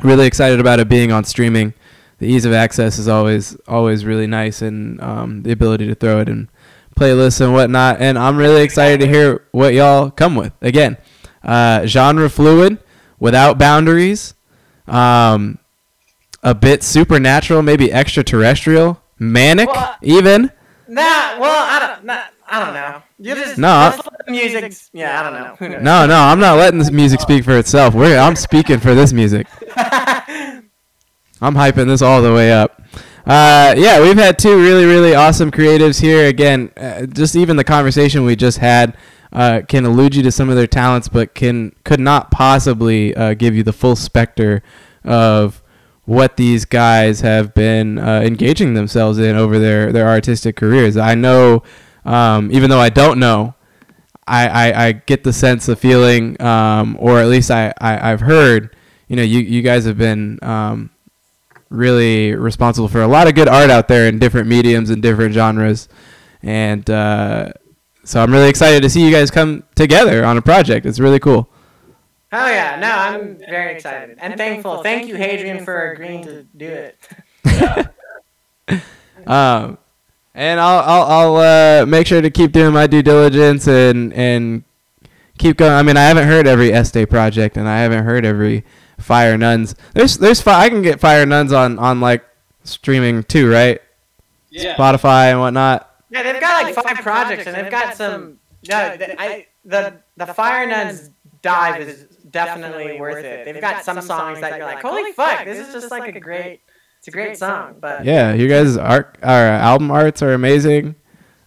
Really 0.02 0.26
excited 0.26 0.60
about 0.60 0.80
it 0.80 0.88
being 0.88 1.12
on 1.12 1.24
streaming. 1.24 1.72
The 2.18 2.26
ease 2.26 2.44
of 2.44 2.52
access 2.52 2.98
is 2.98 3.08
always 3.08 3.56
always 3.66 4.04
really 4.04 4.26
nice, 4.26 4.60
and 4.60 5.00
um, 5.00 5.42
the 5.42 5.52
ability 5.52 5.86
to 5.86 5.94
throw 5.94 6.20
it 6.20 6.28
in 6.28 6.48
playlists 6.94 7.40
and 7.40 7.52
whatnot. 7.54 8.00
And 8.00 8.18
I'm 8.18 8.36
really 8.36 8.62
excited 8.62 9.00
to 9.00 9.06
hear 9.06 9.46
what 9.52 9.72
y'all 9.72 10.10
come 10.10 10.34
with. 10.34 10.52
Again, 10.60 10.96
uh, 11.42 11.86
genre 11.86 12.28
fluid, 12.28 12.78
without 13.18 13.58
boundaries, 13.58 14.34
um, 14.86 15.58
a 16.42 16.54
bit 16.54 16.82
supernatural, 16.82 17.62
maybe 17.62 17.92
extraterrestrial, 17.92 19.00
manic, 19.18 19.68
Well, 19.68 19.96
even. 20.02 20.50
Nah, 20.88 21.38
well, 21.40 21.66
I 21.68 21.78
don't. 21.94 22.04
Nah, 22.04 22.22
I 22.48 22.64
don't 22.64 22.74
know. 22.74 23.02
You 23.18 23.34
just 23.34 23.58
No. 23.58 23.90
just 23.90 24.04
let 24.10 24.26
the 24.26 24.30
music. 24.32 24.72
Yeah, 24.92 25.20
I 25.20 25.58
don't 25.58 25.70
know. 25.70 25.78
No, 25.78 26.06
no, 26.06 26.14
I'm 26.20 26.38
not 26.38 26.56
letting 26.58 26.78
this 26.78 26.90
music 26.92 27.20
speak 27.20 27.44
for 27.44 27.56
itself. 27.58 27.94
We're, 27.94 28.18
I'm 28.18 28.36
speaking 28.36 28.78
for 28.78 28.94
this 28.94 29.12
music. 29.12 29.46
I'm 29.76 31.54
hyping 31.54 31.86
this 31.86 32.02
all 32.02 32.22
the 32.22 32.32
way 32.32 32.52
up. 32.52 32.80
Uh, 33.26 33.74
yeah, 33.76 34.00
we've 34.00 34.16
had 34.16 34.38
two 34.38 34.56
really, 34.62 34.84
really 34.84 35.14
awesome 35.14 35.50
creatives 35.50 36.00
here. 36.00 36.26
Again, 36.28 36.70
uh, 36.76 37.06
just 37.06 37.34
even 37.34 37.56
the 37.56 37.64
conversation 37.64 38.24
we 38.24 38.36
just 38.36 38.58
had 38.58 38.96
uh, 39.32 39.62
can 39.66 39.84
allude 39.84 40.14
you 40.14 40.22
to 40.22 40.30
some 40.30 40.48
of 40.48 40.56
their 40.56 40.68
talents, 40.68 41.08
but 41.08 41.34
can 41.34 41.74
could 41.84 41.98
not 42.00 42.30
possibly 42.30 43.14
uh, 43.16 43.34
give 43.34 43.54
you 43.56 43.64
the 43.64 43.72
full 43.72 43.96
specter 43.96 44.62
of 45.04 45.60
what 46.06 46.36
these 46.36 46.64
guys 46.64 47.20
have 47.20 47.52
been 47.52 47.98
uh, 47.98 48.20
engaging 48.20 48.74
themselves 48.74 49.18
in 49.18 49.36
over 49.36 49.58
their, 49.58 49.92
their 49.92 50.08
artistic 50.08 50.56
careers. 50.56 50.96
I 50.96 51.14
know, 51.14 51.62
um, 52.04 52.50
even 52.52 52.70
though 52.70 52.80
I 52.80 52.88
don't 52.88 53.18
know, 53.18 53.54
I, 54.26 54.48
I, 54.48 54.86
I 54.86 54.92
get 54.92 55.24
the 55.24 55.32
sense, 55.32 55.66
the 55.66 55.76
feeling, 55.76 56.40
um, 56.40 56.96
or 56.98 57.18
at 57.18 57.26
least 57.26 57.50
I, 57.50 57.72
I, 57.80 58.12
I've 58.12 58.20
heard, 58.20 58.74
you 59.08 59.16
know, 59.16 59.22
you, 59.22 59.40
you 59.40 59.62
guys 59.62 59.84
have 59.84 59.98
been 59.98 60.38
um, 60.42 60.90
really 61.70 62.34
responsible 62.34 62.88
for 62.88 63.02
a 63.02 63.08
lot 63.08 63.26
of 63.26 63.34
good 63.34 63.48
art 63.48 63.70
out 63.70 63.88
there 63.88 64.08
in 64.08 64.18
different 64.18 64.48
mediums 64.48 64.90
and 64.90 65.02
different 65.02 65.34
genres. 65.34 65.88
And 66.42 66.88
uh, 66.88 67.52
so 68.04 68.22
I'm 68.22 68.32
really 68.32 68.48
excited 68.48 68.82
to 68.82 68.90
see 68.90 69.04
you 69.04 69.10
guys 69.10 69.30
come 69.30 69.64
together 69.74 70.24
on 70.24 70.36
a 70.36 70.42
project. 70.42 70.86
It's 70.86 71.00
really 71.00 71.18
cool. 71.18 71.48
Hell 72.32 72.48
yeah! 72.48 72.76
No, 72.80 72.90
I'm 72.90 73.38
very 73.38 73.74
excited 73.74 74.18
and 74.20 74.36
thankful. 74.36 74.82
Thank 74.82 75.08
you, 75.08 75.16
Hadrian, 75.16 75.64
for 75.64 75.92
agreeing 75.92 76.24
to 76.24 76.42
do 76.56 76.66
it. 76.66 76.98
Um, 79.26 79.78
and 80.34 80.60
I'll 80.60 80.80
I'll, 80.80 81.36
I'll 81.36 81.82
uh, 81.82 81.86
make 81.86 82.06
sure 82.06 82.20
to 82.20 82.30
keep 82.30 82.52
doing 82.52 82.72
my 82.72 82.86
due 82.86 83.02
diligence 83.02 83.66
and 83.66 84.12
and 84.12 84.62
keep 85.38 85.56
going. 85.56 85.72
I 85.72 85.82
mean, 85.82 85.96
I 85.96 86.04
haven't 86.04 86.28
heard 86.28 86.46
every 86.46 86.72
Este 86.72 87.08
project, 87.08 87.56
and 87.56 87.68
I 87.68 87.78
haven't 87.78 88.04
heard 88.04 88.24
every 88.24 88.64
Fire 88.98 89.36
Nuns. 89.36 89.74
There's 89.94 90.18
there's 90.18 90.40
fi- 90.40 90.64
I 90.64 90.68
can 90.68 90.82
get 90.82 91.00
Fire 91.00 91.26
Nuns 91.26 91.52
on 91.52 91.78
on 91.78 92.00
like 92.00 92.24
streaming 92.64 93.24
too, 93.24 93.50
right? 93.50 93.80
Yeah. 94.50 94.76
Spotify 94.76 95.30
and 95.32 95.40
whatnot. 95.40 95.90
Yeah, 96.10 96.22
they've 96.22 96.40
got 96.40 96.62
like 96.62 96.74
five 96.74 96.98
projects, 96.98 97.46
and 97.46 97.56
they've 97.56 97.70
got 97.70 97.96
some. 97.96 98.38
No, 98.68 98.96
the, 98.96 99.20
I, 99.20 99.46
the 99.64 99.94
the 100.16 100.26
Fire 100.26 100.66
Nuns 100.66 101.10
dive 101.42 101.80
is 101.80 102.06
definitely 102.36 103.00
worth 103.00 103.24
it. 103.24 103.44
They've 103.44 103.60
got 103.60 103.84
some 103.84 104.00
songs 104.00 104.40
that 104.40 104.56
you're 104.58 104.66
like, 104.66 104.82
holy 104.82 105.12
fuck, 105.12 105.44
this 105.44 105.66
is 105.66 105.72
just 105.72 105.90
like 105.90 106.14
a 106.14 106.20
great. 106.20 106.60
It's 106.98 107.08
a 107.08 107.10
great 107.10 107.36
song, 107.38 107.76
but 107.80 108.04
Yeah, 108.04 108.32
you 108.32 108.48
guys' 108.48 108.76
art, 108.76 109.18
our 109.22 109.46
album 109.46 109.90
arts 109.90 110.22
are 110.22 110.32
amazing. 110.32 110.96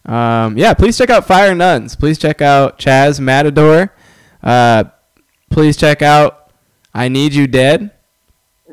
Um, 0.06 0.58
yeah, 0.58 0.74
please 0.74 0.98
check 0.98 1.10
out 1.10 1.26
Fire 1.28 1.54
Nuns. 1.54 1.96
Please 1.96 2.18
check 2.18 2.42
out 2.42 2.80
Chaz 2.80 3.20
Matador. 3.20 3.94
Uh, 4.42 4.86
please 5.50 5.76
check 5.76 6.02
out 6.02 6.52
I 6.94 7.10
Need 7.10 7.34
You 7.34 7.46
Dead 7.48 7.92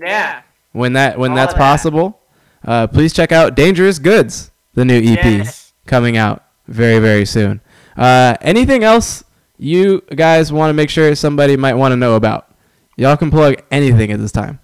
yeah, 0.01 0.43
when 0.73 0.93
that 0.93 1.19
when 1.19 1.31
All 1.33 1.37
that's 1.37 1.55
that. 1.55 1.59
possible. 1.59 2.21
Uh, 2.65 2.87
please 2.87 3.13
check 3.13 3.33
out 3.33 3.55
Dangerous 3.57 3.99
Goods, 3.99 4.51
the 4.75 4.85
new 4.85 4.99
EP 4.99 5.25
Yes. 5.25 5.73
coming 5.87 6.17
out 6.17 6.45
very 6.69 6.99
very 7.01 7.25
soon. 7.27 7.61
Uh, 7.97 8.37
anything 8.41 8.85
else 8.85 9.25
you 9.59 10.01
guys 10.15 10.53
want 10.53 10.71
to 10.71 10.75
make 10.75 10.91
sure 10.91 11.15
somebody 11.15 11.57
might 11.57 11.75
want 11.75 11.93
to 11.93 11.97
know 11.97 12.15
about? 12.17 12.49
Y'all 12.97 13.17
can 13.17 13.31
plug 13.31 13.63
anything 13.71 14.11
at 14.13 14.19
this 14.19 14.33
time. 14.33 14.59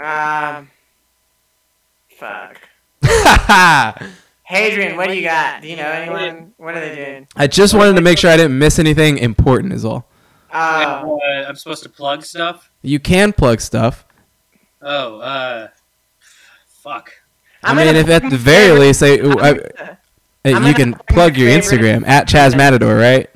Um, 0.00 0.70
fuck. 2.16 2.60
Hadrian, 4.44 4.96
what 4.96 5.08
do 5.08 5.14
you 5.14 5.22
got? 5.22 5.62
Do 5.62 5.68
you 5.68 5.76
know 5.76 5.84
anyone? 5.88 6.54
What 6.56 6.76
are 6.76 6.80
they 6.80 6.94
doing? 6.94 7.28
I 7.36 7.46
just 7.46 7.74
wanted 7.74 7.94
to 7.96 8.00
make 8.00 8.18
sure 8.18 8.30
I 8.30 8.36
didn't 8.36 8.58
miss 8.58 8.78
anything 8.78 9.18
important. 9.18 9.72
Is 9.72 9.84
all. 9.84 10.08
Oh, 10.52 11.20
Uh, 11.22 11.44
I'm 11.46 11.56
supposed 11.56 11.82
to 11.82 11.88
plug 11.88 12.24
stuff. 12.24 12.70
You 12.82 12.98
can 12.98 13.32
plug 13.32 13.60
stuff. 13.60 14.06
Oh, 14.80 15.18
uh, 15.20 15.68
fuck. 16.66 17.12
I 17.62 17.74
mean, 17.74 17.94
if 17.94 18.08
at 18.08 18.22
plug 18.22 18.32
the 18.32 18.38
very 18.38 18.78
least, 18.78 19.00
say, 19.00 19.20
I'm 19.20 19.32
gonna- 19.32 19.68
uh, 19.78 19.94
I'm 20.46 20.64
you 20.64 20.72
can 20.74 20.94
plug 21.10 21.36
your 21.36 21.50
Instagram 21.50 22.06
at 22.06 22.26
Chaz 22.28 22.56
Matador, 22.56 22.96
right? 22.96 23.28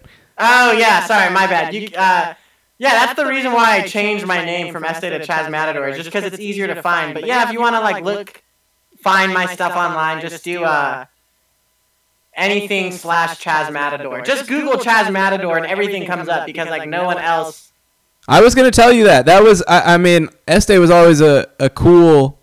Oh 0.44 0.72
yeah, 0.72 1.04
sorry, 1.06 1.32
my 1.32 1.46
bad. 1.46 1.72
You, 1.72 1.88
uh, 1.96 2.34
yeah, 2.78 2.90
that's 2.94 3.14
the 3.14 3.26
reason 3.26 3.52
why 3.52 3.76
I 3.76 3.86
changed 3.86 4.26
my 4.26 4.44
name 4.44 4.72
from 4.72 4.84
Este 4.84 5.02
to 5.02 5.20
Chaz 5.20 5.48
Matador, 5.48 5.88
is 5.88 5.96
just 5.96 6.08
because 6.10 6.24
it's 6.24 6.40
easier 6.40 6.66
to 6.66 6.82
find. 6.82 7.14
But 7.14 7.26
yeah, 7.26 7.46
if 7.46 7.52
you 7.52 7.60
want 7.60 7.76
to 7.76 7.80
like 7.80 8.04
look, 8.04 8.42
find 8.98 9.32
my 9.32 9.46
stuff 9.46 9.76
online, 9.76 10.20
just 10.20 10.42
do 10.42 10.64
uh, 10.64 11.04
anything 12.34 12.92
slash 12.92 13.40
Chaz 13.40 13.72
Matador. 13.72 14.22
Just 14.22 14.48
Google 14.48 14.74
Chaz 14.74 15.12
Matador 15.12 15.56
and 15.58 15.66
everything 15.66 16.06
comes 16.06 16.28
up 16.28 16.46
because 16.46 16.68
like 16.68 16.88
no 16.88 17.04
one 17.04 17.18
else. 17.18 17.70
I 18.28 18.40
was 18.40 18.54
gonna 18.54 18.70
tell 18.70 18.92
you 18.92 19.04
that. 19.04 19.26
That 19.26 19.42
was, 19.42 19.62
I, 19.68 19.94
I 19.94 19.98
mean, 19.98 20.28
Este 20.46 20.78
was 20.78 20.90
always 20.90 21.20
a, 21.20 21.48
a 21.58 21.68
cool 21.68 22.38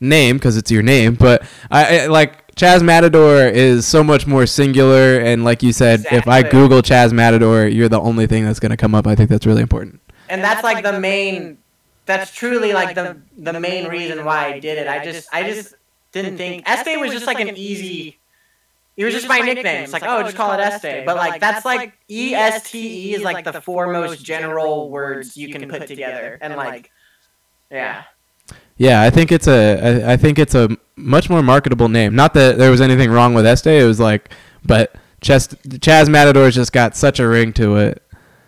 name 0.00 0.36
because 0.36 0.56
it's 0.56 0.70
your 0.70 0.82
name, 0.82 1.14
but 1.14 1.42
I, 1.70 2.00
I 2.00 2.06
like 2.06 2.43
Chaz 2.56 2.82
Matador 2.82 3.48
is 3.48 3.86
so 3.86 4.04
much 4.04 4.26
more 4.26 4.46
singular. 4.46 5.18
And 5.18 5.44
like 5.44 5.62
you 5.62 5.72
said, 5.72 6.04
if 6.10 6.28
I 6.28 6.42
Google 6.42 6.82
Chaz 6.82 7.12
Matador, 7.12 7.66
you're 7.66 7.88
the 7.88 8.00
only 8.00 8.26
thing 8.26 8.44
that's 8.44 8.60
gonna 8.60 8.76
come 8.76 8.94
up. 8.94 9.06
I 9.06 9.14
think 9.14 9.30
that's 9.30 9.46
really 9.46 9.62
important. 9.62 10.00
And 10.28 10.42
that's 10.42 10.62
like 10.62 10.84
the 10.84 10.98
main. 10.98 11.58
That's 12.06 12.32
truly 12.34 12.72
like 12.72 12.94
the 12.94 13.16
the 13.36 13.58
main 13.58 13.88
reason 13.88 14.24
why 14.24 14.46
I 14.46 14.60
did 14.60 14.78
it. 14.78 14.86
I 14.86 15.04
just 15.04 15.28
I 15.32 15.42
just 15.50 15.74
didn't 16.12 16.36
think 16.36 16.68
Este 16.68 16.98
was 17.00 17.12
just 17.12 17.26
like 17.26 17.40
an 17.40 17.56
easy. 17.56 18.18
It 18.96 19.04
was 19.04 19.12
just 19.12 19.26
my 19.26 19.40
nickname. 19.40 19.82
It's 19.82 19.92
like, 19.92 20.04
oh, 20.06 20.22
just 20.22 20.36
call 20.36 20.52
it 20.52 20.60
Este. 20.60 21.04
But 21.04 21.16
like 21.16 21.40
that's 21.40 21.64
like 21.64 21.94
E 22.08 22.34
S 22.34 22.70
T 22.70 23.10
E 23.10 23.14
is 23.14 23.22
like 23.22 23.44
the 23.44 23.60
four 23.60 23.92
most 23.92 24.24
general 24.24 24.90
words 24.90 25.36
you 25.36 25.48
can 25.52 25.68
put 25.68 25.88
together, 25.88 26.38
and 26.40 26.54
like, 26.54 26.92
yeah, 27.70 28.04
Yeah, 28.76 29.02
I 29.02 29.10
think 29.10 29.32
it's 29.32 29.46
a, 29.46 30.04
I, 30.04 30.12
I 30.12 30.16
think 30.16 30.38
it's 30.38 30.54
a 30.54 30.76
much 30.96 31.28
more 31.28 31.42
marketable 31.42 31.88
name. 31.88 32.14
Not 32.14 32.34
that 32.34 32.58
there 32.58 32.70
was 32.70 32.80
anything 32.80 33.10
wrong 33.10 33.34
with 33.34 33.46
Este. 33.46 33.66
It 33.68 33.86
was 33.86 34.00
like, 34.00 34.30
but 34.64 34.94
Chaz, 35.20 35.54
Chaz 35.78 36.08
Matador's 36.08 36.54
just 36.54 36.72
got 36.72 36.96
such 36.96 37.18
a 37.20 37.26
ring 37.26 37.52
to 37.54 37.76
it. 37.76 38.02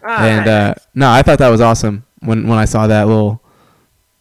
Ah, 0.04 0.24
and 0.24 0.48
uh, 0.48 0.74
no, 0.94 1.10
I 1.10 1.22
thought 1.22 1.38
that 1.38 1.48
was 1.48 1.60
awesome 1.60 2.04
when 2.20 2.46
when 2.46 2.58
I 2.58 2.64
saw 2.64 2.86
that 2.86 3.06
little 3.08 3.42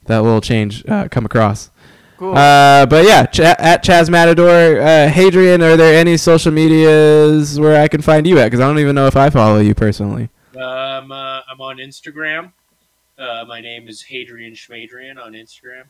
that 0.05 0.19
little 0.19 0.41
change 0.41 0.83
uh, 0.87 1.07
come 1.09 1.25
across. 1.25 1.69
cool. 2.17 2.35
Uh, 2.35 2.85
but 2.85 3.05
yeah, 3.05 3.25
Ch- 3.25 3.41
at 3.41 3.83
Chaz 3.83 4.09
Matador, 4.09 4.79
uh, 4.81 5.07
Hadrian, 5.09 5.61
are 5.61 5.75
there 5.77 5.99
any 5.99 6.17
social 6.17 6.51
medias 6.51 7.59
where 7.59 7.81
I 7.81 7.87
can 7.87 8.01
find 8.01 8.25
you 8.25 8.39
at? 8.39 8.45
Because 8.45 8.59
I 8.59 8.67
don't 8.67 8.79
even 8.79 8.95
know 8.95 9.07
if 9.07 9.15
I 9.15 9.29
follow 9.29 9.59
you 9.59 9.75
personally. 9.75 10.29
Um, 10.55 11.11
uh, 11.11 11.41
I'm 11.49 11.59
on 11.59 11.77
Instagram. 11.77 12.53
Uh, 13.17 13.45
my 13.47 13.61
name 13.61 13.87
is 13.87 14.01
Hadrian 14.03 14.53
Schmadrian 14.53 15.17
on 15.23 15.33
Instagram. 15.33 15.83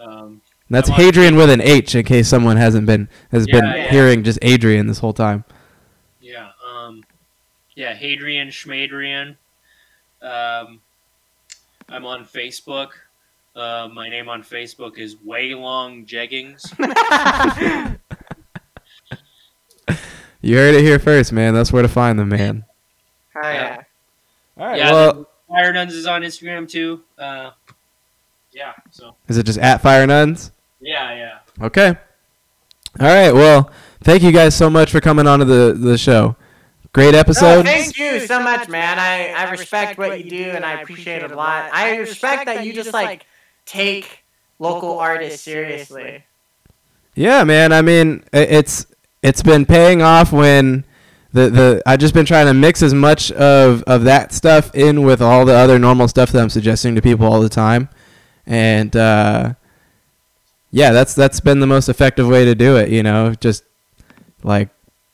Um, 0.00 0.40
That's 0.70 0.88
Hadrian 0.88 1.36
with 1.36 1.50
an 1.50 1.60
H, 1.60 1.94
in 1.94 2.04
case 2.04 2.26
someone 2.28 2.56
hasn't 2.56 2.86
been 2.86 3.08
has 3.30 3.46
been 3.46 3.64
Yeah, 3.64 3.74
yeah. 3.76 3.90
hearing 3.90 4.22
just 4.24 4.38
Adrian 4.42 4.86
this 4.86 4.98
whole 4.98 5.12
time. 5.12 5.44
Yeah. 6.20 6.50
Um, 6.66 7.04
yeah, 7.74 7.94
Hadrian 7.94 8.48
Schmadrian. 8.48 9.36
Um, 10.22 10.80
I'm 11.88 12.06
on 12.06 12.24
Facebook. 12.24 12.88
Uh, 13.54 13.88
my 13.92 14.08
name 14.08 14.28
on 14.28 14.42
Facebook 14.42 14.98
is 14.98 15.16
Waylong 15.16 16.06
Jeggings. 16.06 16.72
You 20.40 20.56
heard 20.58 20.74
it 20.74 20.82
here 20.82 20.98
first, 20.98 21.32
man. 21.32 21.54
That's 21.54 21.72
where 21.72 21.80
to 21.80 21.88
find 21.88 22.18
them, 22.18 22.28
man. 22.28 22.66
Oh, 23.34 23.40
yeah. 23.50 23.80
All 24.58 24.66
right. 24.66 24.76
Yeah, 24.76 24.92
well, 24.92 25.26
Fire 25.48 25.72
Nuns 25.72 25.94
is 25.94 26.04
on 26.06 26.20
Instagram 26.20 26.68
too. 26.68 27.02
Uh, 27.16 27.52
yeah. 28.52 28.74
So 28.90 29.16
is 29.26 29.38
it 29.38 29.46
just 29.46 29.58
at 29.58 29.80
Fire 29.80 30.06
Nuns? 30.06 30.52
Yeah, 30.84 31.14
yeah. 31.14 31.64
Okay. 31.66 31.96
All 33.00 33.06
right. 33.06 33.32
Well, 33.32 33.70
thank 34.02 34.22
you 34.22 34.32
guys 34.32 34.54
so 34.54 34.70
much 34.70 34.90
for 34.90 35.00
coming 35.00 35.26
on 35.26 35.40
to 35.40 35.44
the 35.44 35.72
the 35.78 35.98
show. 35.98 36.36
Great 36.92 37.12
No, 37.12 37.18
episode. 37.18 37.64
thank 37.64 37.98
you 37.98 38.20
so 38.20 38.40
much, 38.40 38.68
man. 38.68 38.98
I, 39.00 39.30
I 39.30 39.50
respect 39.50 39.98
what 39.98 40.22
you 40.22 40.30
do 40.30 40.50
and 40.50 40.64
I 40.64 40.80
appreciate 40.80 41.22
it 41.22 41.32
a 41.32 41.36
lot. 41.36 41.70
I 41.72 41.96
respect 41.96 42.46
that 42.46 42.64
you 42.64 42.72
just 42.72 42.92
like 42.92 43.26
take 43.66 44.22
local 44.60 44.98
artists 45.00 45.42
seriously. 45.42 46.24
Yeah, 47.14 47.42
man. 47.44 47.72
I 47.72 47.82
mean, 47.82 48.24
it's 48.32 48.86
it's 49.22 49.42
been 49.42 49.66
paying 49.66 50.02
off 50.02 50.32
when 50.32 50.84
the 51.32 51.50
the 51.50 51.82
I've 51.86 51.98
just 51.98 52.14
been 52.14 52.26
trying 52.26 52.46
to 52.46 52.54
mix 52.54 52.82
as 52.82 52.94
much 52.94 53.32
of 53.32 53.82
of 53.84 54.04
that 54.04 54.32
stuff 54.32 54.72
in 54.74 55.02
with 55.02 55.20
all 55.20 55.44
the 55.44 55.54
other 55.54 55.78
normal 55.80 56.06
stuff 56.06 56.30
that 56.30 56.40
I'm 56.40 56.50
suggesting 56.50 56.94
to 56.94 57.02
people 57.02 57.26
all 57.26 57.40
the 57.40 57.48
time, 57.48 57.88
and 58.46 58.94
uh, 58.94 59.54
yeah, 60.74 60.90
that's 60.90 61.14
that's 61.14 61.38
been 61.38 61.60
the 61.60 61.68
most 61.68 61.88
effective 61.88 62.26
way 62.26 62.44
to 62.44 62.54
do 62.56 62.76
it. 62.76 62.88
You 62.88 63.04
know, 63.04 63.32
just 63.36 63.62
like 64.42 64.70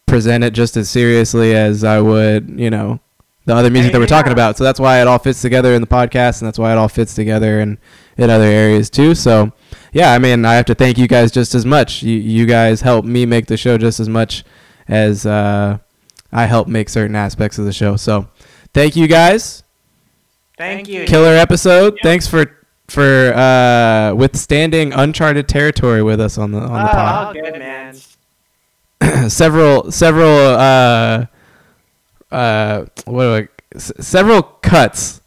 present 0.06 0.42
it 0.42 0.54
just 0.54 0.74
as 0.78 0.88
seriously 0.88 1.54
as 1.54 1.84
I 1.84 2.00
would, 2.00 2.58
you 2.58 2.70
know, 2.70 2.98
the 3.44 3.54
other 3.54 3.68
music 3.68 3.92
that 3.92 3.98
we're 3.98 4.06
talking 4.06 4.32
about. 4.32 4.56
So 4.56 4.64
that's 4.64 4.80
why 4.80 5.02
it 5.02 5.06
all 5.06 5.18
fits 5.18 5.42
together 5.42 5.74
in 5.74 5.82
the 5.82 5.86
podcast, 5.86 6.40
and 6.40 6.46
that's 6.46 6.58
why 6.58 6.72
it 6.72 6.78
all 6.78 6.88
fits 6.88 7.14
together 7.14 7.60
in 7.60 7.76
in 8.16 8.30
other 8.30 8.46
areas 8.46 8.88
too. 8.88 9.14
So 9.14 9.52
yeah, 9.92 10.14
I 10.14 10.18
mean, 10.18 10.46
I 10.46 10.54
have 10.54 10.64
to 10.64 10.74
thank 10.74 10.96
you 10.96 11.06
guys 11.06 11.30
just 11.30 11.54
as 11.54 11.66
much. 11.66 12.02
You 12.02 12.16
you 12.16 12.46
guys 12.46 12.80
help 12.80 13.04
me 13.04 13.26
make 13.26 13.44
the 13.44 13.58
show 13.58 13.76
just 13.76 14.00
as 14.00 14.08
much 14.08 14.44
as 14.88 15.26
uh, 15.26 15.76
I 16.32 16.46
help 16.46 16.68
make 16.68 16.88
certain 16.88 17.16
aspects 17.16 17.58
of 17.58 17.66
the 17.66 17.72
show. 17.74 17.96
So 17.96 18.28
thank 18.72 18.96
you 18.96 19.06
guys. 19.06 19.62
Thank 20.56 20.88
you. 20.88 21.04
Killer 21.04 21.36
episode. 21.36 21.98
Thanks 22.02 22.26
for 22.26 22.59
for 22.90 23.32
uh, 23.34 24.12
withstanding 24.14 24.92
uncharted 24.92 25.48
territory 25.48 26.02
with 26.02 26.20
us 26.20 26.36
on 26.38 26.50
the 26.52 26.58
on 26.58 26.72
the 26.84 26.90
Oh, 26.90 26.92
pod. 26.92 27.34
good, 27.34 27.58
man. 27.58 27.96
several 29.30 29.90
several 29.90 30.28
uh 30.28 31.26
uh 32.30 32.84
what 33.06 33.22
do 33.24 33.34
I 33.34 33.48
s- 33.74 33.92
several 34.00 34.42
cuts 34.42 35.20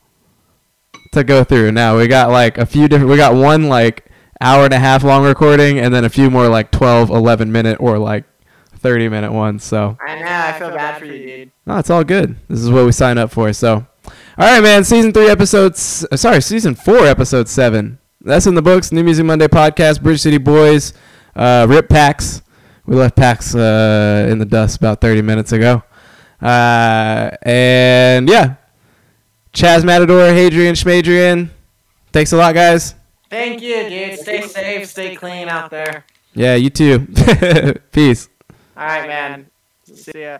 to 1.13 1.23
go 1.23 1.43
through 1.43 1.71
now 1.71 1.97
we 1.97 2.07
got 2.07 2.29
like 2.29 2.57
a 2.57 2.65
few 2.65 2.87
different 2.87 3.09
we 3.09 3.17
got 3.17 3.33
one 3.33 3.63
like 3.69 4.05
hour 4.41 4.65
and 4.65 4.73
a 4.73 4.79
half 4.79 5.03
long 5.03 5.23
recording 5.25 5.79
and 5.79 5.93
then 5.93 6.05
a 6.05 6.09
few 6.09 6.29
more 6.29 6.47
like 6.49 6.69
12 6.71 7.09
11 7.09 7.51
minute 7.51 7.77
or 7.79 7.97
like 7.97 8.25
30 8.77 9.09
minute 9.09 9.31
ones 9.31 9.63
so 9.63 9.97
I 10.05 10.19
know. 10.19 10.25
I 10.27 10.59
feel 10.59 10.69
bad 10.69 10.99
for 10.99 11.05
you, 11.05 11.25
dude. 11.25 11.51
no 11.65 11.77
it's 11.77 11.89
all 11.89 12.03
good 12.03 12.35
this 12.49 12.59
is 12.59 12.69
what 12.69 12.85
we 12.85 12.91
sign 12.91 13.17
up 13.17 13.31
for 13.31 13.51
so 13.53 13.85
all 14.37 14.45
right 14.47 14.61
man 14.63 14.83
season 14.83 15.11
three 15.13 15.27
episodes 15.29 16.05
uh, 16.11 16.15
sorry 16.17 16.41
season 16.41 16.75
four 16.75 17.05
episode 17.05 17.47
seven 17.47 17.99
that's 18.21 18.47
in 18.47 18.55
the 18.55 18.61
books 18.61 18.91
new 18.91 19.03
music 19.03 19.25
monday 19.25 19.47
podcast 19.47 20.01
bridge 20.01 20.19
city 20.21 20.37
boys 20.37 20.93
uh 21.35 21.65
rip 21.69 21.89
packs 21.89 22.41
we 22.85 22.95
left 22.95 23.15
packs 23.15 23.55
uh, 23.55 24.27
in 24.29 24.39
the 24.39 24.45
dust 24.45 24.77
about 24.77 24.99
30 25.01 25.21
minutes 25.21 25.51
ago 25.51 25.83
uh, 26.41 27.31
and 27.43 28.27
yeah 28.27 28.55
chaz 29.53 29.83
matador 29.83 30.33
hadrian 30.33 30.75
schmadrian 30.75 31.49
thanks 32.11 32.31
a 32.33 32.37
lot 32.37 32.53
guys 32.53 32.95
Thank 33.29 33.63
you, 33.63 33.89
dude. 33.89 34.19
Stay 34.19 34.41
safe. 34.43 34.85
Stay 34.87 35.15
clean 35.15 35.49
out 35.49 35.71
there. 35.71 36.05
yeah 36.35 36.53
you 36.53 36.69
too 36.69 36.99
peace 37.91 38.29
All 38.77 38.85
right, 38.85 39.07
man. 39.07 39.47
See 39.91 40.21
ya. 40.21 40.37